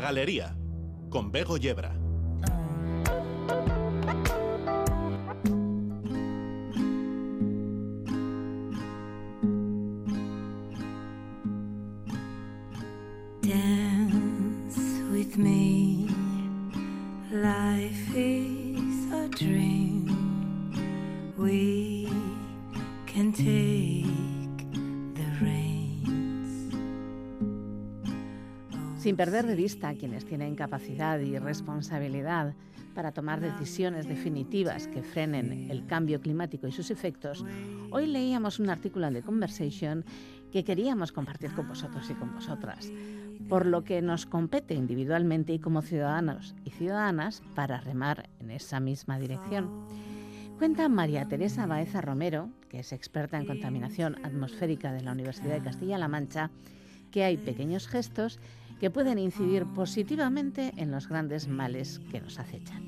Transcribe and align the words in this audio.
Galería, 0.00 0.56
con 1.10 1.30
Bego 1.30 1.56
Yebra. 1.56 1.89
Perder 29.20 29.46
de 29.46 29.54
vista 29.54 29.90
a 29.90 29.94
quienes 29.94 30.24
tienen 30.24 30.56
capacidad 30.56 31.18
y 31.18 31.36
responsabilidad 31.38 32.54
para 32.94 33.12
tomar 33.12 33.38
decisiones 33.42 34.08
definitivas 34.08 34.88
que 34.88 35.02
frenen 35.02 35.70
el 35.70 35.84
cambio 35.84 36.22
climático 36.22 36.66
y 36.66 36.72
sus 36.72 36.90
efectos, 36.90 37.44
hoy 37.90 38.06
leíamos 38.06 38.58
un 38.60 38.70
artículo 38.70 39.06
en 39.06 39.12
The 39.12 39.20
Conversation 39.20 40.06
que 40.50 40.64
queríamos 40.64 41.12
compartir 41.12 41.52
con 41.52 41.68
vosotros 41.68 42.08
y 42.08 42.14
con 42.14 42.32
vosotras, 42.32 42.90
por 43.46 43.66
lo 43.66 43.84
que 43.84 44.00
nos 44.00 44.24
compete 44.24 44.72
individualmente 44.72 45.52
y 45.52 45.58
como 45.58 45.82
ciudadanos 45.82 46.54
y 46.64 46.70
ciudadanas 46.70 47.42
para 47.54 47.78
remar 47.78 48.30
en 48.40 48.50
esa 48.50 48.80
misma 48.80 49.18
dirección. 49.18 49.84
Cuenta 50.58 50.88
María 50.88 51.28
Teresa 51.28 51.66
Baeza 51.66 52.00
Romero, 52.00 52.48
que 52.70 52.78
es 52.78 52.94
experta 52.94 53.36
en 53.36 53.44
contaminación 53.44 54.16
atmosférica 54.24 54.94
de 54.94 55.02
la 55.02 55.12
Universidad 55.12 55.56
de 55.56 55.62
Castilla-La 55.62 56.08
Mancha, 56.08 56.50
que 57.10 57.24
hay 57.24 57.36
pequeños 57.36 57.86
gestos 57.86 58.40
que 58.80 58.90
pueden 58.90 59.18
incidir 59.18 59.66
positivamente 59.66 60.72
en 60.76 60.90
los 60.90 61.08
grandes 61.08 61.46
males 61.46 62.00
que 62.10 62.20
nos 62.20 62.38
acechan. 62.38 62.82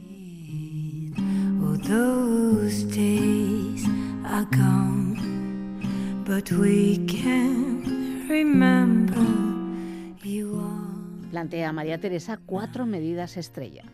Oh. 10.44 10.92
Plantea 11.30 11.72
María 11.72 12.00
Teresa 12.00 12.38
cuatro 12.44 12.86
medidas 12.86 13.36
estrella. 13.36 13.84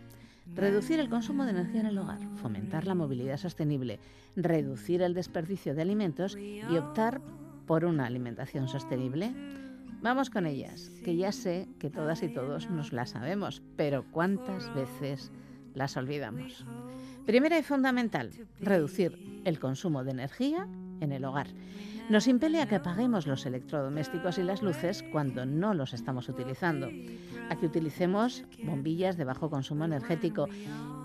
Reducir 0.55 1.01
el 1.01 1.09
consumo 1.09 1.45
de 1.45 1.51
energía 1.51 1.81
en 1.81 1.87
el 1.87 1.99
hogar, 1.99 2.21
fomentar 2.37 2.87
la 2.87 2.95
movilidad 2.95 3.37
sostenible, 3.37 4.01
reducir 4.35 5.03
el 5.03 5.15
desperdicio 5.15 5.75
de 5.75 5.83
alimentos 5.83 6.37
y 6.37 6.77
optar 6.77 7.21
por 7.67 7.85
una 7.85 8.07
alimentación 8.07 8.69
sostenible. 8.69 9.33
Vamos 10.01 10.31
con 10.31 10.47
ellas, 10.47 10.93
que 11.05 11.17
ya 11.17 11.33
sé 11.33 11.69
que 11.81 11.91
todas 11.91 12.23
y 12.23 12.29
todos 12.29 12.71
nos 12.71 12.93
las 12.93 13.11
sabemos, 13.11 13.63
pero 13.77 14.05
¿cuántas 14.13 14.73
veces 14.73 15.33
las 15.75 15.97
olvidamos? 15.97 16.65
Primera 17.27 17.59
y 17.59 17.65
fundamental, 17.65 18.31
reducir 18.61 19.43
el 19.45 19.59
consumo 19.59 20.05
de 20.05 20.13
energía 20.13 20.69
en 21.01 21.11
el 21.11 21.25
hogar. 21.25 21.49
Nos 22.09 22.29
impele 22.29 22.63
a 22.63 22.69
que 22.69 22.77
apaguemos 22.77 23.27
los 23.27 23.45
electrodomésticos 23.45 24.39
y 24.39 24.45
las 24.45 24.63
luces 24.63 25.05
cuando 25.11 25.45
no 25.45 25.75
los 25.75 25.93
estamos 25.93 26.29
utilizando, 26.29 26.89
a 27.51 27.57
que 27.57 27.67
utilicemos 27.67 28.45
bombillas 28.65 29.17
de 29.17 29.25
bajo 29.25 29.51
consumo 29.51 29.85
energético 29.85 30.49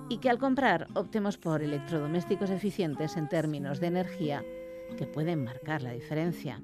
y 0.08 0.20
que 0.20 0.30
al 0.30 0.38
comprar 0.38 0.88
optemos 0.94 1.40
por 1.40 1.64
electrodomésticos 1.64 2.52
eficientes 2.52 3.18
en 3.18 3.28
términos 3.28 3.80
de 3.80 3.88
energía 3.88 4.44
que 4.98 5.08
pueden 5.08 5.44
marcar 5.44 5.82
la 5.82 5.94
diferencia. 5.94 6.62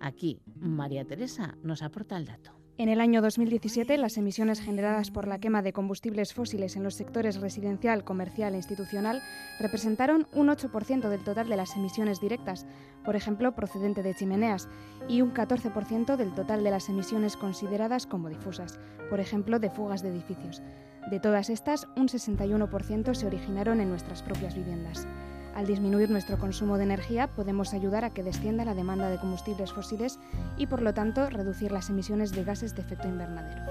Aquí, 0.00 0.40
María 0.60 1.04
Teresa 1.04 1.56
nos 1.62 1.82
aporta 1.82 2.16
el 2.16 2.26
dato. 2.26 2.52
En 2.80 2.88
el 2.88 3.02
año 3.02 3.20
2017, 3.20 3.98
las 3.98 4.16
emisiones 4.16 4.60
generadas 4.60 5.10
por 5.10 5.28
la 5.28 5.38
quema 5.38 5.60
de 5.60 5.74
combustibles 5.74 6.32
fósiles 6.32 6.76
en 6.76 6.82
los 6.82 6.94
sectores 6.94 7.38
residencial, 7.38 8.04
comercial 8.04 8.54
e 8.54 8.56
institucional 8.56 9.20
representaron 9.58 10.26
un 10.32 10.48
8% 10.48 11.10
del 11.10 11.22
total 11.22 11.50
de 11.50 11.56
las 11.56 11.76
emisiones 11.76 12.22
directas, 12.22 12.66
por 13.04 13.16
ejemplo, 13.16 13.54
procedente 13.54 14.02
de 14.02 14.14
chimeneas, 14.14 14.66
y 15.08 15.20
un 15.20 15.34
14% 15.34 16.16
del 16.16 16.34
total 16.34 16.64
de 16.64 16.70
las 16.70 16.88
emisiones 16.88 17.36
consideradas 17.36 18.06
como 18.06 18.30
difusas, 18.30 18.80
por 19.10 19.20
ejemplo, 19.20 19.58
de 19.58 19.68
fugas 19.68 20.02
de 20.02 20.08
edificios. 20.08 20.62
De 21.10 21.20
todas 21.20 21.50
estas, 21.50 21.86
un 21.96 22.08
61% 22.08 23.12
se 23.12 23.26
originaron 23.26 23.82
en 23.82 23.90
nuestras 23.90 24.22
propias 24.22 24.54
viviendas. 24.54 25.06
Al 25.54 25.66
disminuir 25.66 26.10
nuestro 26.10 26.38
consumo 26.38 26.78
de 26.78 26.84
energía 26.84 27.28
podemos 27.28 27.74
ayudar 27.74 28.04
a 28.04 28.10
que 28.10 28.22
descienda 28.22 28.64
la 28.64 28.74
demanda 28.74 29.10
de 29.10 29.18
combustibles 29.18 29.72
fósiles 29.72 30.18
y 30.56 30.66
por 30.66 30.82
lo 30.82 30.94
tanto 30.94 31.28
reducir 31.28 31.72
las 31.72 31.90
emisiones 31.90 32.32
de 32.32 32.44
gases 32.44 32.74
de 32.74 32.82
efecto 32.82 33.08
invernadero. 33.08 33.62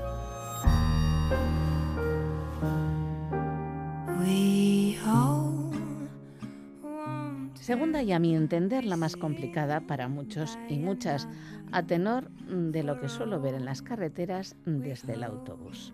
Segunda 7.69 8.01
y 8.01 8.11
a 8.13 8.17
mi 8.17 8.35
entender 8.35 8.83
la 8.83 8.97
más 8.97 9.15
complicada 9.15 9.81
para 9.81 10.07
muchos 10.07 10.57
y 10.69 10.79
muchas, 10.79 11.27
a 11.71 11.83
tenor 11.83 12.31
de 12.31 12.81
lo 12.81 12.99
que 12.99 13.09
suelo 13.09 13.39
ver 13.39 13.53
en 13.53 13.63
las 13.63 13.83
carreteras 13.83 14.55
desde 14.65 15.13
el 15.13 15.21
autobús. 15.21 15.93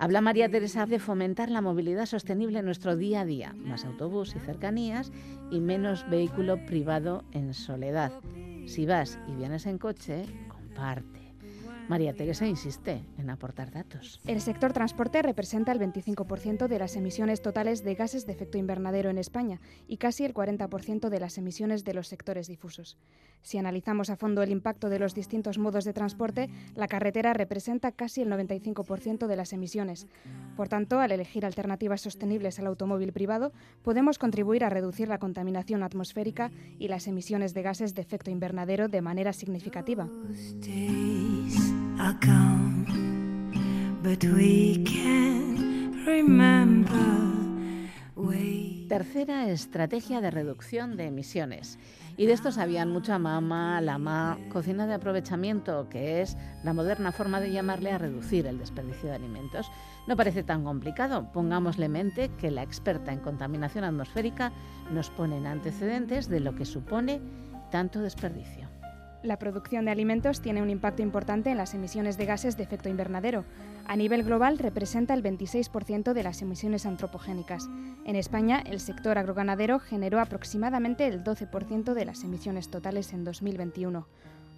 Habla 0.00 0.22
María 0.22 0.48
Teresa 0.48 0.86
de 0.86 0.98
fomentar 0.98 1.50
la 1.50 1.60
movilidad 1.60 2.06
sostenible 2.06 2.60
en 2.60 2.64
nuestro 2.64 2.96
día 2.96 3.20
a 3.20 3.26
día, 3.26 3.54
más 3.58 3.84
autobús 3.84 4.34
y 4.34 4.38
cercanías 4.38 5.12
y 5.50 5.60
menos 5.60 6.08
vehículo 6.08 6.56
privado 6.64 7.22
en 7.32 7.52
soledad. 7.52 8.10
Si 8.66 8.86
vas 8.86 9.18
y 9.28 9.34
vienes 9.34 9.66
en 9.66 9.76
coche, 9.76 10.24
comparte. 10.48 11.19
María 11.90 12.14
Teresa 12.14 12.46
insiste 12.46 13.02
en 13.18 13.30
aportar 13.30 13.72
datos. 13.72 14.20
El 14.24 14.40
sector 14.40 14.72
transporte 14.72 15.22
representa 15.22 15.72
el 15.72 15.80
25% 15.80 16.68
de 16.68 16.78
las 16.78 16.94
emisiones 16.94 17.42
totales 17.42 17.82
de 17.82 17.96
gases 17.96 18.26
de 18.26 18.32
efecto 18.32 18.58
invernadero 18.58 19.10
en 19.10 19.18
España 19.18 19.60
y 19.88 19.96
casi 19.96 20.24
el 20.24 20.32
40% 20.32 21.08
de 21.08 21.18
las 21.18 21.36
emisiones 21.36 21.82
de 21.82 21.94
los 21.94 22.06
sectores 22.06 22.46
difusos. 22.46 22.96
Si 23.42 23.58
analizamos 23.58 24.08
a 24.08 24.14
fondo 24.14 24.44
el 24.44 24.52
impacto 24.52 24.88
de 24.88 25.00
los 25.00 25.14
distintos 25.14 25.58
modos 25.58 25.84
de 25.84 25.92
transporte, 25.92 26.48
la 26.76 26.86
carretera 26.86 27.32
representa 27.32 27.90
casi 27.90 28.22
el 28.22 28.30
95% 28.30 29.26
de 29.26 29.36
las 29.36 29.52
emisiones. 29.52 30.06
Por 30.56 30.68
tanto, 30.68 31.00
al 31.00 31.10
elegir 31.10 31.44
alternativas 31.44 32.02
sostenibles 32.02 32.60
al 32.60 32.68
automóvil 32.68 33.12
privado, 33.12 33.52
podemos 33.82 34.16
contribuir 34.16 34.62
a 34.62 34.70
reducir 34.70 35.08
la 35.08 35.18
contaminación 35.18 35.82
atmosférica 35.82 36.52
y 36.78 36.86
las 36.86 37.08
emisiones 37.08 37.52
de 37.52 37.62
gases 37.62 37.96
de 37.96 38.02
efecto 38.02 38.30
invernadero 38.30 38.86
de 38.86 39.02
manera 39.02 39.32
significativa. 39.32 40.08
Tercera 48.88 49.50
estrategia 49.50 50.22
de 50.22 50.30
reducción 50.30 50.96
de 50.96 51.04
emisiones. 51.04 51.78
Y 52.16 52.24
de 52.24 52.32
esto 52.32 52.52
sabían 52.52 52.90
mucho 52.90 53.12
a 53.12 53.18
mamá, 53.18 53.82
la 53.82 53.98
ma, 53.98 54.38
cocina 54.50 54.86
de 54.86 54.94
aprovechamiento, 54.94 55.90
que 55.90 56.22
es 56.22 56.38
la 56.64 56.72
moderna 56.72 57.12
forma 57.12 57.38
de 57.38 57.52
llamarle 57.52 57.92
a 57.92 57.98
reducir 57.98 58.46
el 58.46 58.58
desperdicio 58.58 59.10
de 59.10 59.16
alimentos. 59.16 59.70
No 60.08 60.16
parece 60.16 60.42
tan 60.42 60.64
complicado. 60.64 61.30
Pongámosle 61.32 61.90
mente 61.90 62.30
que 62.40 62.50
la 62.50 62.62
experta 62.62 63.12
en 63.12 63.20
contaminación 63.20 63.84
atmosférica 63.84 64.52
nos 64.90 65.10
pone 65.10 65.36
en 65.36 65.46
antecedentes 65.46 66.30
de 66.30 66.40
lo 66.40 66.54
que 66.54 66.64
supone 66.64 67.20
tanto 67.70 68.00
desperdicio. 68.00 68.69
La 69.22 69.38
producción 69.38 69.84
de 69.84 69.90
alimentos 69.90 70.40
tiene 70.40 70.62
un 70.62 70.70
impacto 70.70 71.02
importante 71.02 71.50
en 71.50 71.58
las 71.58 71.74
emisiones 71.74 72.16
de 72.16 72.24
gases 72.24 72.56
de 72.56 72.62
efecto 72.62 72.88
invernadero. 72.88 73.44
A 73.86 73.94
nivel 73.94 74.22
global 74.22 74.56
representa 74.56 75.12
el 75.12 75.22
26% 75.22 76.14
de 76.14 76.22
las 76.22 76.40
emisiones 76.40 76.86
antropogénicas. 76.86 77.68
En 78.06 78.16
España, 78.16 78.62
el 78.64 78.80
sector 78.80 79.18
agroganadero 79.18 79.78
generó 79.78 80.20
aproximadamente 80.20 81.06
el 81.06 81.22
12% 81.22 81.92
de 81.92 82.04
las 82.06 82.24
emisiones 82.24 82.70
totales 82.70 83.12
en 83.12 83.24
2021. 83.24 84.06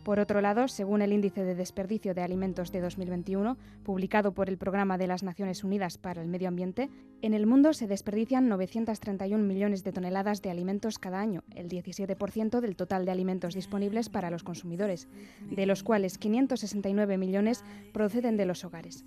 Por 0.04 0.18
otro 0.18 0.40
lado, 0.40 0.66
según 0.66 1.00
el 1.00 1.12
Índice 1.12 1.44
de 1.44 1.54
Desperdicio 1.54 2.12
de 2.12 2.22
Alimentos 2.22 2.72
de 2.72 2.80
2021, 2.80 3.56
publicado 3.84 4.32
por 4.32 4.48
el 4.48 4.58
Programa 4.58 4.98
de 4.98 5.06
las 5.06 5.22
Naciones 5.22 5.62
Unidas 5.62 5.96
para 5.96 6.20
el 6.20 6.28
Medio 6.28 6.48
Ambiente, 6.48 6.90
en 7.22 7.34
el 7.34 7.46
mundo 7.46 7.72
se 7.72 7.86
desperdician 7.86 8.48
931 8.48 9.44
millones 9.44 9.84
de 9.84 9.92
toneladas 9.92 10.42
de 10.42 10.50
alimentos 10.50 10.98
cada 10.98 11.20
año, 11.20 11.44
el 11.54 11.68
17% 11.68 12.60
del 12.60 12.74
total 12.74 13.04
de 13.04 13.12
alimentos 13.12 13.54
disponibles 13.54 14.08
para 14.08 14.30
los 14.30 14.42
consumidores, 14.42 15.06
de 15.48 15.66
los 15.66 15.84
cuales 15.84 16.18
569 16.18 17.16
millones 17.16 17.62
proceden 17.92 18.36
de 18.36 18.46
los 18.46 18.64
hogares. 18.64 19.04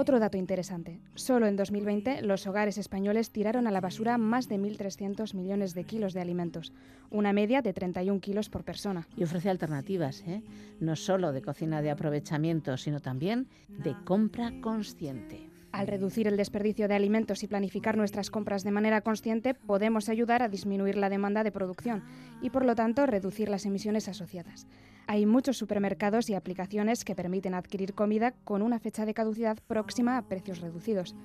Otro 0.00 0.20
dato 0.20 0.38
interesante. 0.38 1.00
Solo 1.16 1.48
en 1.48 1.56
2020 1.56 2.22
los 2.22 2.46
hogares 2.46 2.78
españoles 2.78 3.32
tiraron 3.32 3.66
a 3.66 3.72
la 3.72 3.80
basura 3.80 4.16
más 4.16 4.48
de 4.48 4.56
1.300 4.56 5.34
millones 5.34 5.74
de 5.74 5.82
kilos 5.82 6.12
de 6.12 6.20
alimentos, 6.20 6.72
una 7.10 7.32
media 7.32 7.62
de 7.62 7.72
31 7.72 8.20
kilos 8.20 8.48
por 8.48 8.62
persona. 8.62 9.08
Y 9.16 9.24
ofrece 9.24 9.50
alternativas, 9.50 10.22
¿eh? 10.24 10.44
no 10.78 10.94
solo 10.94 11.32
de 11.32 11.42
cocina 11.42 11.82
de 11.82 11.90
aprovechamiento, 11.90 12.76
sino 12.76 13.00
también 13.00 13.48
de 13.66 13.96
compra 14.04 14.52
consciente. 14.60 15.50
Al 15.72 15.88
reducir 15.88 16.28
el 16.28 16.36
desperdicio 16.36 16.86
de 16.86 16.94
alimentos 16.94 17.42
y 17.42 17.48
planificar 17.48 17.96
nuestras 17.96 18.30
compras 18.30 18.62
de 18.62 18.70
manera 18.70 19.00
consciente, 19.00 19.54
podemos 19.54 20.08
ayudar 20.08 20.44
a 20.44 20.48
disminuir 20.48 20.96
la 20.96 21.10
demanda 21.10 21.42
de 21.42 21.50
producción 21.50 22.04
y, 22.40 22.50
por 22.50 22.64
lo 22.64 22.76
tanto, 22.76 23.04
reducir 23.04 23.48
las 23.48 23.66
emisiones 23.66 24.06
asociadas. 24.06 24.68
Hay 25.10 25.24
muchos 25.24 25.56
supermercados 25.56 26.28
y 26.28 26.34
aplicaciones 26.34 27.02
que 27.02 27.14
permiten 27.14 27.54
adquirir 27.54 27.94
comida 27.94 28.34
con 28.44 28.60
una 28.60 28.78
fecha 28.78 29.06
de 29.06 29.14
caducidad 29.14 29.56
próxima 29.66 30.18
a 30.18 30.22
precios 30.28 30.60
reducidos. 30.60 31.16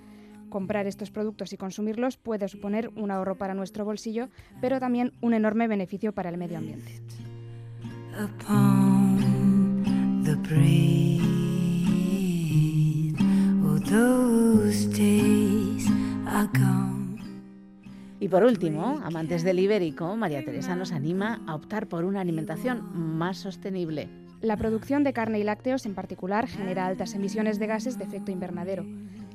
Comprar 0.49 0.87
estos 0.87 1.11
productos 1.11 1.51
y 1.51 1.57
consumirlos 1.57 2.15
puede 2.15 2.47
suponer 2.47 2.91
un 2.95 3.11
ahorro 3.11 3.37
para 3.37 3.53
nuestro 3.53 3.83
bolsillo, 3.83 4.29
pero 4.61 4.79
también 4.79 5.11
un 5.19 5.33
enorme 5.33 5.67
beneficio 5.67 6.13
para 6.13 6.29
el 6.29 6.37
medio 6.37 6.59
ambiente. 6.59 7.01
Y 18.23 18.29
por 18.29 18.45
último, 18.45 19.01
amantes 19.03 19.43
del 19.43 19.59
ibérico, 19.59 20.15
María 20.15 20.45
Teresa 20.45 20.77
nos 20.77 20.93
anima 20.93 21.41
a 21.45 21.55
optar 21.55 21.87
por 21.87 22.05
una 22.05 22.21
alimentación 22.21 22.89
más 22.93 23.37
sostenible. 23.37 24.07
La 24.39 24.55
producción 24.55 25.03
de 25.03 25.11
carne 25.11 25.39
y 25.39 25.43
lácteos 25.43 25.85
en 25.85 25.93
particular 25.93 26.47
genera 26.47 26.87
altas 26.87 27.15
emisiones 27.15 27.59
de 27.59 27.67
gases 27.67 27.97
de 27.97 28.05
efecto 28.05 28.31
invernadero. 28.31 28.85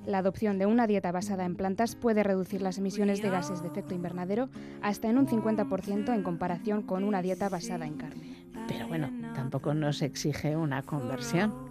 La 0.07 0.17
adopción 0.17 0.59
de 0.59 0.65
una 0.65 0.87
dieta 0.87 1.13
basada 1.13 1.45
en 1.45 1.55
plantas 1.55 1.97
puede 1.97 2.23
reducir 2.23 2.63
las 2.63 2.79
emisiones 2.79 3.21
de 3.21 3.29
gases 3.29 3.61
de 3.61 3.69
efecto 3.69 3.95
invernadero 3.95 4.49
hasta 4.81 5.11
en 5.11 5.19
un 5.19 5.27
50% 5.27 6.15
en 6.15 6.23
comparación 6.23 6.81
con 6.81 7.05
una 7.05 7.21
dieta 7.21 7.51
basada 7.51 7.85
en 7.85 7.99
carne. 7.99 8.47
Pero 8.69 8.89
bueno, 8.89 9.11
tampoco 9.35 9.75
nos 9.75 10.01
exige 10.01 10.57
una 10.57 10.81
conversión. 10.81 11.68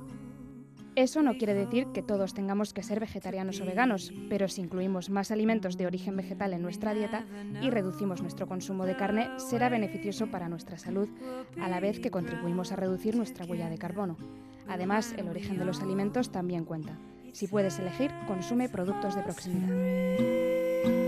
Eso 0.97 1.21
no 1.21 1.37
quiere 1.37 1.53
decir 1.53 1.85
que 1.93 2.01
todos 2.01 2.33
tengamos 2.33 2.73
que 2.73 2.81
ser 2.81 2.99
vegetarianos 2.99 3.61
o 3.61 3.65
veganos, 3.65 4.11
pero 4.29 4.47
si 4.47 4.61
incluimos 4.61 5.11
más 5.11 5.29
alimentos 5.29 5.77
de 5.77 5.85
origen 5.85 6.17
vegetal 6.17 6.53
en 6.53 6.63
nuestra 6.63 6.95
dieta 6.95 7.23
y 7.61 7.69
reducimos 7.69 8.23
nuestro 8.23 8.47
consumo 8.47 8.83
de 8.87 8.95
carne, 8.95 9.29
será 9.37 9.69
beneficioso 9.69 10.25
para 10.25 10.49
nuestra 10.49 10.79
salud, 10.79 11.07
a 11.61 11.69
la 11.69 11.79
vez 11.79 11.99
que 11.99 12.09
contribuimos 12.09 12.71
a 12.71 12.77
reducir 12.77 13.15
nuestra 13.15 13.45
huella 13.45 13.69
de 13.69 13.77
carbono. 13.77 14.17
Además, 14.67 15.13
el 15.19 15.29
origen 15.29 15.59
de 15.59 15.65
los 15.65 15.81
alimentos 15.81 16.31
también 16.31 16.65
cuenta. 16.65 16.97
Si 17.31 17.45
puedes 17.47 17.77
elegir, 17.77 18.09
consume 18.25 18.67
productos 18.67 19.15
de 19.15 19.21
proximidad. 19.21 21.06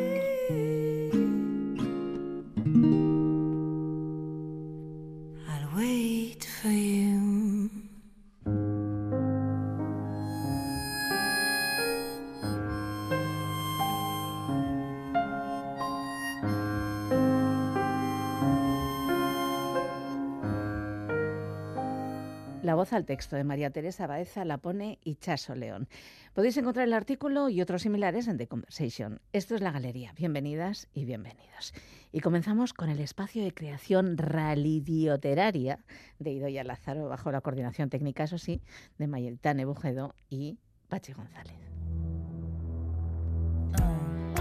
Voz 22.89 22.93
al 22.93 23.05
texto 23.05 23.35
de 23.35 23.43
María 23.43 23.69
Teresa 23.69 24.07
Baeza 24.07 24.45
la 24.45 24.57
pone 24.57 24.97
Ichaso 25.03 25.53
León. 25.53 25.87
Podéis 26.33 26.57
encontrar 26.57 26.87
el 26.87 26.93
artículo 26.93 27.47
y 27.49 27.61
otros 27.61 27.83
similares 27.83 28.27
en 28.27 28.37
The 28.37 28.47
Conversation. 28.47 29.21
Esto 29.31 29.53
es 29.53 29.61
la 29.61 29.71
galería. 29.71 30.11
Bienvenidas 30.17 30.87
y 30.91 31.05
bienvenidos. 31.05 31.73
Y 32.11 32.21
comenzamos 32.21 32.73
con 32.73 32.89
el 32.89 32.99
espacio 32.99 33.43
de 33.43 33.53
creación 33.53 34.17
ralidioteraria 34.17 35.85
de 36.17 36.31
Idoya 36.31 36.63
Lázaro, 36.63 37.07
bajo 37.07 37.31
la 37.31 37.41
coordinación 37.41 37.91
técnica, 37.91 38.23
eso 38.23 38.39
sí, 38.39 38.59
de 38.97 39.05
Mayeltane 39.05 39.65
Bujedo 39.65 40.15
y 40.27 40.57
Pachi 40.87 41.13
González. 41.13 41.57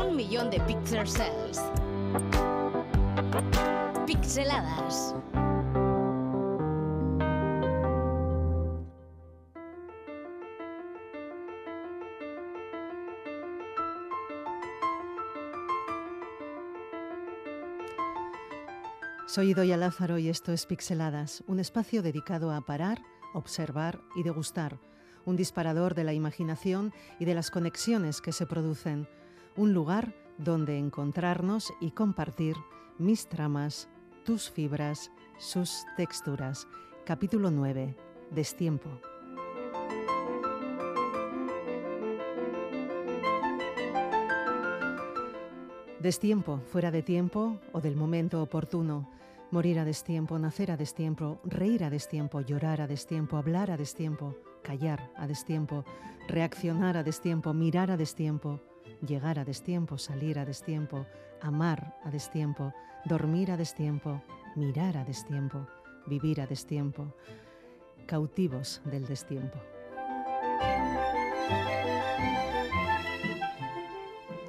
Un 0.01 0.17
millón 0.17 0.49
de 0.49 0.61
pixel 0.61 1.07
cells. 1.07 1.61
Pixeladas. 4.07 5.15
Soy 19.29 19.51
Idoya 19.51 19.77
Lázaro 19.77 20.17
y 20.17 20.31
esto 20.31 20.55
es 20.55 20.65
Pixeladas, 20.65 21.45
un 21.47 21.61
espacio 21.61 22.03
dedicado 22.03 22.51
a 22.51 22.63
parar, 22.63 23.03
observar 23.35 24.01
y 24.17 24.23
degustar, 24.23 24.79
un 25.27 25.37
disparador 25.37 25.95
de 25.95 26.03
la 26.03 26.15
imaginación 26.15 26.95
y 27.21 27.27
de 27.27 27.35
las 27.35 27.51
conexiones 27.51 28.23
que 28.23 28.33
se 28.33 28.47
producen, 28.47 29.07
un 29.55 29.75
lugar 29.75 30.15
donde 30.39 30.79
encontrarnos 30.79 31.75
y 31.79 31.91
compartir 31.91 32.57
mis 32.97 33.29
tramas, 33.29 33.91
tus 34.25 34.49
fibras, 34.49 35.11
sus 35.37 35.85
texturas. 35.99 36.67
Capítulo 37.05 37.51
9. 37.51 37.95
Destiempo. 38.31 38.89
Destiempo, 46.01 46.63
fuera 46.73 46.91
de 46.91 47.03
tiempo 47.03 47.59
o 47.73 47.83
del 47.83 47.95
momento 47.95 48.41
oportuno. 48.41 49.18
Morir 49.51 49.79
a 49.79 49.85
destiempo, 49.87 50.39
nacer 50.39 50.71
a 50.71 50.77
destiempo, 50.77 51.41
reír 51.43 51.83
a 51.83 51.89
destiempo, 51.89 52.43
llorar 52.43 52.83
a 52.83 52.87
destiempo, 52.87 53.39
hablar 53.39 53.71
a 53.71 53.79
destiempo, 53.79 54.37
callar 54.63 55.11
a 55.17 55.27
destiempo, 55.27 55.87
reaccionar 56.29 56.99
a 56.99 57.03
destiempo, 57.03 57.55
mirar 57.55 57.91
a 57.91 57.97
destiempo, 57.97 58.61
llegar 59.01 59.39
a 59.39 59.47
destiempo, 59.47 59.97
salir 59.97 60.39
a 60.39 60.45
destiempo, 60.45 61.07
amar 61.41 61.97
a 62.05 62.11
destiempo, 62.11 62.75
dormir 63.07 63.51
a 63.51 63.57
destiempo, 63.57 64.21
mirar 64.55 64.99
a 64.99 65.05
destiempo, 65.05 65.67
vivir 66.07 66.43
a 66.43 66.47
destiempo, 66.47 67.15
cautivos 68.05 68.83
del 68.85 69.07
destiempo. 69.07 69.59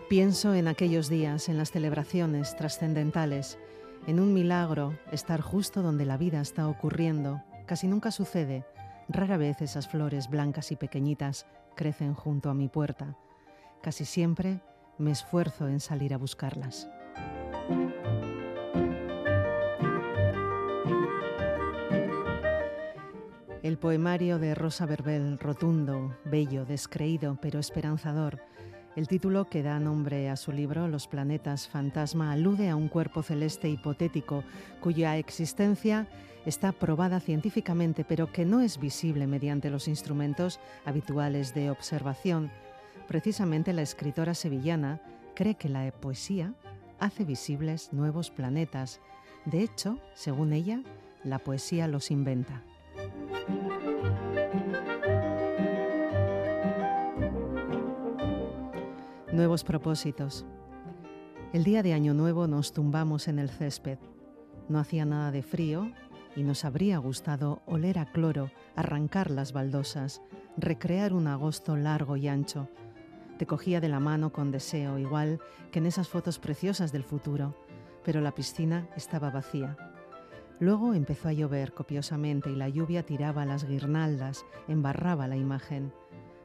Pienso 0.10 0.56
en 0.56 0.68
aquellos 0.68 1.08
días, 1.08 1.48
en 1.48 1.58
las 1.58 1.72
celebraciones 1.72 2.56
trascendentales, 2.58 3.58
en 4.08 4.20
un 4.20 4.34
milagro 4.34 4.98
estar 5.12 5.42
justo 5.42 5.82
donde 5.82 6.06
la 6.06 6.18
vida 6.18 6.42
está 6.42 6.68
ocurriendo. 6.68 7.42
Casi 7.66 7.88
nunca 7.88 8.12
sucede. 8.12 8.66
Rara 9.08 9.38
vez 9.38 9.62
esas 9.62 9.88
flores 9.88 10.30
blancas 10.30 10.72
y 10.72 10.76
pequeñitas 10.76 11.46
crecen 11.76 12.14
junto 12.14 12.50
a 12.50 12.54
mi 12.54 12.68
puerta. 12.68 13.18
Casi 13.82 14.06
siempre 14.06 14.62
me 14.98 15.12
esfuerzo 15.12 15.68
en 15.68 15.80
salir 15.80 16.14
a 16.14 16.18
buscarlas. 16.18 16.90
El 23.62 23.78
poemario 23.78 24.40
de 24.40 24.56
Rosa 24.56 24.86
Verbel, 24.86 25.38
rotundo, 25.38 26.18
bello, 26.26 26.66
descreído, 26.66 27.38
pero 27.42 27.60
esperanzador, 27.60 28.42
el 28.96 29.08
título 29.08 29.50
que 29.50 29.64
da 29.64 29.80
nombre 29.80 30.30
a 30.30 30.36
su 30.36 30.52
libro, 30.52 30.88
Los 30.88 31.08
planetas 31.08 31.68
fantasma, 31.68 32.32
alude 32.32 32.70
a 32.70 32.76
un 32.76 32.88
cuerpo 32.88 33.24
celeste 33.24 33.70
hipotético 33.70 34.44
cuya 34.82 35.18
existencia 35.18 36.08
está 36.46 36.72
probada 36.72 37.20
científicamente, 37.20 38.04
pero 38.04 38.32
que 38.32 38.46
no 38.46 38.62
es 38.62 38.80
visible 38.80 39.28
mediante 39.28 39.70
los 39.70 39.88
instrumentos 39.88 40.60
habituales 40.86 41.54
de 41.54 41.70
observación. 41.70 42.52
Precisamente 43.08 43.74
la 43.74 43.82
escritora 43.82 44.34
sevillana 44.34 45.02
cree 45.36 45.56
que 45.56 45.70
la 45.70 45.92
poesía 45.92 46.54
hace 47.00 47.24
visibles 47.24 47.94
nuevos 47.94 48.32
planetas. 48.32 49.00
De 49.46 49.62
hecho, 49.62 50.00
según 50.14 50.54
ella, 50.54 50.82
la 51.24 51.40
poesía 51.40 51.88
los 51.88 52.12
inventa. 52.12 52.64
Nuevos 59.32 59.64
propósitos. 59.64 60.44
El 61.54 61.64
día 61.64 61.84
de 61.84 61.94
Año 61.94 62.16
Nuevo 62.16 62.48
nos 62.48 62.74
tumbamos 62.74 63.28
en 63.28 63.38
el 63.38 63.52
césped. 63.52 64.00
No 64.70 64.80
hacía 64.80 65.06
nada 65.06 65.32
de 65.32 65.44
frío 65.44 65.92
y 66.36 66.42
nos 66.42 66.66
habría 66.66 66.98
gustado 66.98 67.62
oler 67.68 68.00
a 68.00 68.08
cloro, 68.12 68.50
arrancar 68.76 69.30
las 69.30 69.54
baldosas, 69.54 70.24
recrear 70.58 71.14
un 71.14 71.28
agosto 71.28 71.78
largo 71.78 72.18
y 72.18 72.28
ancho. 72.28 72.70
Te 73.38 73.46
cogía 73.46 73.80
de 73.80 73.90
la 73.90 74.00
mano 74.00 74.34
con 74.34 74.50
deseo, 74.50 74.98
igual 74.98 75.40
que 75.72 75.78
en 75.78 75.86
esas 75.86 76.08
fotos 76.08 76.40
preciosas 76.40 76.92
del 76.92 77.04
futuro, 77.04 77.56
pero 78.04 78.22
la 78.22 78.34
piscina 78.34 78.90
estaba 78.96 79.30
vacía. 79.30 79.78
Luego 80.60 80.96
empezó 80.96 81.28
a 81.30 81.34
llover 81.34 81.74
copiosamente 81.74 82.50
y 82.50 82.56
la 82.56 82.68
lluvia 82.68 83.06
tiraba 83.06 83.46
las 83.46 83.66
guirnaldas, 83.66 84.44
embarraba 84.68 85.28
la 85.28 85.38
imagen. 85.38 85.94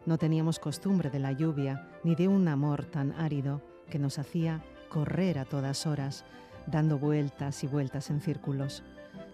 No 0.06 0.18
teníamos 0.18 0.58
costumbre 0.58 1.10
de 1.10 1.18
la 1.18 1.32
lluvia 1.32 1.88
ni 2.02 2.14
de 2.14 2.28
un 2.28 2.46
amor 2.48 2.84
tan 2.84 3.12
árido 3.12 3.62
que 3.88 3.98
nos 3.98 4.18
hacía 4.18 4.62
correr 4.88 5.38
a 5.38 5.44
todas 5.44 5.86
horas, 5.86 6.24
dando 6.66 6.98
vueltas 6.98 7.64
y 7.64 7.66
vueltas 7.66 8.10
en 8.10 8.20
círculos. 8.20 8.82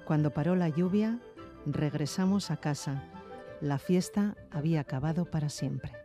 Cuando 0.05 0.31
paró 0.31 0.57
la 0.57 0.69
lluvia, 0.69 1.19
regresamos 1.67 2.51
a 2.51 2.57
casa. 2.57 3.05
La 3.61 3.79
fiesta 3.79 4.37
había 4.51 4.81
acabado 4.81 5.25
para 5.25 5.49
siempre. 5.49 6.00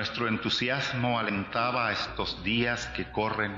Nuestro 0.00 0.28
entusiasmo 0.28 1.18
alentaba 1.18 1.92
estos 1.92 2.42
días 2.42 2.86
que 2.96 3.12
corren 3.12 3.52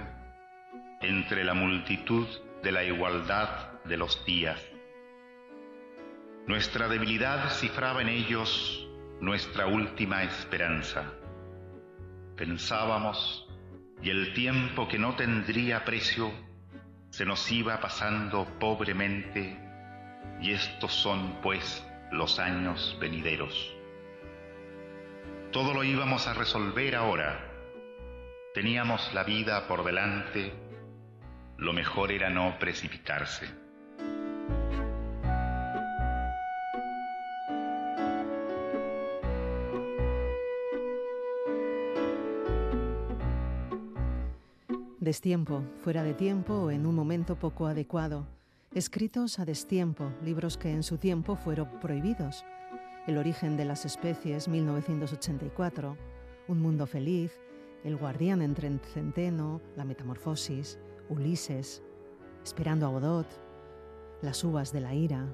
entre 1.00 1.44
la 1.44 1.54
multitud 1.54 2.26
de 2.64 2.72
la 2.72 2.82
igualdad 2.82 3.80
de 3.84 3.96
los 3.96 4.24
días. 4.24 4.60
Nuestra 6.48 6.88
debilidad 6.88 7.48
cifraba 7.48 8.02
en 8.02 8.08
ellos 8.08 8.88
nuestra 9.20 9.68
última 9.68 10.24
esperanza. 10.24 11.12
Pensábamos 12.36 13.46
y 14.02 14.10
el 14.10 14.34
tiempo 14.34 14.88
que 14.88 14.98
no 14.98 15.14
tendría 15.14 15.84
precio 15.84 16.32
se 17.10 17.24
nos 17.24 17.52
iba 17.52 17.80
pasando 17.80 18.48
pobremente 18.58 19.60
y 20.40 20.50
estos 20.50 20.92
son 20.92 21.40
pues 21.40 21.86
los 22.10 22.40
años 22.40 22.98
venideros. 23.00 23.76
Todo 25.52 25.74
lo 25.74 25.84
íbamos 25.84 26.26
a 26.28 26.32
resolver 26.32 26.96
ahora. 26.96 27.38
Teníamos 28.54 29.12
la 29.12 29.22
vida 29.22 29.68
por 29.68 29.84
delante. 29.84 30.50
Lo 31.58 31.74
mejor 31.74 32.10
era 32.10 32.30
no 32.30 32.58
precipitarse. 32.58 33.50
Destiempo, 45.00 45.64
fuera 45.82 46.02
de 46.02 46.14
tiempo 46.14 46.54
o 46.54 46.70
en 46.70 46.86
un 46.86 46.94
momento 46.94 47.36
poco 47.36 47.66
adecuado. 47.66 48.26
Escritos 48.74 49.38
a 49.38 49.44
destiempo, 49.44 50.14
libros 50.24 50.56
que 50.56 50.70
en 50.70 50.82
su 50.82 50.96
tiempo 50.96 51.36
fueron 51.36 51.78
prohibidos 51.78 52.42
el 53.06 53.18
origen 53.18 53.56
de 53.56 53.64
las 53.64 53.84
especies, 53.84 54.46
1984, 54.46 55.96
Un 56.48 56.60
mundo 56.60 56.86
feliz, 56.86 57.32
El 57.82 57.96
guardián 57.96 58.42
entre 58.42 58.70
centeno, 58.78 59.60
la 59.76 59.84
metamorfosis, 59.84 60.78
Ulises, 61.08 61.82
Esperando 62.44 62.86
a 62.86 62.90
Godot, 62.90 63.26
Las 64.22 64.44
uvas 64.44 64.72
de 64.72 64.80
la 64.80 64.94
ira. 64.94 65.26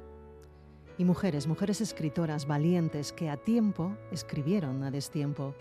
Y 0.96 1.04
mujeres, 1.04 1.46
mujeres 1.46 1.82
escritoras 1.82 2.46
valientes 2.46 3.12
que 3.12 3.28
a 3.28 3.36
tiempo 3.36 3.96
escribieron 4.10 4.82
a 4.82 4.90
destiempo. 4.90 5.54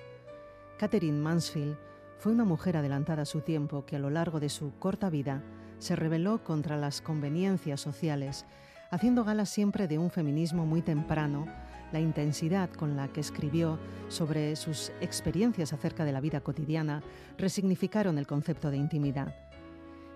Catherine 0.79 1.19
Mansfield 1.19 1.77
fue 2.19 2.31
una 2.31 2.45
mujer 2.45 2.77
adelantada 2.77 3.23
a 3.23 3.25
su 3.25 3.41
tiempo 3.41 3.85
que 3.85 3.97
a 3.97 3.99
lo 3.99 4.09
largo 4.09 4.39
de 4.39 4.49
su 4.49 4.71
corta 4.79 5.09
vida 5.09 5.43
se 5.77 5.95
rebeló 5.95 6.43
contra 6.43 6.77
las 6.77 7.01
conveniencias 7.01 7.81
sociales, 7.81 8.45
haciendo 8.91 9.25
gala 9.25 9.45
siempre 9.45 9.87
de 9.87 9.97
un 9.99 10.09
feminismo 10.09 10.65
muy 10.65 10.81
temprano, 10.81 11.45
la 11.91 11.99
intensidad 11.99 12.69
con 12.69 12.95
la 12.95 13.07
que 13.07 13.21
escribió 13.21 13.79
sobre 14.09 14.55
sus 14.55 14.91
experiencias 15.01 15.73
acerca 15.73 16.05
de 16.05 16.11
la 16.11 16.21
vida 16.21 16.41
cotidiana 16.41 17.01
resignificaron 17.37 18.17
el 18.17 18.27
concepto 18.27 18.71
de 18.71 18.77
intimidad. 18.77 19.35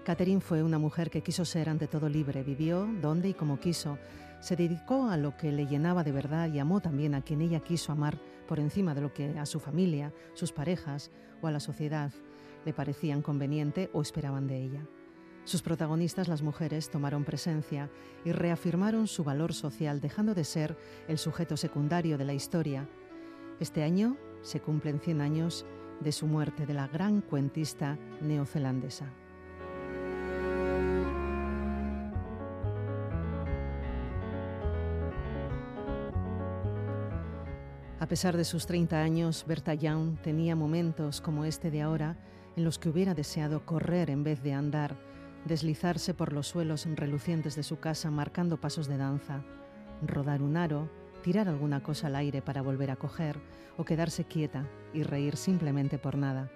Catherine 0.04 0.42
fue 0.42 0.64
una 0.64 0.80
mujer 0.80 1.10
que 1.10 1.22
quiso 1.22 1.46
ser 1.46 1.70
ante 1.70 1.88
todo 1.88 2.10
libre, 2.10 2.44
vivió 2.44 2.88
donde 3.02 3.30
y 3.30 3.34
como 3.34 3.60
quiso, 3.60 3.98
se 4.40 4.56
dedicó 4.56 5.08
a 5.10 5.18
lo 5.18 5.38
que 5.38 5.52
le 5.52 5.68
llenaba 5.68 6.04
de 6.04 6.12
verdad 6.12 6.52
y 6.52 6.58
amó 6.58 6.82
también 6.82 7.14
a 7.14 7.22
quien 7.22 7.42
ella 7.42 7.60
quiso 7.60 7.92
amar 7.92 8.18
por 8.48 8.60
encima 8.60 8.96
de 8.96 9.02
lo 9.02 9.14
que 9.14 9.38
a 9.38 9.46
su 9.46 9.60
familia, 9.60 10.12
sus 10.34 10.52
parejas 10.52 11.12
o 11.42 11.48
a 11.48 11.52
la 11.52 11.60
sociedad 11.60 12.12
le 12.66 12.74
parecían 12.74 13.22
conveniente 13.22 13.90
o 13.94 14.02
esperaban 14.02 14.48
de 14.48 14.64
ella. 14.64 14.88
Sus 15.44 15.62
protagonistas, 15.62 16.28
las 16.28 16.44
mujeres, 16.44 16.90
tomaron 16.90 17.24
presencia 17.24 17.90
y 18.24 18.32
reafirmaron 18.32 19.08
su 19.08 19.24
valor 19.24 19.54
social, 19.54 20.00
dejando 20.00 20.36
de 20.36 20.44
ser 20.44 20.78
el 21.08 21.18
sujeto 21.18 21.58
secundario 21.58 22.18
de 22.18 22.26
la 22.26 22.34
historia. 22.34 22.88
Este 23.60 23.84
año 23.84 24.18
se 24.42 24.60
cumplen 24.60 25.00
100 25.00 25.22
años 25.22 25.66
de 26.00 26.12
su 26.12 26.28
muerte 26.28 26.66
de 26.66 26.74
la 26.74 26.88
gran 26.88 27.22
cuentista 27.22 27.98
neozelandesa. 28.22 29.12
A 38.00 38.08
pesar 38.08 38.36
de 38.36 38.46
sus 38.46 38.66
30 38.66 39.00
años, 39.00 39.46
Berta 39.48 39.76
Young 39.76 40.20
tenía 40.22 40.56
momentos 40.56 41.22
como 41.22 41.46
este 41.46 41.70
de 41.70 41.82
ahora 41.82 42.18
en 42.56 42.64
los 42.64 42.80
que 42.80 42.90
hubiera 42.90 43.14
deseado 43.14 43.64
correr 43.66 44.10
en 44.10 44.24
vez 44.24 44.42
de 44.42 44.54
andar, 44.54 44.98
deslizarse 45.46 46.14
por 46.14 46.34
los 46.34 46.48
suelos 46.48 46.88
relucientes 46.96 47.56
de 47.56 47.64
su 47.64 47.80
casa 47.80 48.12
marcando 48.12 48.60
pasos 48.60 48.88
de 48.88 48.98
danza, 48.98 49.44
rodar 50.02 50.42
un 50.42 50.58
aro, 50.58 50.90
tirar 51.24 51.48
alguna 51.48 51.82
cosa 51.84 52.08
al 52.08 52.16
aire 52.16 52.42
para 52.42 52.62
volver 52.62 52.92
a 52.92 52.96
coger 52.96 53.40
o 53.78 53.86
quedarse 53.86 54.26
quieta 54.26 54.68
y 54.94 55.04
reír 55.04 55.38
simplemente 55.38 55.98
por 55.98 56.18
nada. 56.18 56.52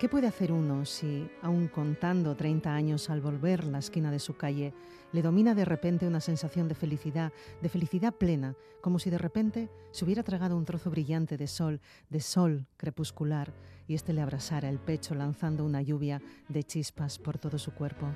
¿Qué 0.00 0.08
puede 0.08 0.28
hacer 0.28 0.50
uno 0.50 0.86
si, 0.86 1.30
aun 1.42 1.68
contando 1.68 2.34
30 2.34 2.74
años 2.74 3.10
al 3.10 3.20
volver 3.20 3.64
la 3.64 3.80
esquina 3.80 4.10
de 4.10 4.18
su 4.18 4.34
calle, 4.34 4.72
le 5.12 5.20
domina 5.20 5.54
de 5.54 5.66
repente 5.66 6.06
una 6.06 6.22
sensación 6.22 6.68
de 6.68 6.74
felicidad, 6.74 7.34
de 7.60 7.68
felicidad 7.68 8.14
plena, 8.14 8.56
como 8.80 8.98
si 8.98 9.10
de 9.10 9.18
repente 9.18 9.68
se 9.90 10.06
hubiera 10.06 10.22
tragado 10.22 10.56
un 10.56 10.64
trozo 10.64 10.90
brillante 10.90 11.36
de 11.36 11.46
sol, 11.46 11.82
de 12.08 12.20
sol 12.20 12.66
crepuscular, 12.78 13.52
y 13.86 13.94
éste 13.94 14.14
le 14.14 14.22
abrasara 14.22 14.70
el 14.70 14.78
pecho 14.78 15.14
lanzando 15.14 15.66
una 15.66 15.82
lluvia 15.82 16.22
de 16.48 16.64
chispas 16.64 17.18
por 17.18 17.36
todo 17.36 17.58
su 17.58 17.72
cuerpo? 17.74 18.06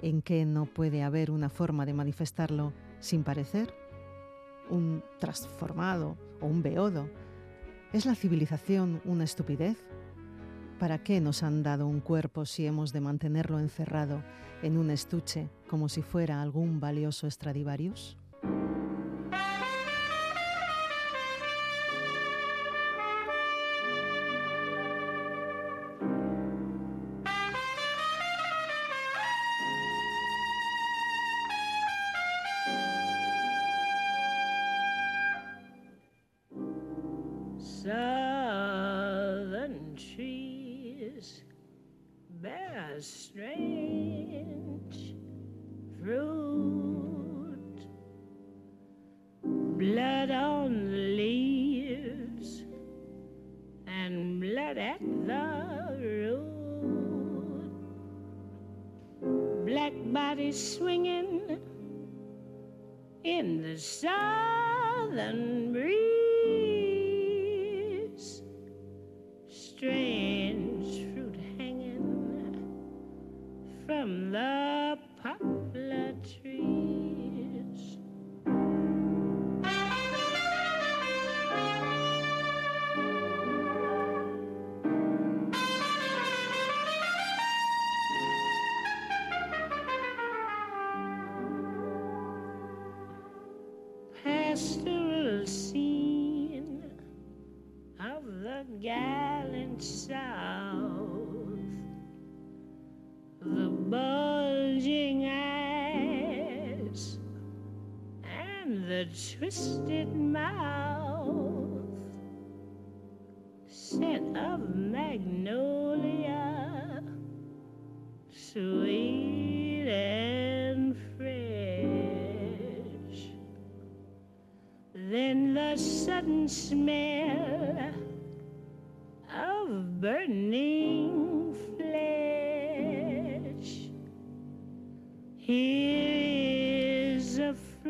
¿En 0.00 0.20
qué 0.20 0.44
no 0.44 0.66
puede 0.66 1.02
haber 1.02 1.30
una 1.30 1.48
forma 1.48 1.86
de 1.86 1.94
manifestarlo 1.94 2.74
sin 3.00 3.24
parecer? 3.24 3.74
¿Un 4.68 5.02
transformado 5.18 6.18
o 6.42 6.46
un 6.46 6.62
beodo? 6.62 7.08
¿Es 7.94 8.04
la 8.04 8.14
civilización 8.14 9.00
una 9.06 9.24
estupidez? 9.24 9.82
¿Para 10.78 10.98
qué 10.98 11.20
nos 11.20 11.42
han 11.42 11.62
dado 11.62 11.86
un 11.86 12.00
cuerpo 12.00 12.46
si 12.46 12.66
hemos 12.66 12.92
de 12.92 13.00
mantenerlo 13.00 13.60
encerrado 13.60 14.22
en 14.62 14.76
un 14.76 14.90
estuche 14.90 15.48
como 15.68 15.88
si 15.88 16.02
fuera 16.02 16.42
algún 16.42 16.80
valioso 16.80 17.30
Stradivarius? 17.30 18.18
Swinging 60.54 61.58
in 63.24 63.62
the 63.62 63.76
southern 63.78 65.53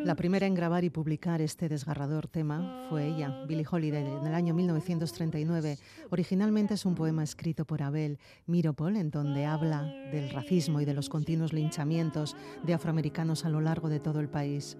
La 0.05 0.16
primera 0.16 0.47
en 0.47 0.55
grabar 0.55 0.85
y 0.85 0.90
publicar 0.90 1.40
este 1.40 1.68
desgarrador 1.68 2.29
tema 2.29 2.87
fue 2.90 3.07
ella, 3.07 3.44
Billie 3.49 3.66
Holiday, 3.68 4.05
en 4.05 4.27
el 4.27 4.35
año 4.35 4.53
1939. 4.53 5.79
Originalmente 6.11 6.75
es 6.75 6.85
un 6.85 6.94
poema 6.94 7.23
escrito 7.23 7.64
por 7.64 7.83
Abel 7.83 8.18
Miropol, 8.47 8.97
en 8.97 9.11
donde 9.11 9.47
habla 9.47 9.83
del 10.12 10.29
racismo 10.31 10.83
y 10.83 10.85
de 10.85 10.92
los 10.92 11.09
continuos 11.09 11.55
linchamientos 11.55 12.37
de 12.64 12.75
afroamericanos 12.75 13.47
a 13.47 13.49
lo 13.49 13.62
largo 13.62 13.88
de 13.88 13.99
todo 13.99 14.20
el 14.20 14.29
país. 14.29 14.77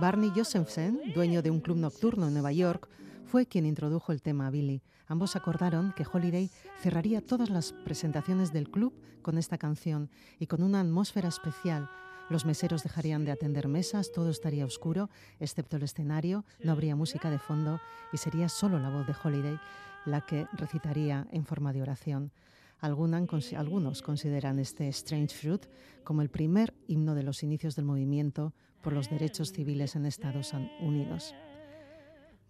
Barney 0.00 0.30
Josephson, 0.34 1.00
dueño 1.14 1.42
de 1.42 1.50
un 1.50 1.60
club 1.60 1.76
nocturno 1.76 2.28
en 2.28 2.34
Nueva 2.34 2.52
York, 2.52 2.88
fue 3.30 3.46
quien 3.46 3.64
introdujo 3.64 4.10
el 4.10 4.22
tema 4.22 4.48
a 4.48 4.50
Billy. 4.50 4.82
Ambos 5.06 5.36
acordaron 5.36 5.92
que 5.96 6.04
Holiday 6.04 6.50
cerraría 6.80 7.24
todas 7.24 7.48
las 7.48 7.72
presentaciones 7.72 8.52
del 8.52 8.68
club 8.68 8.92
con 9.22 9.38
esta 9.38 9.56
canción 9.56 10.10
y 10.40 10.48
con 10.48 10.64
una 10.64 10.80
atmósfera 10.80 11.28
especial. 11.28 11.88
Los 12.28 12.44
meseros 12.44 12.82
dejarían 12.82 13.24
de 13.24 13.30
atender 13.30 13.68
mesas, 13.68 14.10
todo 14.10 14.30
estaría 14.30 14.64
oscuro, 14.64 15.10
excepto 15.38 15.76
el 15.76 15.84
escenario, 15.84 16.44
no 16.64 16.72
habría 16.72 16.96
música 16.96 17.30
de 17.30 17.38
fondo 17.38 17.80
y 18.12 18.16
sería 18.16 18.48
solo 18.48 18.80
la 18.80 18.90
voz 18.90 19.06
de 19.06 19.14
Holiday 19.22 19.60
la 20.06 20.26
que 20.26 20.48
recitaría 20.54 21.28
en 21.30 21.46
forma 21.46 21.72
de 21.72 21.82
oración. 21.82 22.32
algunos 22.80 24.02
consideran 24.02 24.58
este 24.58 24.88
Strange 24.88 25.36
Fruit 25.36 25.66
como 26.02 26.22
el 26.22 26.30
primer 26.30 26.74
himno 26.88 27.14
de 27.14 27.22
los 27.22 27.44
inicios 27.44 27.76
del 27.76 27.84
movimiento 27.84 28.54
por 28.82 28.92
los 28.92 29.08
derechos 29.08 29.52
civiles 29.52 29.94
en 29.94 30.04
Estados 30.04 30.52
Unidos. 30.80 31.32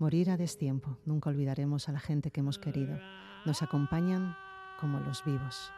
Morir 0.00 0.30
a 0.30 0.38
destiempo, 0.38 0.96
nunca 1.04 1.28
olvidaremos 1.28 1.90
a 1.90 1.92
la 1.92 2.00
gente 2.00 2.30
que 2.30 2.40
hemos 2.40 2.58
querido. 2.58 2.98
nos 3.44 3.62
acompañan 3.62 4.34
como 4.80 4.98
los 4.98 5.22
vivos. 5.26 5.70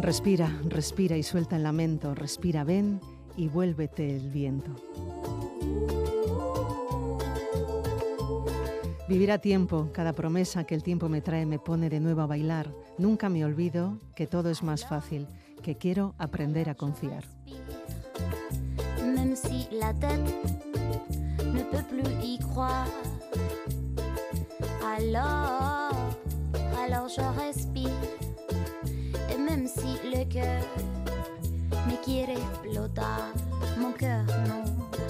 Respira, 0.00 0.60
respira 0.68 1.16
y 1.16 1.22
suelta 1.22 1.56
el 1.56 1.62
lamento, 1.62 2.14
respira, 2.14 2.62
ven 2.64 3.00
y 3.38 3.48
vuélvete 3.48 4.16
el 4.16 4.28
viento. 4.30 4.76
Vivir 9.12 9.30
a 9.30 9.36
tiempo, 9.36 9.90
cada 9.92 10.14
promesa 10.14 10.64
que 10.64 10.74
el 10.74 10.82
tiempo 10.82 11.06
me 11.10 11.20
trae 11.20 11.44
me 11.44 11.58
pone 11.58 11.90
de 11.90 12.00
nuevo 12.00 12.22
a 12.22 12.26
bailar. 12.26 12.72
Nunca 12.96 13.28
me 13.28 13.44
olvido 13.44 13.98
que 14.16 14.26
todo 14.26 14.48
es 14.48 14.62
más 14.62 14.86
fácil, 14.86 15.26
que 15.62 15.76
quiero 15.76 16.14
aprender 16.16 16.70
a 16.70 16.74
confiar. 16.74 17.22
Et 18.98 19.04
même 19.04 19.36
si 19.36 19.68
le 30.08 30.24
me 31.86 31.96
quiere 32.02 32.32
explotar, 32.32 33.30
mon 33.78 33.92
cœur 33.92 34.24
non, 34.48 34.64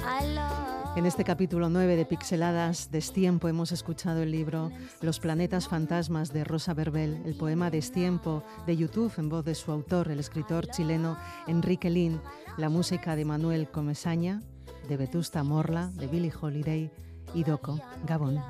alors. 0.05 0.72
En 0.95 1.07
este 1.07 1.25
capítulo 1.25 1.71
9 1.71 1.97
de 1.97 2.05
Pixeladas, 2.05 2.91
Destiempo, 2.91 3.49
hemos 3.49 3.73
escuchado 3.73 4.23
el 4.23 4.31
libro 4.31 4.71
Los 5.01 5.21
planetas 5.21 5.67
fantasmas 5.67 6.35
de 6.35 6.45
Rosa 6.45 6.75
Verbel, 6.75 7.23
el 7.25 7.35
poema 7.35 7.71
Destiempo 7.71 8.45
de 8.67 8.77
YouTube 8.77 9.13
en 9.17 9.31
voz 9.31 9.43
de 9.43 9.55
su 9.55 9.73
autor, 9.73 10.11
el 10.11 10.21
escritor 10.21 10.67
chileno 10.67 11.17
Enrique 11.47 11.89
Lin, 11.89 12.21
la 12.59 12.69
música 12.69 13.17
de 13.17 13.25
Manuel 13.25 13.71
Comesaña, 13.71 14.43
de 14.87 14.99
Vetusta 14.99 15.43
Morla, 15.43 15.91
de 15.95 16.09
Billie 16.09 16.33
Holiday 16.39 16.91
y 17.33 17.45
Doco, 17.45 17.81
Gabón. 18.05 18.43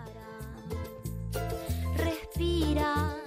Respira 1.97 3.22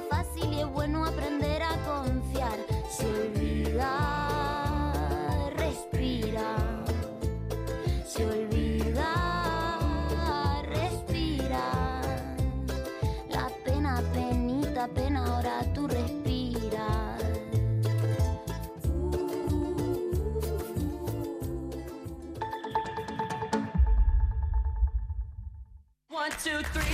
fácil 0.00 0.52
y 0.52 0.60
es 0.60 0.66
bueno 0.66 1.04
aprender 1.04 1.45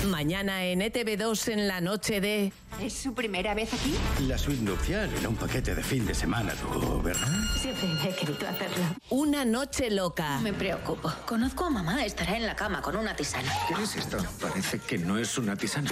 Mañana 0.07 0.65
en 0.65 0.81
ETV2 0.81 1.53
en 1.53 1.69
la 1.69 1.81
noche 1.81 2.21
de... 2.21 2.53
¿Es 2.81 2.93
su 2.95 3.15
primera 3.15 3.55
vez 3.55 3.73
aquí? 3.73 3.95
La 4.27 4.37
suite 4.37 4.63
nupcial 4.63 5.09
era 5.17 5.29
un 5.29 5.37
paquete 5.37 5.75
de 5.75 5.83
fin 5.83 6.05
de 6.07 6.15
semana, 6.15 6.55
tú, 6.55 7.01
¿verdad? 7.03 7.29
Siempre 7.61 7.89
he 8.05 8.15
querido 8.15 8.49
hacerlo. 8.49 8.85
Una 9.11 9.45
noche 9.45 9.91
loca. 9.91 10.41
Me 10.41 10.53
preocupo. 10.53 11.13
Conozco 11.27 11.67
a 11.67 11.71
mamá, 11.71 12.05
estará 12.05 12.37
en 12.37 12.47
la 12.47 12.57
cama 12.57 12.83
con 12.83 12.97
una 12.97 13.15
tisana. 13.15 13.53
¿Qué 13.69 13.83
es 13.83 13.97
esto? 13.97 14.17
Parece 14.41 14.81
que 14.81 14.99
no 14.99 15.19
es 15.19 15.39
una 15.39 15.55
tisana. 15.55 15.91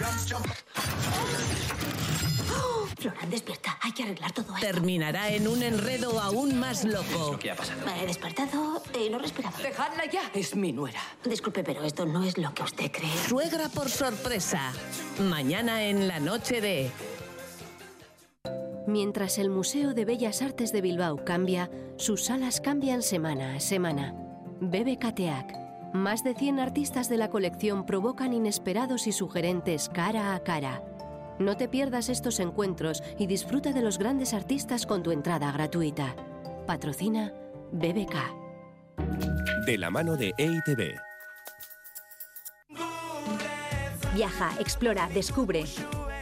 Florán, 3.01 3.31
despierta. 3.31 3.79
Hay 3.81 3.93
que 3.93 4.03
arreglar 4.03 4.31
todo 4.33 4.55
esto. 4.55 4.67
Terminará 4.67 5.31
en 5.31 5.49
un 5.49 5.63
enredo 5.63 6.21
aún 6.21 6.59
más 6.59 6.85
loco. 6.85 7.39
¿Qué 7.39 7.51
ha 7.51 7.57
pasado? 7.57 7.81
Me 7.87 8.03
he 8.03 8.07
despertado 8.07 8.83
y 8.99 9.09
no 9.09 9.19
respiraba. 9.19 9.57
Dejadla 9.57 10.05
ya. 10.05 10.31
Es 10.35 10.55
mi 10.55 10.71
nuera. 10.73 11.01
Disculpe, 11.25 11.65
pero 11.65 11.83
esto 11.83 12.05
no 12.05 12.23
es 12.23 12.37
lo 12.37 12.53
que 12.53 12.63
usted 12.63 12.93
cree. 12.93 13.11
Suegra 13.27 13.71
por 13.71 13.89
sorpresa. 13.89 14.73
Mañana 15.19 15.85
en 15.85 16.09
la 16.09 16.21
noche 16.21 16.61
de... 16.61 16.91
Mientras 18.87 19.39
el 19.39 19.49
Museo 19.49 19.95
de 19.95 20.05
Bellas 20.05 20.43
Artes 20.43 20.73
de 20.73 20.83
Bilbao 20.83 21.25
cambia, 21.25 21.71
sus 21.97 22.25
salas 22.25 22.61
cambian 22.61 23.03
semana 23.03 23.55
a 23.55 23.61
semana. 23.61 24.15
BBKTEAC. 24.61 25.55
Más 25.95 26.23
de 26.23 26.35
100 26.35 26.61
artistas 26.61 27.09
de 27.09 27.17
la 27.17 27.31
colección 27.31 27.87
provocan 27.87 28.35
inesperados 28.35 29.07
y 29.07 29.13
sugerentes 29.13 29.89
cara 29.89 30.35
a 30.35 30.41
cara. 30.41 30.83
No 31.41 31.57
te 31.57 31.69
pierdas 31.69 32.11
estos 32.11 32.39
encuentros 32.39 33.03
y 33.19 33.27
disfruta 33.27 33.73
de 33.73 33.81
los 33.81 33.97
grandes 33.97 34.35
artistas 34.35 34.85
con 34.85 35.03
tu 35.03 35.11
entrada 35.11 35.51
gratuita. 35.51 36.15
Patrocina 36.67 37.33
BBK. 37.73 38.15
De 39.65 39.79
la 39.79 39.89
mano 39.89 40.19
de 40.19 40.35
EITB. 40.37 40.99
Viaja, 44.13 44.51
explora, 44.61 45.09
descubre. 45.15 45.65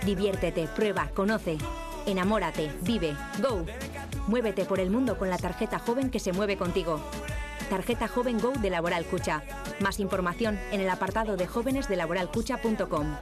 Diviértete, 0.07 0.69
prueba, 0.69 1.11
conoce. 1.13 1.59
Enamórate, 2.07 2.71
vive, 2.83 3.17
go. 3.43 3.67
Muévete 4.29 4.67
por 4.67 4.79
el 4.79 4.89
mundo 4.89 5.19
con 5.19 5.31
la 5.31 5.39
tarjeta 5.39 5.81
joven 5.81 6.11
que 6.11 6.21
se 6.21 6.33
mueve 6.33 6.57
contigo. 6.57 7.01
Tarjeta 7.69 8.07
Joven 8.07 8.39
Go 8.41 8.53
de 8.53 8.71
Laboral 8.71 9.05
Cucha. 9.05 9.43
Más 9.81 9.99
información 9.99 10.61
en 10.71 10.81
el 10.81 10.89
apartado 10.89 11.37
de 11.37 11.49
jóvenes 11.49 11.89
de 11.89 11.97
laboralcucha.com. 11.97 13.17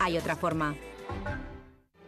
Hay 0.00 0.18
otra 0.18 0.34
forma. 0.34 0.74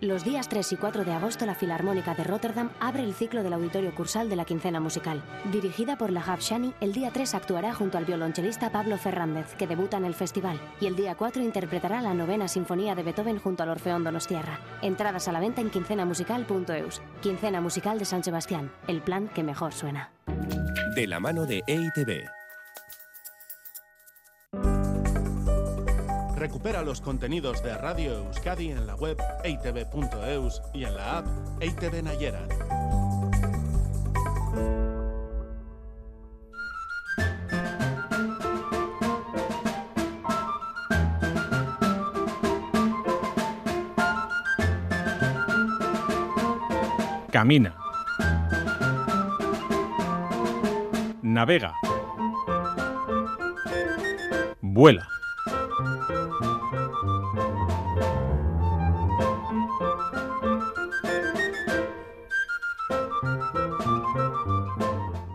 Los 0.00 0.22
días 0.22 0.48
3 0.48 0.74
y 0.74 0.76
4 0.76 1.04
de 1.04 1.12
agosto 1.12 1.44
la 1.44 1.56
Filarmónica 1.56 2.14
de 2.14 2.22
Rotterdam 2.22 2.70
abre 2.78 3.02
el 3.02 3.14
ciclo 3.14 3.42
del 3.42 3.52
auditorio 3.52 3.92
cursal 3.92 4.28
de 4.28 4.37
la 4.37 4.44
quincena 4.44 4.78
musical. 4.78 5.24
Dirigida 5.50 5.98
por 5.98 6.12
Lahab 6.12 6.38
Shani, 6.38 6.72
el 6.80 6.92
día 6.92 7.11
3 7.12 7.34
actuará 7.34 7.74
junto 7.74 7.98
al 7.98 8.04
violonchelista 8.04 8.70
Pablo 8.70 8.96
Fernández, 8.96 9.56
que 9.56 9.66
debuta 9.66 9.96
en 9.96 10.04
el 10.04 10.14
festival, 10.14 10.61
y 10.80 10.87
el 10.87 10.94
día 10.94 11.16
4 11.16 11.42
interpretará 11.42 12.00
la 12.00 12.14
novena 12.14 12.46
sinfonía 12.46 12.94
de 12.94 13.02
Beethoven 13.02 13.40
junto 13.40 13.64
al 13.64 13.70
Orfeón 13.70 14.04
Donostiarra. 14.04 14.61
Entradas 14.82 15.26
a 15.26 15.32
la 15.32 15.40
venta 15.40 15.62
en 15.62 15.70
quincenamusical.eus. 15.70 17.02
Quincena 17.20 17.61
Musical 17.61 17.98
de 17.98 18.04
San 18.04 18.22
Sebastián, 18.22 18.70
el 18.87 19.02
plan 19.02 19.26
que 19.26 19.42
mejor 19.42 19.72
suena. 19.72 20.12
De 20.94 21.08
la 21.08 21.18
mano 21.18 21.44
de 21.44 21.64
EITB. 21.66 22.38
Recupera 26.38 26.83
los 26.83 27.01
contenidos 27.01 27.64
de 27.64 27.77
Radio 27.77 28.12
Euskadi 28.12 28.70
en 28.70 28.87
la 28.87 28.94
web 28.94 29.18
eitv.eus 29.42 30.62
y 30.72 30.85
en 30.85 30.94
la 30.94 31.18
app 31.18 31.27
EITV. 31.61 32.05
Camina. 47.33 47.77
Navega. 51.20 51.74
Vuela. 54.62 55.17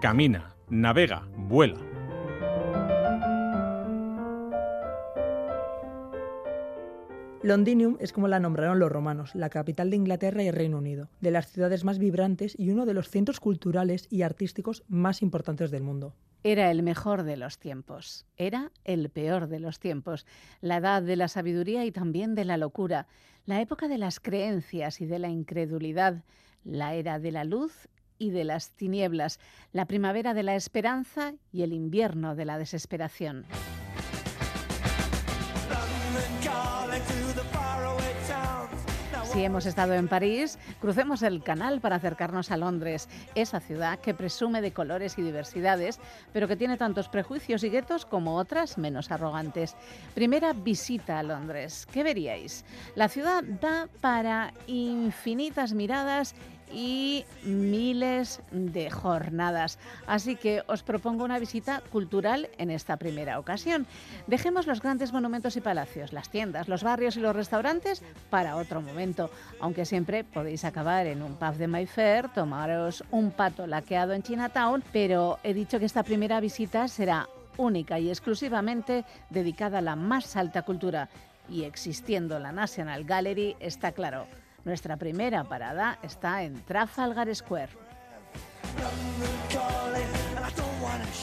Camina, 0.03 0.53
navega, 0.69 1.25
vuela. 1.37 1.79
Londinium 7.41 7.95
es 8.01 8.11
como 8.11 8.27
la 8.27 8.41
nombraron 8.41 8.79
los 8.79 8.91
romanos, 8.91 9.33
la 9.33 9.49
capital 9.49 9.89
de 9.89 9.95
Inglaterra 9.95 10.43
y 10.43 10.51
Reino 10.51 10.79
Unido, 10.79 11.07
de 11.21 11.31
las 11.31 11.49
ciudades 11.49 11.85
más 11.85 11.99
vibrantes 11.99 12.53
y 12.59 12.69
uno 12.71 12.85
de 12.85 12.93
los 12.93 13.07
centros 13.07 13.39
culturales 13.39 14.07
y 14.09 14.23
artísticos 14.23 14.83
más 14.89 15.21
importantes 15.21 15.71
del 15.71 15.83
mundo. 15.83 16.13
Era 16.43 16.69
el 16.69 16.83
mejor 16.83 17.23
de 17.23 17.37
los 17.37 17.57
tiempos, 17.57 18.25
era 18.35 18.73
el 18.83 19.09
peor 19.09 19.47
de 19.47 19.61
los 19.61 19.79
tiempos, 19.79 20.27
la 20.59 20.79
edad 20.79 21.01
de 21.01 21.15
la 21.15 21.29
sabiduría 21.29 21.85
y 21.85 21.93
también 21.93 22.35
de 22.35 22.43
la 22.43 22.57
locura, 22.57 23.07
la 23.45 23.61
época 23.61 23.87
de 23.87 23.99
las 23.99 24.19
creencias 24.19 24.99
y 24.99 25.05
de 25.05 25.19
la 25.19 25.29
incredulidad, 25.29 26.25
la 26.65 26.93
era 26.93 27.19
de 27.19 27.31
la 27.31 27.45
luz 27.45 27.87
y 28.17 28.31
de 28.31 28.43
las 28.43 28.71
tinieblas, 28.71 29.39
la 29.71 29.85
primavera 29.85 30.33
de 30.33 30.43
la 30.43 30.55
esperanza 30.55 31.33
y 31.51 31.63
el 31.63 31.73
invierno 31.73 32.35
de 32.35 32.45
la 32.45 32.57
desesperación. 32.57 33.45
Si 39.33 39.43
hemos 39.43 39.65
estado 39.65 39.95
en 39.95 40.07
París, 40.07 40.59
crucemos 40.79 41.23
el 41.23 41.41
canal 41.41 41.81
para 41.81 41.95
acercarnos 41.95 42.51
a 42.51 42.57
Londres, 42.57 43.09
esa 43.33 43.59
ciudad 43.59 43.97
que 43.97 44.13
presume 44.13 44.61
de 44.61 44.73
colores 44.73 45.17
y 45.17 45.23
diversidades, 45.23 45.99
pero 46.31 46.47
que 46.47 46.55
tiene 46.55 46.77
tantos 46.77 47.09
prejuicios 47.09 47.63
y 47.63 47.69
guetos 47.69 48.05
como 48.05 48.35
otras 48.35 48.77
menos 48.77 49.09
arrogantes. 49.09 49.75
Primera 50.13 50.53
visita 50.53 51.17
a 51.17 51.23
Londres. 51.23 51.87
¿Qué 51.91 52.03
veríais? 52.03 52.63
La 52.93 53.09
ciudad 53.09 53.43
da 53.43 53.89
para 54.01 54.53
infinitas 54.67 55.73
miradas 55.73 56.35
y 56.73 57.25
miles 57.43 58.41
de 58.51 58.89
jornadas. 58.89 59.77
Así 60.07 60.35
que 60.35 60.63
os 60.67 60.83
propongo 60.83 61.23
una 61.23 61.39
visita 61.39 61.81
cultural 61.91 62.49
en 62.57 62.71
esta 62.71 62.97
primera 62.97 63.39
ocasión. 63.39 63.85
Dejemos 64.27 64.67
los 64.67 64.81
grandes 64.81 65.13
monumentos 65.13 65.55
y 65.55 65.61
palacios, 65.61 66.13
las 66.13 66.29
tiendas, 66.29 66.67
los 66.67 66.83
barrios 66.83 67.15
y 67.17 67.19
los 67.19 67.35
restaurantes 67.35 68.01
para 68.29 68.55
otro 68.55 68.81
momento, 68.81 69.29
aunque 69.59 69.85
siempre 69.85 70.23
podéis 70.23 70.65
acabar 70.65 71.07
en 71.07 71.21
un 71.21 71.35
pub 71.35 71.55
de 71.55 71.67
Mayfair, 71.67 72.29
tomaros 72.29 73.03
un 73.11 73.31
pato 73.31 73.67
laqueado 73.67 74.13
en 74.13 74.23
Chinatown, 74.23 74.83
pero 74.91 75.39
he 75.43 75.53
dicho 75.53 75.79
que 75.79 75.85
esta 75.85 76.03
primera 76.03 76.39
visita 76.39 76.87
será 76.87 77.27
única 77.57 77.99
y 77.99 78.09
exclusivamente 78.09 79.05
dedicada 79.29 79.79
a 79.79 79.81
la 79.81 79.95
más 79.95 80.35
alta 80.35 80.63
cultura 80.63 81.09
y 81.49 81.63
existiendo 81.63 82.39
la 82.39 82.51
National 82.51 83.03
Gallery, 83.03 83.55
está 83.59 83.91
claro, 83.91 84.27
nuestra 84.65 84.97
primera 84.97 85.43
parada 85.43 85.99
está 86.01 86.43
en 86.43 86.61
Trafalgar 86.63 87.33
Square. 87.35 87.71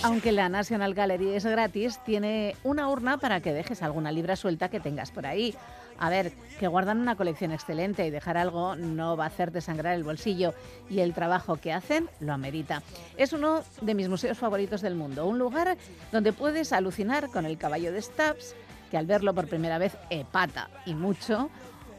Aunque 0.02 0.32
la 0.32 0.48
National 0.48 0.94
Gallery 0.94 1.34
es 1.34 1.44
gratis, 1.44 1.98
tiene 2.04 2.56
una 2.64 2.88
urna 2.88 3.18
para 3.18 3.40
que 3.40 3.52
dejes 3.52 3.82
alguna 3.82 4.12
libra 4.12 4.36
suelta 4.36 4.68
que 4.68 4.80
tengas 4.80 5.10
por 5.10 5.26
ahí. 5.26 5.54
A 5.98 6.08
ver, 6.08 6.32
que 6.58 6.66
guardan 6.66 6.98
una 6.98 7.16
colección 7.16 7.52
excelente 7.52 8.06
y 8.06 8.10
dejar 8.10 8.38
algo 8.38 8.74
no 8.74 9.18
va 9.18 9.24
a 9.24 9.26
hacerte 9.26 9.60
sangrar 9.60 9.94
el 9.94 10.04
bolsillo 10.04 10.54
y 10.88 11.00
el 11.00 11.12
trabajo 11.12 11.56
que 11.56 11.74
hacen 11.74 12.08
lo 12.20 12.32
amerita. 12.32 12.82
Es 13.18 13.34
uno 13.34 13.62
de 13.82 13.94
mis 13.94 14.08
museos 14.08 14.38
favoritos 14.38 14.80
del 14.80 14.94
mundo, 14.94 15.26
un 15.26 15.38
lugar 15.38 15.76
donde 16.10 16.32
puedes 16.32 16.72
alucinar 16.72 17.28
con 17.28 17.44
el 17.44 17.58
caballo 17.58 17.92
de 17.92 18.00
Stubbs, 18.00 18.54
que 18.90 18.96
al 18.96 19.04
verlo 19.04 19.34
por 19.34 19.46
primera 19.46 19.76
vez 19.76 19.96
epata 20.08 20.70
y 20.86 20.94
mucho, 20.94 21.50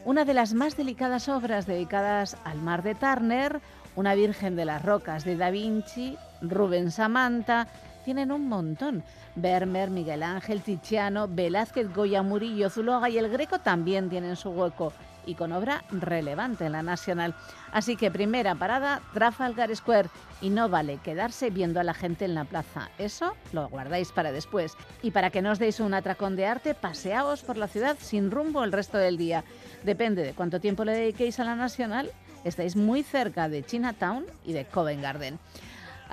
una 0.04 0.24
de 0.24 0.34
las 0.34 0.54
más 0.54 0.76
delicadas 0.76 1.28
obras 1.28 1.66
dedicadas 1.66 2.36
al 2.44 2.58
mar 2.58 2.82
de 2.82 2.94
Turner, 2.94 3.60
una 3.94 4.14
Virgen 4.14 4.56
de 4.56 4.64
las 4.64 4.84
Rocas 4.84 5.24
de 5.24 5.36
Da 5.36 5.50
Vinci, 5.50 6.16
Rubens 6.40 6.94
Samantha, 6.94 7.68
tienen 8.04 8.32
un 8.32 8.48
montón. 8.48 9.04
Vermeer, 9.36 9.90
Miguel 9.90 10.22
Ángel, 10.22 10.62
Tiziano, 10.62 11.28
Velázquez, 11.28 11.92
Goya, 11.94 12.22
Murillo, 12.22 12.68
Zuloaga 12.68 13.08
y 13.08 13.18
el 13.18 13.30
Greco 13.30 13.60
también 13.60 14.10
tienen 14.10 14.36
su 14.36 14.50
hueco 14.50 14.92
y 15.24 15.34
con 15.34 15.52
obra 15.52 15.84
relevante 15.90 16.66
en 16.66 16.72
la 16.72 16.82
nacional. 16.82 17.34
Así 17.72 17.96
que 17.96 18.10
primera 18.10 18.54
parada, 18.54 19.00
Trafalgar 19.14 19.74
Square. 19.74 20.10
Y 20.40 20.50
no 20.50 20.68
vale 20.68 20.98
quedarse 20.98 21.50
viendo 21.50 21.80
a 21.80 21.84
la 21.84 21.94
gente 21.94 22.24
en 22.24 22.34
la 22.34 22.44
plaza. 22.44 22.90
Eso 22.98 23.34
lo 23.52 23.68
guardáis 23.68 24.12
para 24.12 24.32
después. 24.32 24.76
Y 25.02 25.10
para 25.12 25.30
que 25.30 25.40
no 25.40 25.52
os 25.52 25.58
deis 25.58 25.80
un 25.80 25.94
atracón 25.94 26.36
de 26.36 26.46
arte, 26.46 26.74
paseaos 26.74 27.42
por 27.42 27.56
la 27.56 27.68
ciudad 27.68 27.96
sin 28.00 28.30
rumbo 28.30 28.62
el 28.62 28.72
resto 28.72 28.98
del 28.98 29.16
día. 29.16 29.44
Depende 29.84 30.22
de 30.22 30.34
cuánto 30.34 30.60
tiempo 30.60 30.84
le 30.84 30.92
dediquéis 30.92 31.40
a 31.40 31.44
la 31.44 31.56
nacional, 31.56 32.10
estáis 32.44 32.76
muy 32.76 33.02
cerca 33.02 33.48
de 33.48 33.64
Chinatown 33.64 34.26
y 34.44 34.52
de 34.52 34.64
Covent 34.64 35.02
Garden. 35.02 35.38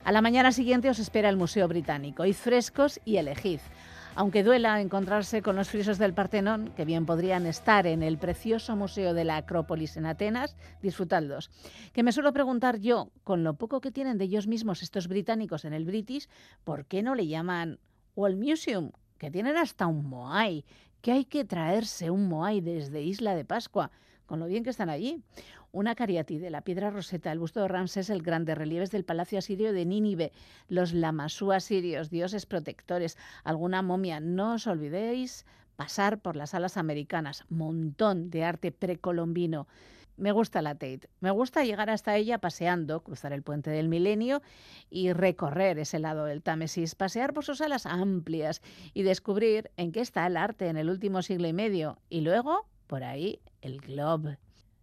A 0.03 0.11
la 0.11 0.21
mañana 0.21 0.51
siguiente 0.51 0.89
os 0.89 0.99
espera 0.99 1.29
el 1.29 1.37
Museo 1.37 1.67
Británico. 1.67 2.25
Id 2.25 2.35
frescos 2.35 2.99
y 3.03 3.17
elegid. 3.17 3.59
Aunque 4.19 4.43
duela 4.43 4.81
encontrarse 4.81 5.41
con 5.41 5.55
los 5.55 5.69
frisos 5.69 5.97
del 5.97 6.13
Partenón, 6.13 6.73
que 6.75 6.83
bien 6.83 7.05
podrían 7.05 7.45
estar 7.45 7.87
en 7.87 8.03
el 8.03 8.17
precioso 8.17 8.75
Museo 8.75 9.13
de 9.13 9.23
la 9.23 9.37
Acrópolis 9.37 9.95
en 9.95 10.05
Atenas, 10.05 10.57
disfrutadlos. 10.81 11.49
Que 11.93 12.03
me 12.03 12.11
suelo 12.11 12.33
preguntar 12.33 12.79
yo, 12.79 13.11
con 13.23 13.45
lo 13.45 13.53
poco 13.53 13.79
que 13.79 13.93
tienen 13.93 14.17
de 14.17 14.25
ellos 14.25 14.45
mismos 14.45 14.83
estos 14.83 15.07
británicos 15.07 15.63
en 15.63 15.71
el 15.71 15.85
British, 15.85 16.27
¿por 16.65 16.85
qué 16.85 17.01
no 17.01 17.15
le 17.15 17.27
llaman 17.27 17.79
World 18.17 18.43
Museum? 18.43 18.91
Que 19.17 19.31
tienen 19.31 19.55
hasta 19.55 19.87
un 19.87 20.05
Moai, 20.09 20.65
que 21.01 21.13
hay 21.13 21.23
que 21.23 21.45
traerse 21.45 22.09
un 22.09 22.27
Moai 22.27 22.59
desde 22.59 23.01
Isla 23.01 23.35
de 23.35 23.45
Pascua, 23.45 23.89
con 24.25 24.41
lo 24.41 24.47
bien 24.47 24.65
que 24.65 24.71
están 24.71 24.89
allí. 24.89 25.23
Una 25.71 25.93
cariatide, 25.93 26.49
la 26.49 26.61
piedra 26.61 26.89
roseta, 26.89 27.31
el 27.31 27.37
busto 27.37 27.61
de 27.61 27.67
Ramsés 27.67 28.09
el 28.09 28.23
Grande, 28.23 28.55
relieves 28.55 28.89
del 28.89 29.05
palacio 29.05 29.37
asirio 29.37 29.71
de 29.71 29.85
Nínive, 29.85 30.31
los 30.67 30.93
lamasú 30.93 31.51
asirios, 31.51 32.09
dioses 32.09 32.47
protectores, 32.47 33.17
alguna 33.43 33.83
momia. 33.83 34.19
No 34.19 34.53
os 34.55 34.65
olvidéis 34.65 35.45
pasar 35.75 36.19
por 36.19 36.35
las 36.35 36.49
salas 36.49 36.75
americanas, 36.75 37.45
montón 37.49 38.31
de 38.31 38.43
arte 38.43 38.71
precolombino. 38.71 39.67
Me 40.17 40.31
gusta 40.31 40.63
la 40.63 40.73
Tate. 40.73 41.07
Me 41.21 41.29
gusta 41.29 41.63
llegar 41.63 41.91
hasta 41.91 42.17
ella 42.17 42.39
paseando, 42.39 43.01
cruzar 43.03 43.31
el 43.31 43.43
puente 43.43 43.69
del 43.69 43.89
milenio 43.89 44.41
y 44.89 45.13
recorrer 45.13 45.77
ese 45.77 45.99
lado 45.99 46.25
del 46.25 46.41
Támesis, 46.41 46.95
pasear 46.95 47.31
por 47.31 47.45
sus 47.45 47.59
salas 47.59 47.85
amplias 47.85 48.61
y 48.93 49.03
descubrir 49.03 49.71
en 49.77 49.91
qué 49.91 50.01
está 50.01 50.25
el 50.25 50.35
arte 50.35 50.67
en 50.67 50.77
el 50.77 50.89
último 50.89 51.21
siglo 51.21 51.47
y 51.47 51.53
medio. 51.53 51.99
Y 52.09 52.21
luego, 52.21 52.65
por 52.87 53.03
ahí, 53.03 53.39
el 53.61 53.79
Globe. 53.79 54.39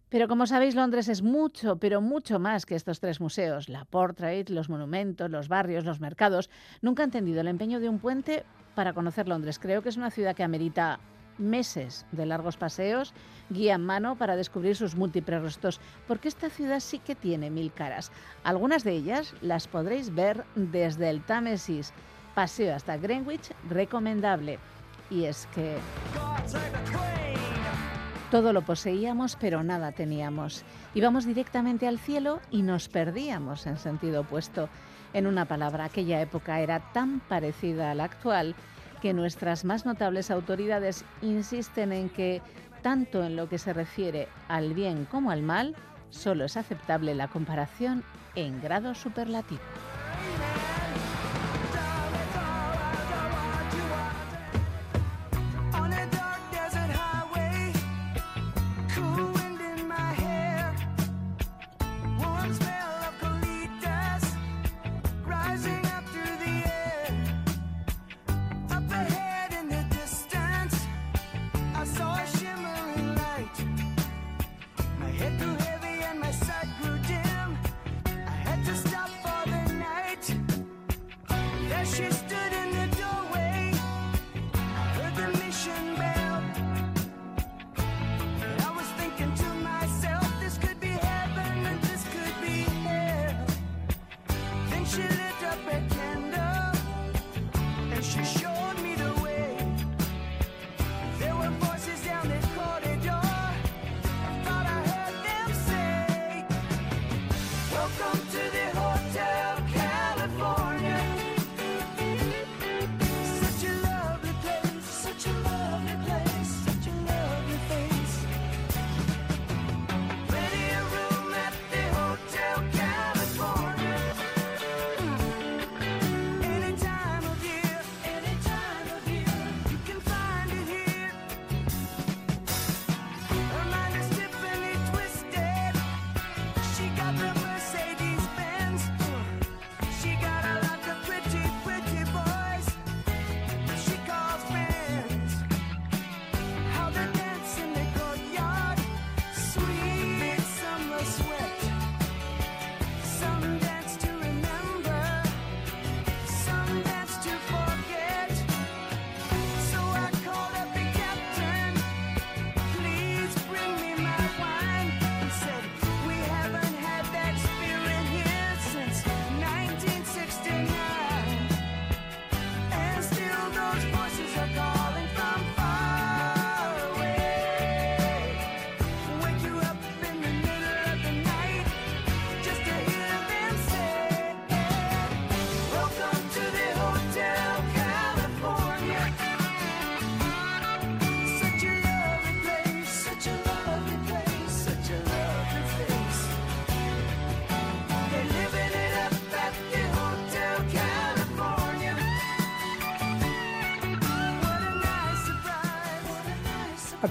Pero 0.09 0.27
como 0.29 0.47
sabéis, 0.47 0.73
Londres 0.73 1.09
es 1.09 1.21
mucho, 1.21 1.77
pero 1.77 1.99
mucho 1.99 2.39
más 2.39 2.65
que 2.65 2.75
estos 2.75 2.99
tres 3.01 3.19
museos. 3.19 3.67
La 3.67 3.83
Portrait, 3.83 4.49
los 4.49 4.69
monumentos, 4.69 5.29
los 5.29 5.49
barrios, 5.49 5.83
los 5.83 5.99
mercados. 5.99 6.49
Nunca 6.81 7.03
he 7.03 7.05
entendido 7.05 7.41
el 7.41 7.47
empeño 7.47 7.79
de 7.81 7.89
un 7.89 7.99
puente 7.99 8.45
para 8.73 8.93
conocer 8.93 9.27
Londres. 9.27 9.59
Creo 9.59 9.81
que 9.81 9.89
es 9.89 9.97
una 9.97 10.11
ciudad 10.11 10.35
que 10.35 10.43
amerita 10.43 10.99
meses 11.37 12.05
de 12.11 12.25
largos 12.25 12.57
paseos, 12.57 13.13
guía 13.49 13.75
en 13.75 13.85
mano 13.85 14.15
para 14.15 14.35
descubrir 14.35 14.75
sus 14.75 14.95
múltiples 14.95 15.41
rostros, 15.41 15.79
porque 16.07 16.29
esta 16.29 16.49
ciudad 16.49 16.79
sí 16.79 16.99
que 16.99 17.13
tiene 17.15 17.49
mil 17.49 17.71
caras. 17.71 18.11
Algunas 18.43 18.83
de 18.83 18.93
ellas 18.93 19.33
las 19.41 19.67
podréis 19.67 20.13
ver 20.13 20.45
desde 20.55 21.09
el 21.09 21.21
Támesis. 21.21 21.93
Paseo 22.33 22.75
hasta 22.75 22.97
Greenwich, 22.97 23.51
recomendable. 23.69 24.59
Y 25.09 25.25
es 25.25 25.47
que... 25.53 25.77
Todo 28.31 28.51
lo 28.51 28.61
poseíamos, 28.61 29.37
pero 29.37 29.63
nada 29.63 29.93
teníamos. 29.93 30.65
Íbamos 30.93 31.25
directamente 31.25 31.87
al 31.87 31.97
cielo 31.97 32.41
y 32.51 32.61
nos 32.61 32.89
perdíamos 32.89 33.65
en 33.67 33.77
sentido 33.77 34.21
opuesto. 34.21 34.67
En 35.13 35.27
una 35.27 35.45
palabra, 35.45 35.85
aquella 35.85 36.19
época 36.19 36.59
era 36.59 36.91
tan 36.91 37.21
parecida 37.21 37.89
a 37.89 37.95
la 37.95 38.03
actual 38.03 38.53
que 39.01 39.13
nuestras 39.13 39.63
más 39.63 39.85
notables 39.85 40.29
autoridades 40.29 41.05
insisten 41.21 41.93
en 41.93 42.09
que, 42.09 42.41
tanto 42.81 43.23
en 43.23 43.37
lo 43.37 43.47
que 43.47 43.59
se 43.59 43.71
refiere 43.71 44.27
al 44.49 44.73
bien 44.73 45.05
como 45.05 45.31
al 45.31 45.41
mal, 45.41 45.75
solo 46.09 46.43
es 46.43 46.57
aceptable 46.57 47.15
la 47.15 47.29
comparación 47.29 48.03
en 48.35 48.61
grado 48.61 48.93
superlativo. 48.93 49.61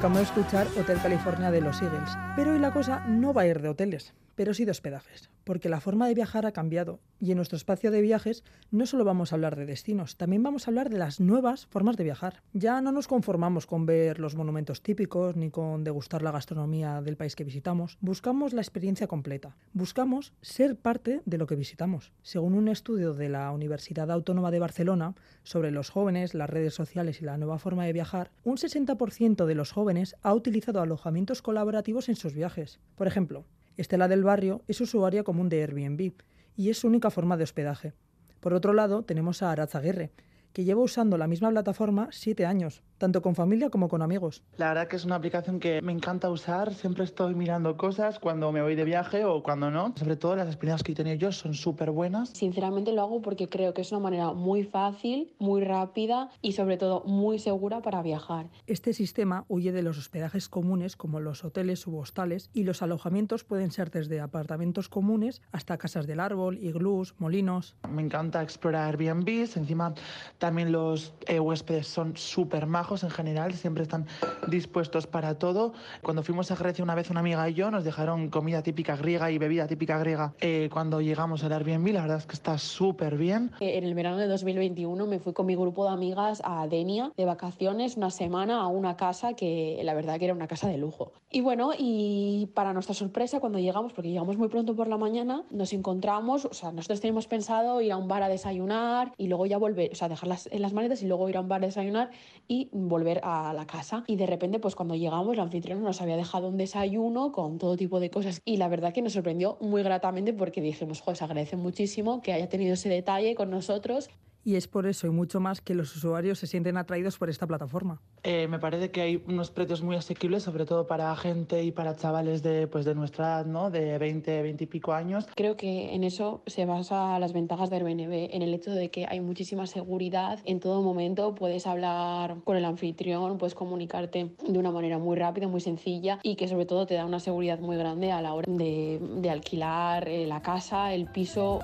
Acabamos 0.06 0.28
escuchar 0.28 0.68
Hotel 0.78 1.00
California 1.02 1.50
de 1.50 1.60
los 1.60 1.82
Eagles. 1.82 2.16
Pero 2.36 2.52
hoy 2.52 2.60
la 2.60 2.72
cosa 2.72 3.00
no 3.08 3.34
va 3.34 3.42
a 3.42 3.46
ir 3.48 3.60
de 3.60 3.70
hoteles, 3.70 4.14
pero 4.36 4.54
sí 4.54 4.64
de 4.64 4.70
hospedajes, 4.70 5.25
porque 5.46 5.68
la 5.68 5.80
forma 5.80 6.08
de 6.08 6.14
viajar 6.14 6.44
ha 6.44 6.50
cambiado 6.50 6.98
y 7.20 7.30
en 7.30 7.36
nuestro 7.36 7.56
espacio 7.56 7.92
de 7.92 8.02
viajes 8.02 8.42
no 8.72 8.84
solo 8.84 9.04
vamos 9.04 9.32
a 9.32 9.36
hablar 9.36 9.54
de 9.54 9.64
destinos, 9.64 10.16
también 10.16 10.42
vamos 10.42 10.66
a 10.66 10.70
hablar 10.70 10.90
de 10.90 10.98
las 10.98 11.20
nuevas 11.20 11.66
formas 11.66 11.96
de 11.96 12.02
viajar. 12.02 12.42
Ya 12.52 12.80
no 12.80 12.90
nos 12.90 13.06
conformamos 13.06 13.64
con 13.64 13.86
ver 13.86 14.18
los 14.18 14.34
monumentos 14.34 14.82
típicos 14.82 15.36
ni 15.36 15.50
con 15.50 15.84
degustar 15.84 16.22
la 16.22 16.32
gastronomía 16.32 17.00
del 17.00 17.16
país 17.16 17.36
que 17.36 17.44
visitamos, 17.44 17.96
buscamos 18.00 18.54
la 18.54 18.60
experiencia 18.60 19.06
completa, 19.06 19.56
buscamos 19.72 20.32
ser 20.42 20.76
parte 20.76 21.22
de 21.24 21.38
lo 21.38 21.46
que 21.46 21.54
visitamos. 21.54 22.12
Según 22.22 22.54
un 22.54 22.66
estudio 22.66 23.14
de 23.14 23.28
la 23.28 23.52
Universidad 23.52 24.10
Autónoma 24.10 24.50
de 24.50 24.58
Barcelona 24.58 25.14
sobre 25.44 25.70
los 25.70 25.90
jóvenes, 25.90 26.34
las 26.34 26.50
redes 26.50 26.74
sociales 26.74 27.22
y 27.22 27.24
la 27.24 27.38
nueva 27.38 27.60
forma 27.60 27.84
de 27.84 27.92
viajar, 27.92 28.32
un 28.42 28.56
60% 28.56 29.46
de 29.46 29.54
los 29.54 29.70
jóvenes 29.70 30.16
ha 30.22 30.34
utilizado 30.34 30.80
alojamientos 30.80 31.40
colaborativos 31.40 32.08
en 32.08 32.16
sus 32.16 32.34
viajes. 32.34 32.80
Por 32.96 33.06
ejemplo, 33.06 33.44
Estela 33.76 34.08
del 34.08 34.24
Barrio 34.24 34.62
es 34.68 34.80
usuaria 34.80 35.22
común 35.22 35.48
de 35.48 35.62
Airbnb 35.62 36.12
y 36.56 36.70
es 36.70 36.78
su 36.78 36.86
única 36.86 37.10
forma 37.10 37.36
de 37.36 37.44
hospedaje. 37.44 37.92
Por 38.40 38.54
otro 38.54 38.72
lado, 38.72 39.02
tenemos 39.02 39.42
a 39.42 39.50
Aratz 39.50 39.74
Aguirre, 39.74 40.12
que 40.52 40.64
lleva 40.64 40.80
usando 40.80 41.18
la 41.18 41.26
misma 41.26 41.50
plataforma 41.50 42.08
siete 42.10 42.46
años, 42.46 42.82
tanto 42.98 43.22
con 43.22 43.34
familia 43.34 43.70
como 43.70 43.88
con 43.88 44.02
amigos. 44.02 44.42
La 44.56 44.68
verdad 44.68 44.88
que 44.88 44.96
es 44.96 45.04
una 45.04 45.16
aplicación 45.16 45.60
que 45.60 45.82
me 45.82 45.92
encanta 45.92 46.30
usar, 46.30 46.74
siempre 46.74 47.04
estoy 47.04 47.34
mirando 47.34 47.76
cosas 47.76 48.18
cuando 48.18 48.52
me 48.52 48.62
voy 48.62 48.74
de 48.74 48.84
viaje 48.84 49.24
o 49.24 49.42
cuando 49.42 49.70
no. 49.70 49.92
Sobre 49.96 50.16
todo 50.16 50.36
las 50.36 50.46
experiencias 50.46 50.82
que 50.82 50.92
he 50.92 50.94
tenido 50.94 51.16
yo 51.16 51.32
son 51.32 51.54
súper 51.54 51.90
buenas. 51.90 52.30
Sinceramente 52.30 52.92
lo 52.92 53.02
hago 53.02 53.22
porque 53.22 53.48
creo 53.48 53.74
que 53.74 53.82
es 53.82 53.92
una 53.92 54.00
manera 54.00 54.32
muy 54.32 54.64
fácil, 54.64 55.34
muy 55.38 55.62
rápida 55.62 56.30
y 56.42 56.52
sobre 56.52 56.76
todo 56.76 57.02
muy 57.04 57.38
segura 57.38 57.82
para 57.82 58.02
viajar. 58.02 58.48
Este 58.66 58.92
sistema 58.92 59.44
huye 59.48 59.72
de 59.72 59.82
los 59.82 59.98
hospedajes 59.98 60.48
comunes 60.48 60.96
como 60.96 61.20
los 61.20 61.44
hoteles 61.44 61.86
u 61.86 61.98
hostales 61.98 62.50
y 62.52 62.64
los 62.64 62.82
alojamientos 62.82 63.44
pueden 63.44 63.70
ser 63.70 63.90
desde 63.90 64.20
apartamentos 64.20 64.88
comunes 64.88 65.42
hasta 65.52 65.76
casas 65.76 66.06
del 66.06 66.20
árbol, 66.20 66.58
iglús, 66.58 67.14
molinos. 67.18 67.76
Me 67.90 68.02
encanta 68.02 68.42
explorar 68.42 68.88
Airbnb, 68.88 69.28
encima 69.56 69.94
también 70.38 70.72
los 70.72 71.14
eh, 71.26 71.40
huéspedes 71.40 71.86
son 71.86 72.16
súper 72.16 72.66
majos 72.66 72.85
en 72.94 73.10
general, 73.10 73.52
siempre 73.54 73.82
están 73.82 74.06
dispuestos 74.46 75.06
para 75.06 75.38
todo. 75.38 75.72
Cuando 76.02 76.22
fuimos 76.22 76.50
a 76.50 76.56
Grecia 76.56 76.84
una 76.84 76.94
vez 76.94 77.10
una 77.10 77.20
amiga 77.20 77.48
y 77.48 77.54
yo 77.54 77.70
nos 77.70 77.84
dejaron 77.84 78.30
comida 78.30 78.62
típica 78.62 78.96
griega 78.96 79.30
y 79.30 79.38
bebida 79.38 79.66
típica 79.66 79.98
griega 79.98 80.34
eh, 80.40 80.68
cuando 80.72 81.00
llegamos 81.00 81.42
al 81.42 81.52
Airbnb, 81.52 81.92
la 81.92 82.02
verdad 82.02 82.18
es 82.18 82.26
que 82.26 82.34
está 82.34 82.58
súper 82.58 83.16
bien. 83.16 83.50
En 83.60 83.84
el 83.84 83.94
verano 83.94 84.18
de 84.18 84.28
2021 84.28 85.06
me 85.06 85.18
fui 85.18 85.32
con 85.32 85.46
mi 85.46 85.56
grupo 85.56 85.84
de 85.84 85.90
amigas 85.90 86.40
a 86.44 86.66
Denia 86.68 87.10
de 87.16 87.24
vacaciones 87.24 87.96
una 87.96 88.10
semana 88.10 88.60
a 88.60 88.68
una 88.68 88.96
casa 88.96 89.34
que 89.34 89.80
la 89.82 89.94
verdad 89.94 90.18
que 90.18 90.26
era 90.26 90.34
una 90.34 90.46
casa 90.46 90.68
de 90.68 90.78
lujo. 90.78 91.12
Y 91.30 91.40
bueno, 91.40 91.72
y 91.76 92.48
para 92.54 92.72
nuestra 92.72 92.94
sorpresa 92.94 93.40
cuando 93.40 93.58
llegamos, 93.58 93.92
porque 93.92 94.10
llegamos 94.10 94.36
muy 94.36 94.48
pronto 94.48 94.76
por 94.76 94.86
la 94.86 94.96
mañana, 94.96 95.42
nos 95.50 95.72
encontramos, 95.72 96.44
o 96.44 96.54
sea, 96.54 96.70
nosotros 96.70 97.00
teníamos 97.00 97.26
pensado 97.26 97.80
ir 97.80 97.92
a 97.92 97.96
un 97.96 98.06
bar 98.06 98.22
a 98.22 98.28
desayunar 98.28 99.12
y 99.18 99.26
luego 99.26 99.46
ya 99.46 99.58
volver, 99.58 99.90
o 99.92 99.94
sea, 99.94 100.08
dejarlas 100.08 100.48
en 100.52 100.62
las 100.62 100.72
maletas 100.72 101.02
y 101.02 101.06
luego 101.06 101.28
ir 101.28 101.36
a 101.36 101.40
un 101.40 101.48
bar 101.48 101.62
a 101.62 101.66
desayunar 101.66 102.10
y 102.46 102.68
volver 102.76 103.20
a 103.22 103.52
la 103.52 103.66
casa. 103.66 104.04
Y 104.06 104.16
de 104.16 104.26
repente, 104.26 104.58
pues 104.58 104.74
cuando 104.74 104.94
llegamos, 104.94 105.36
la 105.36 105.42
anfitriona 105.42 105.80
nos 105.82 106.00
había 106.00 106.16
dejado 106.16 106.48
un 106.48 106.56
desayuno 106.56 107.32
con 107.32 107.58
todo 107.58 107.76
tipo 107.76 108.00
de 108.00 108.10
cosas. 108.10 108.40
Y 108.44 108.58
la 108.58 108.68
verdad 108.68 108.92
que 108.92 109.02
nos 109.02 109.14
sorprendió 109.14 109.56
muy 109.60 109.82
gratamente 109.82 110.32
porque 110.32 110.60
dijimos, 110.60 111.00
joder, 111.00 111.22
agradece 111.22 111.56
muchísimo 111.56 112.22
que 112.22 112.32
haya 112.32 112.48
tenido 112.48 112.74
ese 112.74 112.88
detalle 112.88 113.34
con 113.34 113.50
nosotros. 113.50 114.10
Y 114.46 114.54
es 114.54 114.68
por 114.68 114.86
eso 114.86 115.08
y 115.08 115.10
mucho 115.10 115.40
más 115.40 115.60
que 115.60 115.74
los 115.74 115.96
usuarios 115.96 116.38
se 116.38 116.46
sienten 116.46 116.76
atraídos 116.76 117.18
por 117.18 117.28
esta 117.28 117.48
plataforma. 117.48 118.00
Eh, 118.22 118.46
me 118.46 118.60
parece 118.60 118.92
que 118.92 119.00
hay 119.00 119.20
unos 119.26 119.50
precios 119.50 119.82
muy 119.82 119.96
asequibles, 119.96 120.44
sobre 120.44 120.64
todo 120.66 120.86
para 120.86 121.16
gente 121.16 121.64
y 121.64 121.72
para 121.72 121.96
chavales 121.96 122.44
de, 122.44 122.68
pues, 122.68 122.84
de 122.84 122.94
nuestra 122.94 123.26
edad, 123.26 123.46
¿no? 123.46 123.72
de 123.72 123.98
20, 123.98 124.42
20 124.42 124.62
y 124.62 124.66
pico 124.68 124.92
años. 124.92 125.26
Creo 125.34 125.56
que 125.56 125.96
en 125.96 126.04
eso 126.04 126.44
se 126.46 126.64
basa 126.64 127.18
las 127.18 127.32
ventajas 127.32 127.70
de 127.70 127.76
Airbnb, 127.78 128.28
en 128.32 128.42
el 128.42 128.54
hecho 128.54 128.70
de 128.70 128.88
que 128.88 129.04
hay 129.08 129.20
muchísima 129.20 129.66
seguridad. 129.66 130.38
En 130.44 130.60
todo 130.60 130.80
momento 130.80 131.34
puedes 131.34 131.66
hablar 131.66 132.36
con 132.44 132.56
el 132.56 132.66
anfitrión, 132.66 133.38
puedes 133.38 133.56
comunicarte 133.56 134.30
de 134.46 134.58
una 134.60 134.70
manera 134.70 134.98
muy 134.98 135.16
rápida, 135.16 135.48
muy 135.48 135.60
sencilla 135.60 136.20
y 136.22 136.36
que 136.36 136.46
sobre 136.46 136.66
todo 136.66 136.86
te 136.86 136.94
da 136.94 137.04
una 137.04 137.18
seguridad 137.18 137.58
muy 137.58 137.76
grande 137.76 138.12
a 138.12 138.22
la 138.22 138.32
hora 138.32 138.46
de, 138.46 139.00
de 139.16 139.28
alquilar 139.28 140.08
eh, 140.08 140.24
la 140.24 140.40
casa, 140.40 140.94
el 140.94 141.06
piso. 141.06 141.58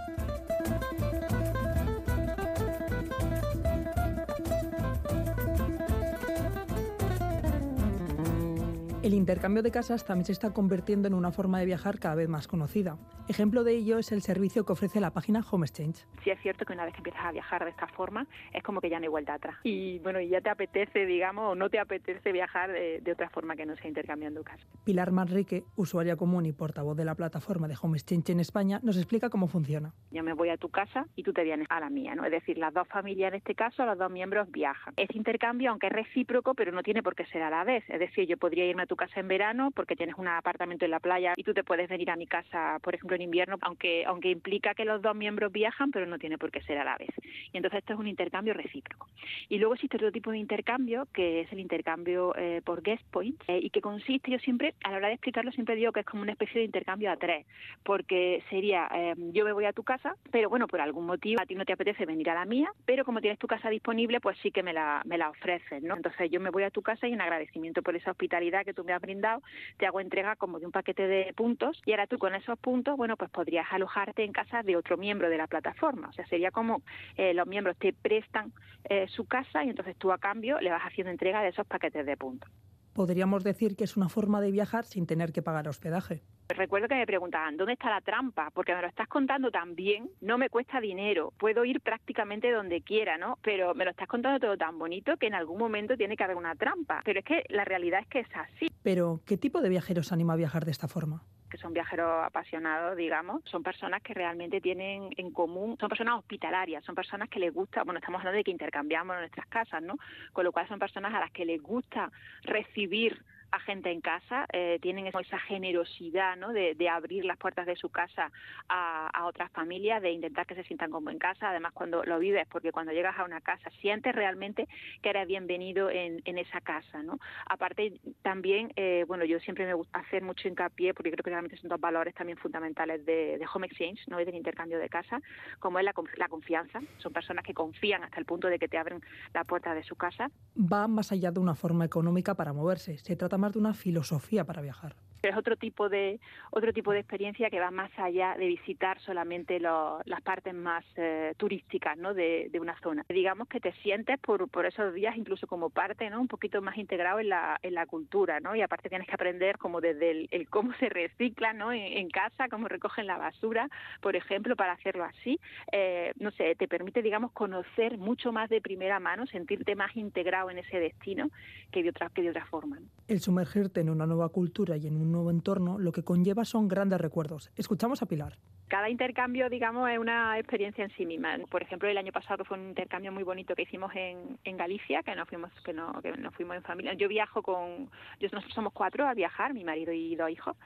El 9.03 9.15
intercambio 9.15 9.65
de 9.65 9.73
casas 9.73 10.05
también 10.05 10.27
se 10.27 10.31
está 10.31 10.55
convirtiendo 10.55 11.09
en 11.09 11.15
una 11.15 11.33
forma 11.33 11.59
de 11.59 11.67
viajar 11.67 11.99
cada 11.99 12.15
vez 12.15 12.29
más 12.29 12.47
conocida. 12.47 12.99
Ejemplo 13.29 13.65
de 13.65 13.73
ello 13.73 13.99
es 13.99 14.13
el 14.13 14.23
servicio 14.23 14.65
que 14.65 14.73
ofrece 14.73 15.01
la 15.01 15.11
página 15.11 15.45
Home 15.51 15.67
Exchange. 15.67 16.07
Sí 16.23 16.31
es 16.31 16.41
cierto 16.41 16.65
que 16.65 16.73
una 16.73 16.85
vez 16.85 16.93
que 16.95 16.99
empiezas 16.99 17.25
a 17.25 17.33
viajar 17.33 17.65
de 17.65 17.71
esta 17.71 17.89
forma 17.89 18.29
es 18.53 18.63
como 18.63 18.81
que 18.81 18.89
ya 18.89 19.01
no 19.01 19.03
hay 19.03 19.09
vuelta 19.09 19.35
atrás. 19.35 19.57
Y 19.65 19.99
bueno, 20.01 20.21
y 20.21 20.29
ya 20.29 20.41
te 20.41 20.51
apetece, 20.51 21.05
digamos, 21.05 21.51
o 21.51 21.55
no 21.57 21.69
te 21.69 21.81
apetece 21.81 22.31
viajar 22.31 22.71
de, 22.71 23.01
de 23.01 23.13
otra 23.13 23.29
forma 23.31 23.57
que 23.57 23.67
no 23.67 23.75
sea 23.75 23.89
intercambiando 23.89 24.45
casas. 24.45 24.69
Pilar 24.85 25.11
Manrique, 25.11 25.65
usuaria 25.75 26.15
común 26.15 26.47
y 26.47 26.53
portavoz 26.53 26.97
de 26.97 27.05
la 27.05 27.17
plataforma 27.17 27.67
de 27.67 27.75
Home 27.83 27.99
Exchange 27.99 28.31
en 28.31 28.39
España, 28.39 28.79
nos 28.85 28.97
explica 28.97 29.31
cómo 29.31 29.49
funciona. 29.49 29.93
Yo 30.13 30.23
me 30.23 30.33
voy 30.33 30.51
a 30.51 30.59
tu 30.59 30.69
casa 30.69 31.09
y 31.17 31.25
tú 31.25 31.33
te 31.33 31.43
vienes 31.43 31.67
a 31.71 31.81
la 31.81 31.91
mía, 31.91 32.15
¿no? 32.15 32.25
Es 32.25 32.31
decir, 32.31 32.57
las 32.57 32.73
dos 32.73 32.87
familias 32.87 33.33
en 33.33 33.39
este 33.39 33.57
caso, 33.57 33.85
los 33.85 33.99
dos 33.99 34.13
miembros 34.13 34.49
viajan. 34.53 34.95
Es 34.97 35.13
intercambio, 35.17 35.71
aunque 35.71 35.89
es 35.89 35.93
recíproco, 35.93 36.55
pero 36.55 36.71
no 36.71 36.85
tiene 36.85 37.03
por 37.03 37.17
qué 37.17 37.27
ser 37.27 37.43
a 37.43 37.51
la 37.51 37.65
vez. 37.65 37.83
Es 37.89 37.99
decir, 37.99 38.29
yo 38.29 38.37
podría 38.37 38.65
irme 38.65 38.85
a 38.85 38.87
tu 38.87 38.92
casa 38.97 39.21
en 39.21 39.29
verano 39.29 39.71
porque 39.71 39.97
tienes 39.97 40.17
un 40.17 40.29
apartamento 40.29 40.85
en 40.85 40.91
la 40.91 41.01
playa 41.01 41.35
y 41.37 41.45
tú 41.45 41.55
te 41.55 41.65
puedes 41.65 41.89
venir 41.89 42.11
a 42.11 42.17
mi 42.17 42.27
casa, 42.27 42.79
por 42.83 42.95
ejemplo, 42.95 43.17
en 43.17 43.23
invierno, 43.23 43.59
aunque, 43.61 44.05
aunque 44.07 44.31
implica 44.31 44.75
que 44.75 44.85
los 44.85 45.03
dos 45.03 45.15
miembros 45.15 45.53
viajan, 45.53 45.91
pero 45.91 46.07
no 46.07 46.19
tiene 46.19 46.39
por 46.39 46.51
qué 46.51 46.61
ser 46.63 46.79
a 46.79 46.85
la 46.85 46.97
vez. 46.97 47.11
Y 47.53 47.57
entonces 47.57 47.79
esto 47.79 47.95
es 47.95 47.99
un 47.99 48.07
intercambio 48.07 48.55
recíproco. 48.55 49.09
Y 49.49 49.59
luego 49.59 49.75
existe 49.75 49.97
otro 49.97 50.13
tipo 50.13 50.31
de 50.31 50.39
intercambio, 50.39 51.07
que 51.13 51.41
es 51.41 51.53
el 51.53 51.61
intercambio 51.61 52.35
eh, 52.37 52.63
por 52.65 52.83
guest 52.83 53.05
points, 53.11 53.43
eh, 53.49 53.61
y 53.63 53.71
que 53.71 53.81
consiste, 53.81 54.31
yo 54.31 54.39
siempre, 54.39 54.75
a 54.85 54.91
la 54.91 54.97
hora 54.97 55.09
de 55.09 55.15
explicarlo, 55.15 55.53
siempre 55.53 55.77
digo 55.77 55.93
que 55.93 56.01
es 56.01 56.07
como 56.07 56.23
una 56.23 56.33
especie 56.33 56.61
de 56.61 56.65
intercambio 56.65 57.11
a 57.11 57.17
tres, 57.17 57.47
porque 57.83 58.43
sería, 58.51 58.89
eh, 58.95 59.15
yo 59.33 59.45
me 59.45 59.53
voy 59.53 59.65
a 59.65 59.73
tu 59.73 59.83
casa, 59.83 60.15
pero 60.31 60.49
bueno, 60.49 60.67
por 60.67 60.81
algún 60.81 61.07
motivo 61.07 61.41
a 61.41 61.47
ti 61.47 61.55
no 61.55 61.65
te 61.65 61.73
apetece 61.73 62.07
venir 62.07 62.31
a 62.31 62.35
la 62.35 62.45
mía, 62.45 62.71
pero 62.85 63.05
como 63.05 63.21
tienes 63.21 63.39
tu 63.39 63.47
casa 63.47 63.69
disponible, 63.69 64.21
pues 64.21 64.39
sí 64.43 64.51
que 64.51 64.63
me 64.63 64.73
la, 64.73 65.03
me 65.05 65.19
la 65.19 65.31
ofreces, 65.31 65.83
¿no? 65.83 65.97
Entonces 65.97 66.31
yo 66.31 66.41
me 66.41 66.51
voy 66.51 66.63
a 66.65 66.71
tu 66.71 66.83
casa 66.83 67.07
y 67.07 67.13
en 67.13 67.21
agradecimiento 67.21 67.83
por 67.83 67.97
esa 67.97 68.11
hospitalidad 68.11 68.65
que 68.65 68.75
tú 68.75 68.82
me 68.85 68.93
has 68.93 69.01
brindado, 69.01 69.43
te 69.79 69.87
hago 69.87 70.01
entrega 70.01 70.37
como 70.37 70.59
de 70.59 70.67
un 70.67 70.73
paquete 70.73 71.07
de 71.07 71.33
puntos 71.35 71.81
y 71.85 71.93
ahora 71.93 72.07
tú 72.07 72.19
con 72.19 72.35
esos 72.35 72.59
puntos, 72.59 72.97
bueno, 72.97 73.17
pues 73.17 73.31
podrías 73.31 73.67
alojarte 73.71 74.25
en 74.25 74.33
casa 74.33 74.63
de 74.63 74.77
otro 74.77 74.97
miembro 74.97 75.29
de 75.29 75.39
la 75.39 75.47
plataforma. 75.47 76.09
O 76.09 76.13
sea, 76.13 76.27
sería 76.27 76.51
como 76.51 76.83
eh, 77.17 77.35
los 77.35 77.47
miembros 77.47 77.77
te 77.79 77.93
prestan 77.93 78.53
eh, 78.89 79.07
su 79.09 79.27
casa 79.27 79.65
y 79.65 79.71
entonces 79.71 79.97
tú 79.97 80.13
a 80.13 80.19
cambio 80.19 80.61
le 80.61 80.71
vas 80.71 80.83
haciendo 80.83 81.11
entrega 81.11 81.43
de 81.43 81.49
esos 81.49 81.67
paquetes 81.67 82.07
de 82.07 82.17
puntos. 82.17 82.51
Podríamos 82.93 83.43
decir 83.45 83.77
que 83.77 83.85
es 83.85 83.97
una 83.97 84.09
forma 84.09 84.41
de 84.41 84.51
viajar 84.51 84.85
sin 84.85 85.07
tener 85.07 85.33
que 85.33 85.43
pagar 85.43 85.69
hospedaje. 85.69 86.23
Recuerdo 86.49 86.89
que 86.89 86.97
me 86.97 87.07
preguntaban, 87.07 87.57
¿dónde 87.57 87.73
está 87.73 87.89
la 87.89 88.01
trampa? 88.01 88.51
Porque 88.53 88.75
me 88.75 88.83
lo 88.83 88.89
estás 88.89 89.09
contando 89.09 89.51
tan 89.51 89.75
bien, 89.75 90.11
no 90.21 90.37
me 90.37 90.51
cuesta 90.51 90.81
dinero, 90.81 91.33
puedo 91.39 91.65
ir 91.65 91.81
prácticamente 91.81 92.51
donde 92.51 92.83
quiera, 92.83 93.17
¿no? 93.17 93.39
Pero 93.43 93.75
me 93.75 93.85
lo 93.85 93.93
estás 93.93 94.09
contando 94.09 94.39
todo 94.39 94.57
tan 94.59 94.79
bonito 94.79 95.17
que 95.17 95.29
en 95.29 95.35
algún 95.35 95.59
momento 95.59 95.97
tiene 95.97 96.17
que 96.17 96.25
haber 96.25 96.37
una 96.37 96.55
trampa. 96.55 97.01
Pero 97.05 97.21
es 97.21 97.25
que 97.25 97.45
la 97.49 97.65
realidad 97.65 98.01
es 98.01 98.09
que 98.09 98.21
es 98.21 98.29
así. 98.35 98.69
Pero, 98.83 99.21
¿qué 99.25 99.39
tipo 99.39 99.63
de 99.63 99.71
viajeros 99.71 100.13
anima 100.13 100.35
a 100.35 100.37
viajar 100.37 100.65
de 100.65 100.73
esta 100.73 100.89
forma? 100.89 101.23
Que 101.53 101.59
son 101.59 101.75
viajeros 101.75 102.25
apasionados, 102.25 102.97
digamos, 102.97 103.43
son 103.45 103.63
personas 103.63 104.01
que 104.01 104.15
realmente 104.15 104.59
tienen 104.63 105.11
en 105.19 105.31
común, 105.33 105.77
son 105.79 105.91
personas 105.91 106.19
hospitalarias, 106.19 106.83
son 106.83 106.95
personas 106.95 107.29
que 107.29 107.39
les 107.39 107.53
gusta, 107.53 107.83
bueno, 107.83 107.99
estamos 107.99 108.21
hablando 108.21 108.39
de 108.39 108.45
que 108.45 108.51
intercambiamos 108.51 109.19
nuestras 109.19 109.47
casas, 109.49 109.83
¿no? 109.83 109.99
Con 110.33 110.45
lo 110.45 110.53
cual 110.53 110.67
son 110.67 110.79
personas 110.79 111.13
a 111.13 111.21
las 111.21 111.31
que 111.31 111.45
les 111.45 111.61
gusta 111.61 112.11
recibir 112.45 113.23
a 113.53 113.61
gente 113.61 113.91
en 113.91 114.01
casa, 114.01 114.47
eh, 114.53 114.79
tienen 114.81 115.07
esa 115.07 115.39
generosidad 115.41 116.37
¿no? 116.37 116.53
de, 116.53 116.75
de, 116.75 116.89
abrir 116.89 117.25
las 117.25 117.37
puertas 117.37 117.67
de 117.67 117.77
su 117.77 117.91
casa 117.91 118.33
a, 118.69 119.09
a, 119.09 119.27
otras 119.27 119.51
familias, 119.53 120.01
de 120.01 120.11
intentar 120.11 120.47
que 120.47 120.55
se 120.55 120.65
sientan 120.65 120.91
como 120.91 121.11
en 121.11 121.19
casa, 121.19 121.51
además 121.51 121.73
cuando 121.75 122.03
lo 122.05 122.19
vives, 122.19 122.47
porque 122.51 122.73
cuando 122.73 122.93
llegas 122.93 123.19
a 123.19 123.25
una 123.25 123.43
casa 123.43 123.71
sientes 123.83 124.15
realmente 124.15 124.67
que 125.03 125.11
eres 125.11 125.29
bienvenido 125.29 125.91
en, 125.91 126.23
en 126.25 126.39
esa 126.39 126.63
casa. 126.63 127.03
¿no? 127.03 127.19
Aparte, 127.47 128.01
también, 128.23 128.73
eh, 128.77 129.05
bueno, 129.07 129.25
yo 129.27 129.39
siempre 129.41 129.67
me 129.67 129.75
gusta 129.75 129.99
hacer 129.99 130.23
mucho 130.23 130.49
hincapié, 130.49 130.95
porque 130.95 131.11
creo 131.11 131.23
que 131.23 131.31
realmente 131.31 131.59
son 131.59 131.69
dos 131.69 131.81
valores 131.81 132.15
también 132.15 132.39
fundamentales 132.39 133.05
de, 133.05 133.37
de 133.39 133.47
Home 133.53 133.67
Exchange 133.67 134.09
¿no? 134.09 134.19
y 134.19 134.25
del 134.25 134.35
intercambio 134.35 134.79
de 134.79 134.89
casa, 134.89 135.21
como 135.59 135.79
es 135.79 135.85
la, 135.85 135.93
la 136.17 136.29
confianza. 136.29 136.81
Son 136.99 137.13
personas 137.13 137.45
que 137.45 137.53
confían 137.53 138.03
hasta 138.03 138.19
el 138.19 138.25
punto 138.25 138.49
de 138.49 138.59
que 138.59 138.69
te 138.69 138.79
abren 138.79 139.03
la 139.35 139.45
puerta 139.45 139.75
de 139.75 139.83
su 139.83 139.95
casa. 139.95 140.31
Va 140.57 140.89
más 140.89 141.13
allá 141.13 141.31
de 141.31 141.41
una 141.41 141.55
forma 141.55 141.85
económica 141.85 142.35
para 142.35 142.55
moverse, 142.55 142.97
se 142.97 143.15
trata 143.15 143.42
de 143.51 143.59
una 143.59 143.75
filosofía 143.75 144.45
para 144.45 144.63
viajar. 144.63 144.97
Pero 145.23 145.33
es 145.33 145.39
otro 145.39 145.57
tipo 145.57 145.89
de 145.89 146.21
otro 146.51 146.73
tipo 146.75 146.93
de 146.93 146.99
experiencia 146.99 147.49
que 147.49 147.61
va 147.61 147.71
más 147.71 147.91
allá 147.97 148.35
de 148.37 148.47
visitar 148.47 149.01
solamente 149.01 149.59
lo, 149.59 150.01
las 150.05 150.21
partes 150.21 150.53
más 150.53 150.85
eh, 150.97 151.33
turísticas 151.39 151.97
¿no? 151.97 152.13
de, 152.13 152.51
una 152.61 152.79
zona. 152.81 153.05
Digamos 153.09 153.49
que 153.49 153.61
te 153.61 153.73
sientes 153.83 154.19
por, 154.21 154.49
por 154.49 154.67
esos 154.67 154.93
días 154.93 155.17
incluso 155.17 155.47
como 155.47 155.71
parte, 155.71 156.11
¿no? 156.11 156.21
un 156.21 156.29
poquito 156.29 156.61
más 156.61 156.77
integrado 156.77 157.19
en 157.21 157.31
la, 157.31 157.59
en 157.63 157.75
la 157.75 157.87
cultura, 157.87 158.41
¿no? 158.41 158.55
y 158.55 158.61
aparte 158.61 158.91
tienes 158.91 159.09
que 159.09 159.15
aprender 159.15 159.57
como 159.59 159.81
desde 159.81 160.11
el, 160.11 160.29
el 160.31 160.49
cómo 160.49 160.75
se 160.75 160.89
recicla 160.91 161.23
¿no? 161.55 161.73
En, 161.73 162.09
casa, 162.11 162.49
cómo 162.49 162.69
recogen 162.69 163.07
la 163.07 163.17
basura, 163.17 163.69
por 164.01 164.17
ejemplo, 164.17 164.57
para 164.57 164.73
hacerlo 164.73 165.05
así. 165.05 165.39
Eh, 165.71 166.13
no 166.19 166.31
sé, 166.33 166.55
te 166.57 166.69
permite, 166.69 167.01
digamos, 167.01 167.33
conocer 167.33 167.97
mucho 167.97 168.33
más 168.33 168.51
de 168.51 168.61
primera 168.61 169.01
mano, 169.01 169.27
sentirte 169.27 169.75
más 169.75 169.97
integrado 169.97 170.51
en 170.51 170.59
ese 170.59 170.79
destino 170.79 171.31
que 171.71 171.83
de 171.83 171.91
otra, 171.91 172.11
que 172.11 172.23
de 172.23 172.31
otra 172.31 172.45
forma. 172.47 172.79
El 173.09 173.21
sumergirte 173.21 173.81
en 173.81 173.91
una 173.91 174.07
nueva 174.07 174.29
cultura 174.29 174.77
y 174.77 174.87
en 174.87 174.97
nuevo 175.13 175.31
entorno 175.31 175.79
lo 175.79 175.93
que 175.93 176.03
conlleva 176.03 176.45
son 176.45 176.69
grandes 176.69 177.01
recuerdos. 177.01 177.51
Escuchamos 177.57 178.03
a 178.03 178.07
Pilar. 178.07 178.37
Cada 178.69 178.89
intercambio, 178.89 179.51
digamos, 179.51 179.91
es 179.91 179.99
una 179.99 180.39
experiencia 180.39 180.83
en 180.83 180.91
sí 180.97 181.05
misma. 181.05 181.37
Por 181.51 181.63
ejemplo, 181.63 181.91
el 181.91 181.99
año 181.99 182.11
pasado 182.11 182.43
fue 182.45 182.59
un 182.59 182.69
intercambio 182.69 183.13
muy 183.13 183.23
bonito 183.23 183.55
que 183.55 183.63
hicimos 183.63 183.93
en, 183.95 184.39
en 184.45 184.57
Galicia, 184.57 185.03
que 185.03 185.15
nos 185.15 185.29
fuimos 185.29 185.53
que, 185.63 185.75
no, 185.75 185.93
que 186.01 186.13
nos 186.13 186.35
fuimos 186.35 186.57
en 186.57 186.63
familia. 186.63 186.95
Yo 186.95 187.07
viajo 187.07 187.43
con, 187.43 187.91
yo, 188.19 188.29
nosotros 188.33 188.55
somos 188.55 188.73
cuatro 188.73 189.07
a 189.07 189.13
viajar, 189.13 189.53
mi 189.53 189.63
marido 189.63 189.93
y 189.93 190.17
dos 190.17 190.31
hijos. 190.31 190.57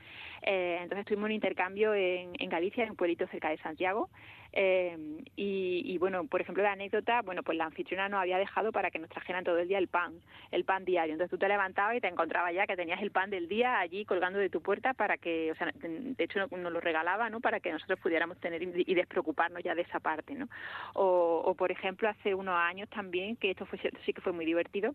Eh, 0.42 0.78
entonces 0.82 1.04
tuvimos 1.04 1.26
un 1.26 1.32
intercambio 1.32 1.94
en, 1.94 2.32
en 2.38 2.48
Galicia, 2.48 2.84
en 2.84 2.90
un 2.90 2.96
pueblito 2.96 3.26
cerca 3.26 3.50
de 3.50 3.58
Santiago. 3.58 4.08
Eh, 4.52 5.22
y, 5.36 5.82
y, 5.84 5.98
bueno, 5.98 6.26
por 6.26 6.40
ejemplo, 6.40 6.62
la 6.62 6.72
anécdota, 6.72 7.22
bueno, 7.22 7.42
pues 7.42 7.58
la 7.58 7.66
anfitriona 7.66 8.08
nos 8.08 8.20
había 8.20 8.38
dejado 8.38 8.72
para 8.72 8.90
que 8.90 8.98
nos 8.98 9.10
trajeran 9.10 9.44
todo 9.44 9.58
el 9.58 9.68
día 9.68 9.78
el 9.78 9.88
pan, 9.88 10.14
el 10.50 10.64
pan 10.64 10.84
diario. 10.84 11.12
Entonces 11.12 11.30
tú 11.30 11.38
te 11.38 11.48
levantabas 11.48 11.96
y 11.96 12.00
te 12.00 12.08
encontrabas 12.08 12.54
ya 12.54 12.66
que 12.66 12.76
tenías 12.76 13.02
el 13.02 13.10
pan 13.10 13.30
del 13.30 13.48
día 13.48 13.78
allí 13.78 14.04
colgando 14.04 14.38
de 14.38 14.50
tu 14.50 14.60
puerta 14.60 14.94
para 14.94 15.18
que, 15.18 15.52
o 15.52 15.54
sea, 15.54 15.70
de 15.74 16.24
hecho 16.24 16.46
nos 16.46 16.72
lo 16.72 16.80
regalaba, 16.80 17.28
¿no? 17.30 17.40
Para 17.40 17.60
que 17.60 17.72
nosotros 17.72 17.98
pudiéramos 18.00 18.38
tener 18.40 18.62
y 18.62 18.94
despreocuparnos 18.94 19.62
ya 19.62 19.74
de 19.74 19.82
esa 19.82 20.00
parte, 20.00 20.34
¿no? 20.34 20.48
O, 20.94 21.42
o 21.44 21.54
por 21.54 21.70
ejemplo, 21.70 22.08
hace 22.08 22.34
unos 22.34 22.56
años 22.56 22.88
también, 22.88 23.36
que 23.36 23.50
esto 23.50 23.66
fue, 23.66 23.78
sí 24.04 24.12
que 24.12 24.20
fue 24.20 24.32
muy 24.32 24.44
divertido, 24.44 24.94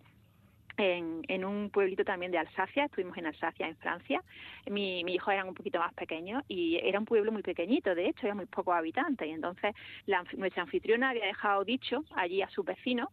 en, 0.78 1.22
en, 1.28 1.46
un 1.46 1.70
pueblito 1.70 2.04
también 2.04 2.32
de 2.32 2.38
Alsacia, 2.38 2.86
estuvimos 2.86 3.18
en 3.18 3.28
Alsacia, 3.28 3.68
en 3.68 3.76
Francia. 3.78 4.24
Mi, 4.70 5.04
mi 5.04 5.16
hijo 5.16 5.32
eran 5.32 5.48
un 5.48 5.54
poquito 5.54 5.80
más 5.80 5.94
pequeños 5.94 6.44
y 6.48 6.78
era 6.78 7.00
un 7.00 7.06
pueblo 7.06 7.32
muy 7.32 7.42
pequeñito, 7.42 7.94
de 7.96 8.08
hecho, 8.08 8.26
era 8.28 8.36
muy 8.36 8.46
pocos 8.46 8.76
habitantes. 8.76 9.28
Y 9.28 9.32
entonces 9.32 9.76
la, 10.06 10.24
nuestra 10.38 10.64
anfitriona 10.64 11.10
había 11.10 11.26
dejado 11.26 11.64
dicho 11.64 12.04
allí 12.16 12.42
a 12.42 12.50
sus 12.50 12.66
vecinos 12.66 13.10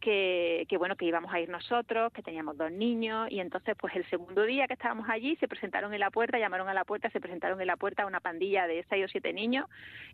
que, 0.00 0.66
que, 0.68 0.76
bueno 0.76 0.96
que 0.96 1.04
íbamos 1.04 1.32
a 1.32 1.40
ir 1.40 1.48
nosotros, 1.48 2.12
que 2.12 2.22
teníamos 2.22 2.56
dos 2.56 2.72
niños 2.72 3.28
y 3.30 3.40
entonces 3.40 3.76
pues 3.78 3.94
el 3.96 4.08
segundo 4.10 4.44
día 4.44 4.66
que 4.66 4.74
estábamos 4.74 5.08
allí 5.08 5.36
se 5.36 5.48
presentaron 5.48 5.94
en 5.94 6.00
la 6.00 6.10
puerta, 6.10 6.38
llamaron 6.38 6.68
a 6.68 6.74
la 6.74 6.84
puerta, 6.84 7.10
se 7.10 7.20
presentaron 7.20 7.60
en 7.60 7.66
la 7.66 7.76
puerta 7.76 8.06
una 8.06 8.20
pandilla 8.20 8.66
de 8.66 8.84
seis 8.88 9.04
o 9.04 9.08
siete 9.08 9.32
niños 9.32 9.66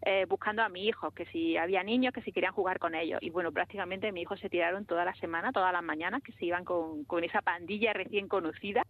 eh, 0.04 0.26
buscando 0.28 0.62
a 0.62 0.68
mi 0.68 0.86
hijo, 0.86 1.10
que 1.12 1.26
si 1.26 1.56
había 1.56 1.82
niños, 1.82 2.12
que 2.12 2.22
si 2.22 2.32
querían 2.32 2.52
jugar 2.52 2.78
con 2.78 2.94
ellos 2.94 3.20
y 3.22 3.30
bueno 3.30 3.52
prácticamente 3.52 4.12
mi 4.12 4.22
hijo 4.22 4.36
se 4.36 4.48
tiraron 4.48 4.84
toda 4.84 5.04
la 5.04 5.14
semana, 5.14 5.52
todas 5.52 5.72
las 5.72 5.82
mañanas 5.82 6.22
que 6.22 6.32
se 6.32 6.44
iban 6.44 6.64
con, 6.64 7.04
con 7.04 7.24
esa 7.24 7.40
pandilla 7.42 7.92
recién 7.92 8.28
conocida. 8.28 8.82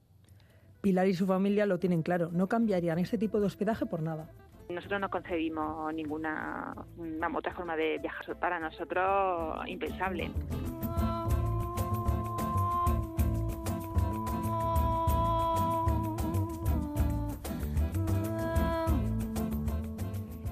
Pilar 0.81 1.07
y 1.09 1.15
su 1.15 1.27
familia 1.27 1.67
lo 1.67 1.79
tienen 1.79 2.03
claro, 2.03 2.31
no 2.33 2.49
cambiarían 2.49 2.99
ese 2.99 3.19
tipo 3.19 3.41
de 3.41 3.47
hospedaje 3.47 3.87
por 3.87 4.03
nada. 4.03 4.31
Nosotros 4.69 5.01
no 5.01 5.09
concebimos 5.09 5.95
ninguna 5.95 6.75
vamos, 6.97 7.39
otra 7.39 7.55
forma 7.55 7.77
de 7.77 7.99
viajar 7.99 8.37
para 8.37 8.59
nosotros 8.59 9.67
impensable. 9.67 10.31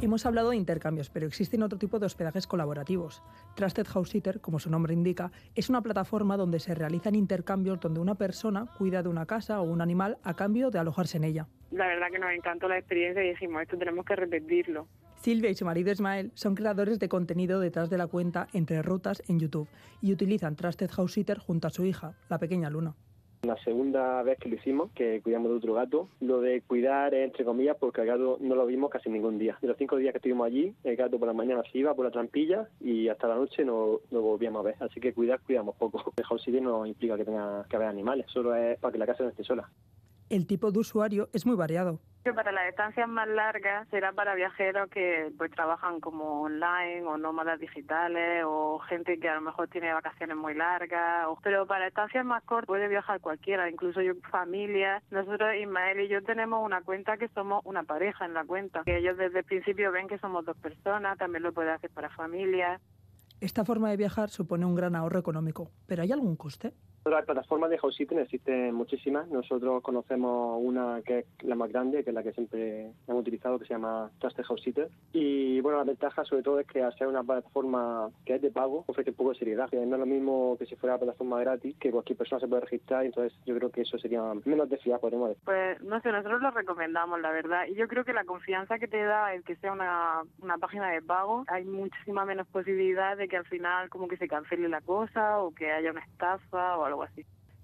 Hemos 0.04 0.26
hablado 0.26 0.50
de 0.50 0.56
intercambios, 0.56 1.08
pero 1.08 1.26
existen 1.26 1.62
otro 1.62 1.78
tipo 1.78 1.98
de 1.98 2.04
hospedajes 2.04 2.46
colaborativos. 2.46 3.22
Trusted 3.54 3.86
House 3.86 4.10
Sitter, 4.10 4.38
como 4.38 4.58
su 4.58 4.68
nombre 4.68 4.92
indica, 4.92 5.32
es 5.54 5.70
una 5.70 5.80
plataforma 5.80 6.36
donde 6.36 6.60
se 6.60 6.74
realizan 6.74 7.14
intercambios 7.14 7.80
donde 7.80 8.00
una 8.00 8.14
persona 8.14 8.66
cuida 8.76 9.02
de 9.02 9.08
una 9.08 9.24
casa 9.24 9.62
o 9.62 9.64
un 9.64 9.80
animal 9.80 10.18
a 10.22 10.34
cambio 10.34 10.70
de 10.70 10.78
alojarse 10.78 11.16
en 11.16 11.24
ella. 11.24 11.48
La 11.70 11.86
verdad 11.86 12.08
que 12.12 12.18
nos 12.18 12.30
encantó 12.32 12.68
la 12.68 12.76
experiencia 12.76 13.24
y 13.24 13.30
dijimos, 13.30 13.62
esto 13.62 13.78
tenemos 13.78 14.04
que 14.04 14.14
repetirlo. 14.14 14.88
Silvia 15.14 15.48
y 15.48 15.54
su 15.54 15.64
marido 15.64 15.90
Ismael 15.90 16.32
son 16.34 16.54
creadores 16.54 16.98
de 16.98 17.08
contenido 17.08 17.58
detrás 17.58 17.88
de 17.88 17.96
la 17.96 18.06
cuenta 18.06 18.48
Entre 18.52 18.82
Rutas 18.82 19.22
en 19.26 19.40
YouTube 19.40 19.68
y 20.02 20.12
utilizan 20.12 20.54
Trusted 20.54 20.90
House 20.90 21.14
Sitter 21.14 21.38
junto 21.38 21.66
a 21.66 21.70
su 21.70 21.82
hija, 21.86 22.12
la 22.28 22.36
pequeña 22.36 22.68
Luna. 22.68 22.94
La 23.44 23.56
segunda 23.58 24.22
vez 24.22 24.38
que 24.38 24.48
lo 24.48 24.54
hicimos, 24.54 24.90
que 24.92 25.20
cuidamos 25.20 25.50
de 25.50 25.56
otro 25.58 25.74
gato, 25.74 26.08
lo 26.20 26.40
de 26.40 26.62
cuidar 26.62 27.12
entre 27.12 27.44
comillas 27.44 27.76
porque 27.78 28.00
el 28.00 28.06
gato 28.06 28.38
no 28.40 28.54
lo 28.54 28.64
vimos 28.64 28.90
casi 28.90 29.10
ningún 29.10 29.38
día. 29.38 29.58
De 29.60 29.68
los 29.68 29.76
cinco 29.76 29.96
días 29.96 30.12
que 30.12 30.18
estuvimos 30.18 30.46
allí, 30.46 30.74
el 30.82 30.96
gato 30.96 31.18
por 31.18 31.28
la 31.28 31.34
mañana 31.34 31.62
se 31.70 31.78
iba 31.78 31.94
por 31.94 32.06
la 32.06 32.10
trampilla 32.10 32.68
y 32.80 33.08
hasta 33.08 33.28
la 33.28 33.34
noche 33.34 33.62
no 33.64 34.00
lo 34.10 34.22
volvíamos 34.22 34.60
a 34.60 34.68
ver. 34.68 34.76
Así 34.80 34.98
que 34.98 35.12
cuidar, 35.12 35.40
cuidamos 35.40 35.76
poco. 35.76 36.12
House 36.22 36.42
sitting 36.42 36.64
no 36.64 36.86
implica 36.86 37.18
que 37.18 37.24
tenga 37.26 37.66
que 37.68 37.76
haber 37.76 37.88
animales, 37.88 38.26
solo 38.28 38.54
es 38.54 38.78
para 38.78 38.92
que 38.92 38.98
la 38.98 39.06
casa 39.06 39.24
no 39.24 39.28
esté 39.28 39.44
sola. 39.44 39.68
El 40.30 40.46
tipo 40.46 40.72
de 40.72 40.78
usuario 40.78 41.28
es 41.32 41.46
muy 41.46 41.56
variado. 41.56 42.00
Para 42.32 42.52
las 42.52 42.68
estancias 42.70 43.06
más 43.06 43.28
largas 43.28 43.86
será 43.90 44.12
para 44.12 44.34
viajeros 44.34 44.88
que 44.88 45.30
pues 45.36 45.50
trabajan 45.50 46.00
como 46.00 46.40
online 46.40 47.02
o 47.02 47.18
nómadas 47.18 47.60
digitales 47.60 48.44
o 48.46 48.78
gente 48.78 49.20
que 49.20 49.28
a 49.28 49.34
lo 49.34 49.42
mejor 49.42 49.68
tiene 49.68 49.92
vacaciones 49.92 50.34
muy 50.34 50.54
largas. 50.54 51.26
O, 51.28 51.38
pero 51.42 51.66
para 51.66 51.86
estancias 51.86 52.24
más 52.24 52.42
cortas 52.44 52.66
puede 52.66 52.88
viajar 52.88 53.20
cualquiera, 53.20 53.68
incluso 53.68 54.00
yo 54.00 54.14
familia. 54.30 55.02
Nosotros, 55.10 55.50
Ismael 55.60 56.00
y 56.00 56.08
yo 56.08 56.22
tenemos 56.22 56.64
una 56.64 56.80
cuenta 56.80 57.18
que 57.18 57.28
somos 57.28 57.60
una 57.66 57.82
pareja 57.82 58.24
en 58.24 58.32
la 58.32 58.44
cuenta. 58.46 58.82
Que 58.84 58.96
ellos 58.96 59.18
desde 59.18 59.40
el 59.40 59.44
principio 59.44 59.92
ven 59.92 60.08
que 60.08 60.18
somos 60.18 60.46
dos 60.46 60.56
personas, 60.56 61.18
también 61.18 61.42
lo 61.42 61.52
puede 61.52 61.72
hacer 61.72 61.90
para 61.90 62.08
familias. 62.08 62.80
Esta 63.42 63.66
forma 63.66 63.90
de 63.90 63.98
viajar 63.98 64.30
supone 64.30 64.64
un 64.64 64.74
gran 64.74 64.96
ahorro 64.96 65.18
económico, 65.18 65.70
pero 65.86 66.02
¿hay 66.02 66.10
algún 66.10 66.36
coste? 66.36 66.72
Las 67.04 67.26
plataformas 67.26 67.68
de 67.68 67.78
house 67.78 68.00
existen 68.00 68.74
muchísimas. 68.74 69.28
Nosotros 69.28 69.82
conocemos 69.82 70.58
una 70.62 71.02
que 71.02 71.18
es 71.18 71.26
la 71.42 71.54
más 71.54 71.70
grande, 71.70 72.02
que 72.02 72.10
es 72.10 72.14
la 72.14 72.22
que 72.22 72.32
siempre 72.32 72.92
hemos 73.06 73.20
utilizado, 73.20 73.58
que 73.58 73.66
se 73.66 73.74
llama 73.74 74.10
Trusted 74.20 74.44
House 74.44 74.62
Sitter. 74.62 74.88
Y 75.12 75.60
bueno, 75.60 75.78
la 75.78 75.84
ventaja 75.84 76.24
sobre 76.24 76.42
todo 76.42 76.60
es 76.60 76.66
que 76.66 76.82
al 76.82 76.96
ser 76.96 77.08
una 77.08 77.22
plataforma 77.22 78.08
que 78.24 78.36
es 78.36 78.42
de 78.42 78.50
pago, 78.50 78.84
ofrece 78.86 79.10
un 79.10 79.16
poco 79.16 79.30
de 79.30 79.38
seriedad. 79.38 79.68
Que 79.68 79.84
no 79.84 79.96
es 79.96 80.00
lo 80.00 80.06
mismo 80.06 80.56
que 80.58 80.64
si 80.64 80.76
fuera 80.76 80.94
una 80.94 81.00
plataforma 81.04 81.40
gratis, 81.40 81.76
que 81.78 81.90
cualquier 81.90 82.16
persona 82.16 82.40
se 82.40 82.48
puede 82.48 82.62
registrar. 82.62 83.04
Entonces 83.04 83.38
yo 83.44 83.54
creo 83.54 83.70
que 83.70 83.82
eso 83.82 83.98
sería 83.98 84.22
menos 84.44 84.70
de 84.70 84.78
podemos 85.00 85.28
decir. 85.28 85.42
Pues 85.44 85.82
no 85.82 86.00
sé, 86.00 86.10
nosotros 86.10 86.40
lo 86.40 86.50
recomendamos, 86.50 87.20
la 87.20 87.30
verdad. 87.30 87.66
Y 87.68 87.74
yo 87.74 87.86
creo 87.88 88.04
que 88.04 88.12
la 88.12 88.24
confianza 88.24 88.78
que 88.78 88.88
te 88.88 89.02
da 89.02 89.34
el 89.34 89.44
que 89.44 89.56
sea 89.56 89.72
una, 89.72 90.22
una 90.40 90.58
página 90.58 90.90
de 90.90 91.02
pago, 91.02 91.44
hay 91.48 91.64
muchísima 91.64 92.24
menos 92.24 92.46
posibilidad 92.48 93.16
de 93.16 93.28
que 93.28 93.36
al 93.36 93.46
final 93.46 93.88
como 93.88 94.08
que 94.08 94.16
se 94.16 94.28
cancele 94.28 94.68
la 94.68 94.80
cosa 94.80 95.40
o 95.40 95.54
que 95.54 95.70
haya 95.70 95.90
una 95.90 96.00
estafa 96.00 96.76
o 96.76 96.84
algo 96.84 96.93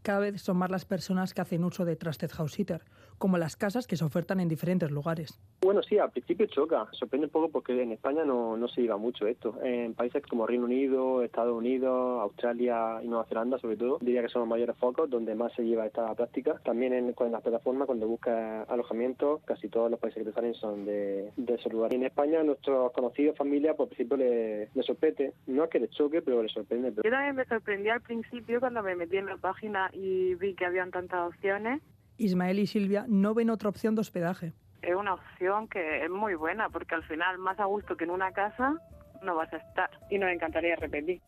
Cada 0.03 0.21
vez 0.21 0.41
son 0.41 0.57
más 0.57 0.71
las 0.71 0.85
personas 0.85 1.35
que 1.35 1.41
hacen 1.43 1.65
uso 1.65 1.85
de 1.85 1.97
Trusted 1.97 2.31
House 2.31 2.53
Sitter, 2.53 2.83
como 3.21 3.37
las 3.37 3.55
casas 3.55 3.87
que 3.87 3.97
se 3.97 4.05
ofertan 4.05 4.41
en 4.41 4.49
diferentes 4.49 4.91
lugares. 4.91 5.39
Bueno, 5.61 5.83
sí, 5.83 5.99
al 5.99 6.11
principio 6.11 6.47
choca. 6.47 6.89
Sorprende 6.93 7.27
un 7.27 7.31
poco 7.31 7.51
porque 7.51 7.81
en 7.81 7.93
España 7.93 8.25
no, 8.25 8.57
no 8.57 8.67
se 8.67 8.81
lleva 8.81 8.97
mucho 8.97 9.27
esto. 9.27 9.63
En 9.63 9.93
países 9.93 10.23
como 10.27 10.47
Reino 10.47 10.65
Unido, 10.65 11.23
Estados 11.23 11.55
Unidos, 11.55 12.23
Australia 12.23 13.01
y 13.03 13.09
Nueva 13.09 13.27
Zelanda, 13.27 13.59
sobre 13.59 13.77
todo, 13.77 13.99
diría 14.01 14.23
que 14.23 14.31
son 14.31 14.41
los 14.41 14.49
mayores 14.49 14.75
focos 14.79 15.11
donde 15.11 15.35
más 15.35 15.53
se 15.53 15.63
lleva 15.63 15.85
esta 15.85 16.15
práctica. 16.15 16.59
También 16.65 16.95
en, 16.95 17.15
en 17.17 17.33
las 17.33 17.43
plataformas, 17.43 17.87
cuando 17.87 18.09
buscas 18.09 18.67
alojamiento, 18.71 19.43
casi 19.45 19.69
todos 19.69 19.91
los 19.91 20.01
países 20.01 20.25
que 20.25 20.31
te 20.31 20.35
salen 20.35 20.55
son 20.55 20.87
de, 20.87 21.31
de 21.37 21.55
esos 21.55 21.71
lugares. 21.71 21.93
Y 21.93 22.01
en 22.01 22.07
España, 22.07 22.43
nuestros 22.43 22.91
conocidos, 22.93 23.37
familia, 23.37 23.75
por 23.75 23.89
principio 23.89 24.17
les 24.17 24.75
le 24.75 24.83
sorprende. 24.83 25.35
No 25.47 25.65
es 25.65 25.71
que 25.71 25.79
les 25.79 25.91
choque, 25.91 26.23
pero 26.23 26.43
les 26.43 26.53
sorprende. 26.53 26.91
Pero... 26.91 27.03
Yo 27.05 27.11
también 27.11 27.37
me 27.37 27.45
sorprendí 27.45 27.91
al 27.91 28.01
principio 28.01 28.61
cuando 28.61 28.83
me 28.83 28.97
metí 28.97 29.19
en 29.19 29.27
la 29.27 29.37
página 29.37 29.91
y 29.93 30.35
vi 30.37 30.55
que 30.55 30.65
habían 30.65 30.91
tantas 30.91 31.29
opciones. 31.29 31.83
Ismael 32.21 32.59
y 32.59 32.67
Silvia 32.67 33.07
no 33.09 33.35
ven 33.35 33.49
otra 33.49 33.71
opción 33.71 33.95
de 33.95 34.03
hospedaje. 34.03 34.53
Es 34.83 34.95
una 34.95 35.15
opción 35.15 35.69
que 35.69 36.05
es 36.05 36.11
muy 36.11 36.35
buena 36.35 36.69
porque 36.69 36.95
al 36.95 37.03
final 37.05 37.39
más 37.39 37.59
a 37.59 37.65
gusto 37.65 37.97
que 37.97 38.05
en 38.05 38.11
una 38.11 38.31
casa 38.33 38.75
no 39.23 39.35
vas 39.35 39.53
a 39.53 39.57
estar 39.57 39.91
y 40.11 40.19
nos 40.19 40.31
encantaría 40.31 40.77
repetir. 40.77 41.21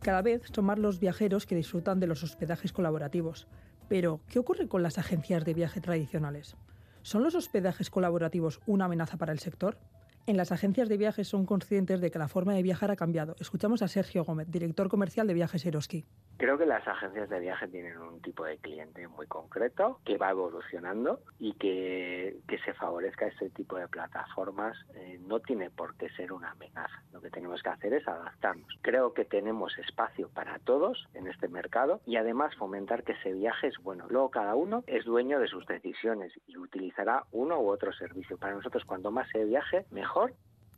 Cada 0.00 0.22
vez 0.22 0.42
son 0.52 0.64
más 0.64 0.78
los 0.78 0.98
viajeros 0.98 1.46
que 1.46 1.54
disfrutan 1.54 2.00
de 2.00 2.06
los 2.06 2.24
hospedajes 2.24 2.72
colaborativos. 2.72 3.46
Pero, 3.88 4.20
¿qué 4.28 4.38
ocurre 4.38 4.66
con 4.66 4.82
las 4.82 4.98
agencias 4.98 5.44
de 5.44 5.54
viaje 5.54 5.80
tradicionales? 5.80 6.56
¿Son 7.02 7.22
los 7.22 7.34
hospedajes 7.34 7.90
colaborativos 7.90 8.60
una 8.66 8.86
amenaza 8.86 9.16
para 9.16 9.32
el 9.32 9.38
sector? 9.38 9.78
En 10.24 10.36
las 10.36 10.52
agencias 10.52 10.88
de 10.88 10.96
viajes 10.96 11.26
son 11.26 11.46
conscientes 11.46 12.00
de 12.00 12.12
que 12.12 12.18
la 12.18 12.28
forma 12.28 12.54
de 12.54 12.62
viajar 12.62 12.92
ha 12.92 12.96
cambiado. 12.96 13.34
Escuchamos 13.40 13.82
a 13.82 13.88
Sergio 13.88 14.22
Gómez, 14.22 14.48
director 14.48 14.88
comercial 14.88 15.26
de 15.26 15.34
Viajes 15.34 15.66
Eroski. 15.66 16.04
Creo 16.36 16.56
que 16.58 16.66
las 16.66 16.86
agencias 16.86 17.28
de 17.28 17.40
viaje 17.40 17.66
tienen 17.66 17.98
un 17.98 18.20
tipo 18.22 18.44
de 18.44 18.56
cliente 18.58 19.06
muy 19.08 19.26
concreto 19.26 19.98
que 20.04 20.18
va 20.18 20.30
evolucionando 20.30 21.20
y 21.40 21.54
que, 21.54 22.38
que 22.46 22.58
se 22.58 22.72
favorezca 22.72 23.26
este 23.26 23.50
tipo 23.50 23.76
de 23.76 23.88
plataformas 23.88 24.76
eh, 24.94 25.18
no 25.26 25.40
tiene 25.40 25.70
por 25.70 25.96
qué 25.96 26.08
ser 26.10 26.32
una 26.32 26.52
amenaza. 26.52 27.02
Lo 27.12 27.20
que 27.20 27.30
tenemos 27.30 27.60
que 27.60 27.70
hacer 27.70 27.92
es 27.92 28.06
adaptarnos. 28.06 28.68
Creo 28.80 29.14
que 29.14 29.24
tenemos 29.24 29.76
espacio 29.78 30.28
para 30.28 30.60
todos 30.60 31.08
en 31.14 31.26
este 31.26 31.48
mercado 31.48 32.00
y 32.06 32.14
además 32.16 32.54
fomentar 32.56 33.02
que 33.02 33.12
ese 33.12 33.32
viaje 33.32 33.68
es 33.68 33.78
bueno. 33.82 34.06
Luego 34.08 34.30
cada 34.30 34.54
uno 34.54 34.84
es 34.86 35.04
dueño 35.04 35.40
de 35.40 35.48
sus 35.48 35.66
decisiones 35.66 36.32
y 36.46 36.58
utilizará 36.58 37.24
uno 37.32 37.60
u 37.60 37.68
otro 37.68 37.92
servicio. 37.92 38.38
Para 38.38 38.54
nosotros 38.54 38.84
cuanto 38.84 39.10
más 39.10 39.28
se 39.30 39.44
viaje, 39.44 39.84
mejor 39.90 40.11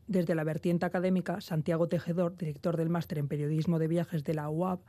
desde 0.07 0.35
la 0.35 0.45
vertiente 0.45 0.87
académica, 0.87 1.41
Santiago 1.41 1.89
Tejedor, 1.89 2.37
director 2.37 2.76
del 2.76 2.91
máster 2.91 3.18
en 3.18 3.28
periodismo 3.28 3.78
de 3.78 3.89
viajes 3.89 4.24
de 4.24 4.35
la 4.35 4.49
UAB, 4.49 4.80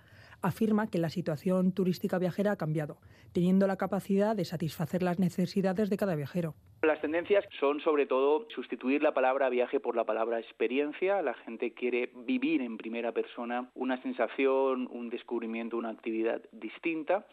afirma 0.42 0.88
que 0.88 1.00
la 1.00 1.10
situación 1.10 1.72
turística 1.72 2.20
viajera 2.20 2.52
ha 2.52 2.58
cambiado, 2.58 2.98
teniendo 3.34 3.68
la 3.68 3.78
capacidad 3.78 4.36
de 4.36 4.46
satisfacer 4.46 5.02
las 5.02 5.18
necesidades 5.20 5.90
de 5.90 5.98
cada 5.98 6.16
viajero. 6.16 6.56
Las 6.84 7.02
tendencias 7.02 7.46
son 7.60 7.80
sobre 7.80 8.06
todo 8.06 8.46
sustituir 8.54 9.02
la 9.02 9.14
palabra 9.14 9.50
viaje 9.50 9.80
por 9.80 9.96
la 9.96 10.04
palabra 10.04 10.40
experiencia. 10.40 11.22
La 11.22 11.34
gente 11.34 11.74
quiere 11.74 12.12
vivir 12.28 12.62
en 12.62 12.78
primera 12.78 13.12
persona 13.12 13.72
una 13.74 14.02
sensación, 14.02 14.88
un 14.92 15.10
descubrimiento, 15.10 15.78
una 15.78 15.90
actividad 15.90 16.42
distinta 16.52 17.26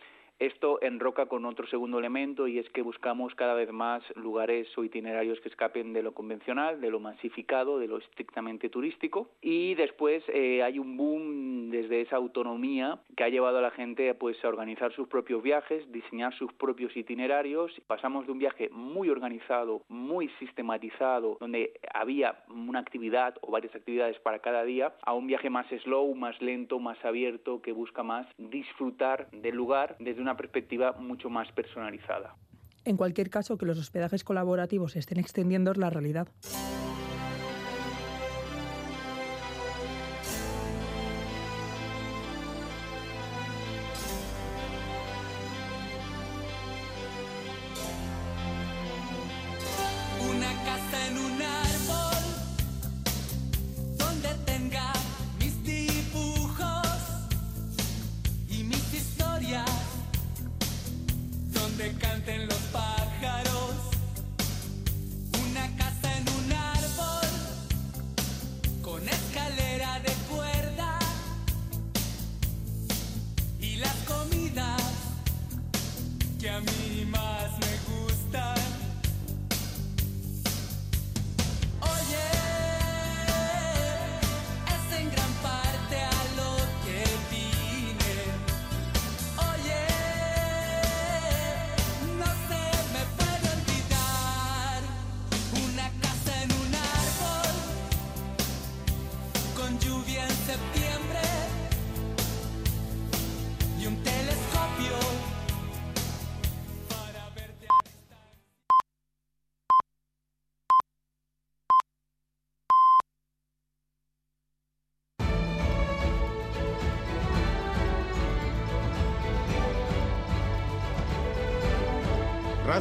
esto 0.47 0.81
enroca 0.83 1.27
con 1.27 1.45
otro 1.45 1.67
segundo 1.69 1.99
elemento 1.99 2.49
y 2.49 2.59
es 2.59 2.69
que 2.71 2.83
buscamos 2.83 3.35
cada 3.35 3.55
vez 3.55 3.71
más 3.73 4.03
lugares 4.17 4.67
o 4.77 4.85
itinerarios 4.85 5.41
que 5.41 5.49
escapen 5.49 5.93
de 5.93 6.03
lo 6.03 6.15
convencional, 6.15 6.81
de 6.81 6.91
lo 6.91 6.99
masificado, 6.99 7.79
de 7.79 7.87
lo 7.87 7.99
estrictamente 7.99 8.69
turístico. 8.69 9.31
Y 9.41 9.75
después 9.75 10.25
eh, 10.29 10.63
hay 10.63 10.79
un 10.79 10.97
boom 10.97 11.71
desde 11.71 12.01
esa 12.01 12.17
autonomía 12.17 12.99
que 13.17 13.25
ha 13.25 13.29
llevado 13.29 13.59
a 13.59 13.63
la 13.63 13.71
gente 13.71 14.15
pues, 14.15 14.43
a 14.45 14.49
organizar 14.49 14.93
sus 14.93 15.09
propios 15.09 15.43
viajes, 15.43 15.91
diseñar 15.93 16.35
sus 16.35 16.53
propios 16.55 16.97
itinerarios. 16.97 17.73
Pasamos 17.87 18.27
de 18.27 18.33
un 18.33 18.39
viaje 18.39 18.69
muy 18.71 19.11
organizado, 19.11 19.83
muy 19.89 20.29
sistematizado, 20.41 21.37
donde 21.41 21.73
había 21.95 22.45
una 22.49 22.81
actividad 22.81 23.37
o 23.43 23.53
varias 23.53 23.75
actividades 23.75 24.19
para 24.21 24.41
cada 24.41 24.65
día, 24.65 24.95
a 25.03 25.15
un 25.15 25.27
viaje 25.27 25.51
más 25.51 25.67
slow, 25.85 26.15
más 26.15 26.41
lento, 26.43 26.79
más 26.81 27.03
abierto, 27.05 27.63
que 27.63 27.73
busca 27.73 28.03
más 28.03 28.27
disfrutar 28.39 29.31
del 29.31 29.55
lugar 29.55 29.97
desde 29.99 30.21
una 30.21 30.32
perspectiva 30.37 30.93
mucho 30.93 31.31
más 31.31 31.51
personalizada. 31.53 32.37
En 32.85 32.97
cualquier 32.97 33.31
caso, 33.31 33.57
que 33.59 33.67
los 33.67 33.79
hospedajes 33.79 34.25
colaborativos 34.25 34.97
estén 34.97 35.19
extendiendo 35.19 35.71
es 35.71 35.77
la 35.77 35.91
realidad. 35.91 36.29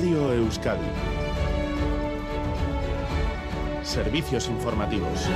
Radio 0.02 0.34
Euskadi. 0.34 0.82
Servicios 3.84 4.49
informativos. 4.49 5.30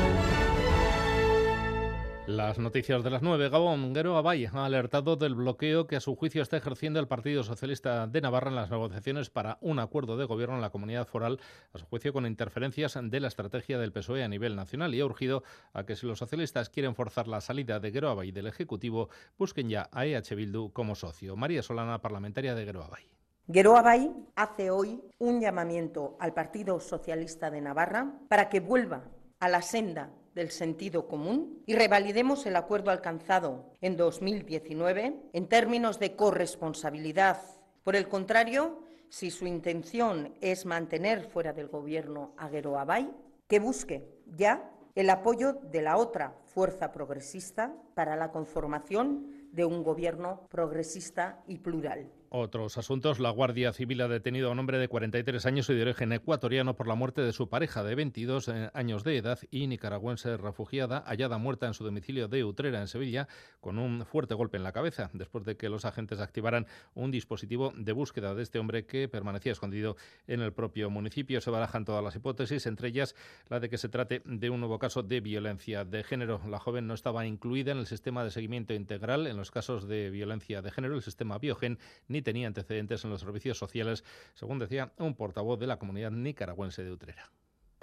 Las 2.25 2.57
noticias 2.57 3.03
de 3.03 3.11
las 3.11 3.21
9. 3.21 3.49
Gabón 3.49 3.93
Guero 3.93 4.17
Abay 4.17 4.47
ha 4.47 4.65
alertado 4.65 5.17
del 5.17 5.35
bloqueo 5.35 5.85
que 5.85 5.97
a 5.97 5.99
su 5.99 6.15
juicio 6.15 6.41
está 6.41 6.57
ejerciendo 6.57 6.99
el 6.99 7.07
Partido 7.07 7.43
Socialista 7.43 8.07
de 8.07 8.21
Navarra 8.21 8.49
en 8.49 8.55
las 8.55 8.71
negociaciones 8.71 9.29
para 9.29 9.59
un 9.61 9.77
acuerdo 9.77 10.17
de 10.17 10.25
gobierno 10.25 10.55
en 10.55 10.61
la 10.61 10.71
comunidad 10.71 11.05
foral, 11.05 11.39
a 11.71 11.77
su 11.77 11.85
juicio 11.85 12.11
con 12.11 12.25
interferencias 12.25 12.97
de 12.99 13.19
la 13.19 13.27
estrategia 13.27 13.77
del 13.77 13.91
PSOE 13.91 14.23
a 14.23 14.27
nivel 14.27 14.55
nacional 14.55 14.95
y 14.95 14.99
ha 14.99 15.05
urgido 15.05 15.43
a 15.73 15.85
que 15.85 15.95
si 15.95 16.07
los 16.07 16.17
socialistas 16.17 16.71
quieren 16.71 16.95
forzar 16.95 17.27
la 17.27 17.39
salida 17.39 17.79
de 17.79 17.91
Guero 17.91 18.09
Abay 18.09 18.31
del 18.31 18.47
Ejecutivo, 18.47 19.09
busquen 19.37 19.69
ya 19.69 19.89
a 19.91 20.07
EH 20.07 20.33
Bildu 20.33 20.71
como 20.73 20.95
socio. 20.95 21.35
María 21.35 21.61
Solana, 21.61 22.01
parlamentaria 22.01 22.55
de 22.55 22.65
Guero 22.65 22.83
Abay. 22.83 23.14
Guero 23.47 23.77
Abay 23.77 24.11
hace 24.35 24.71
hoy 24.71 25.03
un 25.19 25.39
llamamiento 25.39 26.17
al 26.19 26.33
Partido 26.33 26.79
Socialista 26.79 27.51
de 27.51 27.61
Navarra 27.61 28.11
para 28.27 28.49
que 28.49 28.59
vuelva 28.59 29.03
a 29.39 29.49
la 29.49 29.61
senda 29.61 30.09
del 30.33 30.49
sentido 30.49 31.07
común 31.07 31.61
y 31.67 31.75
revalidemos 31.75 32.47
el 32.47 32.55
acuerdo 32.55 32.89
alcanzado 32.89 33.71
en 33.81 33.97
2019 33.97 35.29
en 35.31 35.47
términos 35.47 35.99
de 35.99 36.15
corresponsabilidad. 36.15 37.39
Por 37.83 37.95
el 37.95 38.07
contrario, 38.07 38.79
si 39.09 39.29
su 39.29 39.45
intención 39.45 40.33
es 40.41 40.65
mantener 40.65 41.23
fuera 41.23 41.53
del 41.53 41.67
gobierno 41.67 42.33
a 42.37 42.49
Guero 42.49 42.79
Abay, 42.79 43.11
que 43.47 43.59
busque 43.59 44.09
ya 44.25 44.71
el 44.95 45.07
apoyo 45.11 45.53
de 45.53 45.83
la 45.83 45.97
otra 45.97 46.35
fuerza 46.47 46.91
progresista 46.91 47.75
para 47.93 48.15
la 48.15 48.31
conformación 48.31 49.49
de 49.51 49.65
un 49.65 49.83
gobierno 49.83 50.47
progresista 50.49 51.43
y 51.45 51.59
plural. 51.59 52.11
Otros 52.37 52.77
asuntos. 52.77 53.21
La 53.21 53.29
Guardia 53.29 53.71
Civil 53.71 54.01
ha 54.01 54.09
detenido 54.09 54.49
a 54.49 54.51
un 54.51 54.59
hombre 54.59 54.77
de 54.77 54.89
43 54.89 55.45
años 55.45 55.69
y 55.69 55.73
de 55.73 55.83
origen 55.83 56.11
ecuatoriano 56.11 56.75
por 56.75 56.85
la 56.85 56.93
muerte 56.93 57.21
de 57.21 57.31
su 57.31 57.47
pareja 57.47 57.81
de 57.81 57.95
22 57.95 58.49
años 58.73 59.05
de 59.05 59.15
edad 59.15 59.39
y 59.51 59.67
nicaragüense 59.67 60.35
refugiada, 60.35 61.01
hallada 61.07 61.37
muerta 61.37 61.65
en 61.65 61.73
su 61.73 61.85
domicilio 61.85 62.27
de 62.27 62.43
Utrera, 62.43 62.81
en 62.81 62.89
Sevilla, 62.89 63.29
con 63.61 63.79
un 63.79 64.05
fuerte 64.05 64.33
golpe 64.33 64.57
en 64.57 64.63
la 64.63 64.73
cabeza, 64.73 65.09
después 65.13 65.45
de 65.45 65.55
que 65.55 65.69
los 65.69 65.85
agentes 65.85 66.19
activaran 66.19 66.67
un 66.93 67.09
dispositivo 67.09 67.71
de 67.73 67.93
búsqueda 67.93 68.35
de 68.35 68.43
este 68.43 68.59
hombre 68.59 68.85
que 68.85 69.07
permanecía 69.07 69.53
escondido 69.53 69.95
en 70.27 70.41
el 70.41 70.51
propio 70.51 70.89
municipio. 70.89 71.39
Se 71.39 71.51
barajan 71.51 71.85
todas 71.85 72.03
las 72.03 72.17
hipótesis, 72.17 72.65
entre 72.65 72.89
ellas 72.89 73.15
la 73.47 73.61
de 73.61 73.69
que 73.69 73.77
se 73.77 73.87
trate 73.87 74.21
de 74.25 74.49
un 74.49 74.59
nuevo 74.59 74.77
caso 74.77 75.03
de 75.03 75.21
violencia 75.21 75.85
de 75.85 76.03
género. 76.03 76.41
La 76.49 76.59
joven 76.59 76.85
no 76.85 76.95
estaba 76.95 77.25
incluida 77.25 77.71
en 77.71 77.77
el 77.77 77.87
sistema 77.87 78.25
de 78.25 78.31
seguimiento 78.31 78.73
integral 78.73 79.25
en 79.25 79.37
los 79.37 79.51
casos 79.51 79.87
de 79.87 80.09
violencia 80.09 80.61
de 80.61 80.69
género, 80.69 80.95
el 80.95 81.01
sistema 81.01 81.37
Biogen, 81.37 81.79
ni 82.09 82.24
tenía 82.25 82.47
antecedentes 82.47 83.05
en 83.05 83.11
los 83.11 83.21
servicios 83.21 83.57
sociales, 83.57 84.03
según 84.33 84.59
decía 84.59 84.91
un 84.97 85.13
portavoz 85.15 85.57
de 85.57 85.67
la 85.67 85.79
comunidad 85.79 86.11
nicaragüense 86.11 86.83
de 86.83 86.91
Utrera. 86.91 87.31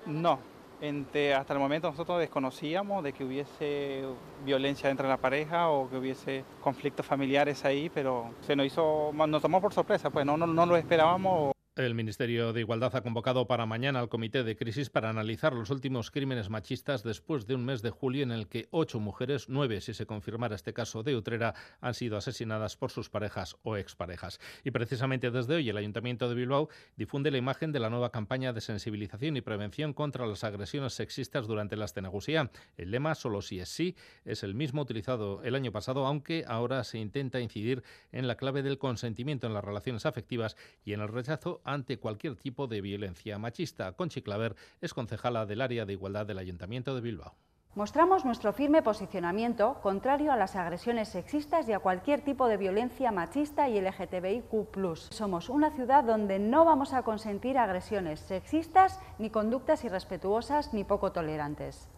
No, 0.04 0.40
entre, 0.82 1.32
hasta 1.32 1.54
el 1.54 1.60
momento 1.60 1.88
nosotros 1.88 2.18
desconocíamos 2.18 3.04
de 3.04 3.12
que 3.12 3.24
hubiese 3.24 4.04
violencia 4.44 4.90
entre 4.90 5.08
la 5.08 5.16
pareja 5.16 5.68
o 5.68 5.88
que 5.88 5.96
hubiese 5.96 6.44
conflictos 6.60 7.06
familiares 7.06 7.64
ahí, 7.64 7.88
pero 7.88 8.34
se 8.40 8.56
nos 8.56 8.66
hizo, 8.66 9.12
nos 9.12 9.40
tomó 9.40 9.60
por 9.60 9.72
sorpresa, 9.72 10.10
pues 10.10 10.26
no, 10.26 10.36
no, 10.36 10.46
no 10.46 10.66
lo 10.66 10.76
esperábamos. 10.76 11.51
El 11.74 11.94
Ministerio 11.94 12.52
de 12.52 12.60
Igualdad 12.60 12.94
ha 12.96 13.02
convocado 13.02 13.46
para 13.46 13.64
mañana 13.64 13.98
al 13.98 14.10
Comité 14.10 14.44
de 14.44 14.56
Crisis 14.56 14.90
para 14.90 15.08
analizar 15.08 15.54
los 15.54 15.70
últimos 15.70 16.10
crímenes 16.10 16.50
machistas 16.50 17.02
después 17.02 17.46
de 17.46 17.54
un 17.54 17.64
mes 17.64 17.80
de 17.80 17.88
julio 17.88 18.22
en 18.22 18.30
el 18.30 18.46
que 18.46 18.68
ocho 18.72 19.00
mujeres, 19.00 19.48
nueve 19.48 19.80
si 19.80 19.94
se 19.94 20.04
confirmara 20.04 20.54
este 20.54 20.74
caso 20.74 21.02
de 21.02 21.16
Utrera, 21.16 21.54
han 21.80 21.94
sido 21.94 22.18
asesinadas 22.18 22.76
por 22.76 22.90
sus 22.90 23.08
parejas 23.08 23.56
o 23.62 23.78
exparejas. 23.78 24.38
Y 24.64 24.70
precisamente 24.70 25.30
desde 25.30 25.54
hoy 25.54 25.70
el 25.70 25.78
Ayuntamiento 25.78 26.28
de 26.28 26.34
Bilbao 26.34 26.68
difunde 26.98 27.30
la 27.30 27.38
imagen 27.38 27.72
de 27.72 27.80
la 27.80 27.88
nueva 27.88 28.12
campaña 28.12 28.52
de 28.52 28.60
sensibilización 28.60 29.38
y 29.38 29.40
prevención 29.40 29.94
contra 29.94 30.26
las 30.26 30.44
agresiones 30.44 30.92
sexistas 30.92 31.46
durante 31.46 31.76
la 31.76 31.86
escenagusía. 31.86 32.50
El 32.76 32.90
lema 32.90 33.14
solo 33.14 33.40
si 33.40 33.60
es 33.60 33.70
sí 33.70 33.96
es 34.26 34.42
el 34.42 34.54
mismo 34.54 34.82
utilizado 34.82 35.42
el 35.42 35.54
año 35.54 35.72
pasado, 35.72 36.04
aunque 36.04 36.44
ahora 36.46 36.84
se 36.84 36.98
intenta 36.98 37.40
incidir 37.40 37.82
en 38.10 38.28
la 38.28 38.36
clave 38.36 38.62
del 38.62 38.76
consentimiento 38.76 39.46
en 39.46 39.54
las 39.54 39.64
relaciones 39.64 40.04
afectivas 40.04 40.58
y 40.84 40.92
en 40.92 41.00
el 41.00 41.08
rechazo 41.08 41.61
ante 41.64 41.98
cualquier 41.98 42.36
tipo 42.36 42.66
de 42.66 42.80
violencia 42.80 43.38
machista. 43.38 43.92
Conchi 43.92 44.22
Claver 44.22 44.56
es 44.80 44.94
concejala 44.94 45.46
del 45.46 45.60
área 45.60 45.86
de 45.86 45.92
igualdad 45.92 46.26
del 46.26 46.38
Ayuntamiento 46.38 46.94
de 46.94 47.00
Bilbao. 47.00 47.34
Mostramos 47.74 48.26
nuestro 48.26 48.52
firme 48.52 48.82
posicionamiento 48.82 49.80
contrario 49.82 50.30
a 50.30 50.36
las 50.36 50.56
agresiones 50.56 51.08
sexistas 51.08 51.66
y 51.70 51.72
a 51.72 51.78
cualquier 51.78 52.20
tipo 52.20 52.46
de 52.46 52.58
violencia 52.58 53.10
machista 53.12 53.70
y 53.70 53.80
LGTBIQ. 53.80 54.96
Somos 55.10 55.48
una 55.48 55.70
ciudad 55.70 56.04
donde 56.04 56.38
no 56.38 56.66
vamos 56.66 56.92
a 56.92 57.02
consentir 57.02 57.56
agresiones 57.56 58.20
sexistas 58.20 59.00
ni 59.18 59.30
conductas 59.30 59.84
irrespetuosas 59.84 60.74
ni 60.74 60.84
poco 60.84 61.12
tolerantes. 61.12 61.88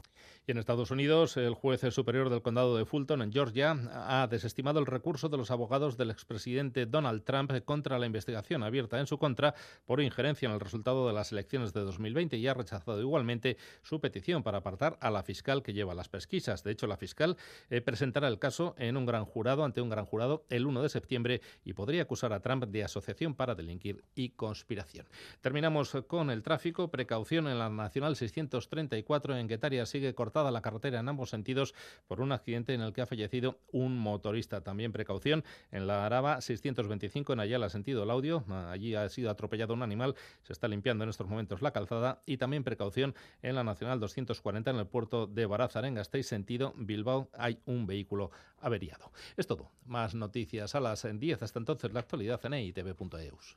Y 0.46 0.50
en 0.50 0.58
Estados 0.58 0.90
Unidos, 0.90 1.38
el 1.38 1.54
juez 1.54 1.80
superior 1.90 2.28
del 2.28 2.42
condado 2.42 2.76
de 2.76 2.84
Fulton, 2.84 3.22
en 3.22 3.32
Georgia, 3.32 3.78
ha 3.94 4.26
desestimado 4.26 4.78
el 4.78 4.84
recurso 4.84 5.30
de 5.30 5.38
los 5.38 5.50
abogados 5.50 5.96
del 5.96 6.10
expresidente 6.10 6.84
Donald 6.84 7.24
Trump 7.24 7.50
contra 7.64 7.98
la 7.98 8.04
investigación 8.04 8.62
abierta 8.62 9.00
en 9.00 9.06
su 9.06 9.16
contra 9.16 9.54
por 9.86 10.02
injerencia 10.02 10.46
en 10.46 10.52
el 10.52 10.60
resultado 10.60 11.06
de 11.06 11.14
las 11.14 11.32
elecciones 11.32 11.72
de 11.72 11.80
2020 11.80 12.36
y 12.36 12.46
ha 12.46 12.52
rechazado 12.52 13.00
igualmente 13.00 13.56
su 13.80 14.02
petición 14.02 14.42
para 14.42 14.58
apartar 14.58 14.98
a 15.00 15.10
la 15.10 15.22
fiscal 15.22 15.62
que 15.62 15.72
lleva 15.72 15.94
las 15.94 16.10
pesquisas. 16.10 16.62
De 16.62 16.72
hecho, 16.72 16.86
la 16.86 16.98
fiscal 16.98 17.38
eh, 17.70 17.80
presentará 17.80 18.28
el 18.28 18.38
caso 18.38 18.74
en 18.76 18.98
un 18.98 19.06
gran 19.06 19.24
jurado, 19.24 19.64
ante 19.64 19.80
un 19.80 19.88
gran 19.88 20.04
jurado, 20.04 20.44
el 20.50 20.66
1 20.66 20.82
de 20.82 20.90
septiembre 20.90 21.40
y 21.64 21.72
podría 21.72 22.02
acusar 22.02 22.34
a 22.34 22.40
Trump 22.40 22.64
de 22.64 22.84
asociación 22.84 23.34
para 23.34 23.54
delinquir 23.54 24.04
y 24.14 24.28
conspiración. 24.28 25.06
Terminamos 25.40 25.96
con 26.06 26.28
el 26.28 26.42
tráfico. 26.42 26.90
Precaución 26.90 27.48
en 27.48 27.58
la 27.58 27.70
Nacional 27.70 28.14
634 28.14 29.38
en 29.38 29.48
Guetaria 29.48 29.86
sigue 29.86 30.14
cortada 30.34 30.50
la 30.50 30.62
carretera 30.62 30.98
en 30.98 31.08
ambos 31.08 31.30
sentidos 31.30 31.74
por 32.08 32.20
un 32.20 32.32
accidente 32.32 32.74
en 32.74 32.80
el 32.80 32.92
que 32.92 33.02
ha 33.02 33.06
fallecido 33.06 33.60
un 33.70 33.96
motorista. 33.96 34.62
También 34.62 34.90
precaución 34.90 35.44
en 35.70 35.86
la 35.86 36.04
Araba 36.04 36.40
625 36.40 37.34
en 37.34 37.38
Ayala, 37.38 37.68
sentido 37.68 38.02
el 38.02 38.10
audio. 38.10 38.44
Allí 38.68 38.96
ha 38.96 39.08
sido 39.10 39.30
atropellado 39.30 39.74
un 39.74 39.82
animal. 39.82 40.16
Se 40.42 40.52
está 40.52 40.66
limpiando 40.66 41.04
en 41.04 41.10
estos 41.10 41.28
momentos 41.28 41.62
la 41.62 41.70
calzada. 41.70 42.20
Y 42.26 42.38
también 42.38 42.64
precaución 42.64 43.14
en 43.42 43.54
la 43.54 43.62
Nacional 43.62 44.00
240 44.00 44.72
en 44.72 44.76
el 44.76 44.88
puerto 44.88 45.28
de 45.28 45.46
Barazar, 45.46 45.84
en 45.84 45.94
Gasteiz, 45.94 46.26
sentido 46.26 46.74
Bilbao. 46.76 47.28
Hay 47.34 47.60
un 47.66 47.86
vehículo 47.86 48.32
averiado. 48.58 49.12
Es 49.36 49.46
todo. 49.46 49.70
Más 49.86 50.16
noticias 50.16 50.74
a 50.74 50.80
las 50.80 51.06
10. 51.08 51.44
Hasta 51.44 51.60
entonces, 51.60 51.92
la 51.92 52.00
actualidad 52.00 52.44
en 52.44 52.54
eitv.eus. 52.54 53.56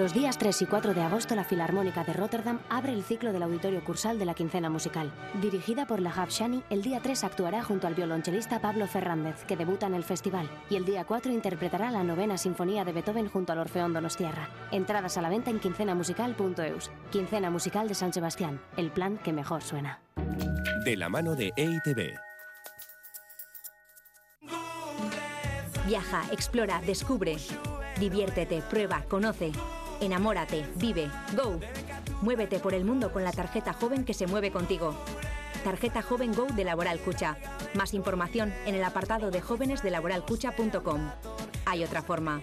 Los 0.00 0.14
días 0.14 0.38
3 0.38 0.62
y 0.62 0.64
4 0.64 0.94
de 0.94 1.02
agosto 1.02 1.34
la 1.34 1.44
Filarmónica 1.44 2.04
de 2.04 2.14
Rotterdam 2.14 2.58
abre 2.70 2.94
el 2.94 3.04
ciclo 3.04 3.34
del 3.34 3.42
auditorio 3.42 3.84
cursal 3.84 4.18
de 4.18 4.24
la 4.24 4.32
quincena 4.32 4.70
musical. 4.70 5.12
Dirigida 5.42 5.86
por 5.86 6.00
la 6.00 6.10
Shani, 6.26 6.62
el 6.70 6.80
día 6.80 7.00
3 7.02 7.22
actuará 7.22 7.62
junto 7.62 7.86
al 7.86 7.94
violonchelista 7.94 8.62
Pablo 8.62 8.86
Fernández, 8.86 9.44
que 9.44 9.58
debuta 9.58 9.88
en 9.88 9.92
el 9.92 10.02
festival, 10.02 10.48
y 10.70 10.76
el 10.76 10.86
día 10.86 11.04
4 11.04 11.30
interpretará 11.30 11.90
la 11.90 12.02
novena 12.02 12.38
sinfonía 12.38 12.82
de 12.86 12.94
Beethoven 12.94 13.28
junto 13.28 13.52
al 13.52 13.58
Orfeón 13.58 13.92
Donostiarra. 13.92 14.48
Entradas 14.72 15.18
a 15.18 15.20
la 15.20 15.28
venta 15.28 15.50
en 15.50 15.60
quincenamusical.eus. 15.60 16.90
Quincena 17.10 17.50
Musical 17.50 17.86
de 17.86 17.94
San 17.94 18.14
Sebastián, 18.14 18.58
el 18.78 18.90
plan 18.90 19.18
que 19.18 19.34
mejor 19.34 19.60
suena. 19.60 20.00
De 20.82 20.96
la 20.96 21.10
mano 21.10 21.36
de 21.36 21.52
E 21.58 21.64
EITV. 21.64 22.14
Viaja, 25.86 26.22
explora, 26.32 26.80
descubre. 26.86 27.36
Diviértete, 27.98 28.62
prueba, 28.62 29.02
conoce. 29.06 29.52
Enamórate, 30.00 30.64
vive, 30.76 31.10
go. 31.36 31.60
Muévete 32.22 32.58
por 32.58 32.74
el 32.74 32.84
mundo 32.84 33.12
con 33.12 33.24
la 33.24 33.32
tarjeta 33.32 33.72
joven 33.72 34.04
que 34.04 34.14
se 34.14 34.26
mueve 34.26 34.50
contigo. 34.50 34.94
Tarjeta 35.64 36.00
Joven 36.00 36.34
Go 36.34 36.46
de 36.46 36.64
Laboral 36.64 36.98
Cucha. 37.00 37.36
Más 37.74 37.92
información 37.92 38.52
en 38.66 38.74
el 38.74 38.84
apartado 38.84 39.30
de 39.30 39.40
jóvenes 39.40 39.82
de 39.82 39.90
laboralcucha.com. 39.90 41.10
Hay 41.66 41.84
otra 41.84 42.02
forma. 42.02 42.40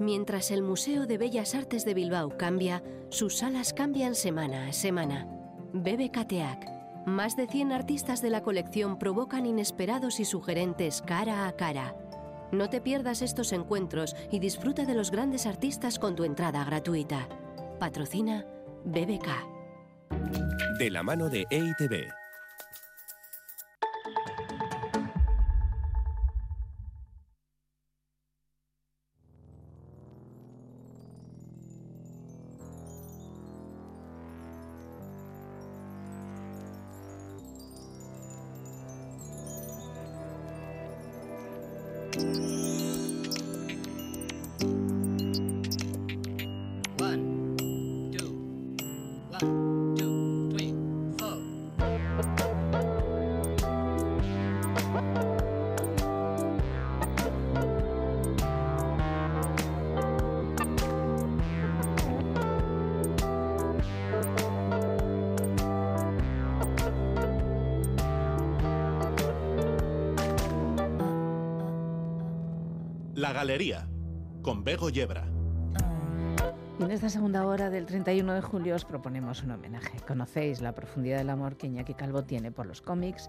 Mientras 0.00 0.50
el 0.50 0.62
Museo 0.62 1.06
de 1.06 1.18
Bellas 1.18 1.54
Artes 1.54 1.84
de 1.84 1.94
Bilbao 1.94 2.36
cambia, 2.36 2.82
sus 3.10 3.38
salas 3.38 3.72
cambian 3.72 4.16
semana 4.16 4.66
a 4.66 4.72
semana. 4.72 5.28
Bebe 5.72 6.10
Cateac. 6.10 6.66
Más 7.06 7.36
de 7.36 7.46
100 7.46 7.72
artistas 7.72 8.20
de 8.20 8.30
la 8.30 8.42
colección 8.42 8.98
provocan 8.98 9.46
inesperados 9.46 10.20
y 10.20 10.24
sugerentes 10.24 11.02
cara 11.02 11.46
a 11.46 11.52
cara. 11.52 11.94
No 12.52 12.70
te 12.70 12.80
pierdas 12.80 13.22
estos 13.22 13.52
encuentros 13.52 14.14
y 14.30 14.38
disfruta 14.38 14.84
de 14.84 14.94
los 14.94 15.10
grandes 15.10 15.46
artistas 15.46 15.98
con 15.98 16.14
tu 16.14 16.24
entrada 16.24 16.64
gratuita. 16.64 17.28
Patrocina 17.78 18.46
BBK. 18.84 19.28
De 20.78 20.90
la 20.90 21.02
mano 21.02 21.28
de 21.28 21.46
E 21.50 21.58
Galería, 73.44 73.86
con 74.40 74.64
Bego 74.64 74.88
Yebra. 74.88 75.26
En 76.80 76.90
esta 76.90 77.10
segunda 77.10 77.46
hora 77.46 77.68
del 77.68 77.84
31 77.84 78.32
de 78.32 78.40
julio 78.40 78.74
os 78.74 78.86
proponemos 78.86 79.42
un 79.42 79.50
homenaje. 79.50 80.00
Conocéis 80.08 80.62
la 80.62 80.74
profundidad 80.74 81.18
del 81.18 81.28
amor 81.28 81.58
que 81.58 81.66
Iñaki 81.66 81.92
Calvo 81.92 82.24
tiene 82.24 82.50
por 82.52 82.64
los 82.64 82.80
cómics 82.80 83.28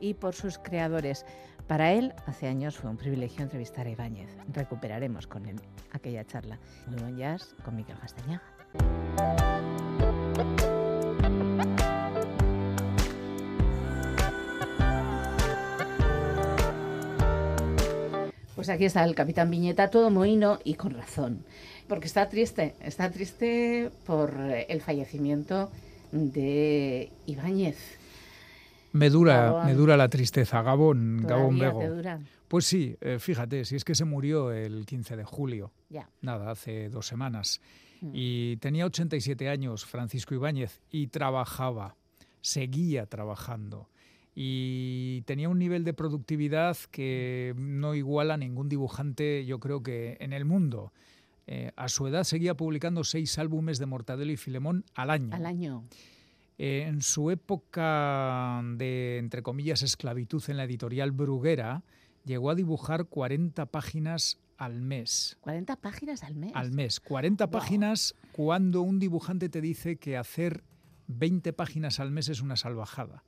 y 0.00 0.12
por 0.12 0.34
sus 0.34 0.58
creadores. 0.58 1.24
Para 1.66 1.92
él, 1.92 2.12
hace 2.26 2.46
años 2.46 2.76
fue 2.76 2.90
un 2.90 2.98
privilegio 2.98 3.42
entrevistar 3.42 3.86
a 3.86 3.90
Ibáñez. 3.90 4.36
Recuperaremos 4.52 5.26
con 5.26 5.46
él 5.46 5.56
aquella 5.92 6.26
charla. 6.26 6.58
Muy 6.86 7.00
buen 7.00 7.16
jazz 7.16 7.54
con 7.64 7.74
Miquel 7.74 7.98
Castañaga. 7.98 8.42
Pues 18.64 18.74
aquí 18.76 18.86
está 18.86 19.04
el 19.04 19.14
capitán 19.14 19.50
Viñeta, 19.50 19.90
todo 19.90 20.08
mohino 20.08 20.58
y 20.64 20.72
con 20.72 20.94
razón, 20.94 21.44
porque 21.86 22.06
está 22.06 22.30
triste, 22.30 22.74
está 22.80 23.10
triste 23.10 23.90
por 24.06 24.34
el 24.40 24.80
fallecimiento 24.80 25.70
de 26.12 27.12
Ibáñez. 27.26 27.76
Me 28.92 29.10
dura, 29.10 29.36
Gabón. 29.42 29.66
me 29.66 29.74
dura 29.74 29.98
la 29.98 30.08
tristeza, 30.08 30.62
Gabón, 30.62 31.26
Gabón 31.26 31.58
Bego. 31.58 31.78
te 31.80 31.88
dura. 31.88 32.20
Pues 32.48 32.64
sí, 32.64 32.96
eh, 33.02 33.18
fíjate, 33.18 33.66
si 33.66 33.76
es 33.76 33.84
que 33.84 33.94
se 33.94 34.06
murió 34.06 34.50
el 34.50 34.86
15 34.86 35.14
de 35.18 35.24
julio, 35.24 35.70
Ya. 35.90 36.08
nada, 36.22 36.50
hace 36.50 36.88
dos 36.88 37.06
semanas. 37.06 37.60
Mm. 38.00 38.10
Y 38.14 38.56
tenía 38.62 38.86
87 38.86 39.50
años 39.50 39.84
Francisco 39.84 40.34
Ibáñez 40.34 40.80
y 40.90 41.08
trabajaba, 41.08 41.96
seguía 42.40 43.04
trabajando. 43.04 43.90
Y 44.34 45.22
tenía 45.22 45.48
un 45.48 45.58
nivel 45.58 45.84
de 45.84 45.94
productividad 45.94 46.76
que 46.90 47.54
no 47.56 47.94
iguala 47.94 48.34
a 48.34 48.36
ningún 48.36 48.68
dibujante, 48.68 49.44
yo 49.46 49.60
creo 49.60 49.82
que 49.82 50.16
en 50.20 50.32
el 50.32 50.44
mundo. 50.44 50.92
Eh, 51.46 51.72
a 51.76 51.88
su 51.88 52.06
edad 52.06 52.24
seguía 52.24 52.56
publicando 52.56 53.04
seis 53.04 53.38
álbumes 53.38 53.78
de 53.78 53.86
Mortadelo 53.86 54.32
y 54.32 54.36
Filemón 54.36 54.84
al 54.94 55.10
año. 55.10 55.34
Al 55.34 55.46
año. 55.46 55.84
Eh, 56.56 56.84
en 56.86 57.02
su 57.02 57.30
época 57.30 58.62
de, 58.76 59.18
entre 59.18 59.42
comillas, 59.42 59.82
esclavitud 59.82 60.42
en 60.48 60.56
la 60.56 60.64
editorial 60.64 61.12
Bruguera, 61.12 61.82
llegó 62.24 62.50
a 62.50 62.54
dibujar 62.54 63.06
40 63.06 63.66
páginas 63.66 64.38
al 64.56 64.80
mes. 64.80 65.36
40 65.40 65.76
páginas 65.76 66.22
al 66.22 66.34
mes. 66.34 66.52
Al 66.54 66.72
mes. 66.72 67.00
40 67.00 67.50
páginas 67.50 68.14
cuando 68.32 68.82
un 68.82 68.98
dibujante 68.98 69.48
te 69.48 69.60
dice 69.60 69.96
que 69.96 70.16
hacer 70.16 70.64
20 71.08 71.52
páginas 71.52 72.00
al 72.00 72.10
mes 72.10 72.28
es 72.28 72.40
una 72.40 72.56
salvajada. 72.56 73.24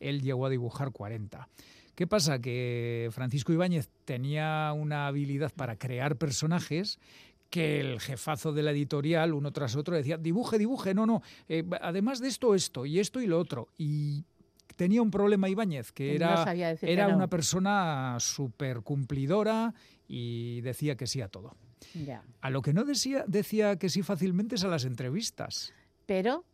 Él 0.00 0.22
llegó 0.22 0.46
a 0.46 0.50
dibujar 0.50 0.92
40. 0.92 1.48
¿Qué 1.94 2.06
pasa? 2.06 2.40
Que 2.40 3.08
Francisco 3.10 3.52
Ibáñez 3.52 3.90
tenía 4.04 4.72
una 4.72 5.08
habilidad 5.08 5.52
para 5.54 5.76
crear 5.76 6.16
personajes 6.16 7.00
que 7.50 7.80
el 7.80 8.00
jefazo 8.00 8.52
de 8.52 8.62
la 8.62 8.70
editorial, 8.70 9.32
uno 9.32 9.52
tras 9.52 9.74
otro, 9.74 9.96
decía, 9.96 10.18
dibuje, 10.18 10.58
dibuje, 10.58 10.94
no, 10.94 11.06
no, 11.06 11.22
eh, 11.48 11.64
además 11.80 12.20
de 12.20 12.28
esto, 12.28 12.54
esto, 12.54 12.86
y 12.86 12.98
esto 13.00 13.20
y 13.20 13.26
lo 13.26 13.38
otro. 13.38 13.68
Y 13.78 14.24
tenía 14.76 15.02
un 15.02 15.10
problema 15.10 15.48
Ibáñez, 15.48 15.92
que 15.92 16.18
no 16.18 16.26
era, 16.26 16.76
que 16.76 16.92
era 16.92 17.08
no. 17.08 17.16
una 17.16 17.28
persona 17.28 18.16
súper 18.20 18.82
cumplidora 18.82 19.74
y 20.06 20.60
decía 20.60 20.96
que 20.96 21.06
sí 21.06 21.20
a 21.20 21.28
todo. 21.28 21.56
Ya. 21.94 22.22
A 22.40 22.50
lo 22.50 22.62
que 22.62 22.72
no 22.72 22.84
decía, 22.84 23.24
decía 23.26 23.76
que 23.76 23.88
sí 23.88 24.02
fácilmente 24.02 24.56
es 24.56 24.64
a 24.64 24.68
las 24.68 24.84
entrevistas. 24.84 25.72
Pero, 26.06 26.44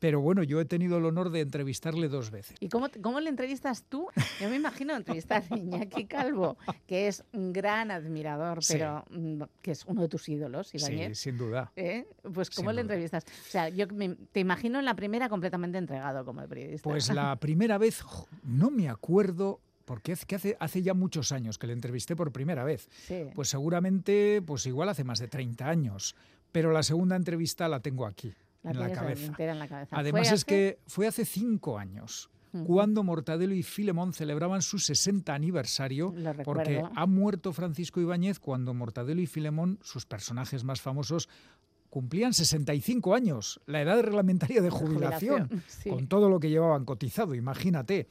Pero 0.00 0.20
bueno, 0.20 0.42
yo 0.42 0.60
he 0.60 0.64
tenido 0.64 0.98
el 0.98 1.04
honor 1.04 1.30
de 1.30 1.40
entrevistarle 1.40 2.08
dos 2.08 2.30
veces. 2.30 2.56
¿y 2.60 2.68
cómo, 2.68 2.88
cómo 3.02 3.18
le 3.20 3.28
entrevistas 3.30 3.82
tú? 3.88 4.06
Yo 4.40 4.48
me 4.48 4.56
imagino 4.56 4.94
entrevistar 4.96 5.42
a 5.50 5.56
Iñaki 5.56 6.06
Calvo, 6.06 6.56
que 6.86 7.08
es 7.08 7.24
un 7.32 7.52
gran 7.52 7.90
admirador, 7.90 8.62
Sí. 8.62 8.74
pero 8.74 9.04
mm, 9.10 9.42
que 9.62 9.72
es 9.72 9.84
uno 9.86 10.02
de 10.02 10.08
tus 10.08 10.28
ídolos, 10.28 10.68
Sí, 10.68 10.78
Ibáñez. 10.78 11.18
sin 11.18 11.36
duda. 11.36 11.72
¿Eh? 11.74 12.06
Pues 12.32 12.50
¿cómo 12.50 12.70
Sin 12.70 12.76
le 12.76 12.82
duda. 12.82 12.94
entrevistas? 12.94 13.24
O 13.24 13.50
sea, 13.50 13.68
yo 13.68 13.86
me- 13.88 14.14
te 14.32 14.40
imagino 14.40 14.78
en 14.78 14.84
la 14.84 14.94
primera 14.94 15.28
completamente 15.28 15.78
entregado 15.78 16.24
como 16.24 16.46
periodista. 16.46 16.88
Pues 16.88 17.08
la 17.14 17.34
primera 17.36 17.76
vez, 17.78 18.02
no 18.44 18.70
me 18.70 18.88
acuerdo, 18.88 19.60
porque 19.84 20.12
es 20.12 20.24
que 20.26 20.36
hace, 20.36 20.56
hace 20.60 20.82
ya 20.82 20.94
muchos 20.94 21.32
años 21.32 21.58
que 21.58 21.66
le 21.66 21.72
entrevisté 21.72 22.14
por 22.14 22.30
primera 22.30 22.62
vez. 22.62 22.88
Sí. 23.06 23.24
Pues 23.34 23.48
seguramente, 23.48 24.42
pues 24.46 24.64
igual 24.66 24.88
hace 24.90 25.02
más 25.02 25.18
de 25.18 25.28
30 25.28 25.68
años. 25.68 26.14
Pero 26.52 26.72
la 26.72 26.82
segunda 26.82 27.16
entrevista 27.16 27.68
la 27.68 27.80
tengo 27.80 28.06
aquí, 28.06 28.32
La 28.62 28.70
en 28.72 28.80
la 28.80 28.92
cabeza. 28.92 29.26
entera 29.26 29.52
en 29.52 29.58
la 29.58 29.68
cabeza. 29.68 29.90
¿Fue 29.90 29.98
Además 30.00 30.26
es 30.28 30.32
hace? 30.32 30.46
que 30.46 30.78
fue 30.86 31.06
hace 31.06 31.24
cinco 31.24 31.78
años. 31.78 32.30
Cuando 32.66 33.04
Mortadelo 33.04 33.54
y 33.54 33.62
Filemón 33.62 34.14
celebraban 34.14 34.62
su 34.62 34.78
60 34.78 35.34
aniversario, 35.34 36.14
porque 36.44 36.82
ha 36.94 37.06
muerto 37.06 37.52
Francisco 37.52 38.00
Ibáñez 38.00 38.38
cuando 38.40 38.72
Mortadelo 38.72 39.20
y 39.20 39.26
Filemón, 39.26 39.78
sus 39.82 40.06
personajes 40.06 40.64
más 40.64 40.80
famosos, 40.80 41.28
cumplían 41.90 42.32
65 42.32 43.14
años, 43.14 43.60
la 43.66 43.82
edad 43.82 44.00
reglamentaria 44.02 44.62
de 44.62 44.70
jubilación, 44.70 45.46
jubilación, 45.48 45.62
sí. 45.68 45.90
con 45.90 46.08
todo 46.08 46.30
lo 46.30 46.40
que 46.40 46.48
llevaban 46.48 46.86
cotizado, 46.86 47.34
imagínate. 47.34 48.08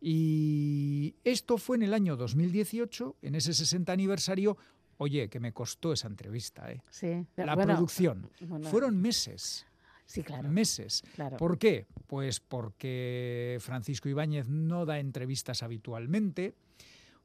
Y 0.00 1.16
esto 1.24 1.56
fue 1.58 1.76
en 1.76 1.82
el 1.84 1.94
año 1.94 2.16
2018, 2.16 3.16
en 3.22 3.34
ese 3.34 3.52
60 3.54 3.92
aniversario. 3.92 4.56
Oye, 4.98 5.28
que 5.28 5.40
me 5.40 5.52
costó 5.52 5.92
esa 5.92 6.08
entrevista, 6.08 6.70
¿eh? 6.72 6.82
Sí, 6.90 7.24
La 7.36 7.54
bueno, 7.54 7.74
producción. 7.74 8.28
bueno. 8.40 8.68
Fueron 8.68 9.00
meses. 9.00 9.64
Sí, 10.08 10.22
claro. 10.22 10.48
Meses. 10.48 11.02
Claro. 11.14 11.36
¿Por 11.36 11.58
qué? 11.58 11.86
Pues 12.06 12.40
porque 12.40 13.58
Francisco 13.60 14.08
Ibáñez 14.08 14.48
no 14.48 14.86
da 14.86 14.98
entrevistas 15.00 15.62
habitualmente, 15.62 16.54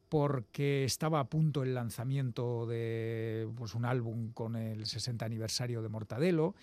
porque 0.09 0.83
estaba 0.83 1.21
a 1.21 1.29
punto 1.29 1.63
el 1.63 1.73
lanzamiento 1.73 2.65
de 2.67 3.47
pues, 3.55 3.73
un 3.73 3.85
álbum 3.85 4.31
con 4.33 4.57
el 4.57 4.85
60 4.85 5.25
aniversario 5.25 5.81
de 5.81 5.87
Mortadelo, 5.87 6.55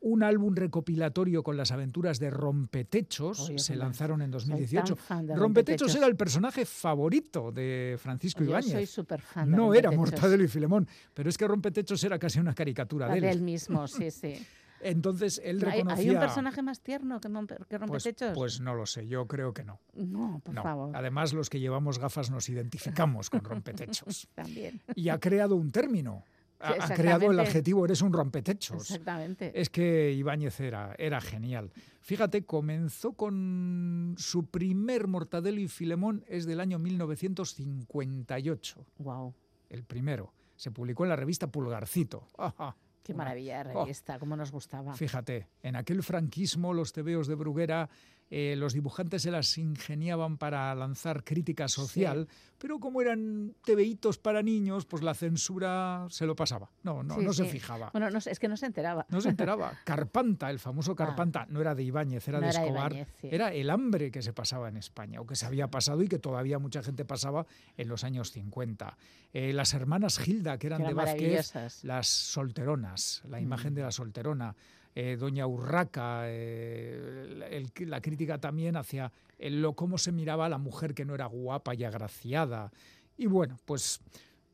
un 0.00 0.24
álbum 0.24 0.56
recopilatorio 0.56 1.44
con 1.44 1.56
las 1.56 1.70
aventuras 1.70 2.18
de 2.18 2.28
Rompetechos, 2.30 3.48
Oye, 3.48 3.60
se 3.60 3.76
lanzaron 3.76 4.20
en 4.20 4.32
tan 4.32 4.40
2018. 4.40 4.96
fan 4.96 5.26
de 5.28 5.36
Rompetechos 5.36 5.40
Rompetechos. 5.42 5.94
era 5.94 6.06
el 6.08 6.16
personaje 6.16 6.66
favorito 6.66 7.52
de 7.52 7.96
Francisco 8.02 8.42
Ibáñez. 8.42 8.72
soy 8.72 8.86
súper 8.86 9.20
fan 9.22 9.48
de 9.48 9.56
No 9.56 9.72
era. 9.74 9.92
Mortadelo 9.92 10.42
y 10.42 10.48
Filemón, 10.48 10.88
pero 11.14 11.28
es 11.30 11.38
que 11.38 11.46
Rompetechos 11.46 12.02
era 12.02 12.18
casi 12.18 12.40
una 12.40 12.52
caricatura 12.52 13.06
La 13.06 13.12
de 13.12 13.18
él. 13.20 13.24
de 13.26 13.30
él 13.30 13.42
mismo, 13.42 13.86
sí, 13.86 14.10
sí. 14.10 14.34
Entonces 14.82 15.40
él 15.44 15.62
¿Hay, 15.64 15.78
reconocía... 15.78 16.04
hay 16.04 16.10
un 16.10 16.18
personaje 16.20 16.62
más 16.62 16.80
tierno 16.80 17.20
que, 17.20 17.28
que 17.28 17.78
Pues, 17.78 17.80
Rompetechos? 17.80 18.32
pues 18.34 18.60
no 18.60 18.74
lo 18.74 18.86
sé, 18.86 19.06
yo 19.06 19.26
creo 19.26 19.52
que 19.54 19.64
no. 19.64 19.80
no, 19.94 20.40
por 20.44 20.54
No. 20.54 20.62
favor. 20.62 20.94
Además, 20.96 21.32
los 21.32 21.48
que 21.48 21.60
llevamos 21.60 21.98
gafas 21.98 22.30
nos 22.30 22.48
identificamos 22.48 23.30
con 23.30 23.42
rompetechos. 23.44 24.28
También. 24.34 24.80
Y 24.94 25.08
ha 25.08 25.18
creado 25.18 25.56
un 25.56 25.70
término. 25.70 26.24
Ha, 26.64 26.94
creado 26.94 27.28
el 27.32 27.40
adjetivo 27.40 27.84
eres 27.84 28.02
un 28.02 28.12
rompetechos. 28.12 28.82
Exactamente. 28.82 29.50
Es 29.60 29.68
que 29.68 30.12
Ibáñez 30.12 30.60
era, 30.60 30.94
era 30.96 31.20
genial. 31.20 31.72
Fíjate, 32.00 32.44
comenzó 32.44 33.14
con 33.14 34.14
su 34.16 34.46
primer 34.46 35.08
Mortadelo 35.08 35.60
y 35.60 35.66
Filemón, 35.66 36.24
es 36.28 36.46
del 36.46 36.60
año 36.60 36.78
1958. 36.78 38.86
Wow. 38.98 39.34
El 39.70 39.82
primero. 39.84 40.32
Se 40.56 40.70
publicó 40.70 41.04
en 41.04 41.08
la 41.10 41.16
revista 41.16 41.46
Pulgarcito. 41.48 42.28
Ajá. 42.38 42.76
Qué 43.02 43.14
maravilla 43.14 43.64
de 43.64 43.70
Oh. 43.74 43.80
revista, 43.80 44.18
cómo 44.18 44.36
nos 44.36 44.52
gustaba. 44.52 44.94
Fíjate, 44.94 45.48
en 45.62 45.76
aquel 45.76 46.02
franquismo 46.02 46.72
los 46.72 46.92
tebeos 46.92 47.26
de 47.26 47.34
Bruguera, 47.34 47.88
eh, 48.34 48.56
los 48.56 48.72
dibujantes 48.72 49.20
se 49.20 49.30
las 49.30 49.58
ingeniaban 49.58 50.38
para 50.38 50.74
lanzar 50.74 51.22
crítica 51.22 51.68
social, 51.68 52.28
pero 52.56 52.80
como 52.80 53.02
eran 53.02 53.54
tebeitos 53.62 54.16
para 54.16 54.42
niños, 54.42 54.86
pues 54.86 55.02
la 55.02 55.12
censura 55.12 56.06
se 56.08 56.24
lo 56.24 56.34
pasaba. 56.34 56.70
No, 56.82 57.02
no, 57.02 57.16
Sí, 57.16 57.24
no 57.26 57.32
se 57.34 57.44
fijaba. 57.44 57.90
Bueno, 57.92 58.08
no 58.08 58.18
es 58.18 58.38
que 58.38 58.48
no 58.48 58.56
se 58.56 58.64
enteraba. 58.64 59.04
No 59.10 59.20
se 59.20 59.28
enteraba. 59.28 59.78
Carpanta, 59.84 60.48
el 60.48 60.58
famoso 60.58 60.96
Carpanta, 60.96 61.44
no 61.50 61.60
era 61.60 61.74
de 61.74 61.82
Ibáñez, 61.82 62.26
era 62.26 62.38
Ah. 62.38 62.40
No 62.40 62.46
de 62.46 62.52
era 62.52 62.62
Escobar. 62.64 62.92
Ibáñez. 62.92 63.08
Era 63.24 63.52
el 63.52 63.68
hambre 63.68 64.10
que 64.10 64.22
se 64.22 64.32
pasaba 64.32 64.70
en 64.70 64.78
España, 64.78 65.20
o 65.20 65.26
que 65.26 65.36
se 65.36 65.44
había 65.44 65.68
pasado 65.68 66.02
y 66.02 66.08
que 66.08 66.18
todavía 66.18 66.58
mucha 66.58 66.82
gente 66.82 67.04
pasaba 67.04 67.44
en 67.76 67.88
los 67.88 68.02
años 68.02 68.32
50. 68.32 68.96
Eh, 69.34 69.52
las 69.52 69.74
hermanas 69.74 70.18
Gilda, 70.18 70.56
que 70.58 70.68
eran 70.68 70.80
Que 70.82 70.88
de 70.88 70.94
Vázquez, 70.94 71.52
las 71.84 72.06
solteronas, 72.08 73.22
la 73.28 73.40
imagen 73.40 73.72
Mm. 73.72 73.76
de 73.76 73.82
la 73.82 73.90
solterona. 73.92 74.56
Eh, 74.94 75.16
Doña 75.18 75.46
Urraca, 75.46 76.22
eh, 76.26 77.38
el- 77.50 77.90
la 77.90 78.00
crítica 78.00 78.38
también 78.38 78.76
hacia 78.76 79.12
el- 79.38 79.62
lo, 79.62 79.74
cómo 79.74 79.98
se 79.98 80.12
miraba 80.12 80.46
a 80.46 80.48
la 80.48 80.58
mujer 80.58 80.94
que 80.94 81.04
no 81.04 81.14
era 81.14 81.26
guapa 81.26 81.74
y 81.74 81.84
agraciada. 81.84 82.70
Y 83.16 83.26
bueno, 83.26 83.58
pues 83.64 84.00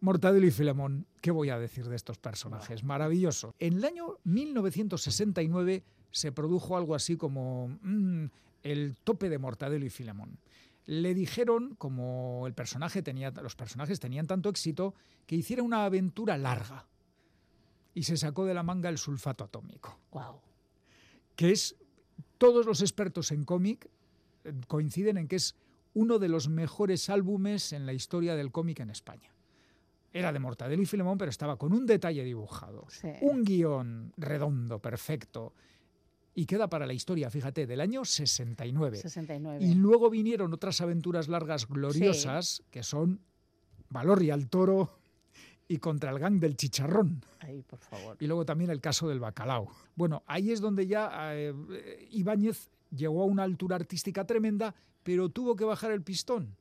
Mortadelo 0.01 0.47
y 0.47 0.51
Filemón, 0.53 1.07
¿qué 1.21 1.31
voy 1.33 1.51
a 1.51 1.59
decir 1.59 1.89
de 1.89 1.97
estos 1.97 2.19
personajes? 2.19 2.85
Maravilloso. 2.85 3.55
En 3.59 3.75
el 3.79 3.85
año 3.85 4.17
1969 4.25 5.83
se 6.11 6.33
produjo 6.33 6.77
algo 6.77 6.95
así 6.95 7.17
como 7.17 7.69
mm, 7.83 8.27
el 8.63 8.97
tope 9.05 9.29
de 9.29 9.39
Mortadelo 9.39 9.85
y 9.85 9.91
Filemón. 9.91 10.39
Le 10.87 11.15
dijeron, 11.15 11.75
como 11.77 12.47
el 12.47 12.55
personaje 12.55 13.03
tenía, 13.03 13.31
los 13.31 13.57
personajes 13.57 14.01
tenían 14.01 14.27
tanto 14.27 14.49
éxito, 14.49 14.95
que 15.27 15.37
hiciera 15.37 15.63
una 15.63 15.85
aventura 15.85 16.39
larga. 16.39 16.87
Y 17.99 18.05
se 18.05 18.17
sacó 18.17 18.45
de 18.45 18.55
la 18.55 18.63
manga 18.63 18.89
el 18.89 18.97
sulfato 18.99 19.43
atómico 19.45 19.99
Wow. 20.13 20.41
que 21.35 21.51
es, 21.51 21.75
todos 22.39 22.65
los 22.65 22.81
expertos 22.81 23.33
en 23.33 23.45
cómic 23.45 23.89
eh, 24.45 24.53
coinciden 24.69 25.19
en 25.19 25.27
que 25.27 25.37
es 25.37 25.57
uno 25.95 26.19
de 26.21 26.29
los 26.29 26.49
mejores 26.49 27.11
álbumes 27.11 27.73
en 27.73 27.87
la 27.87 27.93
historia 27.93 28.37
del 28.37 28.53
cómic 28.53 28.79
en 28.81 28.91
España. 28.91 29.35
Era 30.13 30.33
de 30.33 30.39
Mortadelo 30.39 30.81
y 30.83 30.87
Filemón, 30.87 31.19
pero 31.19 31.31
estaba 31.31 31.57
con 31.57 31.73
un 31.73 31.87
detalle 31.87 32.23
dibujado, 32.23 32.87
Sí. 32.89 33.09
un 33.23 33.43
guion 33.45 34.13
redondo, 34.17 34.79
perfecto, 34.79 35.53
y 36.35 36.47
queda 36.47 36.69
para 36.69 36.87
la 36.87 36.93
historia, 36.93 37.31
fíjate, 37.31 37.67
del 37.67 37.81
año 37.81 38.05
69. 38.05 38.97
69. 38.99 39.65
Y 39.65 39.75
luego 39.75 40.09
vinieron 40.09 40.53
otras 40.55 40.81
aventuras 40.81 41.27
largas 41.27 41.67
gloriosas, 41.67 42.63
que 42.71 42.85
son 42.85 43.21
Valor 43.91 44.23
y 44.23 44.31
al 44.31 44.49
Toro 44.49 44.99
y 45.69 45.79
contra 45.79 46.11
el 46.11 46.19
gang 46.19 46.41
del 46.41 46.57
chicharrón. 46.57 47.23
Ay, 47.41 47.63
por 47.63 47.79
favor. 47.79 48.17
Y 48.19 48.27
luego 48.27 48.45
también 48.45 48.71
el 48.71 48.81
caso 48.81 49.09
del 49.09 49.21
bacalao. 49.21 49.69
Bueno, 49.95 50.23
ahí 50.27 50.51
es 50.51 50.61
donde 50.61 50.87
ya 50.87 51.11
eh, 51.35 51.55
Ibáñez 52.11 52.71
llegó 52.91 53.23
a 53.23 53.27
una 53.27 53.43
altura 53.43 53.77
artística 53.77 54.25
tremenda, 54.25 54.75
pero 55.03 55.29
tuvo 55.29 55.57
que 55.57 55.65
bajar 55.65 55.93
el 55.93 56.03
pistón, 56.03 56.57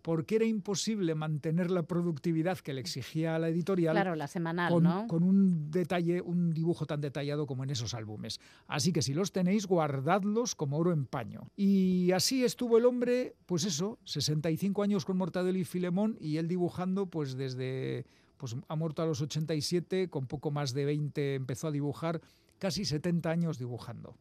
porque 0.00 0.36
era 0.36 0.44
imposible 0.46 1.14
mantener 1.14 1.70
la 1.70 1.82
productividad 1.82 2.58
que 2.58 2.72
le 2.72 2.80
exigía 2.80 3.38
la 3.38 3.48
editorial 3.48 3.94
Claro, 3.94 4.14
la 4.14 4.26
semanal, 4.26 4.72
con, 4.72 4.84
¿no? 4.84 5.06
con 5.06 5.22
un 5.22 5.70
detalle, 5.70 6.22
un 6.22 6.54
dibujo 6.54 6.86
tan 6.86 7.00
detallado 7.00 7.46
como 7.46 7.64
en 7.64 7.70
esos 7.70 7.92
álbumes. 7.92 8.40
Así 8.68 8.92
que 8.92 9.02
si 9.02 9.12
los 9.12 9.32
tenéis, 9.32 9.66
guardadlos 9.66 10.54
como 10.54 10.78
oro 10.78 10.92
en 10.92 11.06
paño. 11.06 11.50
Y 11.56 12.12
así 12.12 12.44
estuvo 12.44 12.78
el 12.78 12.86
hombre, 12.86 13.34
pues 13.44 13.64
eso, 13.64 13.98
65 14.04 14.82
años 14.82 15.04
con 15.04 15.18
Mortadelo 15.18 15.58
y 15.58 15.64
Filemón, 15.64 16.16
y 16.20 16.38
él 16.38 16.48
dibujando 16.48 17.06
pues 17.06 17.36
desde, 17.36 18.06
pues 18.36 18.56
ha 18.68 18.76
muerto 18.76 19.02
a 19.02 19.06
los 19.06 19.20
87, 19.20 20.08
con 20.08 20.26
poco 20.26 20.50
más 20.50 20.72
de 20.72 20.84
20 20.84 21.34
empezó 21.34 21.68
a 21.68 21.72
dibujar, 21.72 22.20
casi 22.58 22.84
70 22.84 23.30
años 23.30 23.58
dibujando. 23.58 24.16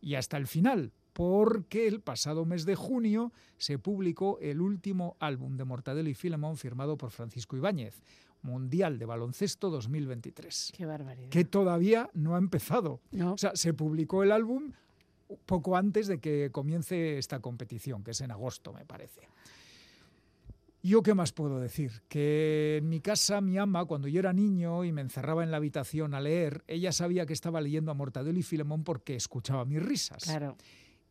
Y 0.00 0.16
hasta 0.16 0.36
el 0.36 0.46
final, 0.46 0.92
porque 1.12 1.86
el 1.86 2.00
pasado 2.00 2.44
mes 2.44 2.64
de 2.64 2.74
junio 2.74 3.32
se 3.56 3.78
publicó 3.78 4.38
el 4.40 4.60
último 4.60 5.16
álbum 5.20 5.56
de 5.56 5.64
Mortadelo 5.64 6.08
y 6.08 6.14
Filemón 6.14 6.56
firmado 6.56 6.96
por 6.96 7.10
Francisco 7.10 7.56
Ibáñez, 7.56 8.02
Mundial 8.42 8.98
de 8.98 9.06
Baloncesto 9.06 9.70
2023. 9.70 10.72
Qué 10.76 10.84
barbaridad. 10.84 11.30
Que 11.30 11.44
todavía 11.44 12.10
no 12.12 12.34
ha 12.34 12.38
empezado. 12.38 13.00
No. 13.12 13.34
O 13.34 13.38
sea, 13.38 13.52
se 13.54 13.72
publicó 13.72 14.22
el 14.22 14.32
álbum 14.32 14.72
poco 15.46 15.76
antes 15.76 16.06
de 16.06 16.18
que 16.18 16.50
comience 16.52 17.18
esta 17.18 17.40
competición, 17.40 18.02
que 18.04 18.10
es 18.10 18.20
en 18.20 18.30
agosto, 18.30 18.72
me 18.72 18.84
parece. 18.84 19.28
¿Yo 20.86 21.02
qué 21.02 21.14
más 21.14 21.32
puedo 21.32 21.60
decir? 21.60 22.02
Que 22.08 22.76
en 22.76 22.90
mi 22.90 23.00
casa 23.00 23.40
mi 23.40 23.56
ama, 23.56 23.86
cuando 23.86 24.06
yo 24.06 24.20
era 24.20 24.34
niño 24.34 24.84
y 24.84 24.92
me 24.92 25.00
encerraba 25.00 25.42
en 25.42 25.50
la 25.50 25.56
habitación 25.56 26.12
a 26.12 26.20
leer, 26.20 26.62
ella 26.66 26.92
sabía 26.92 27.24
que 27.24 27.32
estaba 27.32 27.62
leyendo 27.62 27.90
a 27.90 27.94
Mortadelo 27.94 28.38
y 28.38 28.42
Filemón 28.42 28.84
porque 28.84 29.16
escuchaba 29.16 29.64
mis 29.64 29.82
risas. 29.82 30.24
Claro. 30.24 30.58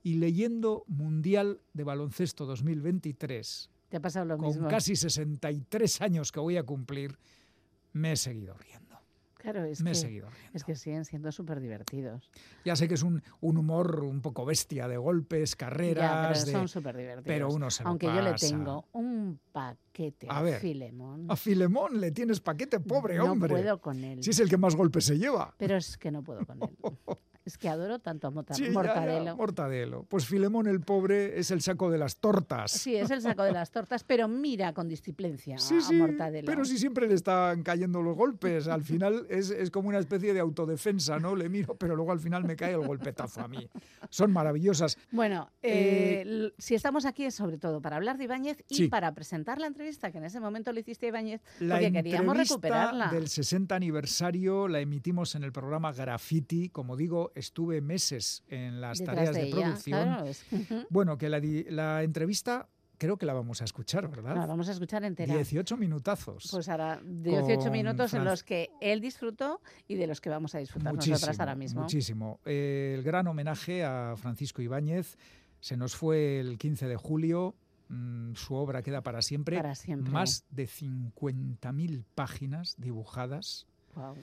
Y 0.04 0.16
leyendo 0.16 0.84
Mundial 0.88 1.60
de 1.74 1.84
Baloncesto 1.84 2.46
2023, 2.46 3.72
Te 3.90 3.98
ha 3.98 4.00
pasado 4.00 4.26
lo 4.26 4.38
con 4.38 4.50
mismo. 4.50 4.68
casi 4.68 4.96
63 4.96 6.02
años 6.02 6.32
que 6.32 6.40
voy 6.40 6.58
a 6.58 6.64
cumplir, 6.64 7.18
me 7.94 8.12
he 8.12 8.16
seguido 8.16 8.54
riendo. 8.56 8.83
Claro, 9.44 9.66
es 9.66 9.82
me 9.82 9.92
he 9.92 9.96
seguido 9.96 10.30
es 10.54 10.64
que 10.64 10.74
siguen 10.76 11.04
siendo 11.04 11.30
súper 11.32 11.60
divertidos. 11.60 12.32
Ya 12.64 12.76
sé 12.78 12.88
que 12.88 12.94
es 12.94 13.04
un, 13.04 13.22
un 13.42 13.58
humor 13.58 14.04
un 14.06 14.22
poco 14.22 14.46
bestia 14.46 14.88
de 14.88 14.96
golpes, 14.98 15.52
Ya, 15.52 15.58
carreras, 15.58 16.40
pero 16.40 16.46
de- 16.46 16.52
son 16.54 16.68
súper 16.70 16.96
divertidos. 16.96 17.26
pero 17.28 17.50
uno 17.50 17.70
se 17.70 17.84
lo 17.84 17.90
Aunque 17.90 18.06
yo 18.08 18.22
le 18.22 18.32
pasa. 18.32 18.48
tengo 18.48 18.86
un 18.94 19.40
paquete 19.52 20.28
A 20.30 20.42
ver, 20.42 20.60
Filemón. 20.62 21.26
A 21.30 21.36
Filemón 21.36 22.00
le 22.00 22.12
tienes 22.12 22.40
paquete, 22.40 22.80
pobre 22.80 23.18
no 23.18 23.34
hombre. 23.34 23.50
puedo 23.54 23.82
con 23.82 24.02
él. 24.04 24.24
Si 24.24 24.30
es 24.30 24.40
el 24.40 24.50
que 24.50 24.58
más 24.58 24.76
golpes 24.78 25.04
se 25.06 25.18
lleva. 25.18 25.54
Pero 25.58 25.76
es 25.76 25.98
que 25.98 26.10
no 26.10 26.24
puedo 26.24 26.46
con 26.46 26.64
él. 26.64 26.70
es 27.46 27.58
que 27.58 27.70
adoro 27.70 28.00
tanto 28.00 28.28
a 28.28 28.32
Mota- 28.32 28.54
Sí, 28.54 28.64
ya, 28.64 28.68
ya, 28.70 28.74
Mortadelo. 28.74 29.36
Mortadelo. 29.38 30.04
Pues 30.10 30.26
Filemón 30.26 30.68
el 30.68 30.82
pobre 30.82 31.40
es 31.40 31.52
el 31.52 31.62
saco 31.62 31.90
de 31.92 31.98
las 31.98 32.18
tortas. 32.18 32.72
Sí, 32.72 32.96
es 32.96 33.12
el 33.12 33.22
saco 33.22 33.44
de 33.44 33.52
las 33.52 33.72
tortas, 33.72 34.04
pero 34.04 34.28
mira 34.28 34.74
con 34.74 34.88
disciplincia 34.88 35.58
Sí, 35.58 35.76
a 35.78 35.82
sí, 35.82 35.96
Mortadelo. 35.96 36.46
pero 36.46 36.64
si 36.66 36.78
siempre 36.78 37.08
le 37.08 37.16
están 37.16 37.64
cayendo 37.64 38.02
los 38.02 38.16
golpes, 38.16 38.68
al 38.68 38.84
final 38.84 39.26
es, 39.30 39.50
es 39.50 39.72
como 39.72 39.90
una 39.90 40.00
especie 40.00 40.34
de 40.34 40.40
autodefensa, 40.40 41.20
¿no? 41.20 41.36
Le 41.36 41.50
miro, 41.50 41.76
pero 41.76 41.96
luego 41.96 42.12
al 42.12 42.20
final 42.20 42.44
me 42.46 42.56
cae 42.56 42.74
el 42.74 42.86
golpetazo 42.88 43.42
a 43.42 43.48
mí. 43.48 43.68
Son 44.10 44.32
maravillosas. 44.32 44.98
Bueno, 45.12 45.50
Eh, 45.62 46.24
eh, 46.26 46.52
si 46.58 46.76
estamos 46.76 47.06
aquí 47.06 47.26
es 47.26 47.36
sobre 47.36 47.58
todo 47.58 47.82
para 47.82 47.96
hablar 47.98 48.18
de 48.18 48.26
Ibáñez 48.26 48.64
y 48.70 48.88
para 48.88 49.14
presentar 49.14 49.60
la 49.60 49.68
entrevista 49.68 50.12
que 50.12 50.18
en 50.20 50.26
ese 50.26 50.40
momento 50.40 50.72
le 50.72 50.82
hiciste 50.82 51.08
a 51.08 51.10
Ibáñez, 51.10 51.42
La 51.60 51.76
porque 51.76 51.92
queríamos 51.92 52.28
entrevista 52.34 52.56
recuperarla. 52.56 53.08
del 53.12 53.28
60 53.28 53.76
aniversario 53.76 54.68
la 54.68 54.80
emitimos 54.80 55.36
en 55.36 55.44
el 55.44 55.52
programa 55.52 55.92
Graffiti. 55.92 56.70
Como 56.70 56.96
digo, 56.96 57.32
estuve 57.36 57.82
meses 57.82 58.44
en 58.48 58.82
las 58.82 59.00
Detrás 59.00 59.16
tareas 59.16 59.36
de 59.36 59.52
producción. 59.52 60.04
claro, 60.04 60.26
es- 60.26 60.46
Ujú. 60.52 60.86
Bueno, 60.90 61.18
que 61.18 61.30
la, 61.30 62.04
entrevista 62.04 62.68
creo 62.98 63.18
que 63.18 63.26
la 63.26 63.34
vamos 63.34 63.62
a 63.62 63.66
escuchar, 63.66 64.10
¿verdad? 64.10 64.36
La 64.36 64.46
vamos 64.46 64.70
a 64.70 64.72
escuchar 64.72 65.04
entera. 65.04 65.34
18 65.36 65.76
minutazos. 65.78 66.48
Pues 66.52 66.70
ahora 66.70 67.02
18 67.04 67.60
Con 67.64 67.72
minutos 67.72 68.14
en 68.14 68.24
los 68.24 68.44
que 68.44 68.70
él 68.80 69.02
disfrutó 69.02 69.62
y 69.88 69.96
de 69.96 70.08
los 70.08 70.22
que 70.22 70.30
vamos 70.30 70.56
a 70.56 70.60
disfrutar 70.60 70.94
nosotras 70.94 71.40
ahora 71.40 71.56
mismo. 71.56 71.82
Muchísimo. 71.82 72.40
Eh, 72.46 72.94
el 72.98 73.04
gran 73.04 73.28
homenaje 73.28 73.84
a 73.84 74.16
Francisco 74.16 74.62
Ibáñez 74.62 75.18
se 75.60 75.76
nos 75.76 75.96
fue 75.96 76.40
el 76.40 76.58
15 76.58 76.88
de 76.88 76.96
julio. 76.96 77.56
Mm, 77.90 78.36
su 78.36 78.56
obra 78.56 78.82
queda 78.82 79.02
para 79.02 79.22
siempre. 79.22 79.58
Para 79.58 79.76
siempre. 79.76 80.12
Más 80.12 80.46
de 80.50 80.68
50.000 80.68 82.06
páginas 82.16 82.76
dibujadas. 82.78 83.68
Guau. 83.96 84.16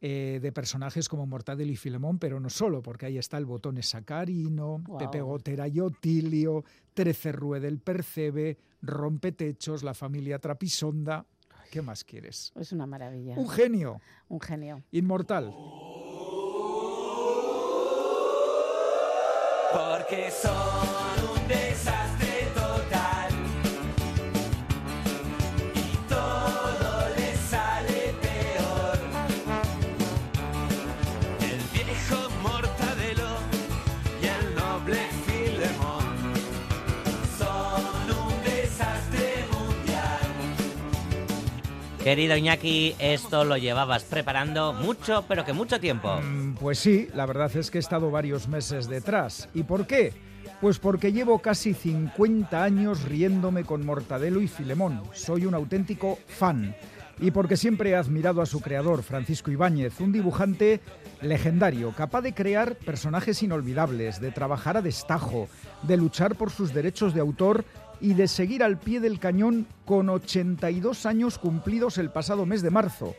Eh, 0.00 0.38
de 0.42 0.52
personajes 0.52 1.08
como 1.08 1.26
Mortadelo 1.26 1.72
y 1.72 1.76
Filemón, 1.76 2.18
pero 2.18 2.40
no 2.40 2.50
solo, 2.50 2.82
porque 2.82 3.06
ahí 3.06 3.18
está 3.18 3.38
el 3.38 3.46
botón 3.46 3.82
Sacarino. 3.82 4.82
Pepe 4.98 5.20
Gotera 5.22 5.66
y 5.68 5.80
Otilio, 5.80 6.64
Trecerrue 6.92 7.60
del 7.60 7.78
Percebe, 7.78 8.58
Rompetechos, 8.82 9.82
la 9.82 9.94
familia 9.94 10.38
Trapisonda. 10.38 11.24
¿Qué 11.70 11.82
más 11.82 12.04
quieres? 12.04 12.52
Es 12.54 12.72
una 12.72 12.86
maravilla. 12.86 13.34
Un 13.36 13.48
genio, 13.48 14.00
Un 14.28 14.40
genio. 14.40 14.82
inmortal. 14.92 15.52
Porque 19.72 20.30
son 20.30 20.54
un 21.32 21.48
desastre 21.48 22.03
Querido 42.04 42.36
Iñaki, 42.36 42.94
esto 42.98 43.46
lo 43.46 43.56
llevabas 43.56 44.04
preparando 44.04 44.74
mucho, 44.74 45.24
pero 45.26 45.42
que 45.42 45.54
mucho 45.54 45.80
tiempo. 45.80 46.20
Mm, 46.20 46.52
Pues 46.56 46.78
sí, 46.78 47.08
la 47.14 47.24
verdad 47.24 47.50
es 47.56 47.70
que 47.70 47.78
he 47.78 47.80
estado 47.80 48.10
varios 48.10 48.46
meses 48.46 48.88
detrás. 48.88 49.48
¿Y 49.54 49.62
por 49.62 49.86
qué? 49.86 50.12
Pues 50.60 50.78
porque 50.78 51.12
llevo 51.12 51.38
casi 51.38 51.72
50 51.72 52.62
años 52.62 53.04
riéndome 53.04 53.64
con 53.64 53.86
Mortadelo 53.86 54.42
y 54.42 54.48
Filemón. 54.48 55.00
Soy 55.14 55.46
un 55.46 55.54
auténtico 55.54 56.18
fan. 56.28 56.76
Y 57.20 57.30
porque 57.30 57.56
siempre 57.56 57.90
he 57.90 57.96
admirado 57.96 58.42
a 58.42 58.46
su 58.46 58.60
creador, 58.60 59.02
Francisco 59.02 59.50
Ibáñez, 59.50 59.98
un 60.00 60.12
dibujante 60.12 60.80
legendario, 61.22 61.92
capaz 61.92 62.20
de 62.20 62.34
crear 62.34 62.74
personajes 62.74 63.42
inolvidables, 63.42 64.20
de 64.20 64.30
trabajar 64.30 64.76
a 64.76 64.82
destajo, 64.82 65.48
de 65.84 65.96
luchar 65.96 66.34
por 66.34 66.50
sus 66.50 66.74
derechos 66.74 67.14
de 67.14 67.20
autor 67.20 67.64
y 68.00 68.14
de 68.14 68.28
seguir 68.28 68.62
al 68.62 68.78
pie 68.78 69.00
del 69.00 69.18
cañón 69.18 69.66
con 69.84 70.08
82 70.08 71.06
años 71.06 71.38
cumplidos 71.38 71.98
el 71.98 72.10
pasado 72.10 72.46
mes 72.46 72.62
de 72.62 72.70
marzo. 72.70 73.14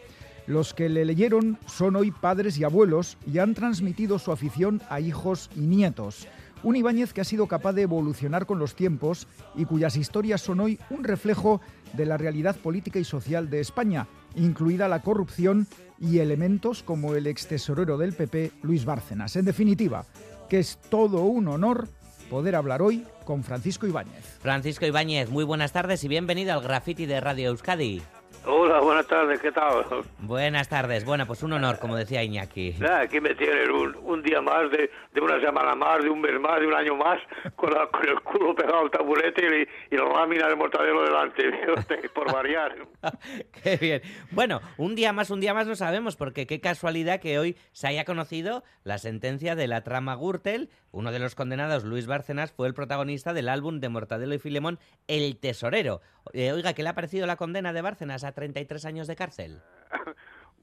Los 0.47 0.73
que 0.73 0.89
le 0.89 1.05
leyeron 1.05 1.57
son 1.65 1.95
hoy 1.95 2.11
padres 2.11 2.57
y 2.57 2.63
abuelos 2.63 3.17
y 3.31 3.39
han 3.39 3.55
transmitido 3.55 4.19
su 4.19 4.31
afición 4.31 4.81
a 4.89 4.99
hijos 4.99 5.49
y 5.55 5.61
nietos. 5.61 6.27
Un 6.61 6.75
Ibáñez 6.75 7.13
que 7.13 7.21
ha 7.21 7.25
sido 7.25 7.47
capaz 7.47 7.73
de 7.73 7.83
evolucionar 7.83 8.45
con 8.45 8.59
los 8.59 8.75
tiempos 8.75 9.27
y 9.55 9.65
cuyas 9.65 9.97
historias 9.97 10.41
son 10.41 10.59
hoy 10.59 10.79
un 10.89 11.03
reflejo 11.03 11.61
de 11.93 12.05
la 12.05 12.17
realidad 12.17 12.55
política 12.55 12.99
y 12.99 13.03
social 13.03 13.49
de 13.49 13.59
España, 13.59 14.07
incluida 14.35 14.87
la 14.87 15.01
corrupción 15.01 15.67
y 15.99 16.19
elementos 16.19 16.83
como 16.83 17.15
el 17.15 17.27
extesorero 17.27 17.97
del 17.97 18.13
PP, 18.13 18.51
Luis 18.63 18.85
Bárcenas. 18.85 19.35
En 19.35 19.45
definitiva, 19.45 20.05
que 20.49 20.59
es 20.59 20.79
todo 20.89 21.23
un 21.23 21.47
honor 21.47 21.87
poder 22.29 22.55
hablar 22.55 22.81
hoy 22.81 23.05
con 23.23 23.43
Francisco 23.43 23.87
Ibáñez. 23.87 24.39
Francisco 24.41 24.85
Ibáñez, 24.85 25.29
muy 25.29 25.43
buenas 25.43 25.71
tardes 25.71 26.03
y 26.03 26.07
bienvenido 26.07 26.53
al 26.53 26.61
Graffiti 26.61 27.05
de 27.05 27.19
Radio 27.21 27.49
Euskadi. 27.49 28.01
Hola, 28.47 28.79
buenas 28.79 29.07
tardes, 29.07 29.39
¿qué 29.41 29.51
tal? 29.51 29.83
Buenas 30.19 30.69
tardes. 30.69 31.03
Bueno, 31.03 31.25
pues 31.25 31.41
un 31.41 31.53
honor, 31.53 31.79
como 31.79 31.95
decía 31.95 32.21
Iñaki. 32.23 32.75
Aquí 33.01 33.19
me 33.19 33.33
tienen 33.33 33.71
un, 33.71 33.95
un 34.03 34.21
día 34.21 34.39
más, 34.39 34.69
de, 34.69 34.91
de 35.13 35.21
una 35.21 35.39
semana 35.39 35.73
más, 35.73 36.03
de 36.03 36.09
un 36.11 36.21
mes 36.21 36.39
más, 36.39 36.59
de 36.59 36.67
un 36.67 36.73
año 36.75 36.95
más, 36.95 37.19
con, 37.55 37.71
la- 37.73 37.87
con 37.87 38.07
el 38.07 38.19
culo 38.21 38.53
pegado 38.53 38.81
al 38.81 38.91
taburete 38.91 39.41
y, 39.89 39.95
y 39.95 39.97
la 39.97 40.05
lámina 40.09 40.47
de 40.47 40.55
mortadelo 40.55 41.03
delante, 41.03 41.43
por 42.13 42.31
variar. 42.31 42.75
Qué 43.63 43.77
bien. 43.77 44.01
Bueno, 44.29 44.61
un 44.77 44.93
día 44.93 45.11
más, 45.11 45.31
un 45.31 45.39
día 45.41 45.55
más 45.55 45.65
no 45.65 45.75
sabemos, 45.75 46.15
porque 46.15 46.45
qué 46.45 46.59
casualidad 46.61 47.19
que 47.19 47.39
hoy 47.39 47.57
se 47.71 47.87
haya 47.87 48.05
conocido 48.05 48.63
la 48.83 48.99
sentencia 48.99 49.55
de 49.55 49.67
la 49.67 49.81
trama 49.83 50.15
Gürtel. 50.15 50.69
Uno 50.91 51.11
de 51.11 51.19
los 51.19 51.35
condenados, 51.35 51.83
Luis 51.83 52.05
Bárcenas, 52.07 52.51
fue 52.53 52.67
el 52.67 52.73
protagonista 52.73 53.33
del 53.33 53.49
álbum 53.49 53.79
de 53.79 53.89
Mortadelo 53.89 54.33
y 54.35 54.39
Filemón, 54.39 54.79
El 55.07 55.35
Tesorero. 55.37 55.99
Eh, 56.33 56.51
oiga, 56.51 56.73
¿qué 56.73 56.83
le 56.83 56.89
ha 56.89 56.95
parecido 56.95 57.27
la 57.27 57.35
condena 57.35 57.73
de 57.73 57.81
Bárcenas 57.81 58.23
a 58.23 58.31
33 58.33 58.85
años 58.85 59.07
de 59.07 59.15
cárcel? 59.15 59.61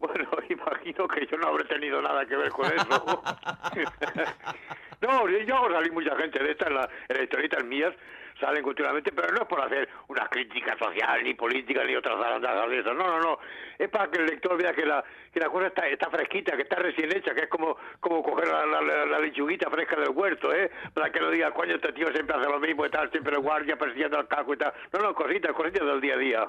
Bueno, 0.02 0.28
imagino 0.50 1.06
que 1.06 1.26
yo 1.26 1.36
no 1.36 1.48
habré 1.48 1.64
tenido 1.64 2.02
nada 2.02 2.26
que 2.26 2.36
ver 2.36 2.50
con 2.50 2.66
eso. 2.66 3.22
no, 5.00 5.28
yo 5.28 5.70
salir 5.70 5.92
mucha 5.92 6.16
gente 6.16 6.42
de 6.42 6.50
esta 6.50 6.66
en, 6.66 6.74
la, 6.74 6.88
en 7.08 7.16
las 7.16 7.22
historietas 7.22 7.64
mías, 7.64 7.94
salen 8.43 8.62
continuamente, 8.62 9.12
pero 9.12 9.32
no 9.32 9.43
es 9.43 9.49
por 9.49 9.61
hacer 9.62 9.88
una 10.09 10.26
crítica 10.28 10.76
social, 10.76 11.22
ni 11.22 11.34
política, 11.34 11.84
ni 11.84 11.95
otras 11.97 12.18
de 12.68 12.78
esas. 12.80 12.95
No, 12.97 13.07
no, 13.07 13.20
no. 13.20 13.38
Es 13.78 13.88
para 13.88 14.11
que 14.11 14.18
el 14.18 14.26
lector 14.26 14.61
vea 14.61 14.72
que 14.74 14.84
la, 14.84 15.03
que 15.32 15.40
la 15.40 15.49
cosa 15.49 15.68
está, 15.68 15.86
está 15.88 16.11
fresquita, 16.11 16.57
que 16.57 16.62
está 16.62 16.76
recién 16.76 17.16
hecha, 17.16 17.34
que 17.34 17.43
es 17.43 17.49
como, 17.49 17.76
como 18.01 18.22
coger 18.22 18.49
la, 18.49 18.66
la, 18.66 18.82
la- 18.82 19.07
la 19.07 19.18
lechuguita 19.20 19.70
fresca 19.70 19.97
del 20.01 20.11
huerto, 20.11 20.53
¿eh? 20.53 20.70
Para 20.93 21.11
que 21.11 21.20
no 21.20 21.30
diga, 21.30 21.53
coño, 21.53 21.76
este 21.76 21.93
tío 21.93 22.09
siempre 22.12 22.36
hace 22.36 22.49
lo 22.51 22.59
mismo 22.61 22.84
y 22.84 22.90
tal, 22.90 23.11
siempre 23.11 23.34
el 23.34 23.40
guardia 23.43 23.76
persiguiendo 23.76 24.18
al 24.18 24.28
caco 24.28 24.55
y 24.55 24.57
tal. 24.59 24.72
No, 24.93 24.99
no, 25.01 25.14
cositas, 25.14 25.53
cositas 25.53 25.86
del 25.86 26.01
día 26.01 26.14
a 26.14 26.18
día. 26.18 26.49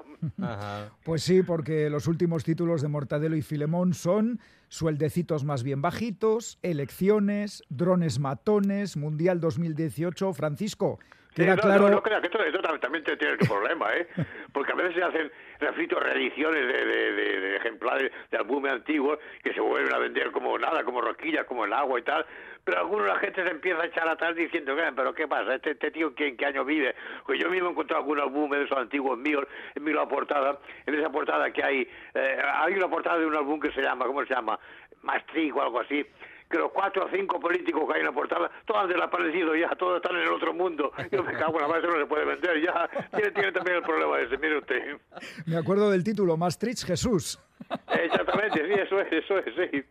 Pues 1.04 1.24
sí, 1.24 1.44
porque 1.44 1.90
los 1.90 2.08
últimos 2.08 2.44
títulos 2.44 2.82
de 2.82 2.88
Mortadelo 2.88 3.36
y 3.36 3.42
Filemón 3.42 3.94
son 3.94 4.40
Sueldecitos 4.68 5.44
más 5.44 5.64
bien 5.64 5.82
bajitos, 5.84 6.58
Elecciones, 6.64 7.64
Drones 7.70 8.20
matones, 8.20 8.98
Mundial 8.98 9.40
2018. 9.40 10.34
Francisco, 10.34 11.00
Queda 11.36 11.56
no, 11.56 11.62
claro... 11.62 11.84
no, 11.84 11.90
no 11.96 12.04
creas 12.04 12.22
que 12.22 12.28
esto, 12.28 12.44
esto 12.44 12.62
también, 12.80 13.04
tiene 13.04 13.38
tu 13.38 13.46
problema, 13.48 13.94
¿eh? 13.96 14.08
porque 14.54 14.72
a 14.72 14.76
veces 14.76 14.96
se 14.96 15.04
hacen 15.04 15.32
refritos 15.60 16.02
reediciones 16.04 16.68
de, 16.68 16.86
de, 16.86 17.12
de- 17.14 17.40
de 17.40 17.56
ejemplares 17.58 18.12
de 18.30 18.38
álbumes 18.38 18.72
antiguos 18.74 19.18
que 19.44 19.54
se 19.54 19.60
vuelven 19.62 19.94
a 19.94 19.98
vender 20.00 20.32
como 20.32 20.58
nada, 20.60 20.84
como 20.84 21.02
rosquillas, 21.02 21.46
como 21.46 21.66
el 21.66 21.74
agua 21.74 22.00
y 22.00 22.04
tal, 22.04 22.26
pero 22.64 22.80
algunos 22.80 23.08
la 23.08 23.16
gente 23.18 23.44
se 23.44 23.50
empieza 23.50 23.82
a 23.82 23.86
echar 23.86 24.08
atrás 24.08 24.36
diciendo, 24.36 24.78
"Eh, 24.78 24.92
pero 24.96 25.14
¿qué 25.14 25.28
pasa? 25.28 25.56
¿Este, 25.56 25.72
este 25.72 25.92
tío 25.92 26.14
¿qué, 26.14 26.28
en 26.28 26.38
qué 26.38 26.46
año 26.46 26.64
vive? 26.66 26.96
Pues 27.26 27.40
yo 27.42 27.50
mismo 27.50 27.70
he 27.70 27.72
encontrado 27.72 28.02
algún 28.04 28.20
álbum 28.20 28.50
de 28.52 28.64
esos 28.64 28.78
antiguos 28.78 29.18
míos, 29.18 29.46
en 29.76 29.84
mi 29.84 29.92
la 29.94 30.06
portada, 30.08 30.60
en 30.86 30.96
esa 30.96 31.10
portada 31.10 31.52
que 31.52 31.64
hay, 31.64 31.90
eh, 32.14 32.42
hay 32.56 32.74
una 32.76 32.88
portada 32.90 33.18
de 33.20 33.26
un 33.26 33.36
álbum 33.36 33.60
que 33.60 33.72
se 33.72 33.82
llama, 33.82 34.06
¿cómo 34.06 34.24
se 34.26 34.34
llama? 34.34 34.60
Maastricht 35.02 35.56
o 35.56 35.62
algo 35.62 35.80
así, 35.82 36.06
que 36.54 36.60
los 36.60 36.72
cuatro 36.72 37.06
o 37.06 37.10
cinco 37.10 37.40
políticos 37.40 37.84
que 37.88 37.96
hay 37.96 38.00
en 38.02 38.06
la 38.06 38.12
portada, 38.12 38.52
todos 38.66 38.84
han 38.84 38.90
desaparecido 38.90 39.56
ya, 39.56 39.70
todos 39.70 39.98
están 39.98 40.16
en 40.16 40.22
el 40.22 40.30
otro 40.30 40.54
mundo. 40.54 40.92
Yo 41.12 41.24
me 41.24 41.34
cago 41.34 41.60
en 41.60 41.68
la 41.68 41.80
eso 41.80 41.88
no 41.88 41.98
se 41.98 42.06
puede 42.06 42.26
vender 42.26 42.62
ya. 42.62 42.88
Tiene, 43.10 43.32
tiene 43.32 43.52
también 43.52 43.78
el 43.78 43.84
problema 43.84 44.20
ese, 44.20 44.38
mire 44.38 44.60
usted. 44.60 45.00
Me 45.48 45.58
acuerdo 45.58 45.90
del 45.90 46.04
título, 46.04 46.38
Maastricht 46.38 46.86
Jesús. 46.86 47.40
Exactamente, 47.88 48.68
sí, 48.68 48.74
eso 48.80 49.00
es, 49.00 49.12
eso 49.12 49.38
es, 49.40 49.46
sí. 49.56 49.84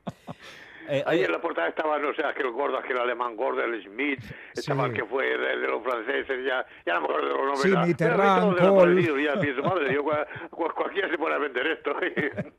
Eh, 0.89 1.03
Ahí 1.07 1.23
en 1.23 1.33
la 1.33 1.41
portada 1.41 1.69
estaba, 1.69 1.99
no 1.99 2.13
sé, 2.15 2.25
aquel 2.25 2.51
gordo, 2.51 2.79
aquel 2.79 2.99
alemán 2.99 3.37
gordo, 3.37 3.63
el 3.63 3.83
Smith, 3.85 4.21
estaba 4.55 4.87
el 4.87 4.93
que 4.93 5.05
fue 5.05 5.27
de, 5.27 5.57
de 5.59 5.69
los 5.69 5.83
franceses, 5.83 6.45
ya, 6.47 6.65
ya 6.85 6.95
no 6.95 7.01
me 7.03 7.07
acuerdo 7.07 7.27
de 7.29 7.35
los 7.35 7.41
nombres. 7.45 7.63
Sí, 7.63 7.71
ya. 7.71 7.87
Mitterrand, 7.87 8.57
pienso, 9.41 9.63
madre, 9.63 9.99
cual- 9.99 10.27
cual- 10.51 10.75
cualquiera 10.77 11.09
se 11.09 11.19
pone 11.19 11.35
a 11.35 11.39
vender 11.39 11.67
esto. 11.67 11.93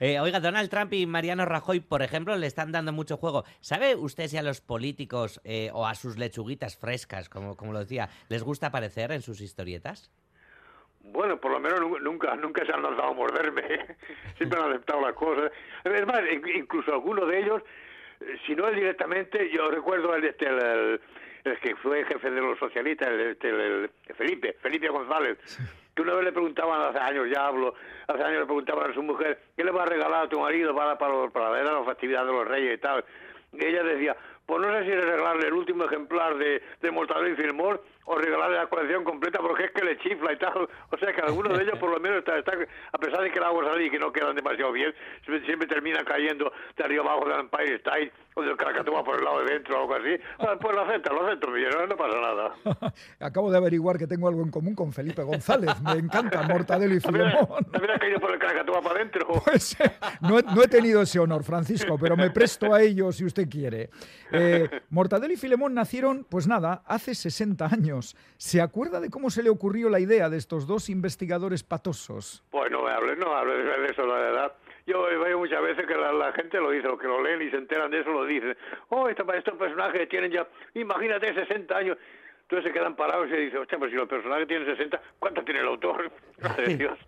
Eh, 0.00 0.18
oiga, 0.18 0.40
Donald 0.40 0.68
Trump 0.68 0.92
y 0.94 1.06
Mariano 1.06 1.44
Rajoy, 1.44 1.78
por 1.78 2.02
ejemplo, 2.02 2.34
le 2.36 2.48
están 2.48 2.72
dando 2.72 2.92
mucho 2.92 3.18
juego. 3.18 3.44
¿Sabe 3.60 3.94
usted 3.94 4.26
si 4.26 4.36
a 4.36 4.42
los 4.42 4.60
políticos 4.60 5.40
eh, 5.44 5.70
o 5.72 5.86
a 5.86 5.94
sus 5.94 6.18
lechuguitas 6.18 6.76
frescas, 6.76 7.28
como, 7.28 7.56
como 7.56 7.72
lo 7.72 7.78
decía, 7.78 8.08
les 8.28 8.42
gusta 8.42 8.66
aparecer 8.68 9.12
en 9.12 9.22
sus 9.22 9.40
historietas? 9.40 10.10
Bueno, 11.04 11.36
por 11.38 11.50
lo 11.52 11.60
menos 11.60 11.80
nu- 11.80 11.98
nunca 11.98 12.34
nunca 12.36 12.64
se 12.64 12.72
han 12.72 12.82
lanzado 12.82 13.10
a 13.10 13.14
morderme. 13.14 13.62
Siempre 14.36 14.58
han 14.60 14.70
aceptado 14.70 15.00
las 15.02 15.14
cosas. 15.14 15.50
Es 15.84 16.06
más, 16.06 16.20
in- 16.30 16.42
incluso 16.56 16.92
algunos 16.92 17.28
de 17.28 17.38
ellos, 17.40 17.62
eh, 18.20 18.36
si 18.46 18.54
no 18.54 18.68
él 18.68 18.76
directamente, 18.76 19.50
yo 19.50 19.70
recuerdo 19.70 20.14
el, 20.14 20.24
este, 20.24 20.46
el, 20.46 20.58
el- 20.62 21.00
el 21.44 21.58
que 21.58 21.74
fue 21.76 22.04
jefe 22.04 22.30
de 22.30 22.40
los 22.40 22.56
socialistas, 22.58 23.08
el, 23.08 23.20
este, 23.20 23.48
el- 23.48 23.90
el 24.06 24.14
Felipe, 24.14 24.52
Felipe 24.60 24.88
González, 24.88 25.38
que 25.94 26.02
una 26.02 26.14
vez 26.14 26.24
le 26.26 26.32
preguntaban, 26.32 26.80
hace 26.82 26.98
años 26.98 27.26
ya 27.28 27.46
hablo, 27.48 27.74
hace 28.06 28.22
años 28.22 28.40
le 28.40 28.46
preguntaban 28.46 28.90
a 28.90 28.94
su 28.94 29.02
mujer, 29.02 29.40
¿qué 29.56 29.64
le 29.64 29.72
va 29.72 29.82
a 29.82 29.86
regalar 29.86 30.26
a 30.26 30.28
tu 30.28 30.38
marido 30.38 30.72
para, 30.74 30.96
para, 30.96 31.28
para 31.30 31.50
ver 31.50 31.66
a 31.66 31.72
la 31.72 31.84
festividad 31.84 32.24
de 32.24 32.32
los 32.32 32.46
reyes 32.46 32.74
y 32.76 32.78
tal? 32.80 33.04
Y 33.54 33.64
ella 33.66 33.82
decía, 33.82 34.16
pues 34.46 34.60
no 34.60 34.72
sé 34.72 34.84
si 34.84 34.90
regalarle 34.92 35.48
el 35.48 35.52
último 35.54 35.84
ejemplar 35.84 36.36
de, 36.38 36.62
de 36.80 36.90
Mortadelo 36.92 37.28
y 37.30 37.36
Filemón 37.36 37.80
o 38.04 38.16
regalarle 38.16 38.56
la 38.56 38.66
colección 38.66 39.04
completa 39.04 39.38
porque 39.40 39.64
es 39.66 39.70
que 39.72 39.84
le 39.84 39.96
chifla 39.98 40.32
y 40.32 40.38
tal. 40.38 40.68
O 40.90 40.96
sea 40.98 41.12
que 41.12 41.20
algunos 41.20 41.56
de 41.56 41.64
ellos 41.64 41.78
por 41.78 41.90
lo 41.90 42.00
menos 42.00 42.18
está, 42.18 42.38
está- 42.38 42.52
a 42.92 42.98
pesar 42.98 43.22
de 43.22 43.30
que 43.30 43.40
la 43.40 43.46
hago 43.48 43.64
salir 43.64 43.86
y 43.86 43.90
que 43.90 43.98
no 43.98 44.12
quedan 44.12 44.34
demasiado 44.36 44.72
bien, 44.72 44.92
siempre, 45.24 45.46
siempre 45.46 45.68
terminan 45.68 46.04
cayendo 46.04 46.52
de 46.76 46.84
arriba 46.84 47.02
abajo 47.04 47.28
del 47.28 47.40
Empire 47.40 47.74
State 47.76 48.12
o 48.34 48.42
del 48.42 48.56
Krakatoa 48.56 49.04
por 49.04 49.18
el 49.18 49.24
lado 49.24 49.44
de 49.44 49.52
dentro 49.54 49.76
o 49.76 49.80
algo 49.82 49.94
así. 49.94 50.20
Pues 50.60 50.74
lo 50.74 50.82
acepto, 50.82 51.12
lo 51.12 51.26
acepto, 51.26 51.48
no, 51.50 51.86
no 51.86 51.96
pasa 51.96 52.20
nada. 52.20 52.54
Acabo 53.20 53.50
de 53.50 53.58
averiguar 53.58 53.98
que 53.98 54.06
tengo 54.06 54.28
algo 54.28 54.42
en 54.42 54.50
común 54.50 54.74
con 54.74 54.92
Felipe 54.92 55.22
González. 55.22 55.70
Me 55.82 55.92
encanta 55.92 56.42
Mortadelo 56.42 56.94
y 56.94 57.00
Filemón. 57.00 57.46
También 57.70 57.90
ha 57.94 57.98
caído 57.98 58.18
por 58.20 58.32
el 58.32 58.38
Krakatoa 58.38 58.80
para 58.82 58.96
adentro. 58.96 59.26
Pues 59.44 59.78
eh, 59.80 59.90
no, 60.22 60.38
he- 60.38 60.42
no 60.42 60.62
he 60.62 60.68
tenido 60.68 61.02
ese 61.02 61.18
honor, 61.18 61.42
Francisco, 61.44 61.96
pero 62.00 62.16
me 62.16 62.30
presto 62.30 62.72
a 62.74 62.80
ello 62.82 63.12
si 63.12 63.24
usted 63.24 63.48
quiere. 63.48 63.90
Eh, 64.32 64.68
Mortadelo 64.90 65.32
y 65.32 65.36
Filemón 65.36 65.74
nacieron, 65.74 66.26
pues 66.28 66.46
nada, 66.46 66.82
hace 66.86 67.14
60 67.14 67.66
años. 67.66 67.91
¿Se 68.36 68.60
acuerda 68.60 69.00
de 69.00 69.10
cómo 69.10 69.30
se 69.30 69.42
le 69.42 69.50
ocurrió 69.50 69.88
la 69.90 70.00
idea 70.00 70.28
de 70.30 70.36
estos 70.38 70.66
dos 70.66 70.88
investigadores 70.88 71.62
patosos? 71.62 72.42
Pues 72.50 72.70
no 72.70 72.82
me 72.82 72.90
hables, 72.90 73.18
no 73.18 73.26
me 73.30 73.34
hables 73.34 73.64
de 73.64 73.80
de 73.82 73.86
eso, 73.88 74.06
la 74.06 74.14
verdad. 74.14 74.52
Yo 74.86 75.02
veo 75.02 75.38
muchas 75.38 75.62
veces 75.62 75.86
que 75.86 75.94
la, 75.94 76.12
la 76.12 76.32
gente 76.32 76.58
lo 76.58 76.70
dice, 76.70 76.88
los 76.88 76.98
que 76.98 77.06
lo 77.06 77.22
leen 77.22 77.42
y 77.42 77.50
se 77.50 77.56
enteran 77.56 77.90
de 77.90 78.00
eso 78.00 78.10
lo 78.10 78.24
dicen. 78.24 78.56
Oh, 78.88 79.08
estos, 79.08 79.26
estos 79.34 79.54
personajes 79.56 80.08
tienen 80.08 80.32
ya, 80.32 80.46
imagínate, 80.74 81.32
60 81.34 81.76
años. 81.76 81.98
Entonces 82.42 82.72
se 82.72 82.78
quedan 82.78 82.96
parados 82.96 83.28
y 83.30 83.36
dicen, 83.36 83.58
hostia, 83.60 83.78
pues 83.78 83.90
si 83.92 83.96
los 83.96 84.08
personajes 84.08 84.48
tienen 84.48 84.66
60, 84.66 85.00
¿cuántos 85.18 85.44
tiene 85.44 85.60
el 85.60 85.66
autor? 85.68 86.10
Madre 86.42 86.66
de 86.66 86.76
Dios. 86.76 86.98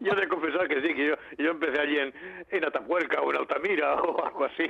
Yo 0.00 0.12
he 0.12 0.20
de 0.20 0.28
confesar 0.28 0.68
que 0.68 0.80
sí, 0.80 0.94
que 0.94 1.06
yo, 1.08 1.14
yo 1.38 1.50
empecé 1.50 1.80
allí 1.80 1.98
en, 1.98 2.14
en 2.50 2.64
Atapuerca 2.64 3.20
o 3.22 3.30
en 3.32 3.38
Altamira 3.38 3.94
o 3.94 4.24
algo 4.24 4.44
así. 4.44 4.68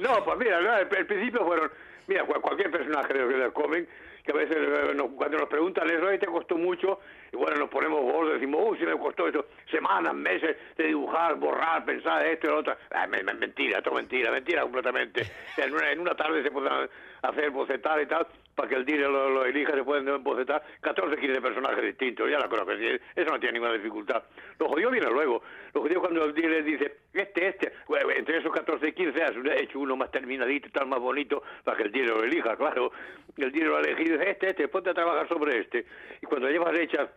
No, 0.00 0.22
pues 0.24 0.38
mira, 0.38 0.80
el 0.80 0.88
principio 1.06 1.44
fueron, 1.46 1.70
mira, 2.06 2.24
cual- 2.24 2.40
cualquier 2.42 2.70
personaje 2.70 3.14
del, 3.14 3.28
del 3.30 3.52
cómic, 3.52 3.88
que 4.24 4.32
a 4.32 4.34
veces 4.34 4.56
eh, 4.56 4.92
nos- 4.94 5.10
cuando 5.12 5.38
nos 5.38 5.48
preguntan 5.48 5.88
eso, 5.90 6.06
"Ay, 6.08 6.18
te 6.18 6.26
costó 6.26 6.56
mucho, 6.56 7.00
y 7.32 7.36
bueno, 7.36 7.56
nos 7.56 7.68
ponemos 7.68 8.00
gordos, 8.02 8.34
decimos, 8.34 8.60
uy, 8.64 8.78
si 8.78 8.84
me 8.86 8.96
costó 8.98 9.26
esto, 9.26 9.46
semanas, 9.70 10.14
meses 10.14 10.56
de 10.76 10.84
dibujar, 10.86 11.34
borrar, 11.36 11.84
pensar 11.84 12.24
esto 12.26 12.46
y 12.46 12.50
lo 12.50 12.58
otro. 12.58 12.76
Ah, 12.92 13.06
me- 13.06 13.22
me- 13.22 13.34
mentira, 13.34 13.82
todo 13.82 13.94
mentira, 13.94 14.30
mentira 14.30 14.62
completamente. 14.62 15.22
En 15.56 15.74
una, 15.74 15.90
en 15.92 16.00
una 16.00 16.14
tarde 16.14 16.42
se 16.42 16.50
pueden 16.50 16.88
hacer 17.22 17.50
bocetar 17.50 18.00
y 18.00 18.06
tal, 18.06 18.26
para 18.54 18.68
que 18.68 18.74
el 18.74 18.84
dealer 18.84 19.08
lo, 19.08 19.30
lo 19.30 19.44
elija, 19.44 19.72
se 19.72 19.84
pueden 19.84 20.22
bocetar 20.22 20.62
14, 20.80 21.16
15 21.16 21.40
personajes 21.40 21.84
distintos, 21.84 22.30
ya 22.30 22.38
la 22.38 22.48
creo 22.48 22.66
que 22.66 23.00
eso 23.16 23.30
no 23.30 23.40
tiene 23.40 23.54
ninguna 23.54 23.72
dificultad. 23.72 24.22
Lo 24.58 24.68
jodido 24.68 24.90
viene 24.90 25.08
luego, 25.10 25.42
lo 25.74 25.80
jodido 25.80 26.00
cuando 26.00 26.24
el 26.24 26.34
dealer 26.34 26.64
dice, 26.64 26.96
este, 27.12 27.48
este, 27.48 27.72
bueno, 27.86 28.10
entre 28.10 28.38
esos 28.38 28.52
14 28.52 28.88
y 28.88 28.92
15 28.92 29.22
has 29.22 29.32
hecho 29.60 29.78
uno 29.78 29.96
más 29.96 30.10
terminadito, 30.10 30.68
tal 30.70 30.86
más 30.86 31.00
bonito, 31.00 31.42
para 31.64 31.76
que 31.76 31.84
el 31.84 31.92
dealer 31.92 32.16
lo 32.16 32.24
elija, 32.24 32.56
claro. 32.56 32.92
El 33.36 33.52
dealer 33.52 33.68
lo 33.68 33.76
ha 33.76 33.80
elegido 33.80 34.20
este, 34.20 34.48
este, 34.48 34.68
ponte 34.68 34.90
a 34.90 34.94
trabajar 34.94 35.28
sobre 35.28 35.58
este. 35.58 35.86
Y 36.20 36.26
cuando 36.26 36.48
llevas 36.48 36.74
hechas 36.74 37.08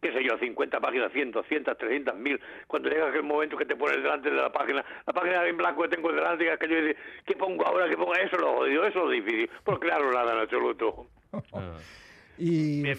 qué 0.00 0.12
sé 0.12 0.24
yo, 0.24 0.38
50 0.38 0.80
páginas, 0.80 1.12
100, 1.12 1.32
200, 1.32 1.78
300, 1.78 2.16
1000. 2.16 2.40
Cuando 2.66 2.88
llega 2.88 3.08
aquel 3.08 3.22
momento 3.22 3.56
que 3.56 3.66
te 3.66 3.76
pones 3.76 4.02
delante 4.02 4.30
de 4.30 4.36
la 4.36 4.52
página, 4.52 4.84
la 5.06 5.12
página 5.12 5.46
en 5.46 5.56
blanco 5.56 5.82
que 5.82 5.88
tengo 5.88 6.12
delante, 6.12 6.44
y 6.44 6.48
aquello 6.48 6.76
dice, 6.76 6.96
¿qué 7.26 7.36
pongo 7.36 7.66
ahora? 7.66 7.88
¿Qué 7.88 7.96
pongo? 7.96 8.14
Eso 8.14 8.38
lo 8.38 8.54
jodido, 8.54 8.86
eso 8.86 8.98
es 8.98 9.04
lo 9.04 9.10
difícil. 9.10 9.50
Por 9.64 9.78
crearlo 9.78 10.12
nada 10.12 10.32
en 10.32 10.40
absoluto. 10.40 11.06
Y 12.40 12.82
Mira, 12.82 12.96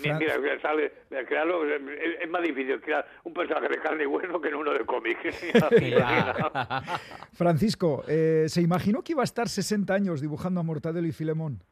sale, 0.62 0.92
crearlo, 1.28 1.66
es, 1.66 1.82
es 2.22 2.30
más 2.30 2.44
difícil 2.44 2.80
crear 2.80 3.04
un 3.24 3.34
personaje 3.34 3.70
de 3.70 3.80
carne 3.80 4.04
y 4.04 4.06
hueso 4.06 4.40
que 4.40 4.50
en 4.50 4.56
uno 4.56 4.72
de 4.72 4.86
cómic. 4.86 5.18
Francisco, 7.34 8.04
eh, 8.08 8.46
¿se 8.48 8.62
imaginó 8.62 9.02
que 9.02 9.14
iba 9.14 9.22
a 9.22 9.24
estar 9.24 9.50
60 9.50 9.92
años 9.92 10.22
dibujando 10.22 10.60
a 10.60 10.64
Mortadelo 10.64 11.08
y 11.08 11.12
Filemón? 11.12 11.64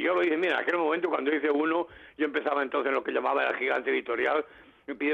Yo 0.00 0.14
lo 0.14 0.20
dije, 0.22 0.36
mira, 0.36 0.54
en 0.54 0.60
aquel 0.60 0.76
momento 0.76 1.08
cuando 1.08 1.34
hice 1.34 1.50
uno, 1.50 1.86
yo 2.18 2.24
empezaba 2.24 2.62
entonces 2.62 2.88
en 2.88 2.94
lo 2.94 3.04
que 3.04 3.12
llamaba 3.12 3.46
el 3.46 3.56
gigante 3.56 3.90
editorial, 3.90 4.44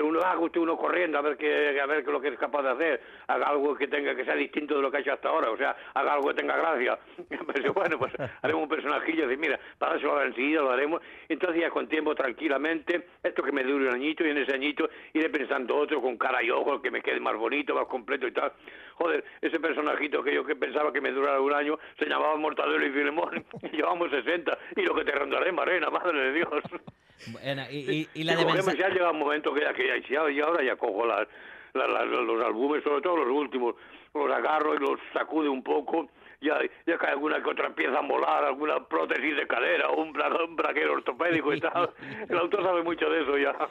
uno, 0.02 0.20
haga 0.20 0.38
usted 0.38 0.60
uno 0.60 0.76
corriendo 0.76 1.18
a 1.18 1.22
ver 1.22 1.36
qué, 1.36 1.80
a 1.80 1.86
ver 1.86 2.02
qué 2.02 2.10
es 2.10 2.12
lo 2.12 2.20
que 2.20 2.28
es 2.28 2.38
capaz 2.38 2.62
de 2.62 2.70
hacer, 2.70 3.00
haga 3.26 3.48
algo 3.48 3.74
que 3.74 3.88
tenga 3.88 4.14
que 4.14 4.24
sea 4.24 4.34
distinto 4.34 4.76
de 4.76 4.82
lo 4.82 4.90
que 4.90 4.98
ha 4.98 5.00
hecho 5.00 5.12
hasta 5.12 5.28
ahora, 5.28 5.50
o 5.50 5.56
sea, 5.56 5.76
haga 5.94 6.14
algo 6.14 6.28
que 6.28 6.34
tenga 6.34 6.56
gracia. 6.56 6.98
Pensé, 7.28 7.68
bueno, 7.70 7.98
pues 7.98 8.12
haremos 8.42 8.62
un 8.62 8.68
personajillo, 8.68 9.30
y 9.30 9.36
mira, 9.36 9.58
para 9.78 9.96
eso 9.96 10.10
ahora 10.10 10.26
enseguida 10.26 10.62
lo 10.62 10.70
haremos, 10.70 11.02
entonces 11.28 11.60
ya 11.60 11.70
con 11.70 11.88
tiempo 11.88 12.14
tranquilamente, 12.14 13.08
esto 13.22 13.42
que 13.42 13.52
me 13.52 13.64
dure 13.64 13.88
un 13.88 13.94
añito 13.94 14.24
y 14.24 14.30
en 14.30 14.38
ese 14.38 14.54
añito 14.54 14.88
iré 15.12 15.28
pensando 15.30 15.76
otro 15.76 16.00
con 16.00 16.16
cara 16.16 16.42
y 16.42 16.50
ojos 16.50 16.80
que 16.82 16.90
me 16.90 17.02
quede 17.02 17.20
más 17.20 17.36
bonito, 17.36 17.74
más 17.74 17.86
completo 17.86 18.26
y 18.26 18.32
tal. 18.32 18.52
Joder, 18.94 19.24
ese 19.40 19.60
personajito 19.60 20.22
que 20.22 20.34
yo 20.34 20.44
que 20.44 20.56
pensaba 20.56 20.92
que 20.92 21.00
me 21.00 21.12
durara 21.12 21.40
un 21.40 21.52
año 21.52 21.78
se 21.98 22.06
llamaba 22.06 22.36
Mortadelo 22.36 22.84
y 22.84 22.90
Filemón, 22.90 23.44
y 23.62 23.76
llevamos 23.76 24.10
60, 24.10 24.58
y 24.76 24.82
lo 24.82 24.94
que 24.94 25.04
te 25.04 25.12
rondaré, 25.12 25.52
Marena, 25.52 25.90
madre 25.90 26.18
de 26.18 26.32
Dios. 26.32 26.64
Bueno, 27.26 27.62
y, 27.70 27.76
y- 27.90 28.08
y 28.14 28.24
la 28.24 28.36
de 28.36 28.44
mensa- 28.44 28.74
ya 28.74 28.88
llega 28.88 29.10
un 29.10 29.18
momento 29.18 29.52
que 29.52 29.60
ya, 29.60 29.72
que 29.74 29.86
ya, 30.08 30.30
y 30.30 30.40
ahora 30.40 30.62
ya 30.64 30.76
cojo 30.76 31.04
las, 31.06 31.26
la- 31.74 31.86
la- 31.88 32.04
los 32.04 32.44
álbumes, 32.44 32.82
sobre 32.84 33.02
todo 33.02 33.16
los 33.24 33.28
últimos, 33.28 33.74
los 34.14 34.30
agarro 34.32 34.74
y 34.74 34.78
los 34.78 34.98
sacude 35.12 35.48
un 35.48 35.62
poco, 35.62 36.08
ya, 36.40 36.58
ya 36.86 36.98
cae 36.98 37.10
alguna 37.10 37.42
que 37.42 37.50
otra 37.50 37.74
pieza 37.74 38.00
molar, 38.02 38.44
alguna 38.44 38.86
prótesis 38.86 39.36
de 39.36 39.46
cadera 39.46 39.90
un, 39.90 40.12
bra, 40.12 40.28
un 40.44 40.56
braquero 40.56 40.94
ortopédico 40.94 41.52
y 41.52 41.60
tal. 41.60 41.90
El 42.28 42.38
autor 42.38 42.62
sabe 42.62 42.82
mucho 42.82 43.08
de 43.08 43.22
eso 43.22 43.38
ya. 43.38 43.68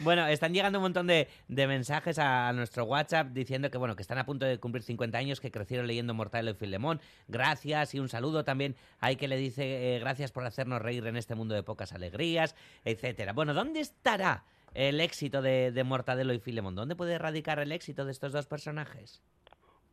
Bueno, 0.00 0.26
están 0.26 0.52
llegando 0.54 0.78
un 0.78 0.84
montón 0.84 1.06
de, 1.06 1.28
de 1.48 1.66
mensajes 1.66 2.18
a, 2.18 2.48
a 2.48 2.52
nuestro 2.52 2.84
WhatsApp 2.84 3.28
diciendo 3.28 3.70
que 3.70 3.78
bueno 3.78 3.96
que 3.96 4.02
están 4.02 4.18
a 4.18 4.24
punto 4.24 4.46
de 4.46 4.58
cumplir 4.58 4.82
50 4.82 5.18
años, 5.18 5.40
que 5.40 5.50
crecieron 5.50 5.86
leyendo 5.86 6.14
Mortadelo 6.14 6.50
y 6.50 6.54
Filemón. 6.54 7.00
Gracias 7.26 7.94
y 7.94 8.00
un 8.00 8.08
saludo 8.08 8.44
también. 8.44 8.74
Hay 9.00 9.16
que 9.16 9.28
le 9.28 9.36
dice 9.36 9.96
eh, 9.96 9.98
gracias 9.98 10.32
por 10.32 10.44
hacernos 10.44 10.80
reír 10.80 11.06
en 11.06 11.16
este 11.16 11.34
mundo 11.34 11.54
de 11.54 11.62
pocas 11.62 11.92
alegrías, 11.92 12.56
etcétera. 12.84 13.32
Bueno, 13.32 13.54
¿dónde 13.54 13.80
estará 13.80 14.44
el 14.74 15.00
éxito 15.00 15.42
de, 15.42 15.72
de 15.72 15.84
Mortadelo 15.84 16.32
y 16.32 16.38
Filemón? 16.38 16.74
¿Dónde 16.74 16.96
puede 16.96 17.18
radicar 17.18 17.58
el 17.58 17.72
éxito 17.72 18.04
de 18.04 18.12
estos 18.12 18.32
dos 18.32 18.46
personajes? 18.46 19.22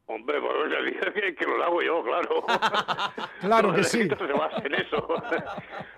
Hombre, 0.08 0.40
pues 0.40 0.72
ya 0.72 0.82
dije 0.84 1.14
que, 1.14 1.36
que 1.36 1.46
lo 1.46 1.64
hago 1.64 1.82
yo, 1.82 2.04
claro. 2.04 2.44
Claro 3.42 3.74
que 3.74 3.84
sí. 3.84 4.02
escritos 4.02 4.28
se 4.28 4.34
basa 4.34 4.62
en 4.66 4.76
eso. 4.76 5.08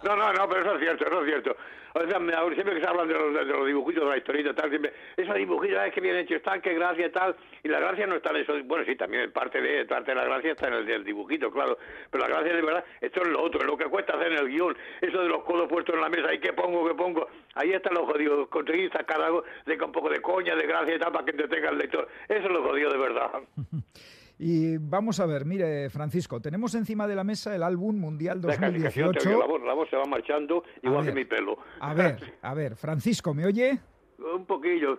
No, 0.03 0.15
no, 0.15 0.31
no, 0.31 0.47
pero 0.47 0.61
eso 0.61 0.75
es 0.75 0.79
cierto, 0.81 1.05
eso 1.05 1.21
es 1.21 1.27
cierto. 1.27 1.57
O 1.93 2.07
sea, 2.07 2.19
me- 2.19 2.31
siempre 2.53 2.75
que 2.75 2.81
se 2.81 2.87
hablan 2.87 3.07
de 3.09 3.13
los, 3.15 3.33
de 3.33 3.43
los 3.45 3.65
dibujitos, 3.65 4.03
de 4.05 4.09
la 4.11 4.17
historieta 4.17 4.51
y 4.51 4.53
tal, 4.53 4.69
siempre, 4.69 4.93
esos 5.17 5.35
dibujitos, 5.35 5.83
es 5.85 5.93
que 5.93 5.99
bien 5.99 6.15
hechos 6.15 6.37
están, 6.37 6.61
qué 6.61 6.73
gracia 6.75 7.07
y 7.07 7.11
tal, 7.11 7.35
y 7.63 7.67
la 7.67 7.79
gracia 7.79 8.07
no 8.07 8.15
está 8.15 8.29
en 8.29 8.37
eso. 8.37 8.53
Bueno, 8.65 8.85
sí, 8.85 8.95
también 8.95 9.31
parte 9.33 9.59
de, 9.59 9.83
parte 9.85 10.11
de 10.11 10.15
la 10.15 10.23
gracia 10.23 10.51
está 10.51 10.67
en 10.67 10.75
el 10.75 10.85
del 10.85 11.03
dibujito, 11.03 11.51
claro, 11.51 11.77
pero 12.09 12.25
la 12.25 12.29
gracia 12.29 12.53
de 12.55 12.61
verdad, 12.61 12.85
esto 13.01 13.21
es 13.23 13.27
lo 13.27 13.41
otro, 13.41 13.59
es 13.59 13.65
lo 13.67 13.75
que 13.75 13.85
cuesta 13.85 14.13
hacer 14.15 14.31
en 14.31 14.37
el 14.39 14.47
guion, 14.49 14.77
eso 15.01 15.21
de 15.21 15.27
los 15.29 15.43
codos 15.43 15.67
puestos 15.67 15.95
en 15.95 16.01
la 16.01 16.09
mesa, 16.09 16.33
y 16.33 16.39
qué 16.39 16.53
pongo, 16.53 16.87
qué 16.87 16.93
pongo, 16.93 17.27
ahí 17.57 17.71
está 17.71 17.89
lo 17.91 18.05
jodido, 18.05 18.49
conseguir 18.49 18.91
sacar 18.91 19.21
algo 19.21 19.43
de 19.65 19.77
un 19.83 19.91
poco 19.91 20.09
de 20.09 20.21
coña, 20.21 20.55
de 20.55 20.65
gracia 20.67 20.95
y 20.95 20.99
tal, 20.99 21.11
para 21.11 21.25
que 21.25 21.31
entretenga 21.31 21.69
al 21.69 21.77
lector. 21.77 22.07
Eso 22.27 22.45
es 22.47 22.51
lo 22.51 22.63
jodido 22.63 22.91
de 22.91 22.97
verdad. 22.97 23.31
Y 24.39 24.77
vamos 24.77 25.19
a 25.19 25.25
ver, 25.25 25.45
mire, 25.45 25.89
Francisco, 25.89 26.39
tenemos 26.39 26.75
encima 26.75 27.07
de 27.07 27.15
la 27.15 27.23
mesa 27.23 27.55
el 27.55 27.63
álbum 27.63 27.97
mundial 27.97 28.39
Ya 28.39 28.55
casi, 28.55 28.79
casi 28.83 28.99
no 28.99 29.11
te 29.11 29.27
oigo, 29.29 29.39
2018. 29.39 29.39
la, 29.39 29.45
voz, 29.47 29.61
la 29.63 29.73
voz 29.73 29.89
se 29.89 29.95
va 29.95 30.05
marchando 30.05 30.63
igual 30.83 31.03
ver. 31.05 31.13
que 31.13 31.19
mi 31.19 31.25
pelo. 31.25 31.57
A 31.79 31.95
ver, 31.95 32.33
a 32.43 32.53
ver, 32.53 32.75
Francisco, 32.75 33.33
¿me 33.33 33.47
oye? 33.47 33.79
Un 34.19 34.45
poquillo. 34.45 34.95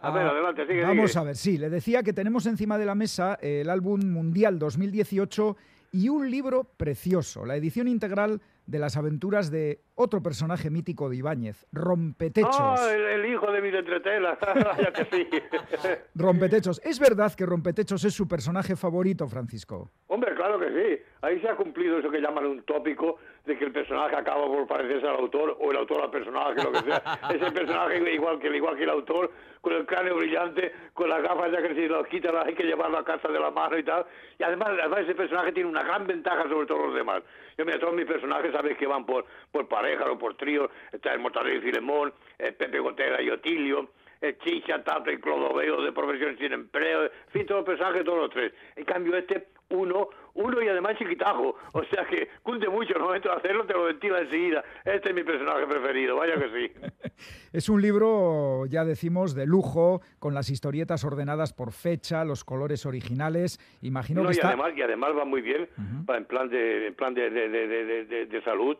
A 0.00 0.10
ver, 0.10 0.26
Ah, 0.26 0.30
adelante, 0.30 0.66
sigue, 0.66 0.82
Vamos 0.82 1.10
sigue. 1.10 1.20
a 1.20 1.24
ver, 1.24 1.36
sí, 1.36 1.58
le 1.58 1.68
decía 1.68 2.02
que 2.02 2.14
tenemos 2.14 2.46
encima 2.46 2.78
de 2.78 2.86
la 2.86 2.94
mesa 2.94 3.38
el 3.42 3.68
álbum 3.68 4.00
mundial 4.10 4.58
2018 4.58 5.56
y 5.92 6.08
un 6.08 6.30
libro 6.30 6.64
precioso, 6.64 7.44
la 7.44 7.56
edición 7.56 7.86
integral 7.86 8.40
de 8.66 8.78
las 8.78 8.96
aventuras 8.96 9.50
de 9.50 9.80
otro 9.94 10.22
personaje 10.22 10.70
mítico 10.70 11.08
de 11.08 11.16
Ibáñez, 11.16 11.66
Rompetechos. 11.72 12.56
Ah, 12.58 12.92
el, 12.92 13.02
el 13.20 13.32
hijo 13.32 13.50
de 13.52 13.60
mis 13.60 13.74
entretelas. 13.74 14.38
Vaya 14.40 14.92
que 14.92 15.04
sí. 15.04 15.28
Rompetechos. 16.14 16.80
¿Es 16.84 16.98
verdad 16.98 17.32
que 17.34 17.46
Rompetechos 17.46 18.04
es 18.04 18.14
su 18.14 18.26
personaje 18.26 18.76
favorito, 18.76 19.28
Francisco? 19.28 19.90
Hombre, 20.08 20.34
claro 20.34 20.58
que 20.58 20.68
sí. 20.68 21.02
Ahí 21.22 21.40
se 21.40 21.48
ha 21.48 21.56
cumplido 21.56 21.98
eso 21.98 22.10
que 22.10 22.20
llaman 22.20 22.46
un 22.46 22.62
tópico 22.62 23.18
de 23.44 23.58
que 23.58 23.64
el 23.64 23.72
personaje 23.72 24.16
acaba 24.16 24.46
por 24.46 24.66
parecerse 24.66 25.06
al 25.06 25.16
autor 25.16 25.56
o 25.60 25.70
el 25.70 25.76
autor 25.76 26.02
al 26.02 26.10
personaje, 26.10 26.62
lo 26.62 26.72
que 26.72 26.80
sea. 26.80 27.02
Ese 27.30 27.50
personaje 27.52 28.12
igual 28.12 28.38
que, 28.38 28.48
igual 28.48 28.76
que 28.76 28.84
el 28.84 28.90
autor, 28.90 29.30
con 29.60 29.74
el 29.74 29.86
cráneo 29.86 30.16
brillante, 30.16 30.72
con 30.94 31.08
las 31.08 31.22
gafas 31.22 31.52
ya 31.52 31.62
que 31.62 31.74
si 31.74 31.88
las 31.88 32.06
quita 32.06 32.32
las 32.32 32.46
hay 32.46 32.54
que 32.54 32.64
llevarlo 32.64 32.98
a 32.98 33.04
casa 33.04 33.28
de 33.28 33.38
la 33.38 33.50
mano 33.50 33.76
y 33.76 33.82
tal. 33.82 34.06
Y 34.38 34.42
además, 34.42 34.70
además 34.80 35.00
ese 35.00 35.14
personaje 35.14 35.52
tiene 35.52 35.68
una 35.68 35.82
gran 35.82 36.06
ventaja 36.06 36.48
sobre 36.48 36.66
todos 36.66 36.86
los 36.86 36.94
demás. 36.94 37.22
Yo 37.58 37.64
mira, 37.66 37.78
todos 37.78 37.94
mis 37.94 38.06
personajes 38.06 38.52
sabes 38.52 38.78
que 38.78 38.86
van 38.86 39.04
por, 39.04 39.26
por 39.52 39.68
pareja 39.68 40.10
o 40.10 40.18
por 40.18 40.36
trío. 40.36 40.70
Está 40.90 41.12
el 41.12 41.20
Mortadelo 41.20 41.56
y 41.56 41.60
Filemón, 41.60 42.14
el 42.38 42.54
Pepe 42.54 42.78
Gotera 42.78 43.20
y 43.20 43.28
Otilio, 43.28 43.90
el 44.22 44.38
Chicha, 44.38 44.82
Tato 44.82 45.10
y 45.10 45.18
Clodoveo 45.18 45.82
de 45.82 45.92
profesión 45.92 46.36
sin 46.38 46.52
empleo, 46.52 47.04
en 47.04 47.10
fin, 47.28 47.46
todos 47.46 47.60
los 47.60 47.66
personajes, 47.66 48.04
todos 48.04 48.18
los 48.18 48.30
tres. 48.30 48.52
En 48.76 48.84
cambio 48.84 49.16
este, 49.16 49.48
uno, 49.70 50.08
uno 50.34 50.60
y 50.62 50.68
además 50.68 50.96
chiquitajo, 50.98 51.56
o 51.72 51.84
sea 51.84 52.04
que 52.06 52.28
cunde 52.42 52.68
mucho 52.68 52.94
el 52.96 53.02
momento 53.02 53.28
de 53.28 53.36
hacerlo, 53.36 53.64
te 53.66 53.72
lo 53.74 53.84
ventila 53.84 54.20
enseguida. 54.20 54.64
Este 54.84 55.10
es 55.10 55.14
mi 55.14 55.22
personaje 55.24 55.66
preferido, 55.66 56.16
vaya 56.16 56.34
que 56.34 56.48
sí. 56.50 56.72
Es 57.52 57.68
un 57.68 57.80
libro, 57.80 58.66
ya 58.66 58.84
decimos, 58.84 59.34
de 59.36 59.46
lujo, 59.46 60.02
con 60.18 60.34
las 60.34 60.50
historietas 60.50 61.04
ordenadas 61.04 61.52
por 61.52 61.70
fecha, 61.70 62.24
los 62.24 62.42
colores 62.44 62.84
originales. 62.84 63.60
Imagino 63.80 64.22
No, 64.22 64.28
que 64.28 64.34
y, 64.34 64.38
está... 64.38 64.48
además, 64.48 64.72
y 64.76 64.82
además 64.82 65.12
va 65.16 65.24
muy 65.24 65.40
bien 65.40 65.68
va 66.10 66.16
en 66.16 66.24
plan 66.24 66.48
de, 66.48 66.88
en 66.88 66.94
plan 66.94 67.14
de, 67.14 67.30
de, 67.30 67.48
de, 67.48 67.66
de- 67.68 68.04
de- 68.06 68.26
de 68.26 68.42
salud. 68.42 68.76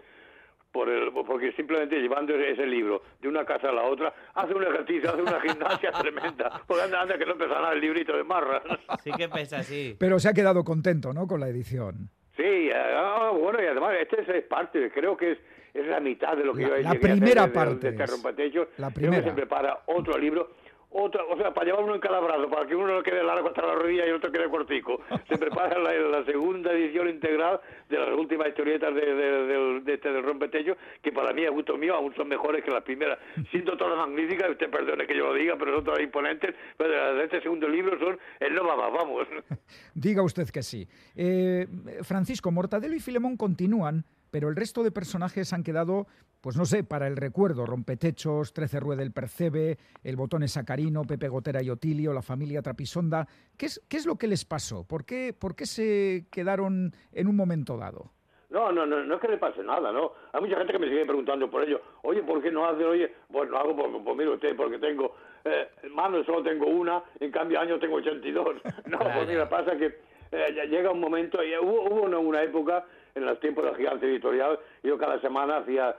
Por 0.75 0.89
el, 0.89 1.12
porque 1.12 1.53
simplemente 1.53 2.01
llevando 2.01 2.35
ese, 2.35 2.66
libro 2.66 3.01
de 3.20 3.29
una 3.29 3.45
casa 3.45 3.68
a 3.68 3.72
la 3.72 3.85
otra, 3.85 4.12
hace 4.35 4.53
un 4.55 4.64
ejercicio, 4.64 5.09
hace 5.09 5.22
una 5.22 5.41
gimnasia 5.41 5.93
tremenda. 6.03 6.61
Porque 6.66 6.83
anda, 6.83 7.01
anda 7.03 7.16
que 7.16 7.25
no 7.25 7.37
pesa 7.39 7.55
nada 7.55 7.75
el 7.75 7.81
librito 7.81 8.16
de 8.16 8.25
marras. 8.25 8.61
Sí 9.05 9.12
que 9.16 9.29
pesa, 9.29 9.62
sí. 9.62 9.95
Pero 10.01 10.18
se 10.18 10.29
ha 10.29 10.33
quedado 10.33 10.64
contento, 10.64 11.12
¿no?, 11.12 11.29
con 11.29 11.39
la 11.39 11.47
edición. 11.49 12.11
Sí, 12.37 12.70
ah, 12.75 13.31
bueno, 13.41 13.62
y 13.62 13.66
además 13.66 13.95
este 14.01 14.22
es, 14.22 14.29
es 14.29 14.43
parte, 14.47 14.91
creo 14.93 15.16
que 15.16 15.31
es, 15.33 15.39
es 15.75 15.87
la 15.87 16.01
mitad 16.01 16.37
de 16.37 16.43
lo 16.45 16.53
que 16.53 16.62
La- 16.62 16.68
yo 16.70 16.75
la 16.75 16.77
llegué 16.79 16.89
a 16.89 16.91
hacer 16.91 17.01
primera 17.18 17.47
de- 17.47 17.53
parte 17.53 17.81
de 17.87 17.89
este 17.91 18.03
es. 18.03 18.11
rompetecho. 18.11 18.68
La 18.79 18.91
primera. 18.91 19.22
se 19.22 19.31
prepara 19.31 19.79
otro 19.87 20.18
libro, 20.18 20.57
otra, 20.97 21.24
o 21.24 21.36
sea, 21.36 21.53
para 21.53 21.66
llevar 21.66 21.82
uno 21.84 21.97
en 21.97 22.01
cada 22.01 22.20
brazo, 22.20 22.49
para 22.49 22.66
que 22.66 22.76
uno 22.76 22.95
no 22.95 23.03
quede 23.03 23.24
largo 23.24 23.49
hasta 23.49 23.66
la 23.66 23.74
rodilla 23.74 24.07
y 24.07 24.12
otro 24.12 24.30
quede 24.30 24.49
cortico. 24.49 25.01
Se 25.28 25.36
prepara 25.36 25.76
la, 25.78 25.92
la 25.92 26.24
segunda 26.24 26.72
edición 26.72 27.09
integral 27.09 27.61
de 27.88 27.99
las 27.99 28.16
últimas 28.16 28.49
historietas 28.49 28.95
de, 28.95 29.82
este 29.86 30.12
del 30.12 30.22
rompetecho, 30.22 30.76
que 31.03 31.11
para 31.11 31.32
mí, 31.32 31.45
a 31.45 31.51
gusto 31.51 31.76
mío, 31.76 31.97
aún 31.97 32.14
son 32.14 32.28
mejores 32.28 32.64
que 32.64 32.70
las 32.70 32.84
primeras. 32.84 33.18
Siento 33.51 33.76
todas 33.76 33.99
magníficas, 33.99 34.51
usted 34.51 34.70
perdone 34.70 35.05
que 35.07 35.16
yo 35.16 35.26
lo 35.26 35.34
diga, 35.34 35.57
pero 35.59 35.74
son 35.74 35.84
todas 35.84 36.01
imponentes, 36.01 36.55
pero 36.76 36.90
las 36.90 37.16
de 37.16 37.24
este 37.24 37.42
segundo 37.42 37.68
libro 37.68 37.99
son 37.99 38.16
el 38.38 38.55
no 38.55 38.64
va 38.64 38.76
más, 38.76 38.92
vamos. 38.92 39.26
Diga 39.95 40.22
usted 40.22 40.49
que 40.51 40.62
sí. 40.62 40.86
Eh, 41.16 41.66
Francisco, 42.03 42.53
Mortadelo 42.53 42.95
y 42.95 43.01
Filemón 43.01 43.36
continúan, 43.36 44.05
pero 44.35 44.49
el 44.49 44.57
resto 44.57 44.82
de 44.82 44.91
personajes 44.91 45.53
han 45.53 45.62
quedado, 45.62 46.09
pues 46.41 46.57
no 46.57 46.64
sé, 46.64 46.82
para 46.82 47.07
el 47.07 47.16
recuerdo. 47.16 47.66
Rompetechos, 47.66 48.53
Trece 48.53 48.80
Rue 48.80 48.97
del 48.97 49.12
Percebe, 49.12 49.78
el 50.03 50.16
Botón 50.16 50.49
Sacarino, 50.49 51.05
Pepe 51.05 51.28
Gotera 51.28 51.62
y 51.62 51.70
Otilio, 51.70 52.12
la 52.12 52.20
familia 52.20 52.61
Trapisonda. 52.61 53.28
¿Qué 53.57 53.66
es, 53.66 53.80
qué 53.89 53.97
es 53.97 54.07
lo 54.07 54.16
que 54.16 54.26
les 54.26 54.45
pasó? 54.45 54.82
¿Por 54.89 55.05
qué, 55.05 55.32
¿Por 55.39 55.55
qué 55.55 55.66
se 55.66 56.26
quedaron 56.32 56.91
en 57.12 57.28
un 57.28 57.37
momento 57.37 57.76
dado? 57.76 58.11
No, 58.51 58.72
no, 58.72 58.85
no, 58.85 59.05
no 59.05 59.14
es 59.14 59.20
que 59.20 59.28
le 59.28 59.39
pase 59.39 59.62
nada, 59.62 59.93
¿no? 59.93 60.11
Hay 60.32 60.41
mucha 60.41 60.57
gente 60.57 60.72
que 60.72 60.80
me 60.80 60.89
sigue 60.89 61.07
preguntando 61.07 61.49
por 61.49 61.63
ello. 61.63 61.80
Oye, 62.03 62.21
¿por 62.25 62.42
qué 62.42 62.50
no 62.50 62.67
hace? 62.67 62.84
Oye, 62.84 63.14
pues 63.30 63.49
lo 63.49 63.57
hago 63.57 63.76
porque, 63.76 64.00
pues 64.03 64.17
mire 64.17 64.30
usted, 64.30 64.57
porque 64.57 64.80
tengo 64.80 65.14
eh, 65.45 65.68
manos 65.92 66.26
solo 66.26 66.42
tengo 66.42 66.67
una, 66.67 67.04
en 67.21 67.30
cambio 67.30 67.61
años 67.61 67.79
tengo 67.79 67.99
82. 67.99 68.57
No, 68.87 68.99
pues 68.99 69.29
mira, 69.29 69.49
pasa 69.49 69.76
que 69.76 69.96
eh, 70.33 70.67
llega 70.68 70.91
un 70.91 70.99
momento, 70.99 71.41
y 71.41 71.57
hubo, 71.57 71.83
hubo 71.83 72.03
una, 72.03 72.18
una 72.18 72.42
época 72.42 72.84
en 73.14 73.24
los 73.24 73.38
tiempos 73.41 73.64
del 73.64 73.76
gigante 73.76 74.07
editorial, 74.07 74.58
yo 74.82 74.99
cada 74.99 75.20
semana 75.20 75.58
hacía 75.58 75.95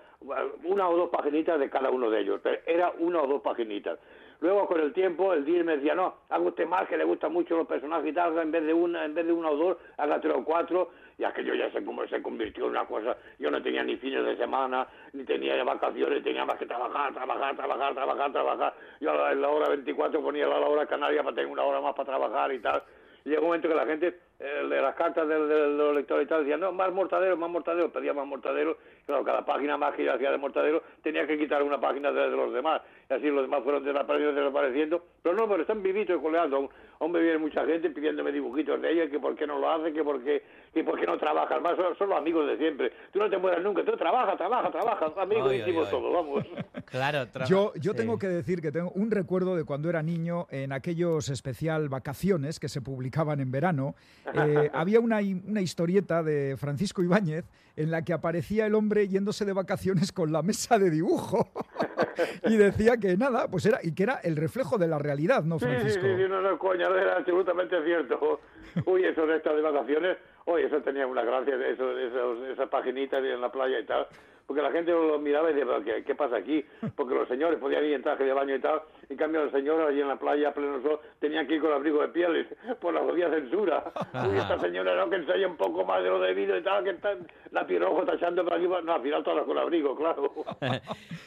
una 0.64 0.90
o 0.90 0.98
dos 0.98 1.10
paginitas 1.10 1.60
de 1.60 1.70
cada 1.70 1.90
uno 1.90 2.10
de 2.10 2.22
ellos, 2.22 2.40
pero 2.44 2.60
era 2.66 2.92
una 3.00 3.22
o 3.22 3.28
dos 3.28 3.42
paginitas. 3.42 4.00
Luego 4.42 4.68
con 4.68 4.82
el 4.82 4.92
tiempo 4.92 5.34
el 5.34 5.46
día 5.46 5.64
me 5.64 5.78
decía, 5.78 5.96
no, 5.96 6.16
haga 6.30 6.44
usted 6.44 6.66
más, 6.66 6.88
que 6.90 6.98
le 6.98 7.06
gustan 7.06 7.32
mucho 7.32 7.56
los 7.56 7.68
personajes 7.68 8.12
y 8.12 8.14
tal, 8.14 8.38
en 8.38 8.52
vez 8.52 8.66
de 8.66 8.74
una, 8.74 9.06
en 9.06 9.14
vez 9.14 9.26
de 9.26 9.32
una 9.32 9.50
o 9.50 9.56
dos, 9.56 9.78
haga 9.98 10.20
tres 10.20 10.36
o 10.36 10.44
cuatro, 10.44 10.92
y 11.18 11.24
aquello 11.24 11.56
ya 11.56 11.72
se, 11.72 11.84
como 11.86 12.06
se 12.08 12.22
convirtió 12.22 12.66
en 12.66 12.72
una 12.72 12.86
cosa, 12.86 13.16
yo 13.40 13.50
no 13.50 13.62
tenía 13.62 13.84
ni 13.84 13.96
fines 13.96 14.26
de 14.26 14.36
semana, 14.36 14.86
ni 15.14 15.24
tenía 15.24 15.64
vacaciones, 15.64 16.22
tenía 16.22 16.44
más 16.44 16.58
que 16.58 16.66
trabajar, 16.66 17.14
trabajar, 17.14 17.56
trabajar, 17.56 17.94
trabajar, 17.94 18.32
trabajar. 18.34 18.74
Yo 19.00 19.12
a 19.12 19.34
la 19.34 19.50
hora 19.50 19.70
24 19.70 20.22
ponía 20.22 20.48
la 20.48 20.60
hora 20.60 20.86
canaria 20.86 21.24
para 21.24 21.36
tener 21.36 21.50
una 21.50 21.64
hora 21.64 21.80
más 21.80 21.96
para 21.96 22.08
trabajar 22.08 22.52
y 22.52 22.60
tal. 22.60 22.84
Y 23.24 23.30
llegó 23.30 23.44
un 23.44 23.48
momento 23.48 23.70
que 23.70 23.76
la 23.76 23.86
gente, 23.86 24.20
eh, 24.40 24.68
de 24.70 24.82
las 24.82 24.96
cartas 24.96 25.28
del- 25.28 25.48
del- 25.48 25.72
de, 25.72 25.78
los 25.78 25.96
lectores 25.96 26.26
y 26.26 26.30
tal, 26.30 26.42
decían, 26.44 26.60
no, 26.60 26.72
más 26.72 26.92
mortadero, 26.92 27.38
más 27.38 27.50
mortadero, 27.50 27.90
pedía 27.92 28.14
más 28.14 28.28
mortadero. 28.28 28.78
Claro, 29.06 29.24
cada 29.24 29.46
página 29.46 29.78
más 29.78 29.94
que 29.96 30.04
yo 30.04 30.14
hacía 30.14 30.32
de 30.32 30.38
mortadero 30.38 30.82
tenía 31.04 31.28
que 31.28 31.38
quitar 31.38 31.62
una 31.62 31.80
página 31.80 32.12
de, 32.12 32.22
de 32.30 32.36
los 32.36 32.52
demás. 32.52 32.82
Y 33.10 33.14
así 33.14 33.28
los 33.30 33.44
demás 33.44 33.64
fueron 33.64 33.84
desapareciendo, 33.84 34.42
desapareciendo. 34.42 35.06
Pero 35.22 35.36
no, 35.36 35.48
pero 35.48 35.62
están 35.62 35.84
vivitos 35.84 36.18
y 36.18 36.22
coleando. 36.22 36.56
Aún, 36.58 36.70
aún 37.00 37.12
me 37.12 37.20
viene 37.22 37.38
mucha 37.38 37.64
gente 37.68 37.92
pidiéndome 37.92 38.32
dibujitos 38.32 38.82
de 38.82 38.92
ella, 38.92 39.10
que 39.12 39.20
por 39.20 39.36
qué 39.36 39.46
no 39.46 39.60
lo 39.60 39.70
hace, 39.72 39.94
que 39.94 40.04
por 40.04 40.24
qué, 40.24 40.42
que 40.74 40.84
por 40.84 41.00
qué 41.00 41.06
no 41.06 41.18
trabajas 41.20 41.62
más. 41.62 41.76
Son, 41.78 41.96
son 41.98 42.10
los 42.10 42.18
amigos 42.18 42.48
de 42.48 42.58
siempre. 42.58 42.92
Tú 43.14 43.20
no 43.20 43.30
te 43.30 43.38
mueras 43.38 43.64
nunca, 43.64 43.86
tú 43.86 43.96
trabaja, 43.96 44.36
trabaja, 44.36 44.72
trabaja. 44.72 45.14
Amigos 45.22 45.50
Ay, 45.52 45.58
ay, 45.58 45.60
íntimos 45.60 45.86
ay. 45.86 45.92
todos, 45.92 46.14
vamos. 46.14 46.46
Claro, 46.86 47.26
Yo, 47.48 47.74
yo 47.82 47.92
sí. 47.92 47.98
tengo 47.98 48.18
que 48.20 48.28
decir 48.28 48.62
que 48.62 48.72
tengo 48.72 48.92
un 48.92 49.10
recuerdo 49.12 49.56
de 49.56 49.66
cuando 49.66 49.90
era 49.90 50.02
niño 50.04 50.46
en 50.50 50.72
aquellos 50.72 51.28
especial 51.30 51.90
vacaciones 51.90 52.60
que 52.60 52.70
se 52.70 52.80
publicaban 52.82 53.40
en 53.42 53.52
verano. 53.52 53.96
Eh, 54.34 54.70
había 54.74 55.00
una, 55.00 55.20
una 55.48 55.62
historieta 55.62 56.24
de 56.24 56.56
Francisco 56.58 57.04
Ibáñez 57.04 57.46
en 57.76 57.92
la 57.92 58.04
que 58.04 58.14
aparecía 58.14 58.66
el 58.66 58.76
hombre 58.76 59.08
yéndose 59.08 59.46
de 59.46 59.54
vacaciones 59.54 60.12
con 60.12 60.32
la 60.32 60.42
mesa 60.42 60.80
de 60.80 60.90
dibujo 60.90 61.50
y 62.44 62.56
decía 62.58 62.98
que 62.98 63.18
nada, 63.18 63.48
pues 63.50 63.66
era 63.66 63.80
y 63.84 63.94
que 63.94 64.04
era 64.04 64.16
el 64.24 64.36
reflejo 64.36 64.78
de 64.78 64.88
la 64.88 64.98
realidad, 64.98 65.44
¿no, 65.44 65.60
Sí, 65.60 65.66
sí, 65.66 65.72
Francisco? 65.72 66.02
sí, 66.06 66.16
sí, 66.16 66.30
no, 66.30 66.42
no, 66.42 66.58
coña, 66.58 66.88
era 66.88 67.18
absolutamente 67.18 67.76
cierto. 67.84 68.40
Uy, 68.86 69.04
eso 69.04 69.26
de 69.26 69.38
estas 69.38 69.56
de 69.56 69.62
vacaciones, 69.62 70.18
oye, 70.46 70.66
eso 70.66 70.82
tenía 70.82 71.06
una 71.08 71.24
gracia, 71.24 71.56
eso, 71.68 71.98
eso, 71.98 72.46
esas 72.48 72.70
paginitas 72.70 73.24
en 73.24 73.42
la 73.42 73.52
playa 73.52 73.80
y 73.80 73.86
tal, 73.86 74.08
porque 74.48 74.62
la 74.62 74.72
gente 74.72 74.92
lo 74.92 75.18
miraba 75.20 75.50
y 75.50 75.54
decía, 75.54 75.66
"¿Pero 75.72 75.84
¿qué, 75.84 76.04
qué 76.04 76.16
pasa 76.16 76.38
aquí? 76.38 76.64
Porque 76.96 77.16
los 77.16 77.28
señores 77.28 77.60
podían 77.60 77.84
ir 77.86 77.94
en 77.94 78.04
traje 78.04 78.24
de 78.24 78.34
baño 78.34 78.56
y 78.56 78.60
tal, 78.62 78.82
en 79.10 79.18
cambio 79.18 79.44
los 79.44 79.52
señores 79.52 79.88
allí 79.88 80.02
en 80.02 80.08
la 80.08 80.18
playa, 80.18 80.50
a 80.50 80.54
pleno 80.54 80.82
sol, 80.82 81.00
tenían 81.20 81.48
que 81.48 81.56
ir 81.56 81.62
con 81.62 81.72
abrigo 81.74 82.02
de 82.02 82.10
pieles 82.10 82.48
por 82.82 82.94
la 82.94 83.02
jodida 83.02 83.30
censura. 83.30 83.84
Uy, 84.30 84.38
esta 84.38 84.60
señora 84.60 84.96
no, 84.96 85.10
que 85.10 85.16
enseña 85.18 85.48
un 85.48 85.58
poco 85.58 85.84
más 85.86 86.04
de 86.04 86.10
lo 86.10 86.20
debido 86.20 86.58
y 86.58 86.64
tal, 86.64 86.84
que 86.84 86.92
está 86.92 87.16
la 87.52 87.66
pirojo 87.66 88.04
tachando 88.04 88.44
para 88.44 88.58
aquí, 88.58 88.68
no, 88.68 88.94
al 88.94 89.02
final 89.02 89.24
todas 89.24 89.46
con 89.46 89.58
abrigo, 89.58 89.96
claro. 89.96 90.32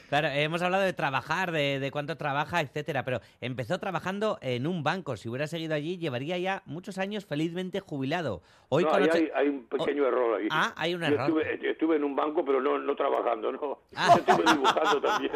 Claro, 0.08 0.28
hemos 0.28 0.62
hablado 0.62 0.84
de 0.84 0.94
trabajar, 0.94 1.52
de, 1.52 1.78
de 1.80 1.90
cuánto 1.90 2.16
trabaja, 2.16 2.62
etcétera, 2.62 3.04
pero 3.04 3.20
empezó 3.42 3.78
trabajando 3.78 4.38
en 4.40 4.66
un 4.66 4.82
banco. 4.82 5.16
Si 5.18 5.28
hubiera 5.28 5.46
seguido 5.46 5.74
allí, 5.74 5.98
llevaría 5.98 6.38
ya 6.38 6.62
muchos 6.64 6.96
años 6.96 7.26
felizmente 7.26 7.80
jubilado. 7.80 8.40
Hoy 8.70 8.84
no, 8.84 8.90
con 8.90 9.02
ocho- 9.02 9.12
hay, 9.18 9.28
hay 9.34 9.48
un 9.48 9.66
pequeño 9.66 10.06
error 10.06 10.40
ahí. 10.40 10.48
Ah, 10.50 10.72
hay 10.78 10.94
un 10.94 11.02
Yo 11.02 11.08
error. 11.08 11.20
Estuve, 11.42 11.70
estuve 11.70 11.96
en 11.96 12.04
un 12.04 12.16
banco, 12.16 12.42
pero 12.42 12.58
no, 12.62 12.78
no 12.78 12.96
trabajé 12.96 13.07
trabajando, 13.08 13.52
no. 13.52 13.58
Yo 13.92 14.14
estoy 14.18 14.44
dibujando 14.54 15.00
también. 15.00 15.32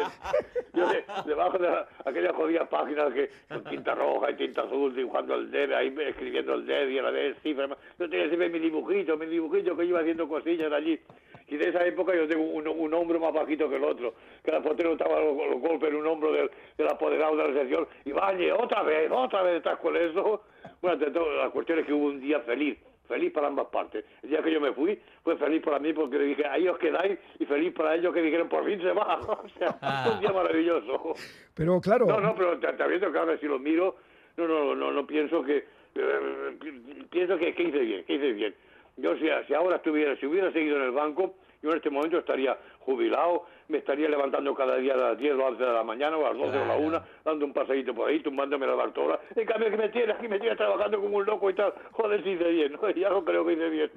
Yo 0.73 0.87
de- 0.87 1.05
debajo 1.25 1.57
de 1.57 1.69
la- 1.69 1.87
aquellas 2.05 2.35
jodidas 2.35 2.67
páginas 2.69 3.13
que 3.13 3.29
con 3.49 3.63
tinta 3.65 3.95
roja 3.95 4.31
y 4.31 4.35
tinta 4.35 4.61
azul 4.61 4.95
dibujando 4.95 5.35
el 5.35 5.51
dedo, 5.51 5.75
ahí 5.77 5.93
escribiendo 6.07 6.53
el 6.55 6.65
dedo 6.65 6.89
y 6.89 6.99
a 6.99 7.03
la 7.03 7.11
vez 7.11 7.37
cifras. 7.43 7.69
Yo 7.99 8.09
tenía 8.09 8.27
siempre 8.27 8.49
mi 8.49 8.59
dibujito, 8.59 9.17
mi 9.17 9.25
dibujito 9.25 9.75
que 9.75 9.85
iba 9.85 9.99
haciendo 9.99 10.27
cosillas 10.27 10.71
allí. 10.71 10.99
Y 11.49 11.57
de 11.57 11.69
esa 11.69 11.85
época 11.85 12.15
yo 12.15 12.27
tengo 12.27 12.43
un, 12.45 12.67
un 12.67 12.93
hombro 12.93 13.19
más 13.19 13.33
bajito 13.33 13.69
que 13.69 13.75
el 13.75 13.83
otro. 13.83 14.13
Que 14.43 14.51
la 14.51 14.61
portero 14.61 14.93
estaba 14.93 15.19
los, 15.19 15.35
los 15.35 15.59
golpes 15.59 15.89
en 15.89 15.95
un 15.97 16.07
hombro 16.07 16.31
del, 16.31 16.49
del 16.77 16.87
apoderado 16.87 17.35
de 17.35 17.47
la 17.49 17.53
sección. 17.59 17.87
Y 18.05 18.11
vaya, 18.13 18.55
otra 18.55 18.81
vez, 18.83 19.11
otra 19.11 19.43
vez 19.43 19.57
estás 19.57 19.77
con 19.79 19.95
eso. 19.97 20.41
Bueno, 20.81 21.05
la 21.37 21.49
cuestión 21.49 21.79
es 21.79 21.85
que 21.85 21.93
hubo 21.93 22.05
un 22.07 22.19
día 22.21 22.39
feliz. 22.41 22.77
Feliz 23.07 23.31
para 23.33 23.47
ambas 23.47 23.67
partes. 23.67 24.05
El 24.23 24.29
día 24.29 24.41
que 24.41 24.51
yo 24.51 24.61
me 24.61 24.71
fui, 24.73 24.97
fue 25.23 25.35
feliz 25.37 25.61
para 25.61 25.77
mí 25.77 25.91
porque 25.93 26.17
le 26.17 26.23
dije, 26.25 26.47
ahí 26.47 26.67
os 26.67 26.77
quedáis, 26.77 27.19
y 27.37 27.45
feliz 27.45 27.73
para 27.73 27.95
ellos 27.95 28.13
que 28.13 28.21
dijeron, 28.21 28.47
por 28.47 28.63
fin 28.65 28.79
se 28.81 28.91
va. 28.93 29.19
O 29.43 29.49
sea, 29.59 29.73
fue 30.03 30.13
un 30.13 30.19
día 30.21 30.31
maravilloso. 30.31 31.13
Pero 31.53 31.81
claro, 31.81 32.05
No, 32.05 32.19
no, 32.21 32.33
pero 32.35 32.57
te, 32.59 32.71
te 32.73 32.83
aviento 32.83 33.11
que 33.11 33.19
ahora 33.19 33.37
si 33.37 33.45
lo 33.45 33.59
miro, 33.59 33.97
no, 34.37 34.47
no, 34.47 34.73
no, 34.75 34.91
no 34.91 35.05
pienso 35.05 35.43
que, 35.43 35.65
eh, 35.95 36.57
pi- 36.61 37.05
pienso 37.11 37.37
que, 37.37 37.53
que 37.53 37.63
hice 37.63 37.79
bien, 37.79 38.03
que 38.05 38.13
hice 38.15 38.31
bien. 38.31 38.55
Yo 38.97 39.15
si, 39.17 39.27
si 39.47 39.53
ahora 39.53 39.75
estuviera, 39.77 40.15
si 40.17 40.25
hubiera 40.25 40.51
seguido 40.53 40.77
en 40.77 40.83
el 40.83 40.91
banco, 40.91 41.35
yo 41.61 41.71
en 41.71 41.77
este 41.77 41.89
momento 41.89 42.17
estaría 42.17 42.57
jubilado, 42.79 43.45
me 43.67 43.77
estaría 43.79 44.09
levantando 44.09 44.53
cada 44.55 44.75
día 44.77 44.93
a 44.93 44.97
las 44.97 45.17
10 45.17 45.33
o 45.35 45.45
11 45.45 45.63
de 45.63 45.73
la 45.73 45.83
mañana 45.83 46.17
o 46.17 46.25
a 46.25 46.29
las 46.33 46.37
12 46.37 46.57
o 46.57 46.63
a 46.63 46.65
la 46.67 46.77
1, 46.77 47.01
dando 47.25 47.45
un 47.45 47.53
paseíto 47.53 47.93
por 47.93 48.09
ahí, 48.09 48.21
tumbándome 48.21 48.67
la 48.67 48.75
bartola. 48.75 49.19
En 49.35 49.45
cambio 49.45 49.69
que 49.69 49.77
me 49.77 49.89
tiene 49.89 50.13
aquí, 50.13 50.27
me 50.27 50.39
tiene 50.39 50.55
trabajando 50.55 50.99
como 51.01 51.17
un 51.17 51.25
loco 51.25 51.49
y 51.49 51.55
tal. 51.55 51.73
Joder, 51.91 52.23
si 52.23 52.31
hice 52.31 52.49
bien, 52.49 52.73
¿no? 52.73 52.89
ya 52.95 53.09
no 53.09 53.23
creo 53.23 53.45
que 53.45 53.53
hice 53.53 53.69
bien. 53.69 53.91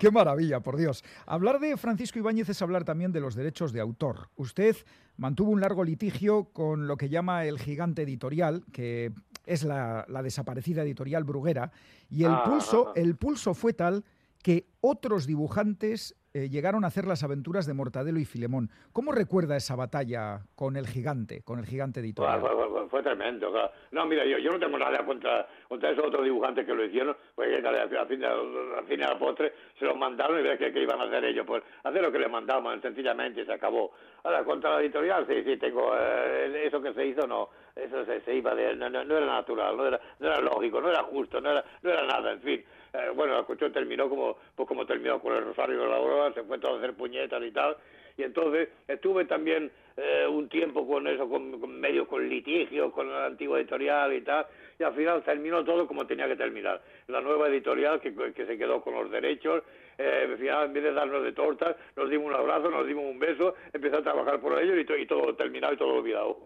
Qué 0.00 0.10
maravilla, 0.10 0.60
por 0.60 0.76
Dios. 0.76 1.04
Hablar 1.26 1.58
de 1.60 1.76
Francisco 1.76 2.18
Ibáñez 2.18 2.48
es 2.48 2.62
hablar 2.62 2.84
también 2.84 3.12
de 3.12 3.20
los 3.20 3.34
derechos 3.34 3.72
de 3.72 3.80
autor. 3.80 4.28
Usted 4.36 4.76
mantuvo 5.16 5.50
un 5.50 5.60
largo 5.60 5.84
litigio 5.84 6.48
con 6.52 6.86
lo 6.86 6.96
que 6.96 7.08
llama 7.08 7.44
el 7.44 7.58
gigante 7.58 8.02
editorial, 8.02 8.62
que 8.72 9.10
es 9.46 9.64
la, 9.64 10.04
la 10.08 10.22
desaparecida 10.22 10.82
editorial 10.82 11.24
Bruguera, 11.24 11.72
y 12.08 12.24
el 12.24 12.30
Ah, 12.32 12.44
pulso, 12.44 12.88
ah, 12.88 12.92
ah. 12.96 13.00
el 13.00 13.16
pulso 13.16 13.54
fue 13.54 13.72
tal 13.72 14.04
que 14.42 14.64
otros 14.80 15.26
dibujantes 15.26 16.16
eh, 16.32 16.48
llegaron 16.48 16.84
a 16.84 16.86
hacer 16.86 17.06
las 17.06 17.24
aventuras 17.24 17.66
de 17.66 17.74
Mortadelo 17.74 18.20
y 18.20 18.24
Filemón. 18.24 18.70
¿Cómo 18.92 19.10
recuerda 19.10 19.56
esa 19.56 19.74
batalla 19.74 20.42
con 20.54 20.76
el 20.76 20.86
gigante, 20.86 21.42
con 21.42 21.58
el 21.58 21.66
gigante 21.66 21.98
editorial? 22.00 22.40
fue- 22.40 22.50
fue- 22.68 22.88
fue 22.88 23.02
tremendo. 23.02 23.52
No, 23.90 24.06
mira, 24.06 24.24
yo, 24.24 24.38
yo 24.38 24.50
no 24.52 24.58
tengo 24.60 24.78
nada 24.78 25.04
contra, 25.04 25.46
contra 25.68 25.90
esos 25.90 26.04
otros 26.06 26.24
dibujantes 26.24 26.64
que 26.64 26.72
lo 26.74 26.84
hicieron, 26.84 27.16
porque 27.34 27.56
al, 27.56 28.08
fin 28.08 28.24
al 28.24 28.86
fin 28.86 29.02
al 29.02 29.18
postre 29.18 29.52
se 29.78 29.84
los 29.84 29.96
mandaron 29.96 30.38
y 30.38 30.42
ver 30.42 30.56
qué, 30.58 30.72
qué 30.72 30.82
iban 30.82 31.00
a 31.00 31.04
hacer 31.04 31.24
ellos, 31.24 31.44
pues 31.46 31.62
hacer 31.84 32.00
lo 32.02 32.12
que 32.12 32.18
les 32.20 32.30
mandaban, 32.30 32.80
sencillamente, 32.80 33.44
se 33.44 33.52
acabó. 33.52 33.90
Ahora, 34.22 34.44
contra 34.44 34.74
la 34.74 34.80
editorial, 34.82 35.26
sí, 35.28 35.34
sí, 35.44 35.56
tengo, 35.56 35.92
eh, 35.98 36.62
eso 36.66 36.80
que 36.80 36.94
se 36.94 37.06
hizo, 37.06 37.26
no, 37.26 37.48
eso 37.74 38.04
se, 38.04 38.20
se 38.22 38.34
iba 38.36 38.54
de, 38.54 38.74
no, 38.76 38.88
no- 38.88 39.04
no 39.04 39.16
era 39.16 39.26
natural, 39.26 39.76
no 39.76 39.86
era, 39.86 40.00
no 40.20 40.26
era 40.28 40.40
lógico, 40.40 40.80
no 40.80 40.90
era 40.90 41.02
justo, 41.04 41.40
no 41.40 41.50
era, 41.50 41.64
no 41.82 41.90
era 41.90 42.06
nada, 42.06 42.32
en 42.32 42.40
fin. 42.40 42.64
Eh, 42.92 43.10
bueno, 43.14 43.34
la 43.34 43.42
cuestión 43.44 43.72
terminó 43.72 44.08
como, 44.08 44.36
pues 44.56 44.66
como 44.68 44.84
terminó 44.84 45.20
con 45.20 45.34
el 45.36 45.44
Rosario 45.44 45.80
de 45.82 45.88
la 45.88 45.96
Aurora, 45.96 46.34
se 46.34 46.42
fue 46.42 46.58
todo 46.58 46.74
a 46.74 46.78
hacer 46.78 46.94
puñetas 46.94 47.42
y 47.42 47.52
tal, 47.52 47.76
y 48.16 48.22
entonces 48.24 48.68
estuve 48.88 49.24
también 49.26 49.70
eh, 49.96 50.26
un 50.28 50.48
tiempo 50.48 50.86
con 50.86 51.06
eso, 51.06 51.28
con, 51.28 51.60
con 51.60 51.78
medio 51.80 52.06
con 52.08 52.28
litigio, 52.28 52.90
con 52.90 53.08
la 53.10 53.26
antigua 53.26 53.58
editorial 53.60 54.12
y 54.12 54.22
tal, 54.22 54.44
y 54.78 54.82
al 54.82 54.94
final 54.94 55.22
terminó 55.22 55.64
todo 55.64 55.86
como 55.86 56.06
tenía 56.06 56.26
que 56.26 56.36
terminar. 56.36 56.82
La 57.06 57.20
nueva 57.20 57.48
editorial 57.48 58.00
que, 58.00 58.12
que 58.32 58.46
se 58.46 58.58
quedó 58.58 58.80
con 58.82 58.94
los 58.94 59.10
derechos, 59.10 59.62
eh, 59.96 60.26
al 60.28 60.38
final 60.38 60.66
en 60.66 60.72
vez 60.72 60.82
de 60.82 60.92
darnos 60.92 61.22
de 61.22 61.32
tortas, 61.32 61.76
nos 61.96 62.10
dimos 62.10 62.26
un 62.28 62.34
abrazo, 62.34 62.70
nos 62.70 62.86
dimos 62.86 63.04
un 63.04 63.18
beso, 63.18 63.54
empezó 63.72 63.98
a 63.98 64.02
trabajar 64.02 64.40
por 64.40 64.60
ellos 64.60 64.76
y, 64.78 64.84
to- 64.84 64.96
y 64.96 65.06
todo 65.06 65.34
terminado 65.36 65.74
y 65.74 65.76
todo 65.76 65.94
olvidado. 65.94 66.38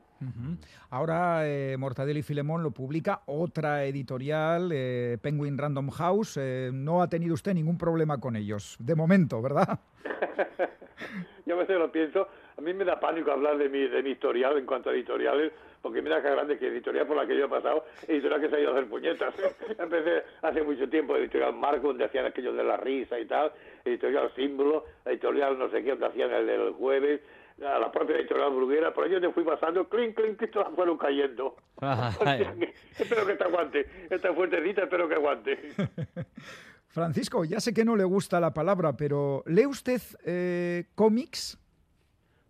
Ahora 0.90 1.46
eh, 1.48 1.76
Mortadelo 1.76 2.18
y 2.18 2.22
Filemón 2.22 2.62
lo 2.62 2.70
publica 2.70 3.22
otra 3.26 3.84
editorial, 3.84 4.70
eh, 4.72 5.18
Penguin 5.20 5.58
Random 5.58 5.90
House. 5.90 6.38
Eh, 6.40 6.70
no 6.72 7.02
ha 7.02 7.08
tenido 7.08 7.34
usted 7.34 7.54
ningún 7.54 7.78
problema 7.78 8.18
con 8.20 8.36
ellos, 8.36 8.76
de 8.78 8.94
momento, 8.94 9.42
¿verdad? 9.42 9.80
Yo 11.46 11.54
a 11.54 11.58
veces 11.58 11.78
lo 11.78 11.92
pienso, 11.92 12.28
a 12.56 12.60
mí 12.60 12.72
me 12.72 12.84
da 12.84 12.98
pánico 12.98 13.30
hablar 13.30 13.58
de 13.58 13.68
mi, 13.68 13.86
de 13.86 14.02
mi 14.02 14.10
historial 14.10 14.56
en 14.56 14.64
cuanto 14.64 14.90
a 14.90 14.94
editoriales, 14.94 15.52
porque 15.82 16.00
mira 16.00 16.22
qué 16.22 16.30
grande 16.30 16.56
que 16.56 16.68
editorial 16.68 17.06
por 17.06 17.16
la 17.16 17.26
que 17.26 17.36
yo 17.36 17.44
he 17.44 17.48
pasado, 17.48 17.84
editorial 18.08 18.40
que 18.40 18.48
se 18.48 18.56
ha 18.56 18.60
ido 18.60 18.70
a 18.70 18.72
hacer 18.72 18.88
puñetas. 18.88 19.34
Empecé 19.78 20.22
hace 20.40 20.62
mucho 20.62 20.88
tiempo, 20.88 21.16
editorial 21.16 21.52
Marco, 21.52 21.88
donde 21.88 22.04
hacían 22.04 22.24
aquello 22.24 22.54
de 22.54 22.64
la 22.64 22.78
risa 22.78 23.18
y 23.20 23.26
tal, 23.26 23.52
editorial 23.84 24.32
Símbolo, 24.34 24.86
editorial 25.04 25.58
no 25.58 25.68
sé 25.68 25.82
qué, 25.82 25.90
donde 25.90 26.06
hacían 26.06 26.32
el 26.32 26.46
del 26.46 26.72
jueves, 26.72 27.20
a 27.62 27.78
la 27.78 27.90
propia 27.92 28.16
editorial 28.16 28.50
Bruguera, 28.52 28.92
por 28.92 29.06
ello 29.06 29.20
te 29.20 29.30
fui 29.32 29.44
pasando, 29.44 29.88
clink, 29.88 30.16
clink, 30.16 30.38
que 30.38 30.48
todas 30.48 30.74
fueron 30.74 30.98
cayendo. 30.98 31.56
Espero 32.98 33.26
que 33.26 33.34
te 33.34 33.44
aguante, 33.44 33.86
esta 34.10 34.32
fuertecita 34.34 34.82
espero 34.82 35.08
que 35.08 35.14
aguante. 35.14 35.58
Francisco, 36.88 37.44
ya 37.44 37.60
sé 37.60 37.74
que 37.74 37.84
no 37.84 37.96
le 37.96 38.04
gusta 38.04 38.38
la 38.40 38.54
palabra, 38.54 38.96
pero 38.96 39.42
¿lee 39.46 39.66
usted 39.66 40.00
eh, 40.24 40.84
cómics? 40.94 41.58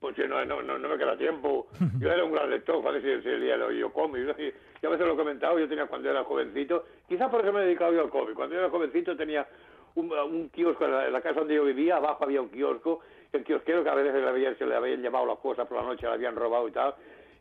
Pues 0.01 0.17
sí, 0.17 0.23
no, 0.29 0.45
no, 0.45 0.61
no, 0.63 0.79
no 0.79 0.89
me 0.91 0.99
queda 0.99 1.17
tiempo. 1.17 1.67
Yo 1.99 2.13
era 2.13 2.25
un 2.25 2.33
gran 2.33 2.51
lector, 2.51 2.83
joder, 2.83 3.01
si, 3.01 3.23
si 3.23 3.37
leía 3.39 3.57
lo- 3.57 3.73
yo 3.73 3.91
cómics. 3.91 4.27
¿no? 4.27 4.33
Y, 4.43 4.53
y 4.83 4.87
a 4.87 4.91
veces 4.91 5.07
lo 5.07 5.15
he 5.15 5.17
comentado, 5.17 5.59
yo 5.59 5.67
tenía 5.67 5.87
cuando 5.87 6.11
era 6.11 6.25
jovencito, 6.25 6.85
quizás 7.09 7.31
por 7.31 7.41
eso 7.41 7.53
me 7.55 7.63
he 7.63 7.65
dedicado 7.65 7.95
yo 7.95 8.03
al 8.03 8.11
cómic. 8.11 8.35
Cuando 8.35 8.55
yo 8.55 8.61
era 8.61 8.69
jovencito 8.71 9.17
tenía 9.17 9.49
un, 9.95 10.13
un 10.13 10.51
kiosco 10.51 10.85
en 10.85 10.91
la, 10.93 11.07
en 11.07 11.13
la 11.15 11.23
casa 11.23 11.39
donde 11.41 11.55
yo 11.55 11.65
vivía, 11.65 11.97
abajo 11.97 12.25
había 12.25 12.43
un 12.43 12.51
kiosco, 12.51 13.01
el 13.39 13.45
kiosquero 13.45 13.83
que 13.83 13.91
a 13.91 13.95
veces 13.95 14.15
le 14.15 14.29
habían, 14.29 14.57
se 14.57 14.67
le 14.67 14.75
habían 14.75 15.03
llevado 15.03 15.27
las 15.27 15.39
cosas 15.39 15.67
por 15.67 15.79
la 15.79 15.85
noche, 15.85 16.07
le 16.07 16.13
habían 16.13 16.37
robado 16.37 16.69
y 16.69 16.73
tal, 16.73 16.95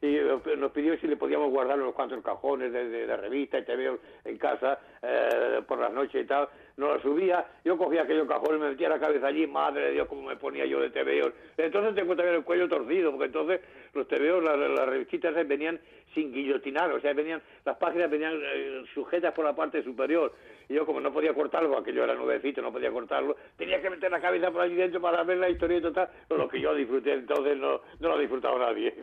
y 0.04 0.20
nos 0.58 0.72
pidió 0.74 0.98
si 0.98 1.08
le 1.08 1.16
podíamos 1.16 1.50
guardar 1.50 1.80
unos 1.80 1.94
cuantos 1.94 2.22
cajones 2.22 2.74
de, 2.74 2.90
de, 2.90 3.18
revistas 3.18 3.62
y 3.62 3.66
te 3.66 3.76
veo 3.78 4.00
en 4.26 4.38
casa 4.38 4.78
eh, 5.02 5.62
por 5.66 5.80
las 5.80 5.94
noches 5.94 6.26
y 6.26 6.28
tal. 6.28 6.50
Nos 6.76 6.96
lo 6.96 7.02
subía, 7.02 7.46
yo 7.64 7.78
cogía 7.78 8.02
aquellos 8.02 8.28
cajones, 8.28 8.60
me 8.60 8.70
metía 8.72 8.90
la 8.90 9.00
cabeza 9.00 9.28
allí, 9.28 9.48
madre 9.48 9.86
de 9.86 9.92
Dios, 9.92 10.08
cómo 10.10 10.24
me 10.24 10.36
ponía 10.36 10.66
yo 10.66 10.82
de 10.82 10.90
tebeos. 10.90 11.32
Entonces 11.56 11.96
tengo 11.96 12.18
también 12.18 12.36
el 12.36 12.44
cuello 12.44 12.68
torcido, 12.68 13.12
porque 13.12 13.28
entonces 13.28 13.62
los 13.94 14.06
tebeos, 14.10 14.44
las, 14.44 14.58
las 14.58 14.90
revistitas 14.90 15.34
venían 15.48 15.80
sin 16.14 16.34
guillotinar, 16.34 16.92
o 16.92 17.00
sea, 17.00 17.14
venían 17.14 17.42
las 17.64 17.78
páginas 17.78 18.12
venían 18.12 18.34
eh, 18.44 18.84
sujetas 18.94 19.34
por 19.34 19.46
la 19.46 19.56
parte 19.56 19.84
superior. 19.84 20.34
Y 20.68 20.74
yo 20.74 20.86
como 20.86 21.00
no 21.00 21.14
podía 21.14 21.34
cortarlo, 21.34 21.82
yo 21.86 22.04
era 22.04 22.14
nuevecito, 22.14 22.62
no 22.62 22.74
podía 22.74 22.92
cortarlo, 22.92 23.38
tenía 23.58 23.82
que 23.82 23.90
meter 23.90 24.12
la 24.12 24.20
cabeza 24.20 24.52
por 24.52 24.62
allí 24.62 24.76
dentro 24.76 25.00
para 25.00 25.24
ver 25.24 25.38
la 25.38 25.50
historia 25.50 25.78
y 25.78 25.82
total. 25.82 26.10
Lo 26.30 26.50
que 26.50 26.60
yo 26.60 26.76
disfruté 26.76 27.14
entonces 27.14 27.58
no, 27.58 27.80
no 28.02 28.10
lo 28.10 28.16
ha 28.16 28.20
disfrutado 28.20 28.60
nadie. 28.60 28.94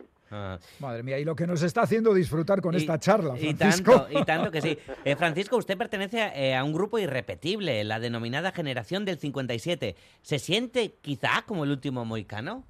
Madre 0.79 1.03
mía, 1.03 1.19
y 1.19 1.25
lo 1.25 1.35
que 1.35 1.45
nos 1.45 1.61
está 1.61 1.81
haciendo 1.81 2.13
disfrutar 2.13 2.61
con 2.61 2.73
esta 2.75 2.97
charla, 2.99 3.37
Y 3.37 3.53
Francisco. 3.53 4.03
tanto, 4.03 4.19
y 4.19 4.23
tanto 4.23 4.51
que 4.51 4.61
sí. 4.61 4.77
Eh, 5.05 5.15
Francisco, 5.15 5.57
usted 5.57 5.77
pertenece 5.77 6.31
eh, 6.35 6.55
a 6.55 6.63
un 6.63 6.73
grupo 6.73 6.99
irrepetible, 6.99 7.83
la 7.83 7.99
denominada 7.99 8.51
generación 8.51 9.03
del 9.03 9.17
57. 9.17 9.95
¿Se 10.21 10.39
siente 10.39 10.93
quizá 11.01 11.43
como 11.45 11.63
el 11.63 11.71
último 11.71 12.05
moicano? 12.05 12.63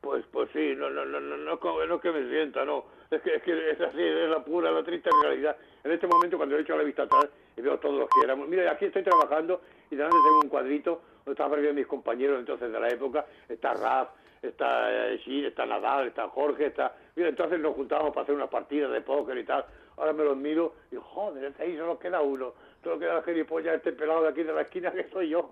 Pues, 0.00 0.24
pues 0.30 0.50
sí, 0.52 0.74
no, 0.76 0.90
no, 0.90 1.04
no, 1.04 1.18
no, 1.18 1.36
no, 1.36 1.86
no 1.86 2.00
que 2.00 2.12
me 2.12 2.28
sienta, 2.28 2.64
no. 2.64 2.84
Es 3.10 3.22
que, 3.22 3.36
es 3.36 3.42
que 3.42 3.70
es 3.70 3.80
así, 3.80 4.02
es 4.02 4.28
la 4.28 4.44
pura, 4.44 4.70
la 4.70 4.84
triste 4.84 5.08
realidad. 5.22 5.56
En 5.82 5.92
este 5.92 6.06
momento, 6.06 6.36
cuando 6.36 6.56
he 6.56 6.60
hecho 6.60 6.76
la 6.76 6.82
vista 6.82 7.04
atrás 7.04 7.28
y 7.56 7.60
veo 7.62 7.78
todos 7.78 8.00
los 8.00 8.08
que 8.08 8.24
éramos, 8.24 8.48
mira, 8.48 8.70
aquí 8.70 8.86
estoy 8.86 9.02
trabajando 9.02 9.62
y 9.90 9.96
delante 9.96 10.16
tengo 10.16 10.40
un 10.42 10.48
cuadrito 10.48 11.02
donde 11.24 11.42
perdiendo 11.42 11.80
mis 11.80 11.86
compañeros 11.86 12.38
entonces 12.38 12.70
de 12.70 12.80
la 12.80 12.88
época, 12.88 13.24
está 13.48 13.72
Raf, 13.74 14.08
está 14.48 15.08
eh, 15.10 15.18
Shir, 15.24 15.46
está 15.46 15.66
Nadal, 15.66 16.08
está 16.08 16.28
Jorge, 16.28 16.66
está... 16.66 16.94
Mira, 17.16 17.28
entonces 17.28 17.58
nos 17.60 17.74
juntábamos 17.74 18.12
para 18.12 18.24
hacer 18.24 18.34
una 18.34 18.48
partida 18.48 18.88
de 18.88 19.00
póker 19.00 19.38
y 19.38 19.44
tal. 19.44 19.64
Ahora 19.96 20.12
me 20.12 20.24
los 20.24 20.36
miro 20.36 20.74
y 20.90 20.96
joder, 20.96 21.52
ahí 21.58 21.76
solo 21.76 21.98
queda 21.98 22.20
uno. 22.20 22.54
Solo 22.82 22.98
queda 22.98 23.18
el 23.18 23.24
gilipollas, 23.24 23.76
este 23.76 23.92
pelado 23.92 24.22
de 24.22 24.28
aquí 24.28 24.42
de 24.42 24.52
la 24.52 24.62
esquina 24.62 24.90
que 24.90 25.08
soy 25.08 25.30
yo. 25.30 25.50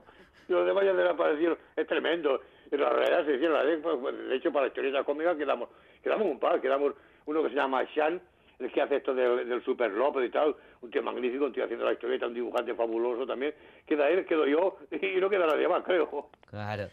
Y 0.48 0.52
los 0.52 0.66
demás 0.66 0.85
ya 0.85 0.93
desaparecieron. 0.93 1.56
Es 1.77 1.86
tremendo. 1.86 2.40
Y 2.70 2.77
la 2.77 2.90
realidad 2.90 3.24
se 3.24 3.35
hicieron. 3.35 3.82
pues, 3.82 3.97
pues, 4.01 4.28
De 4.28 4.35
hecho, 4.36 4.52
para 4.52 4.66
la 4.66 4.69
historieta 4.69 5.05
cómica 5.05 5.36
quedamos, 5.36 5.69
quedamos 6.02 6.27
un 6.27 6.39
par. 6.39 6.60
Quedamos 6.60 6.94
uno 7.27 7.43
que 7.43 7.51
se 7.51 7.55
llama 7.55 7.85
Shan, 7.94 8.20
el 8.59 8.73
que 8.73 8.82
hace 8.82 8.97
esto 8.97 9.14
del, 9.14 9.48
del 9.48 9.62
Super 9.64 9.93
López 9.93 10.27
y 10.27 10.31
tal. 10.31 10.56
Un 10.81 10.90
tío 10.90 11.02
magnífico, 11.02 11.44
un 11.44 11.52
tío 11.52 11.64
haciendo 11.64 11.85
la 11.85 11.93
historieta, 11.93 12.27
un 12.27 12.35
dibujante 12.35 12.74
fabuloso 12.74 13.27
también. 13.27 13.55
Queda 13.86 14.10
él, 14.10 14.27
quedo 14.27 14.47
yo 14.47 14.78
y 14.90 15.20
no 15.20 15.31
queda 15.31 15.47
nadie 15.47 15.69
más, 15.69 15.85
creo. 15.85 16.28
Claro. 16.51 16.89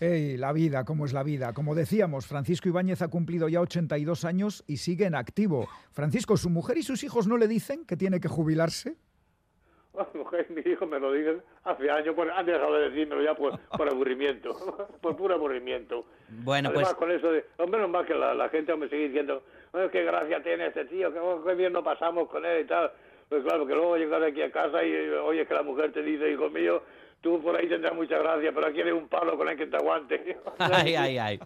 Ey, 0.00 0.38
la 0.38 0.54
vida, 0.54 0.86
¿cómo 0.86 1.04
es 1.04 1.12
la 1.12 1.22
vida? 1.22 1.52
Como 1.52 1.74
decíamos, 1.74 2.26
Francisco 2.26 2.70
Ibáñez 2.70 3.02
ha 3.02 3.08
cumplido 3.08 3.50
ya 3.50 3.60
82 3.60 4.24
años 4.24 4.64
y 4.66 4.78
sigue 4.78 5.04
en 5.04 5.14
activo. 5.14 5.68
Francisco, 5.92 6.38
¿su 6.38 6.48
mujer 6.48 6.78
y 6.78 6.82
sus 6.82 7.04
hijos 7.04 7.26
no 7.26 7.36
le 7.36 7.46
dicen 7.46 7.84
que 7.84 7.98
tiene 7.98 8.18
que 8.18 8.28
jubilarse? 8.28 8.96
Mujer, 10.14 10.46
mi 10.48 10.62
hijo 10.72 10.86
me 10.86 10.98
lo 10.98 11.12
dicen 11.12 11.42
hace 11.64 11.90
años, 11.90 12.14
pues, 12.16 12.30
han 12.34 12.46
dejado 12.46 12.76
de 12.76 12.88
decírmelo 12.88 13.22
ya 13.22 13.34
por, 13.34 13.60
por 13.76 13.90
aburrimiento, 13.90 14.88
por 15.02 15.16
puro 15.16 15.34
aburrimiento. 15.34 16.06
Bueno, 16.30 16.70
Además, 16.70 16.94
pues 16.94 16.98
con 16.98 17.10
eso 17.10 17.30
de, 17.32 17.44
hombre, 17.58 17.80
menos 17.80 17.90
mal 17.90 18.06
que 18.06 18.14
la, 18.14 18.32
la 18.32 18.48
gente 18.48 18.74
me 18.76 18.88
sigue 18.88 19.08
diciendo, 19.08 19.42
"Ay, 19.74 19.90
qué 19.92 20.02
gracia 20.04 20.42
tiene 20.42 20.68
este 20.68 20.86
tío, 20.86 21.12
que 21.12 21.18
oh, 21.18 21.44
qué 21.44 21.54
bien 21.54 21.74
nos 21.74 21.84
pasamos 21.84 22.26
con 22.30 22.46
él 22.46 22.64
y 22.64 22.66
tal. 22.66 22.90
Pues 23.28 23.44
claro, 23.44 23.66
que 23.66 23.74
luego 23.74 23.96
llegar 23.96 24.22
aquí 24.24 24.40
a 24.40 24.50
casa 24.50 24.82
y 24.82 24.92
oye 25.10 25.46
que 25.46 25.54
la 25.54 25.62
mujer 25.62 25.92
te 25.92 26.02
dice, 26.02 26.32
hijo 26.32 26.48
mío, 26.48 26.82
tú 27.20 27.40
por 27.42 27.56
ahí 27.56 27.68
tendrás 27.68 27.94
mucha 27.94 28.18
gracia, 28.18 28.50
pero 28.54 28.66
aquí 28.66 28.80
eres 28.80 28.94
un 28.94 29.08
palo 29.08 29.36
con 29.36 29.48
el 29.48 29.56
que 29.56 29.66
te 29.66 29.76
aguante. 29.76 30.38
Ay, 30.58 30.94
ay, 30.94 31.18
ay. 31.18 31.40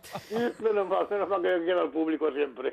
menos 0.61 0.89
mal, 0.89 1.07
menos 1.11 1.29
mal 1.29 1.43
que 1.43 1.65
queda 1.65 1.81
al 1.83 1.91
público 1.91 2.31
siempre. 2.33 2.73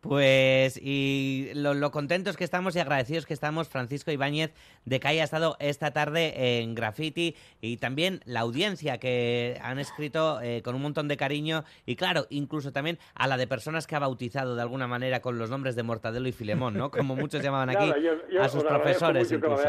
Pues 0.00 0.78
y 0.80 1.50
lo, 1.54 1.74
lo 1.74 1.90
contentos 1.90 2.36
que 2.36 2.44
estamos 2.44 2.76
y 2.76 2.78
agradecidos 2.78 3.26
que 3.26 3.34
estamos, 3.34 3.68
Francisco 3.68 4.12
Ibáñez, 4.12 4.52
de 4.84 5.00
que 5.00 5.08
haya 5.08 5.24
estado 5.24 5.56
esta 5.58 5.90
tarde 5.92 6.60
en 6.60 6.76
Graffiti 6.76 7.34
y 7.60 7.78
también 7.78 8.20
la 8.24 8.40
audiencia 8.40 8.98
que 8.98 9.58
han 9.60 9.80
escrito 9.80 10.40
eh, 10.40 10.62
con 10.62 10.76
un 10.76 10.82
montón 10.82 11.08
de 11.08 11.16
cariño 11.16 11.64
y 11.84 11.96
claro, 11.96 12.26
incluso 12.30 12.70
también 12.70 13.00
a 13.14 13.26
la 13.26 13.36
de 13.36 13.48
personas 13.48 13.88
que 13.88 13.96
ha 13.96 13.98
bautizado 13.98 14.54
de 14.54 14.62
alguna 14.62 14.86
manera 14.86 15.20
con 15.20 15.36
los 15.36 15.50
nombres 15.50 15.74
de 15.74 15.82
Mortadelo 15.82 16.28
y 16.28 16.32
Filemón, 16.32 16.74
¿no? 16.74 16.92
Como 16.92 17.16
muchos 17.16 17.42
llamaban 17.42 17.70
aquí 17.70 17.88
Nada, 17.88 17.98
yo- 17.98 18.28
yo 18.30 18.40
a 18.42 18.48
sus 18.48 18.62
profesores 18.62 19.32
incluso. 19.32 19.64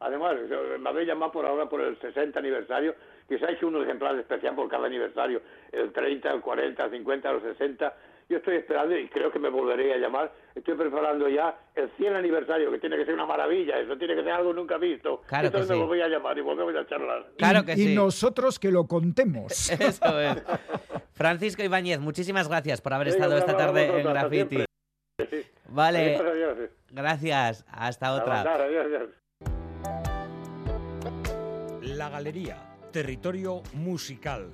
Además, 0.00 0.36
yo- 0.48 0.78
me 0.78 0.88
habéis 0.90 1.08
llamado 1.08 1.32
por 1.32 1.44
ahora 1.46 1.68
por 1.68 1.80
el 1.80 1.98
60 2.00 2.38
aniversario, 2.38 2.94
que 3.28 3.38
se 3.38 3.44
ha 3.46 3.50
hecho 3.50 3.66
un 3.66 3.82
ejemplar 3.82 4.16
especial 4.18 4.54
por 4.54 4.68
cada 4.68 4.86
aniversario, 4.86 5.42
el 5.72 5.92
30, 5.92 6.30
el 6.32 6.40
40, 6.40 6.84
el 6.84 6.90
50, 6.90 7.30
el 7.30 7.42
60. 7.42 7.94
Yo 8.28 8.36
estoy 8.36 8.56
esperando 8.56 8.94
y 8.96 9.08
creo 9.08 9.32
que 9.32 9.38
me 9.38 9.48
volveré 9.48 9.94
a 9.94 9.96
llamar. 9.96 10.30
Estoy 10.54 10.74
preparando 10.74 11.28
ya 11.30 11.56
el 11.74 11.88
100 11.96 12.14
aniversario, 12.14 12.70
que 12.70 12.78
tiene 12.78 12.96
que 12.98 13.06
ser 13.06 13.14
una 13.14 13.24
maravilla, 13.24 13.78
eso 13.78 13.96
tiene 13.96 14.14
que 14.14 14.22
ser 14.22 14.32
algo 14.32 14.52
nunca 14.52 14.76
visto. 14.76 15.22
Claro 15.26 15.42
que 15.42 15.46
Entonces 15.46 15.68
sí. 15.68 15.72
me 15.74 15.80
volvéis 15.86 16.04
a 16.04 16.08
llamar 16.08 16.36
y 16.36 16.42
volvemos 16.42 16.74
a 16.76 16.86
charlar. 16.86 17.24
Claro 17.38 17.64
que 17.64 17.72
y 17.72 17.76
sí. 17.86 17.94
nosotros 17.94 18.58
que 18.58 18.70
lo 18.70 18.84
contemos. 18.86 19.70
Eso 19.80 20.20
es. 20.20 20.42
Francisco 21.14 21.62
Ibáñez, 21.62 22.00
muchísimas 22.00 22.48
gracias 22.48 22.82
por 22.82 22.92
haber 22.92 23.06
Venga, 23.08 23.16
estado 23.24 23.38
esta 23.38 23.56
tarde 23.56 23.82
en 23.86 23.88
vosotros, 23.92 24.16
hasta 24.16 24.28
Graffiti. 24.28 24.64
Vale, 25.70 26.16
Adiós, 26.16 26.20
adiós. 26.32 26.70
gracias. 26.90 27.64
Hasta 27.72 28.12
otra. 28.14 28.44
La 31.96 32.10
Galería, 32.10 32.76
territorio 32.92 33.62
musical. 33.72 34.52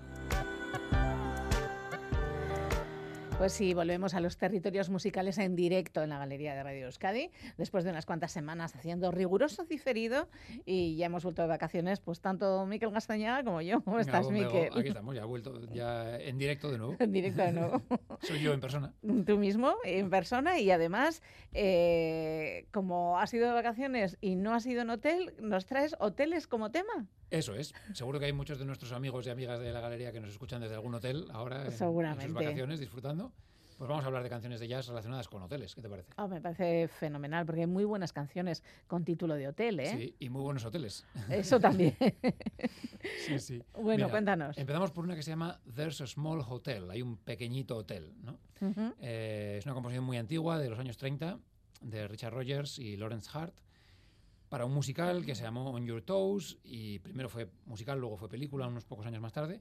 Pues 3.38 3.52
sí, 3.52 3.74
volvemos 3.74 4.14
a 4.14 4.20
los 4.20 4.36
territorios 4.36 4.90
musicales 4.90 5.38
en 5.38 5.56
directo 5.56 6.02
en 6.02 6.10
la 6.10 6.18
Galería 6.18 6.54
de 6.54 6.62
Radio 6.62 6.86
Euskadi, 6.86 7.32
después 7.58 7.82
de 7.82 7.90
unas 7.90 8.06
cuantas 8.06 8.30
semanas 8.30 8.76
haciendo 8.76 9.10
riguroso 9.10 9.64
diferido 9.64 10.28
y 10.64 10.94
ya 10.96 11.06
hemos 11.06 11.24
vuelto 11.24 11.42
de 11.42 11.48
vacaciones, 11.48 11.98
pues 11.98 12.20
tanto 12.20 12.64
Miquel 12.64 12.92
Gastañaga 12.92 13.42
como 13.42 13.60
yo. 13.60 13.82
¿Cómo 13.82 13.98
estás, 13.98 14.30
Venga, 14.30 14.46
Miquel? 14.46 14.78
Aquí 14.78 14.88
estamos, 14.88 15.16
ya 15.16 15.22
he 15.22 15.26
vuelto 15.26 15.60
ya 15.72 16.16
en 16.16 16.38
directo 16.38 16.70
de 16.70 16.78
nuevo. 16.78 16.96
En 17.00 17.10
directo 17.10 17.42
de 17.42 17.52
nuevo. 17.52 17.82
Soy 18.22 18.40
yo 18.40 18.52
en 18.52 18.60
persona. 18.60 18.94
Tú 19.26 19.36
mismo, 19.36 19.74
en 19.84 20.10
persona, 20.10 20.60
y 20.60 20.70
además, 20.70 21.20
eh, 21.52 22.66
como 22.72 23.18
has 23.18 23.34
ido 23.34 23.48
de 23.48 23.52
vacaciones 23.52 24.16
y 24.20 24.36
no 24.36 24.54
has 24.54 24.64
ido 24.64 24.82
en 24.82 24.90
hotel, 24.90 25.34
¿nos 25.40 25.66
traes 25.66 25.96
hoteles 25.98 26.46
como 26.46 26.70
tema? 26.70 27.08
Eso 27.30 27.54
es. 27.54 27.72
Seguro 27.92 28.18
que 28.18 28.26
hay 28.26 28.32
muchos 28.32 28.58
de 28.58 28.64
nuestros 28.64 28.92
amigos 28.92 29.26
y 29.26 29.30
amigas 29.30 29.60
de 29.60 29.72
la 29.72 29.80
galería 29.80 30.12
que 30.12 30.20
nos 30.20 30.30
escuchan 30.30 30.60
desde 30.60 30.74
algún 30.74 30.94
hotel 30.94 31.26
ahora 31.32 31.66
en, 31.66 31.72
sus 31.72 32.32
vacaciones 32.32 32.80
disfrutando. 32.80 33.32
Pues 33.78 33.88
vamos 33.88 34.04
a 34.04 34.06
hablar 34.06 34.22
de 34.22 34.28
canciones 34.28 34.60
de 34.60 34.68
jazz 34.68 34.86
relacionadas 34.86 35.28
con 35.28 35.42
hoteles. 35.42 35.74
¿Qué 35.74 35.82
te 35.82 35.88
parece? 35.88 36.12
Oh, 36.16 36.28
me 36.28 36.40
parece 36.40 36.86
fenomenal, 36.86 37.44
porque 37.44 37.62
hay 37.62 37.66
muy 37.66 37.84
buenas 37.84 38.12
canciones 38.12 38.62
con 38.86 39.04
título 39.04 39.34
de 39.34 39.48
hotel, 39.48 39.80
¿eh? 39.80 39.96
Sí, 39.96 40.14
y 40.20 40.28
muy 40.28 40.42
buenos 40.42 40.64
hoteles. 40.64 41.04
Eso 41.28 41.58
también. 41.58 41.96
sí, 43.26 43.38
sí. 43.40 43.62
Bueno, 43.72 44.08
cuéntanos. 44.10 44.56
Empezamos 44.58 44.92
por 44.92 45.04
una 45.04 45.16
que 45.16 45.24
se 45.24 45.30
llama 45.30 45.60
There's 45.74 46.00
a 46.00 46.06
Small 46.06 46.44
Hotel. 46.48 46.88
Hay 46.88 47.02
un 47.02 47.16
pequeñito 47.16 47.76
hotel, 47.76 48.12
¿no? 48.22 48.38
Eh, 49.00 49.56
es 49.58 49.66
una 49.66 49.74
composición 49.74 50.04
muy 50.04 50.18
antigua, 50.18 50.58
de 50.58 50.70
los 50.70 50.78
años 50.78 50.96
30, 50.96 51.38
de 51.80 52.08
Richard 52.08 52.32
Rogers 52.32 52.78
y 52.78 52.96
Lawrence 52.96 53.28
Hart, 53.32 53.54
para 54.54 54.66
un 54.66 54.72
musical 54.72 55.26
que 55.26 55.34
se 55.34 55.42
llamó 55.42 55.70
On 55.72 55.84
Your 55.84 56.00
Toes, 56.02 56.58
y 56.62 57.00
primero 57.00 57.28
fue 57.28 57.50
musical, 57.66 57.98
luego 57.98 58.16
fue 58.16 58.28
película, 58.28 58.68
unos 58.68 58.84
pocos 58.84 59.04
años 59.04 59.20
más 59.20 59.32
tarde. 59.32 59.60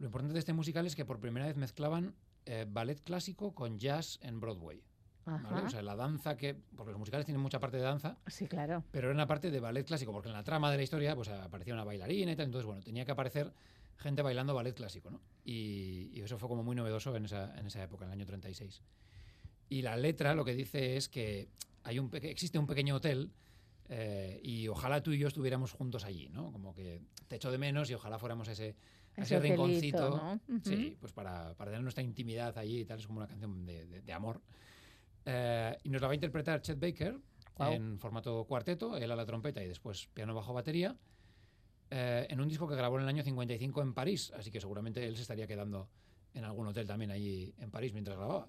Lo 0.00 0.06
importante 0.06 0.32
de 0.32 0.40
este 0.40 0.52
musical 0.52 0.84
es 0.84 0.96
que 0.96 1.04
por 1.04 1.20
primera 1.20 1.46
vez 1.46 1.56
mezclaban 1.56 2.16
eh, 2.44 2.66
ballet 2.68 3.00
clásico 3.04 3.54
con 3.54 3.78
jazz 3.78 4.18
en 4.22 4.40
Broadway. 4.40 4.82
¿vale? 5.26 5.64
O 5.64 5.70
sea, 5.70 5.80
la 5.82 5.94
danza 5.94 6.36
que, 6.36 6.56
porque 6.74 6.90
los 6.90 6.98
musicales 6.98 7.24
tienen 7.24 7.40
mucha 7.40 7.60
parte 7.60 7.76
de 7.76 7.84
danza, 7.84 8.18
Sí, 8.26 8.48
claro. 8.48 8.82
pero 8.90 9.06
era 9.10 9.14
una 9.14 9.28
parte 9.28 9.48
de 9.52 9.60
ballet 9.60 9.86
clásico, 9.86 10.10
porque 10.10 10.28
en 10.28 10.34
la 10.34 10.42
trama 10.42 10.72
de 10.72 10.78
la 10.78 10.82
historia 10.82 11.14
pues 11.14 11.28
aparecía 11.28 11.72
una 11.74 11.84
bailarina 11.84 12.32
y 12.32 12.34
tal, 12.34 12.46
entonces 12.46 12.66
bueno, 12.66 12.82
tenía 12.82 13.04
que 13.04 13.12
aparecer 13.12 13.52
gente 13.96 14.22
bailando 14.22 14.54
ballet 14.54 14.74
clásico, 14.74 15.12
¿no? 15.12 15.20
Y, 15.44 16.10
y 16.14 16.20
eso 16.22 16.36
fue 16.36 16.48
como 16.48 16.64
muy 16.64 16.74
novedoso 16.74 17.14
en 17.14 17.26
esa, 17.26 17.56
en 17.56 17.64
esa 17.68 17.80
época, 17.80 18.06
en 18.06 18.10
el 18.10 18.18
año 18.18 18.26
36. 18.26 18.82
Y 19.68 19.82
la 19.82 19.96
letra 19.96 20.34
lo 20.34 20.44
que 20.44 20.54
dice 20.56 20.96
es 20.96 21.08
que 21.08 21.48
hay 21.84 22.00
un 22.00 22.10
existe 22.12 22.58
un 22.58 22.66
pequeño 22.66 22.96
hotel 22.96 23.30
eh, 23.92 24.40
y 24.42 24.68
ojalá 24.68 25.02
tú 25.02 25.12
y 25.12 25.18
yo 25.18 25.28
estuviéramos 25.28 25.72
juntos 25.72 26.04
allí, 26.04 26.28
¿no? 26.30 26.52
Como 26.52 26.72
que 26.74 27.02
te 27.28 27.36
echo 27.36 27.50
de 27.50 27.58
menos 27.58 27.90
y 27.90 27.94
ojalá 27.94 28.18
fuéramos 28.18 28.48
a 28.48 28.52
ese, 28.52 28.76
a 29.16 29.22
Ese 29.22 29.34
rinconcito. 29.42 30.10
Sí, 30.62 30.96
pues 31.00 31.12
para, 31.12 31.54
para 31.56 31.70
tener 31.72 31.82
nuestra 31.82 32.02
intimidad 32.04 32.56
allí 32.56 32.80
y 32.80 32.84
tal, 32.84 32.98
es 33.00 33.06
como 33.06 33.18
una 33.18 33.26
canción 33.28 33.66
de, 33.66 33.86
de- 33.86 34.00
de 34.02 34.12
amor. 34.12 34.40
Eh, 35.26 35.76
y 35.82 35.90
nos 35.90 36.00
la 36.00 36.06
va 36.08 36.12
a 36.12 36.14
interpretar 36.14 36.62
Chet 36.62 36.78
Baker 36.80 37.18
en 37.74 37.98
formato 37.98 38.44
cuarteto, 38.44 38.96
él 38.96 39.10
a 39.10 39.16
la 39.16 39.26
trompeta 39.26 39.62
y 39.62 39.68
después 39.68 40.06
piano 40.14 40.34
bajo 40.34 40.54
batería, 40.54 40.96
eh, 41.90 42.26
en 42.30 42.40
un 42.40 42.48
disco 42.48 42.68
que 42.68 42.76
grabó 42.76 42.96
en 42.96 43.02
el 43.02 43.08
año 43.08 43.22
55 43.24 43.82
en 43.82 43.92
París, 43.94 44.32
así 44.36 44.50
que 44.50 44.60
seguramente 44.60 45.04
él 45.06 45.16
se 45.16 45.22
estaría 45.22 45.46
quedando 45.46 45.88
en 46.32 46.44
algún 46.44 46.66
hotel 46.68 46.86
también 46.86 47.10
allí 47.10 47.52
en 47.58 47.70
París 47.70 47.92
mientras 47.92 48.16
grababa. 48.16 48.48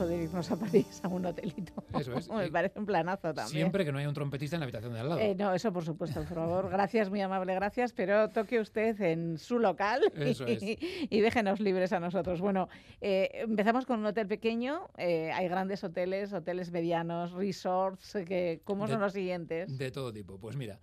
Poder 0.00 0.22
irnos 0.22 0.50
a 0.50 0.56
París 0.56 1.00
a 1.04 1.08
un 1.08 1.26
hotelito. 1.26 1.72
Eso 1.98 2.14
es. 2.14 2.28
Me 2.30 2.46
Y 2.46 2.50
parece 2.50 2.78
un 2.78 2.86
planazo 2.86 3.34
también. 3.34 3.48
Siempre 3.48 3.84
que 3.84 3.92
no 3.92 3.98
haya 3.98 4.08
un 4.08 4.14
trompetista 4.14 4.56
en 4.56 4.60
la 4.60 4.64
habitación 4.64 4.94
de 4.94 5.00
al 5.00 5.08
lado. 5.10 5.20
Eh, 5.20 5.34
no, 5.38 5.52
eso 5.52 5.70
por 5.72 5.84
supuesto, 5.84 6.20
por 6.24 6.34
favor. 6.36 6.70
Gracias, 6.70 7.10
muy 7.10 7.20
amable, 7.20 7.54
gracias. 7.54 7.92
Pero 7.92 8.30
toque 8.30 8.58
usted 8.60 8.98
en 9.02 9.36
su 9.36 9.58
local 9.58 10.00
Eso 10.16 10.46
es. 10.46 10.62
y, 10.62 11.20
déjenos 11.20 11.60
libres 11.60 11.92
a 11.92 12.00
nosotros. 12.00 12.40
Bueno, 12.40 12.68
eh, 13.02 13.28
empezamos 13.34 13.84
con 13.84 13.98
un 14.00 14.06
hotel 14.06 14.26
pequeño. 14.26 14.88
eh, 14.96 15.30
hay 15.32 15.48
grandes 15.48 15.84
hoteles, 15.84 16.32
hoteles 16.32 16.70
medianos, 16.72 17.32
resorts. 17.32 18.14
eh, 18.14 18.24
Que, 18.24 18.60
¿Cómo 18.64 18.86
De- 18.86 18.92
son 18.94 19.02
los 19.02 19.12
siguientes? 19.12 19.76
De 19.76 19.90
todo 19.90 20.12
tipo. 20.12 20.38
Pues 20.38 20.56
mira, 20.56 20.80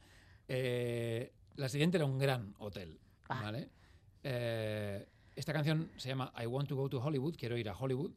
eh, 0.47 1.33
la 1.55 1.69
siguiente 1.69 1.97
era 1.97 2.05
un 2.05 2.19
gran 2.19 2.53
hotel, 2.59 2.99
Ah. 3.29 3.39
¿vale? 3.41 3.69
Eh, 4.23 5.07
esta 5.37 5.53
canción 5.53 5.91
se 5.97 6.09
llama 6.09 6.33
I 6.41 6.47
Want 6.47 6.67
to 6.67 6.75
Go 6.75 6.89
to 6.89 6.99
Hollywood, 6.99 7.35
quiero 7.37 7.55
ir 7.57 7.69
a 7.69 7.75
Hollywood, 7.77 8.11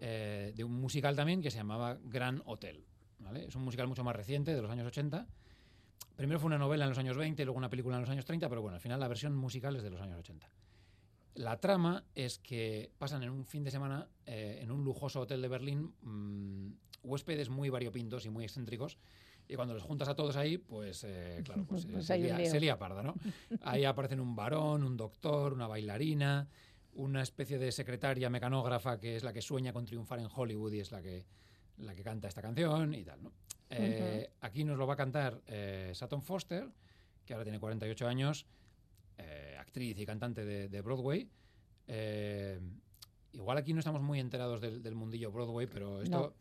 eh, 0.00 0.52
de 0.54 0.64
un 0.64 0.72
musical 0.80 1.16
también 1.16 1.42
que 1.42 1.50
se 1.50 1.58
llamaba 1.58 1.98
Gran 2.04 2.42
Hotel, 2.46 2.84
¿vale? 3.18 3.46
Es 3.46 3.56
un 3.56 3.64
musical 3.64 3.88
mucho 3.88 4.04
más 4.04 4.14
reciente, 4.14 4.54
de 4.54 4.62
los 4.62 4.70
años 4.70 4.86
80. 4.86 5.26
Primero 6.14 6.38
fue 6.38 6.46
una 6.46 6.58
novela 6.58 6.84
en 6.84 6.90
los 6.90 6.98
años 6.98 7.16
20, 7.16 7.44
luego 7.44 7.58
una 7.58 7.68
película 7.68 7.96
en 7.96 8.02
los 8.02 8.10
años 8.10 8.24
30, 8.24 8.48
pero 8.48 8.62
bueno, 8.62 8.76
al 8.76 8.80
final 8.80 9.00
la 9.00 9.08
versión 9.08 9.34
musical 9.34 9.74
es 9.74 9.82
de 9.82 9.90
los 9.90 10.00
años 10.00 10.16
80. 10.20 10.48
La 11.34 11.58
trama 11.58 12.04
es 12.14 12.38
que 12.38 12.92
pasan 12.98 13.24
en 13.24 13.30
un 13.30 13.44
fin 13.44 13.64
de 13.64 13.72
semana 13.72 14.06
eh, 14.24 14.60
en 14.62 14.70
un 14.70 14.84
lujoso 14.84 15.22
hotel 15.22 15.42
de 15.42 15.48
Berlín 15.48 15.92
mm, 16.02 16.68
huéspedes 17.02 17.50
muy 17.50 17.68
variopintos 17.68 18.26
y 18.26 18.30
muy 18.30 18.44
excéntricos. 18.44 18.96
Y 19.48 19.56
cuando 19.56 19.74
los 19.74 19.82
juntas 19.82 20.08
a 20.08 20.14
todos 20.14 20.36
ahí, 20.36 20.56
pues 20.58 21.04
eh, 21.04 21.42
claro, 21.44 21.64
pues, 21.66 21.84
eh, 21.86 21.88
Pues 21.92 22.06
se, 22.06 22.18
lía, 22.18 22.38
lío. 22.38 22.50
se 22.50 22.60
lía 22.60 22.78
parda, 22.78 23.02
¿no? 23.02 23.14
Ahí 23.62 23.84
aparecen 23.84 24.20
un 24.20 24.34
varón, 24.34 24.82
un 24.82 24.96
doctor, 24.96 25.52
una 25.52 25.66
bailarina, 25.66 26.48
una 26.94 27.22
especie 27.22 27.58
de 27.58 27.70
secretaria 27.72 28.30
mecanógrafa 28.30 28.98
que 28.98 29.16
es 29.16 29.22
la 29.24 29.32
que 29.32 29.42
sueña 29.42 29.72
con 29.72 29.84
triunfar 29.84 30.18
en 30.20 30.28
Hollywood 30.34 30.72
y 30.72 30.80
es 30.80 30.92
la 30.92 31.02
que, 31.02 31.26
la 31.78 31.94
que 31.94 32.02
canta 32.02 32.28
esta 32.28 32.40
canción 32.40 32.94
y 32.94 33.04
tal, 33.04 33.22
¿no? 33.22 33.32
Eh, 33.70 34.30
Aquí 34.40 34.62
nos 34.64 34.78
lo 34.78 34.86
va 34.86 34.94
a 34.94 34.96
cantar 34.96 35.40
eh, 35.46 35.90
Sutton 35.94 36.22
Foster, 36.22 36.68
que 37.26 37.32
ahora 37.34 37.44
tiene 37.44 37.58
48 37.58 38.06
años, 38.06 38.46
eh, 39.18 39.56
actriz 39.58 39.98
y 39.98 40.06
cantante 40.06 40.44
de, 40.44 40.68
de 40.68 40.80
Broadway. 40.80 41.28
Eh, 41.86 42.60
igual 43.32 43.58
aquí 43.58 43.72
no 43.72 43.80
estamos 43.80 44.00
muy 44.02 44.20
enterados 44.20 44.60
del, 44.60 44.82
del 44.82 44.94
mundillo 44.94 45.32
Broadway, 45.32 45.66
pero 45.66 46.02
esto, 46.02 46.18
No. 46.18 46.34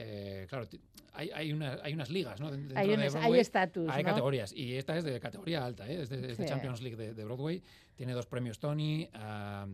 Eh, 0.00 0.46
claro, 0.48 0.66
hay, 1.12 1.30
hay, 1.34 1.52
una- 1.52 1.78
hay 1.82 1.92
unas 1.92 2.08
ligas, 2.10 2.40
¿no? 2.40 2.50
Dentro 2.52 2.78
Hay 2.78 2.86
de 2.88 2.94
unas- 2.94 3.14
hay 3.16 3.20
Broadway 3.20 3.40
estatus, 3.40 3.88
Hay 3.90 4.02
¿no? 4.04 4.08
categorías, 4.10 4.52
y 4.52 4.74
esta 4.76 4.96
es 4.96 5.02
de 5.04 5.18
categoría 5.18 5.64
alta, 5.64 5.88
¿eh? 5.88 6.02
es 6.02 6.08
de, 6.08 6.30
es 6.30 6.38
de 6.38 6.44
Sí. 6.44 6.48
Champions 6.48 6.80
League 6.80 6.96
de, 6.96 7.14
de 7.14 7.24
Broadway. 7.24 7.62
Tiene 7.96 8.12
dos 8.12 8.26
premios 8.26 8.60
Tony, 8.60 9.08
ah, 9.14 9.66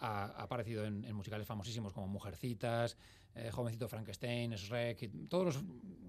ha, 0.00 0.24
ha 0.24 0.42
aparecido 0.42 0.84
en, 0.84 1.04
en 1.04 1.14
musicales 1.16 1.46
famosísimos 1.46 1.94
como 1.94 2.08
Mujercitas, 2.08 2.96
eh, 3.34 3.50
Jovencito 3.50 3.88
Frankenstein, 3.88 4.52
Shrek, 4.52 5.02
y 5.04 5.08
todos 5.28 5.46
los, 5.46 5.64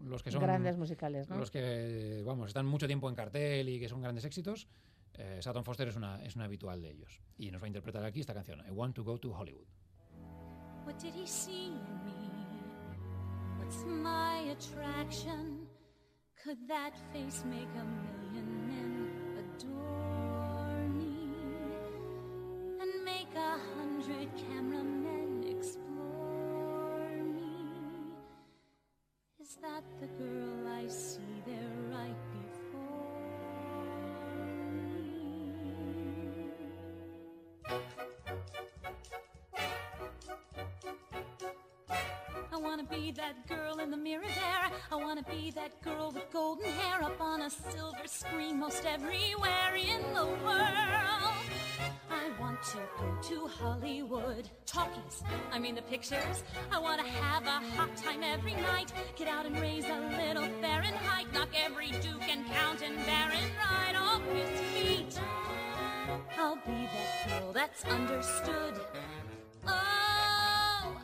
los 0.06 0.22
que 0.24 0.32
son 0.32 0.42
Grandes 0.42 0.76
musicales, 0.78 1.30
¿no? 1.30 1.38
los 1.38 1.50
que 1.52 2.22
vamos 2.26 2.48
están 2.48 2.66
mucho 2.66 2.88
tiempo 2.88 3.08
en 3.08 3.16
cartel 3.16 3.70
y 3.70 3.80
que 3.80 3.88
son 3.88 4.02
grandes 4.02 4.26
éxitos. 4.26 4.68
Eh, 5.14 5.40
Sutton 5.42 5.64
Foster 5.64 5.88
es 5.88 5.96
una, 5.96 6.22
es 6.24 6.36
una 6.36 6.46
habitual 6.46 6.82
de 6.82 6.90
ellos 6.92 7.22
y 7.38 7.52
nos 7.52 7.62
va 7.62 7.66
a 7.66 7.68
interpretar 7.68 8.04
aquí 8.04 8.20
esta 8.22 8.34
canción, 8.34 8.60
I 8.68 8.72
Want 8.72 8.96
to 8.96 9.04
Go 9.04 9.18
to 9.18 9.32
Hollywood. 9.34 9.68
What 10.86 10.96
did 11.02 11.14
he 11.16 11.28
see 11.28 11.68
in 11.68 11.74
me? 12.06 12.41
What's 13.72 13.86
my 13.86 14.40
attraction? 14.52 15.66
Could 16.44 16.58
that 16.68 16.92
face 17.14 17.46
make 17.50 17.70
a 17.80 17.86
million 18.04 18.68
men 18.68 19.08
adore 19.40 20.90
me? 20.90 21.32
And 22.82 23.06
make 23.06 23.34
a 23.34 23.58
hundred 23.78 24.28
cameramen 24.36 25.46
explore 25.48 27.16
me? 27.24 27.72
Is 29.40 29.56
that 29.62 29.86
the 30.02 30.08
girl 30.22 30.61
be 45.32 45.52
that 45.52 45.82
girl 45.82 46.12
with 46.12 46.30
golden 46.32 46.66
hair 46.66 47.04
up 47.04 47.20
on 47.22 47.42
a 47.44 47.50
silver 47.50 48.06
screen 48.06 48.60
most 48.60 48.86
everywhere 48.86 49.76
in 49.76 50.02
the 50.14 50.26
world. 50.26 51.36
I 52.10 52.30
want 52.40 52.62
to 52.64 52.80
go 52.98 53.30
to 53.30 53.48
Hollywood. 53.48 54.50
Talkies, 54.66 55.24
I 55.52 55.60
mean 55.60 55.76
the 55.76 55.82
pictures. 55.84 56.44
I 56.72 56.80
wanna 56.80 57.08
have 57.08 57.44
a 57.46 57.66
hot 57.76 57.96
time 57.96 58.24
every 58.24 58.56
night. 58.56 58.92
Get 59.16 59.30
out 59.30 59.46
and 59.46 59.58
raise 59.60 59.86
a 59.86 60.00
little 60.18 60.48
Fahrenheit. 60.62 61.32
Knock 61.34 61.50
every 61.66 61.92
Duke 62.02 62.28
and 62.30 62.46
Count 62.48 62.82
and 62.82 62.98
Baron 63.06 63.52
right 63.58 63.96
off 63.96 64.22
his 64.34 64.60
feet. 64.74 65.20
I'll 66.38 66.56
be 66.56 66.90
that 66.94 67.30
girl 67.30 67.54
that's 67.54 67.86
understood. 67.86 68.82
Oh, 69.66 69.72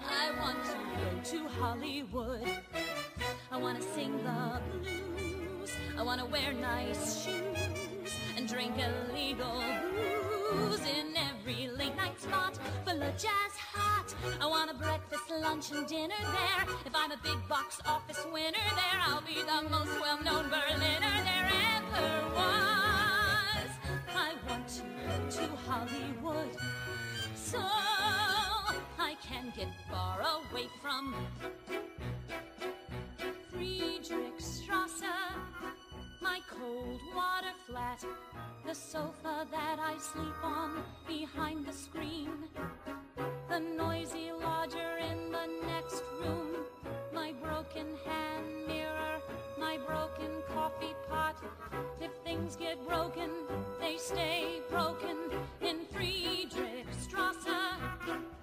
I 0.09 0.31
want 0.39 0.57
to 0.65 1.37
go 1.37 1.37
to 1.37 1.47
Hollywood. 1.59 2.47
I 3.51 3.57
want 3.57 3.81
to 3.81 3.87
sing 3.93 4.11
the 4.23 4.61
blues. 4.81 5.71
I 5.97 6.03
want 6.03 6.19
to 6.21 6.27
wear 6.27 6.53
nice 6.53 7.23
shoes 7.23 8.13
and 8.35 8.47
drink 8.47 8.73
illegal 8.77 9.61
booze 10.51 10.81
in 10.81 11.15
every 11.17 11.69
late 11.69 11.95
night 11.95 12.19
spot 12.21 12.57
full 12.85 13.01
of 13.01 13.13
jazz 13.17 13.53
hot. 13.73 14.13
I 14.39 14.45
want 14.45 14.71
a 14.71 14.73
breakfast, 14.75 15.29
lunch, 15.29 15.71
and 15.71 15.87
dinner 15.87 16.15
there. 16.21 16.75
If 16.85 16.93
I'm 16.93 17.11
a 17.11 17.17
big 17.23 17.47
box 17.47 17.81
office 17.85 18.25
winner 18.31 18.57
there, 18.75 19.01
I'll 19.01 19.21
be 19.21 19.41
the 19.41 19.69
most 19.69 19.99
well-known 19.99 20.49
Berliner 20.49 21.17
there 21.29 21.51
ever 21.75 22.35
was. 22.35 23.69
I 24.15 24.33
want 24.47 24.67
to 24.69 24.81
go 24.81 25.29
to 25.29 25.55
Hollywood 25.67 26.55
so 27.35 27.59
I 28.99 29.15
can 29.21 29.51
get 29.55 29.69
far 29.89 30.21
away 30.21 30.67
from 30.81 31.15
Friedrichstrasse, 33.57 35.01
my 36.21 36.39
cold 36.47 36.99
water 37.15 37.55
flat, 37.65 38.05
the 38.63 38.75
sofa 38.75 39.47
that 39.49 39.79
I 39.79 39.97
sleep 39.97 40.43
on 40.43 40.83
behind 41.07 41.65
the 41.65 41.73
screen, 41.73 42.29
the 43.49 43.59
noisy 43.59 44.31
lodger 44.31 44.99
in 45.09 45.31
the 45.31 45.47
next 45.65 46.03
room, 46.21 46.65
my 47.11 47.33
broken 47.41 47.87
hand 48.05 48.67
mirror, 48.67 49.21
my 49.59 49.79
broken 49.87 50.43
coffee 50.53 50.93
pot. 51.09 51.37
If 51.99 52.11
things 52.23 52.55
get 52.55 52.87
broken, 52.87 53.31
they 53.79 53.97
stay 53.97 54.61
broken 54.69 55.17
in 55.61 55.77
Friedrichstrasse. 55.91 58.36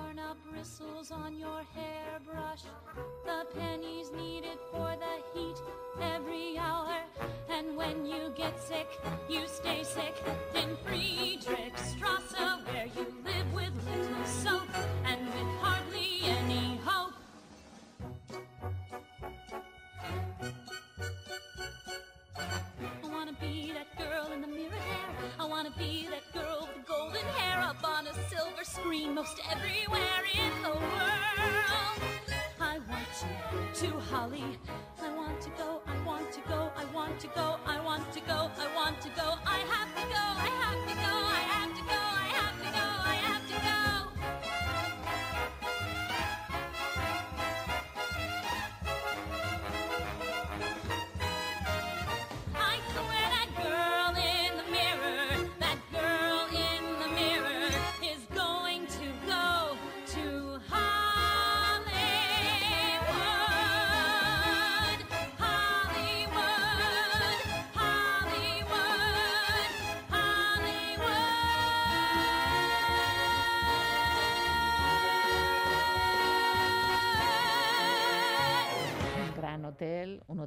Worn 0.00 0.20
bristles 0.50 1.10
on 1.10 1.38
your 1.38 1.62
hairbrush, 1.74 2.62
the 3.24 3.46
pennies 3.58 4.10
needed 4.12 4.58
for 4.70 4.94
the 4.98 5.38
heat 5.38 5.56
every 6.00 6.56
hour. 6.58 6.96
And 7.48 7.76
when 7.76 8.06
you 8.06 8.32
get 8.36 8.58
sick, 8.60 8.88
you 9.28 9.46
stay 9.46 9.82
sick 9.82 10.14
in 10.54 10.76
Friedrichstrasse, 10.86 12.64
where 12.66 12.86
you 12.96 13.06
live 13.24 13.52
with 13.52 13.72
little 13.86 14.24
soap 14.24 14.68
and 15.04 15.26
with 15.26 15.60
hardly 15.60 16.19
wanna 25.50 25.72
be 25.76 26.06
that 26.08 26.32
girl 26.32 26.68
with 26.72 26.86
golden 26.86 27.26
hair 27.34 27.60
up 27.60 27.82
on 27.82 28.06
a 28.06 28.14
silver 28.28 28.62
screen 28.62 29.12
most 29.12 29.40
everywhere 29.50 30.22
in 30.32 30.62
the 30.62 30.68
world. 30.68 32.00
I 32.60 32.78
want 32.88 33.08
to 33.74 33.86
to 33.88 33.98
Holly. 33.98 34.44
I 35.02 35.08
want 35.16 35.40
to 35.40 35.50
go, 35.58 35.82
I 35.88 36.06
want 36.06 36.30
to 36.32 36.40
go, 36.48 36.70
I 36.76 36.84
want 36.94 37.18
to 37.20 37.26
go, 37.28 37.56
I 37.66 37.80
want 37.80 38.12
to 38.12 38.20
go, 38.20 38.48
I 38.58 38.76
want 38.76 39.00
to 39.00 39.08
go. 39.08 39.34
I 39.44 39.58
have 39.74 39.92
to 39.96 40.02
go, 40.02 40.24
I 40.46 40.50
have 40.62 40.88
to 40.88 40.94
go, 40.94 41.19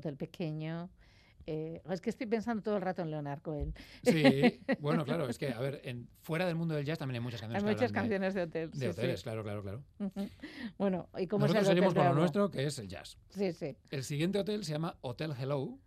hotel 0.04 0.18
pequeño. 0.18 0.90
Eh, 1.46 1.82
es 1.90 2.00
que 2.00 2.10
estoy 2.10 2.28
pensando 2.28 2.64
todo 2.64 2.78
el 2.78 2.82
rato 2.82 3.02
en 3.02 3.12
Leonard 3.12 3.42
Cohen. 3.42 3.74
Sí, 4.04 4.24
bueno, 4.80 5.04
claro, 5.04 5.28
es 5.28 5.38
que, 5.38 5.50
a 5.50 5.60
ver, 5.60 5.82
en, 5.84 6.08
fuera 6.22 6.46
del 6.46 6.56
mundo 6.56 6.74
del 6.74 6.86
jazz 6.86 6.98
también 6.98 7.16
hay 7.16 7.24
muchas 7.24 7.42
canciones. 7.42 7.64
Hay 7.64 7.74
muchas 7.74 7.92
canciones 7.92 8.34
de 8.34 8.44
hotel. 8.44 8.72
De 8.72 8.78
sí, 8.78 8.84
sí. 8.84 8.88
hoteles, 8.88 9.24
claro, 9.24 9.44
claro, 9.44 9.62
claro. 9.62 9.84
Bueno, 10.78 11.10
¿y 11.18 11.28
cómo 11.28 11.46
es 11.46 11.52
el 11.52 11.58
Nosotros 11.58 11.94
de 11.94 12.00
con 12.00 12.08
lo 12.08 12.16
nuestro, 12.16 12.50
que 12.50 12.66
es 12.66 12.80
el 12.80 12.88
jazz. 12.88 13.18
Sí, 13.30 13.52
sí. 13.52 13.76
El 13.92 14.04
siguiente 14.04 14.40
hotel 14.40 14.64
se 14.64 14.72
llama 14.72 14.98
Hotel 15.02 15.34
Hello. 15.38 15.78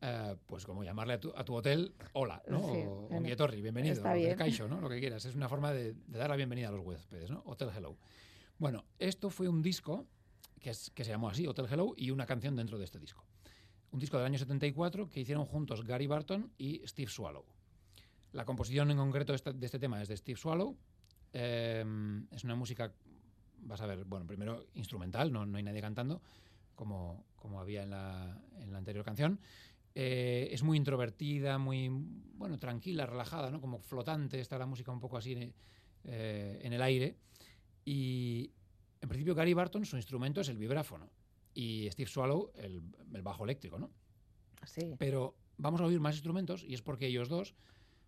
Eh, 0.00 0.36
pues 0.46 0.66
como 0.66 0.82
llamarle 0.82 1.14
a 1.14 1.20
tu, 1.20 1.32
a 1.34 1.44
tu 1.44 1.54
hotel 1.54 1.94
hola, 2.12 2.42
¿no? 2.48 2.58
Sí, 2.58 2.82
o 2.84 3.02
bueno, 3.02 3.18
Ongietorri, 3.18 3.62
bienvenido, 3.62 4.02
o 4.02 4.12
bien. 4.12 4.36
Kaixo, 4.36 4.66
¿no? 4.66 4.80
Lo 4.80 4.88
que 4.88 4.98
quieras. 4.98 5.24
Es 5.24 5.36
una 5.36 5.48
forma 5.48 5.72
de, 5.72 5.94
de 5.94 6.18
dar 6.18 6.28
la 6.28 6.36
bienvenida 6.36 6.68
a 6.68 6.72
los 6.72 6.84
huéspedes, 6.84 7.30
¿no? 7.30 7.42
Hotel 7.46 7.70
Hello. 7.74 7.96
Bueno, 8.58 8.84
esto 8.98 9.30
fue 9.30 9.48
un 9.48 9.62
disco 9.62 10.06
que, 10.64 11.04
se 11.04 11.10
llamó 11.10 11.28
así, 11.28 11.46
Hotel 11.46 11.66
Hello, 11.70 11.94
y 11.96 12.10
una 12.10 12.24
canción 12.24 12.56
dentro 12.56 12.78
de 12.78 12.84
este 12.84 12.98
disco. 12.98 13.22
Un 13.90 14.00
disco 14.00 14.16
del 14.16 14.26
año 14.26 14.38
74 14.38 15.10
que 15.10 15.20
hicieron 15.20 15.44
juntos 15.44 15.84
Gary 15.84 16.06
Barton 16.06 16.50
y 16.56 16.80
Steve 16.86 17.10
Swallow. 17.10 17.44
La 18.32 18.46
composición 18.46 18.90
en 18.90 18.96
concreto 18.96 19.32
de 19.32 19.36
este, 19.36 19.52
de 19.52 19.66
este 19.66 19.78
tema 19.78 20.00
es 20.00 20.08
de 20.08 20.16
Steve 20.16 20.38
Swallow. 20.38 20.76
Eh, 21.34 21.84
es 22.30 22.44
una 22.44 22.54
música, 22.54 22.92
vas 23.58 23.80
a 23.82 23.86
ver, 23.86 24.04
bueno, 24.04 24.26
primero 24.26 24.66
instrumental, 24.74 25.30
no, 25.30 25.44
no 25.44 25.58
hay 25.58 25.62
nadie 25.62 25.82
cantando, 25.82 26.22
como, 26.74 27.26
como 27.36 27.60
había 27.60 27.82
en 27.82 27.90
la, 27.90 28.40
en 28.58 28.72
la 28.72 28.78
anterior 28.78 29.04
canción. 29.04 29.38
Eh, 29.94 30.48
es 30.50 30.62
muy 30.62 30.78
introvertida, 30.78 31.58
muy, 31.58 31.90
bueno, 32.36 32.58
tranquila, 32.58 33.04
relajada, 33.04 33.50
¿no? 33.50 33.60
Como 33.60 33.78
flotante, 33.80 34.40
está 34.40 34.58
la 34.58 34.66
música 34.66 34.90
un 34.90 34.98
poco 34.98 35.18
así 35.18 35.52
eh, 36.04 36.58
en 36.62 36.72
el 36.72 36.80
aire. 36.80 37.16
Y 37.84 38.50
en 39.04 39.08
principio 39.08 39.34
Gary 39.34 39.52
Barton, 39.52 39.84
su 39.84 39.96
instrumento 39.96 40.40
es 40.40 40.48
el 40.48 40.56
vibráfono 40.56 41.10
y 41.52 41.88
Steve 41.90 42.08
Swallow 42.08 42.50
el, 42.56 42.82
el 43.12 43.22
bajo 43.22 43.44
eléctrico, 43.44 43.78
¿no? 43.78 43.90
Sí. 44.64 44.94
Pero 44.98 45.36
vamos 45.58 45.80
a 45.82 45.84
oír 45.84 46.00
más 46.00 46.14
instrumentos 46.14 46.64
y 46.64 46.72
es 46.72 46.80
porque 46.80 47.06
ellos 47.06 47.28
dos 47.28 47.54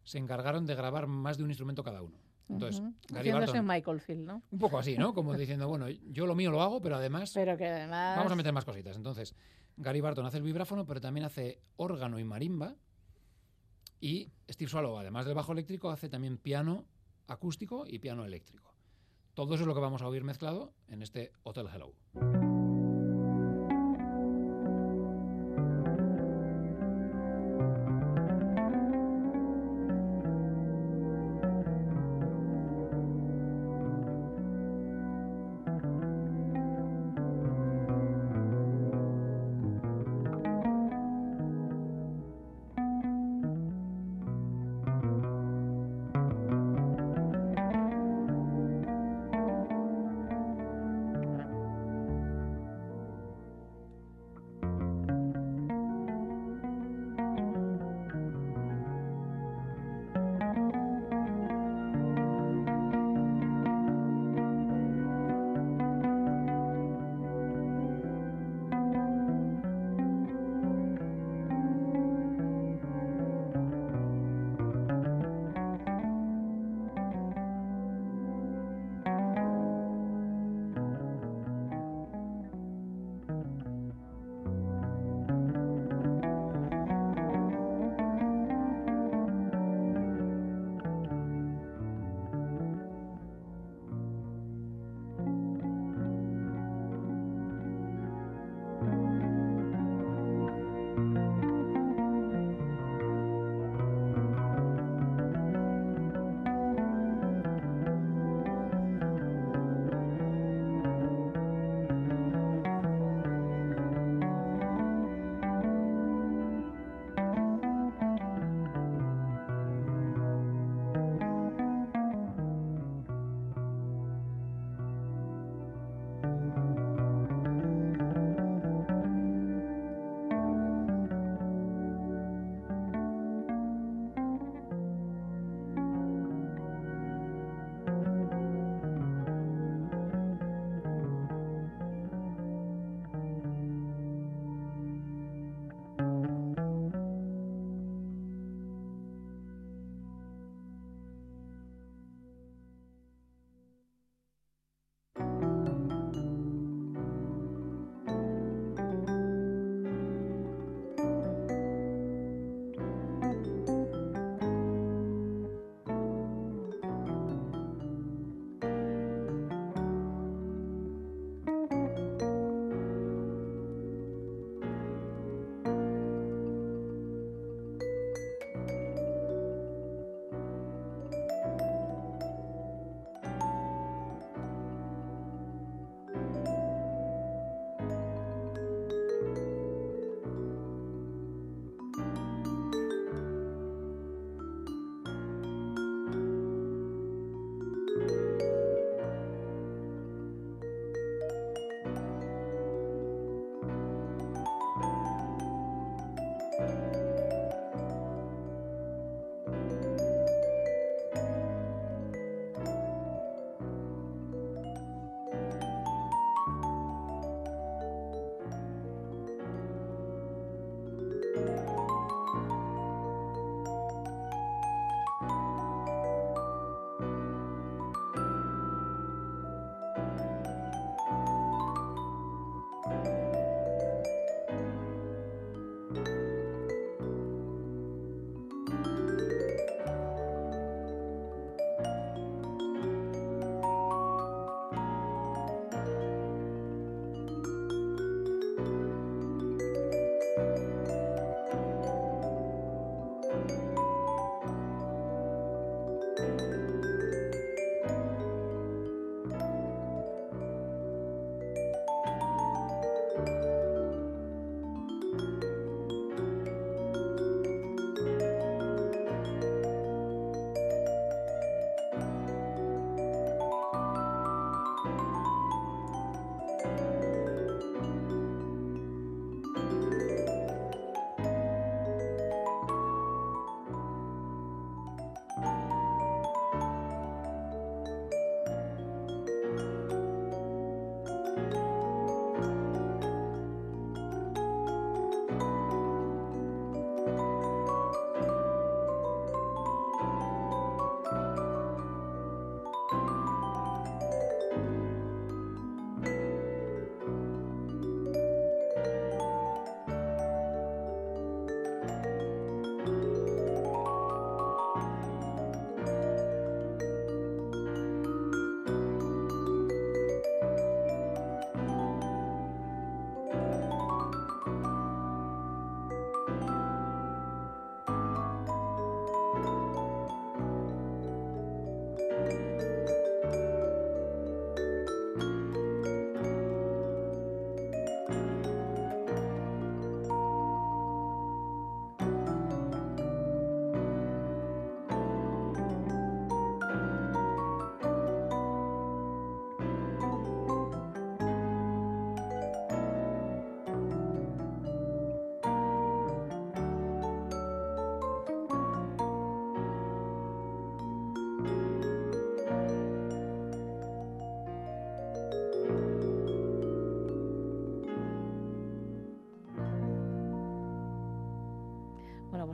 se 0.05 0.17
encargaron 0.17 0.65
de 0.65 0.75
grabar 0.75 1.07
más 1.07 1.37
de 1.37 1.45
un 1.45 1.51
instrumento 1.51 1.85
cada 1.85 2.01
uno. 2.03 2.19
Entonces, 2.49 2.81
Ujú. 2.81 2.95
Gary 3.09 3.29
Haciéndose 3.29 3.53
Barton, 3.53 3.67
Michael 3.67 4.01
Field, 4.01 4.27
¿no? 4.27 4.43
un 4.51 4.59
poco 4.59 4.79
así, 4.79 4.97
¿no? 4.97 5.13
Como 5.13 5.35
diciendo, 5.35 5.69
bueno, 5.69 5.91
yo 5.91 6.27
lo 6.27 6.35
mío 6.35 6.51
lo 6.51 6.63
hago, 6.63 6.81
pero 6.81 6.97
además 6.97 7.31
Pero 7.35 7.59
que 7.59 7.67
además... 7.67 8.17
vamos 8.17 8.33
a 8.33 8.37
meter 8.37 8.55
más 8.55 8.65
cositas. 8.65 8.97
Entonces, 8.97 9.35
Gary 9.77 10.01
Barton 10.01 10.25
hace 10.25 10.39
el 10.39 10.45
vibráfono, 10.45 10.87
pero 10.87 11.01
también 11.01 11.27
hace 11.27 11.61
órgano 11.77 12.19
y 12.19 12.25
marimba. 12.25 12.75
Y 14.01 14.31
Steve 14.49 14.71
Swallow, 14.71 14.97
además 14.97 15.27
del 15.27 15.35
bajo 15.35 15.53
eléctrico, 15.53 15.91
hace 15.91 16.09
también 16.09 16.39
piano 16.39 16.87
acústico 17.27 17.85
y 17.87 17.99
piano 17.99 18.25
eléctrico. 18.25 18.76
Todo 19.37 19.53
eso 19.55 19.65
es 19.65 19.69
lo 19.69 19.75
que 19.75 19.81
vamos 19.81 20.01
a 20.01 20.09
oír 20.09 20.25
mezclado 20.25 20.73
en 20.89 21.03
este 21.03 21.31
Hotel 21.43 21.69
Hello. 21.71 22.46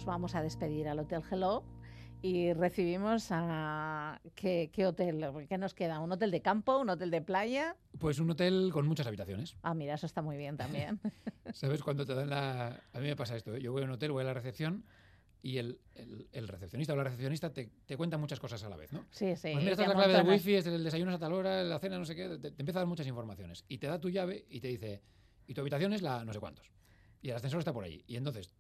Nos 0.03 0.07
vamos 0.07 0.35
a 0.35 0.43
despedir 0.43 0.89
al 0.89 0.99
Hotel 0.99 1.23
Hello 1.31 1.63
y 2.23 2.53
recibimos 2.55 3.29
a... 3.31 4.21
¿Qué, 4.35 4.69
qué 4.73 4.85
hotel? 4.85 5.25
¿Qué 5.49 5.59
nos 5.59 5.75
queda? 5.75 6.01
¿Un 6.01 6.11
hotel 6.11 6.33
de 6.33 6.43
campo? 6.43 6.79
¿Un 6.79 6.91
hotel 6.91 7.13
de 7.13 7.23
playa? 7.23 7.77
Pues 8.01 8.19
un 8.19 8.29
hotel 8.29 8.71
con 8.73 8.85
muchas 8.89 9.07
habitaciones. 9.07 9.55
Ah, 9.63 9.75
mira, 9.75 9.95
eso 9.95 10.07
está 10.07 10.21
muy 10.21 10.37
bien 10.37 10.57
también. 10.57 10.99
¿Sabes 11.53 11.85
cuando 11.85 12.05
te 12.05 12.17
dan 12.17 12.31
la...? 12.31 12.81
A 12.93 12.99
mí 12.99 13.07
me 13.07 13.15
pasa 13.15 13.37
esto. 13.37 13.57
Yo 13.59 13.71
voy 13.71 13.83
a 13.83 13.85
un 13.85 13.93
hotel, 13.93 14.11
voy 14.11 14.23
a 14.23 14.27
la 14.27 14.35
recepción 14.35 14.85
y 15.41 15.59
el, 15.59 15.79
el- 15.95 16.27
el 16.33 16.49
recepcionista 16.49 16.95
o 16.95 16.97
la 16.97 17.05
recepcionista 17.05 17.53
te, 17.53 17.71
te 17.87 17.97
cuenta 17.97 18.19
muchas 18.19 18.41
cosas 18.41 18.61
a 18.65 18.69
la 18.69 18.77
vez, 18.77 18.93
¿no? 18.93 19.05
Sí, 19.13 19.37
sí. 19.37 19.51
Pues 19.53 19.59
mira, 19.63 19.71
esta 19.73 19.83
es 19.85 19.89
la 19.89 19.95
clave 19.95 20.15
del 20.15 20.23
wifi, 20.29 20.55
es 20.57 20.67
el 20.67 20.83
desayuno 20.83 21.13
es 21.13 21.17
a 21.17 21.21
tal 21.21 21.33
hora, 21.33 21.63
la 21.63 21.79
cena 21.79 21.97
no 21.97 22.05
sé 22.07 22.17
qué, 22.17 22.29
te, 22.39 22.51
te 22.51 22.61
empieza 22.63 22.81
a 22.81 22.83
dar 22.83 22.89
muchas 22.89 23.07
informaciones. 23.07 23.65
Y 23.69 23.79
te 23.79 23.87
da 23.87 24.01
tu 24.01 24.11
llave 24.11 24.47
y 24.51 24.59
te 24.59 24.67
dice, 24.67 25.01
y 25.47 25.55
tu 25.55 25.61
habitación 25.61 25.93
es 25.93 26.03
la 26.03 26.25
no 26.25 26.33
sé 26.33 26.41
cuántos. 26.41 26.73
Y 27.21 27.31
el 27.31 27.37
ascensor 27.37 27.61
está 27.61 27.73
por 27.73 27.85
allí. 27.85 28.03
Y 28.09 28.17
entonces, 28.17 28.53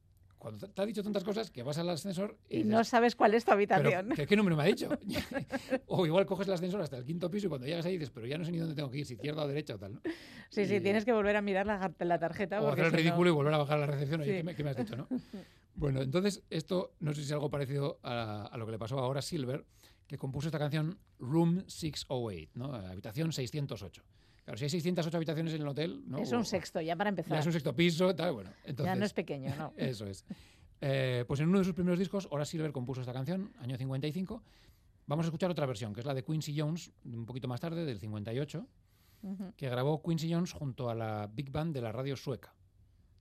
cuando 0.43 0.69
te, 0.69 0.83
ha 0.83 0.85
dicho 0.85 1.05
tantas 1.05 1.23
cosas, 1.23 1.53
que 1.53 1.63
vas 1.63 1.79
al 1.79 1.89
ascensor 1.89 2.37
y, 2.49 2.55
Y 2.55 2.57
dices, 2.59 2.73
no 2.73 2.83
sabes 2.83 3.15
cuál 3.15 3.33
es 3.35 3.45
tu 3.45 3.51
"Pero, 3.53 3.55
habitación. 3.77 4.09
¿qué, 4.17 4.27
qué 4.27 4.37
número 4.37 4.57
me 4.57 4.65
ha 4.65 4.67
dicho? 4.67 4.89
o 5.87 6.05
igual 6.05 6.27
coges 6.27 6.49
el 6.49 6.55
ascensor 6.55 6.81
hasta 6.81 6.97
el 6.97 7.05
quinto 7.05 7.31
piso 7.31 7.47
y 7.47 7.49
cuando 7.49 7.65
llegas 7.69 7.87
ahí 7.87 7.93
dices, 7.93 8.11
pero 8.11 8.27
ya 8.27 8.39
no 8.39 8.45
sé 8.45 8.51
ni 8.51 8.59
dónde 8.59 8.75
tengo 8.75 8.91
que 8.91 8.99
ir, 8.99 9.07
si 9.07 9.15
izquierda 9.15 9.45
o 9.45 9.47
derecha 9.47 9.77
o 9.77 9.79
tal, 9.79 9.95
¿no? 9.95 10.01
Sí, 10.51 10.67
sí, 10.67 10.81
tienes 10.81 11.05
que 11.05 11.13
volver 11.13 11.37
a 11.37 11.43
mirar 11.43 11.65
la, 11.67 11.93
la 11.97 12.19
tarjeta. 12.19 12.61
O 12.61 12.67
hacer 12.69 12.87
el 12.87 12.91
si 12.91 12.97
no- 12.97 12.99
ridículo 12.99 13.31
y 13.31 13.33
volver 13.33 13.55
a 13.55 13.59
bajar 13.59 13.77
a 13.79 13.81
la 13.83 13.87
recepción. 13.87 14.21
Oye. 14.23 14.39
¿qué, 14.39 14.43
me, 14.43 14.55
qué 14.57 14.65
me 14.65 14.71
has 14.71 14.77
dicho, 14.77 14.97
no? 14.97 15.07
Bueno, 15.75 16.03
entonces 16.03 16.43
esto 16.51 16.93
no 17.01 17.15
sé 17.15 17.21
si 17.21 17.27
es 17.29 17.33
algo 17.33 17.49
parecido 17.49 17.99
a, 18.03 18.47
a 18.47 18.57
lo 18.59 18.67
que 18.67 18.73
le 18.73 18.79
pasó 18.79 18.99
ahora 18.99 19.21
a 19.21 19.23
Silver, 19.23 19.65
que 20.07 20.19
compuso 20.19 20.49
esta 20.49 20.59
canción 20.59 20.99
Room 21.19 21.63
608, 21.69 22.51
¿no? 22.55 22.75
Habitación 22.75 23.33
608. 23.33 24.03
Claro, 24.45 24.59
si 24.59 24.65
hay 24.65 24.71
608 24.71 25.17
habitaciones 25.17 25.55
en 25.55 25.63
el 25.63 25.69
hotel, 25.69 26.03
¿no? 26.07 26.19
Es 26.19 26.33
un 26.33 26.45
sexto, 26.45 26.81
ya 26.81 26.97
para 26.97 27.09
ya 27.09 27.13
empezar. 27.13 27.39
es 27.39 27.47
un 27.47 27.53
sexto 27.53 27.75
piso, 27.77 28.15
tal, 28.15 28.33
bueno. 28.33 28.51
Ya 28.51 28.71
Entonces, 28.71 28.99
no 28.99 29.05
es 29.05 29.13
pequeño, 29.13 29.55
¿no? 29.57 29.73
Eso 29.77 30.07
es. 30.07 30.25
Eh, 30.81 31.25
pues 31.29 31.39
en 31.41 31.49
uno 31.49 31.59
de 31.59 31.65
sus 31.65 31.75
primeros 31.75 31.99
discos, 31.99 32.27
Hora 32.31 32.45
Silver 32.45 32.73
compuso 32.73 33.01
esta 33.01 33.13
canción, 33.13 33.53
año 33.61 33.77
55. 33.77 34.43
Vamos 35.07 35.27
a 35.27 35.29
escuchar 35.29 35.51
otra 35.51 35.67
versión, 35.67 35.95
que 35.95 36.01
es 36.01 36.07
la 36.07 36.15
de 36.15 36.25
Quincy 36.25 36.59
Jones, 36.59 36.91
un 37.05 37.25
poquito 37.25 37.47
más 37.47 37.61
tarde, 37.61 37.85
del 37.85 37.99
58, 38.01 38.67
Ujú. 39.23 39.53
que 39.57 39.69
grabó 39.69 40.03
Quincy 40.03 40.33
Jones 40.33 40.53
junto 40.53 40.91
a 40.91 40.95
la 40.95 41.31
Big 41.33 41.51
Band 41.51 41.73
de 41.75 41.81
la 41.81 41.93
radio 41.93 42.17
sueca. 42.17 42.53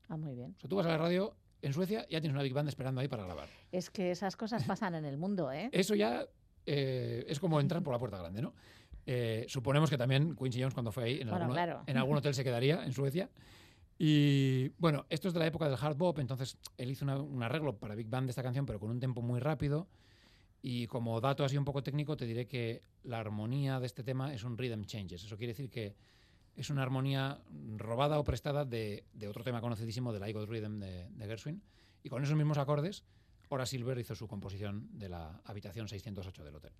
Ah, 0.10 0.18
muy 0.18 0.34
bien. 0.34 0.56
O 0.58 0.60
sea, 0.60 0.70
tú 0.70 0.76
vas 0.76 0.86
a 0.88 0.90
la 0.90 0.98
radio 0.98 1.36
en 1.62 1.74
Suecia 1.74 2.06
y 2.10 2.14
ya 2.14 2.22
tienes 2.22 2.34
una 2.34 2.42
Big 2.44 2.54
Band 2.54 2.68
esperando 2.70 3.00
ahí 3.02 3.08
para 3.08 3.24
grabar. 3.26 3.48
Es 3.72 3.92
que 3.92 4.10
esas 4.10 4.36
cosas 4.36 4.64
pasan 4.64 4.96
en 4.96 5.06
el 5.06 5.18
mundo, 5.18 5.52
¿eh? 5.52 5.70
Eso 5.72 5.94
ya 5.94 6.26
eh, 6.66 7.26
es 7.28 7.40
como 7.40 7.60
entrar 7.60 7.84
por 7.84 7.94
la 7.94 8.00
puerta 8.00 8.18
grande, 8.18 8.42
¿no? 8.42 8.54
Eh, 9.06 9.46
suponemos 9.48 9.90
que 9.90 9.98
también 9.98 10.36
Quincy 10.36 10.60
Jones 10.62 10.74
cuando 10.74 10.92
fue 10.92 11.04
ahí 11.06 11.14
en, 11.22 11.30
Bueno, 11.30 11.46
algún, 11.46 11.56
claro. 11.56 11.84
en 11.88 11.98
algún 11.98 12.18
hotel 12.18 12.34
se 12.34 12.44
quedaría 12.44 12.84
en 12.86 12.94
Suecia. 12.94 13.30
Y 13.98 14.70
bueno, 14.80 15.06
esto 15.10 15.28
es 15.28 15.34
de 15.34 15.40
la 15.40 15.48
época 15.48 15.70
del 15.70 15.78
hard 15.80 15.96
bop, 15.96 16.18
entonces 16.20 16.58
él 16.78 16.90
hizo 16.92 17.06
una- 17.06 17.20
un 17.20 17.44
arreglo 17.44 17.78
para 17.78 17.94
Big 17.96 18.08
Band 18.08 18.28
de 18.28 18.32
esta 18.32 18.42
canción, 18.44 18.66
pero 18.66 18.80
con 18.80 18.90
un 18.90 19.00
tempo 19.00 19.22
muy 19.22 19.40
rápido. 19.40 19.88
Y 20.64 20.88
como 20.88 21.20
dato 21.22 21.44
así 21.44 21.58
un 21.58 21.66
poco 21.66 21.82
técnico, 21.84 22.16
te 22.18 22.26
diré 22.26 22.48
que 22.48 22.84
la 23.04 23.20
armonía 23.20 23.80
de 23.80 23.86
este 23.88 24.04
tema 24.04 24.34
es 24.34 24.44
un 24.44 24.58
rhythm 24.58 24.84
changes. 24.86 25.24
Eso 25.24 25.38
quiere 25.38 25.54
decir 25.54 25.70
que 25.70 25.96
es 26.56 26.70
una 26.70 26.84
armonía 26.84 27.40
robada 27.78 28.20
o 28.20 28.24
prestada 28.24 28.66
de, 28.66 29.06
de 29.14 29.28
otro 29.28 29.44
tema 29.44 29.62
conocidísimo 29.62 30.14
del 30.14 30.28
I 30.28 30.34
Got 30.34 30.50
Rhythm 30.50 30.80
de, 30.80 31.10
de 31.10 31.26
Gershwin. 31.26 31.62
Y 32.04 32.10
con 32.10 32.24
esos 32.24 32.36
mismos 32.36 32.58
acordes, 32.58 33.04
Ora 33.50 33.66
Silver 33.66 33.98
hizo 34.00 34.16
su 34.16 34.28
composición 34.28 34.88
de 34.98 35.10
la 35.10 35.42
habitación 35.46 35.88
608 35.88 36.44
del 36.44 36.56
hotel. 36.56 36.72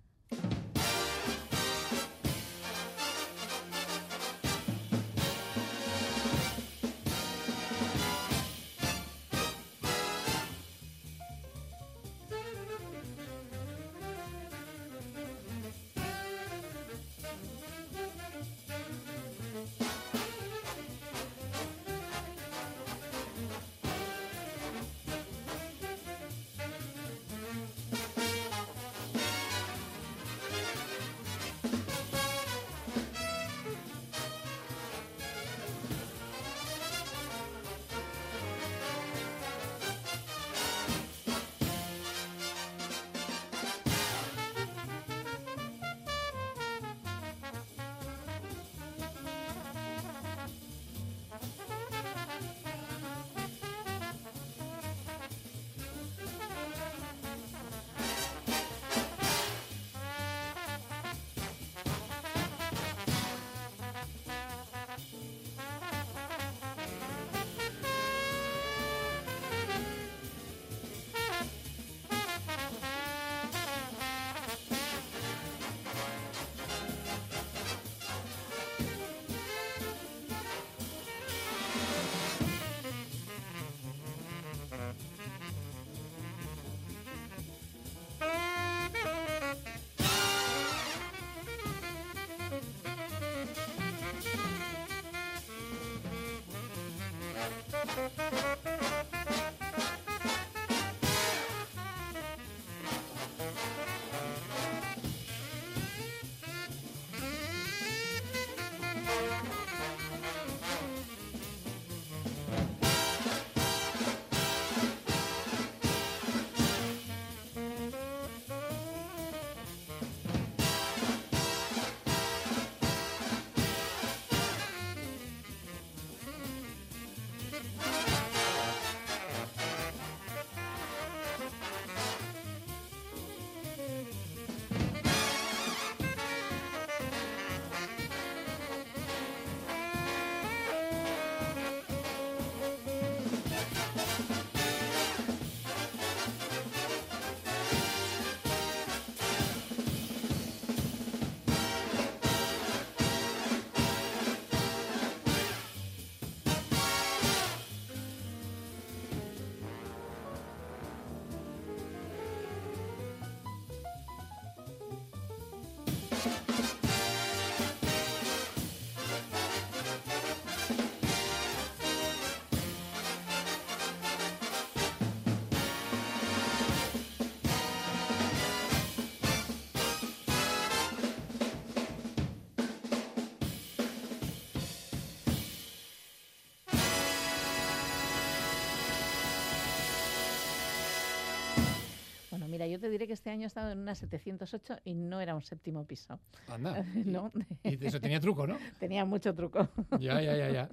Te 192.82 192.90
diré 192.90 193.06
que 193.06 193.14
este 193.14 193.30
año 193.30 193.44
he 193.44 193.46
estado 193.46 193.70
en 193.72 193.78
una 193.78 193.94
708 193.94 194.76
y 194.84 194.92
no 194.94 195.20
era 195.22 195.34
un 195.34 195.40
séptimo 195.42 195.86
piso. 195.86 196.20
Anda. 196.48 196.84
no. 197.06 197.32
Y 197.64 197.82
eso 197.86 197.98
tenía 198.00 198.20
truco, 198.20 198.46
¿no? 198.46 198.58
Tenía 198.78 199.06
mucho 199.06 199.34
truco. 199.34 199.66
Ya, 199.98 200.20
ya, 200.20 200.36
ya, 200.36 200.50
ya. 200.50 200.68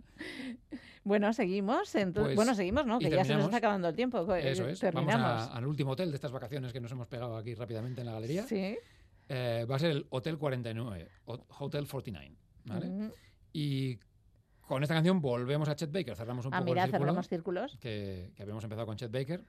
Bueno, 1.04 1.32
seguimos. 1.34 1.96
ento- 1.96 2.24
Pues, 2.24 2.36
bueno, 2.36 2.54
seguimos, 2.56 2.86
¿no? 2.86 3.00
Que 3.00 3.10
ya 3.10 3.24
se 3.24 3.34
nos 3.36 3.46
está 3.46 3.58
acabando 3.58 3.88
el 3.88 3.96
tiempo. 3.96 4.20
Eso 4.36 4.68
eh, 4.68 4.72
es. 4.74 4.80
Terminamos. 4.80 5.22
Vamos 5.22 5.50
a- 5.50 5.56
al 5.58 5.66
último 5.66 5.92
hotel 5.92 6.10
de 6.10 6.16
estas 6.16 6.32
vacaciones 6.32 6.74
que 6.74 6.80
nos 6.82 6.92
hemos 6.92 7.08
pegado 7.08 7.38
aquí 7.38 7.54
rápidamente 7.56 8.02
en 8.02 8.08
la 8.08 8.14
galería. 8.14 8.44
Sí. 8.44 8.78
Eh, 9.30 9.66
va 9.70 9.76
a 9.76 9.80
ser 9.80 9.92
el 9.92 10.08
Hotel 10.10 10.38
49, 10.38 11.08
o- 11.26 11.40
Hotel 11.60 11.88
49. 11.88 12.36
¿vale? 12.66 12.88
Ujú. 12.88 13.14
Y 13.54 14.00
con 14.68 14.84
esta 14.84 14.94
canción 14.96 15.22
volvemos 15.22 15.70
a 15.70 15.76
Chet 15.76 15.92
Baker, 15.92 16.16
cerramos 16.16 16.46
un 16.46 16.54
Ah, 16.54 16.60
poco 16.60 16.72
mira, 16.72 16.84
el 16.84 16.90
círculo 16.90 17.06
cerramos 17.06 17.28
círculos. 17.28 17.78
Que, 17.80 18.32
que 18.36 18.44
habíamos 18.44 18.64
empezado 18.64 18.86
con 18.86 18.98
Chet 18.98 19.12
Baker. 19.12 19.44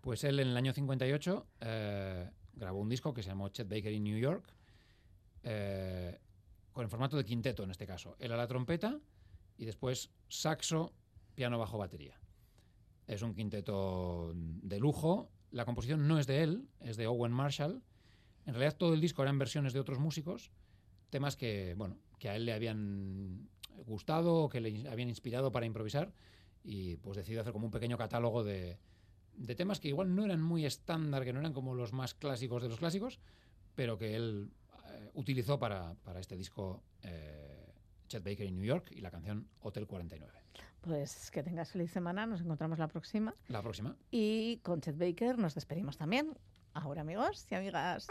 Pues 0.00 0.24
él 0.24 0.40
en 0.40 0.48
el 0.48 0.56
año 0.56 0.72
58 0.72 1.46
eh, 1.60 2.30
grabó 2.54 2.80
un 2.80 2.88
disco 2.88 3.12
que 3.12 3.22
se 3.22 3.30
llamó 3.30 3.48
Chet 3.48 3.68
Baker 3.68 3.92
in 3.92 4.04
New 4.04 4.18
York, 4.18 4.52
eh, 5.42 6.18
con 6.72 6.84
el 6.84 6.90
formato 6.90 7.16
de 7.16 7.24
quinteto 7.24 7.64
en 7.64 7.70
este 7.70 7.86
caso. 7.86 8.16
Él 8.18 8.32
a 8.32 8.36
la 8.36 8.46
trompeta 8.46 8.98
y 9.56 9.64
después 9.64 10.10
saxo, 10.28 10.92
piano, 11.34 11.58
bajo, 11.58 11.78
batería. 11.78 12.20
Es 13.06 13.22
un 13.22 13.34
quinteto 13.34 14.32
de 14.34 14.78
lujo. 14.78 15.30
La 15.50 15.64
composición 15.64 16.06
no 16.06 16.18
es 16.18 16.26
de 16.26 16.42
él, 16.42 16.68
es 16.80 16.96
de 16.96 17.06
Owen 17.06 17.32
Marshall. 17.32 17.82
En 18.46 18.54
realidad 18.54 18.76
todo 18.76 18.94
el 18.94 19.00
disco 19.00 19.22
eran 19.22 19.38
versiones 19.38 19.72
de 19.72 19.80
otros 19.80 19.98
músicos, 19.98 20.50
temas 21.10 21.36
que, 21.36 21.74
bueno, 21.76 21.98
que 22.18 22.28
a 22.28 22.36
él 22.36 22.44
le 22.44 22.52
habían 22.52 23.48
gustado 23.86 24.34
o 24.34 24.48
que 24.48 24.60
le 24.60 24.88
habían 24.88 25.08
inspirado 25.08 25.52
para 25.52 25.66
improvisar 25.66 26.12
y 26.64 26.96
pues 26.96 27.16
decidió 27.16 27.40
hacer 27.40 27.52
como 27.52 27.66
un 27.66 27.70
pequeño 27.70 27.96
catálogo 27.96 28.44
de, 28.44 28.78
de 29.38 29.54
temas 29.54 29.80
que 29.80 29.88
igual 29.88 30.14
no 30.14 30.24
eran 30.24 30.42
muy 30.42 30.66
estándar, 30.66 31.24
que 31.24 31.32
no 31.32 31.40
eran 31.40 31.52
como 31.52 31.74
los 31.74 31.92
más 31.92 32.14
clásicos 32.14 32.62
de 32.62 32.68
los 32.68 32.78
clásicos, 32.78 33.20
pero 33.74 33.96
que 33.96 34.16
él 34.16 34.50
eh, 34.90 35.10
utilizó 35.14 35.58
para, 35.58 35.94
para 36.04 36.20
este 36.20 36.36
disco 36.36 36.82
eh, 37.02 37.72
Chet 38.08 38.24
Baker 38.24 38.46
en 38.46 38.56
New 38.56 38.64
York 38.64 38.90
y 38.90 39.00
la 39.00 39.10
canción 39.10 39.48
Hotel 39.60 39.86
49. 39.86 40.32
Pues 40.80 41.30
que 41.30 41.42
tengas 41.42 41.70
feliz 41.70 41.90
semana. 41.90 42.26
Nos 42.26 42.40
encontramos 42.40 42.78
la 42.78 42.88
próxima. 42.88 43.34
La 43.48 43.62
próxima. 43.62 43.96
Y 44.10 44.58
con 44.58 44.80
Chet 44.80 44.98
Baker 44.98 45.38
nos 45.38 45.54
despedimos 45.54 45.96
también. 45.96 46.36
Ahora, 46.74 47.02
amigos 47.02 47.46
y 47.50 47.54
amigas. 47.54 48.06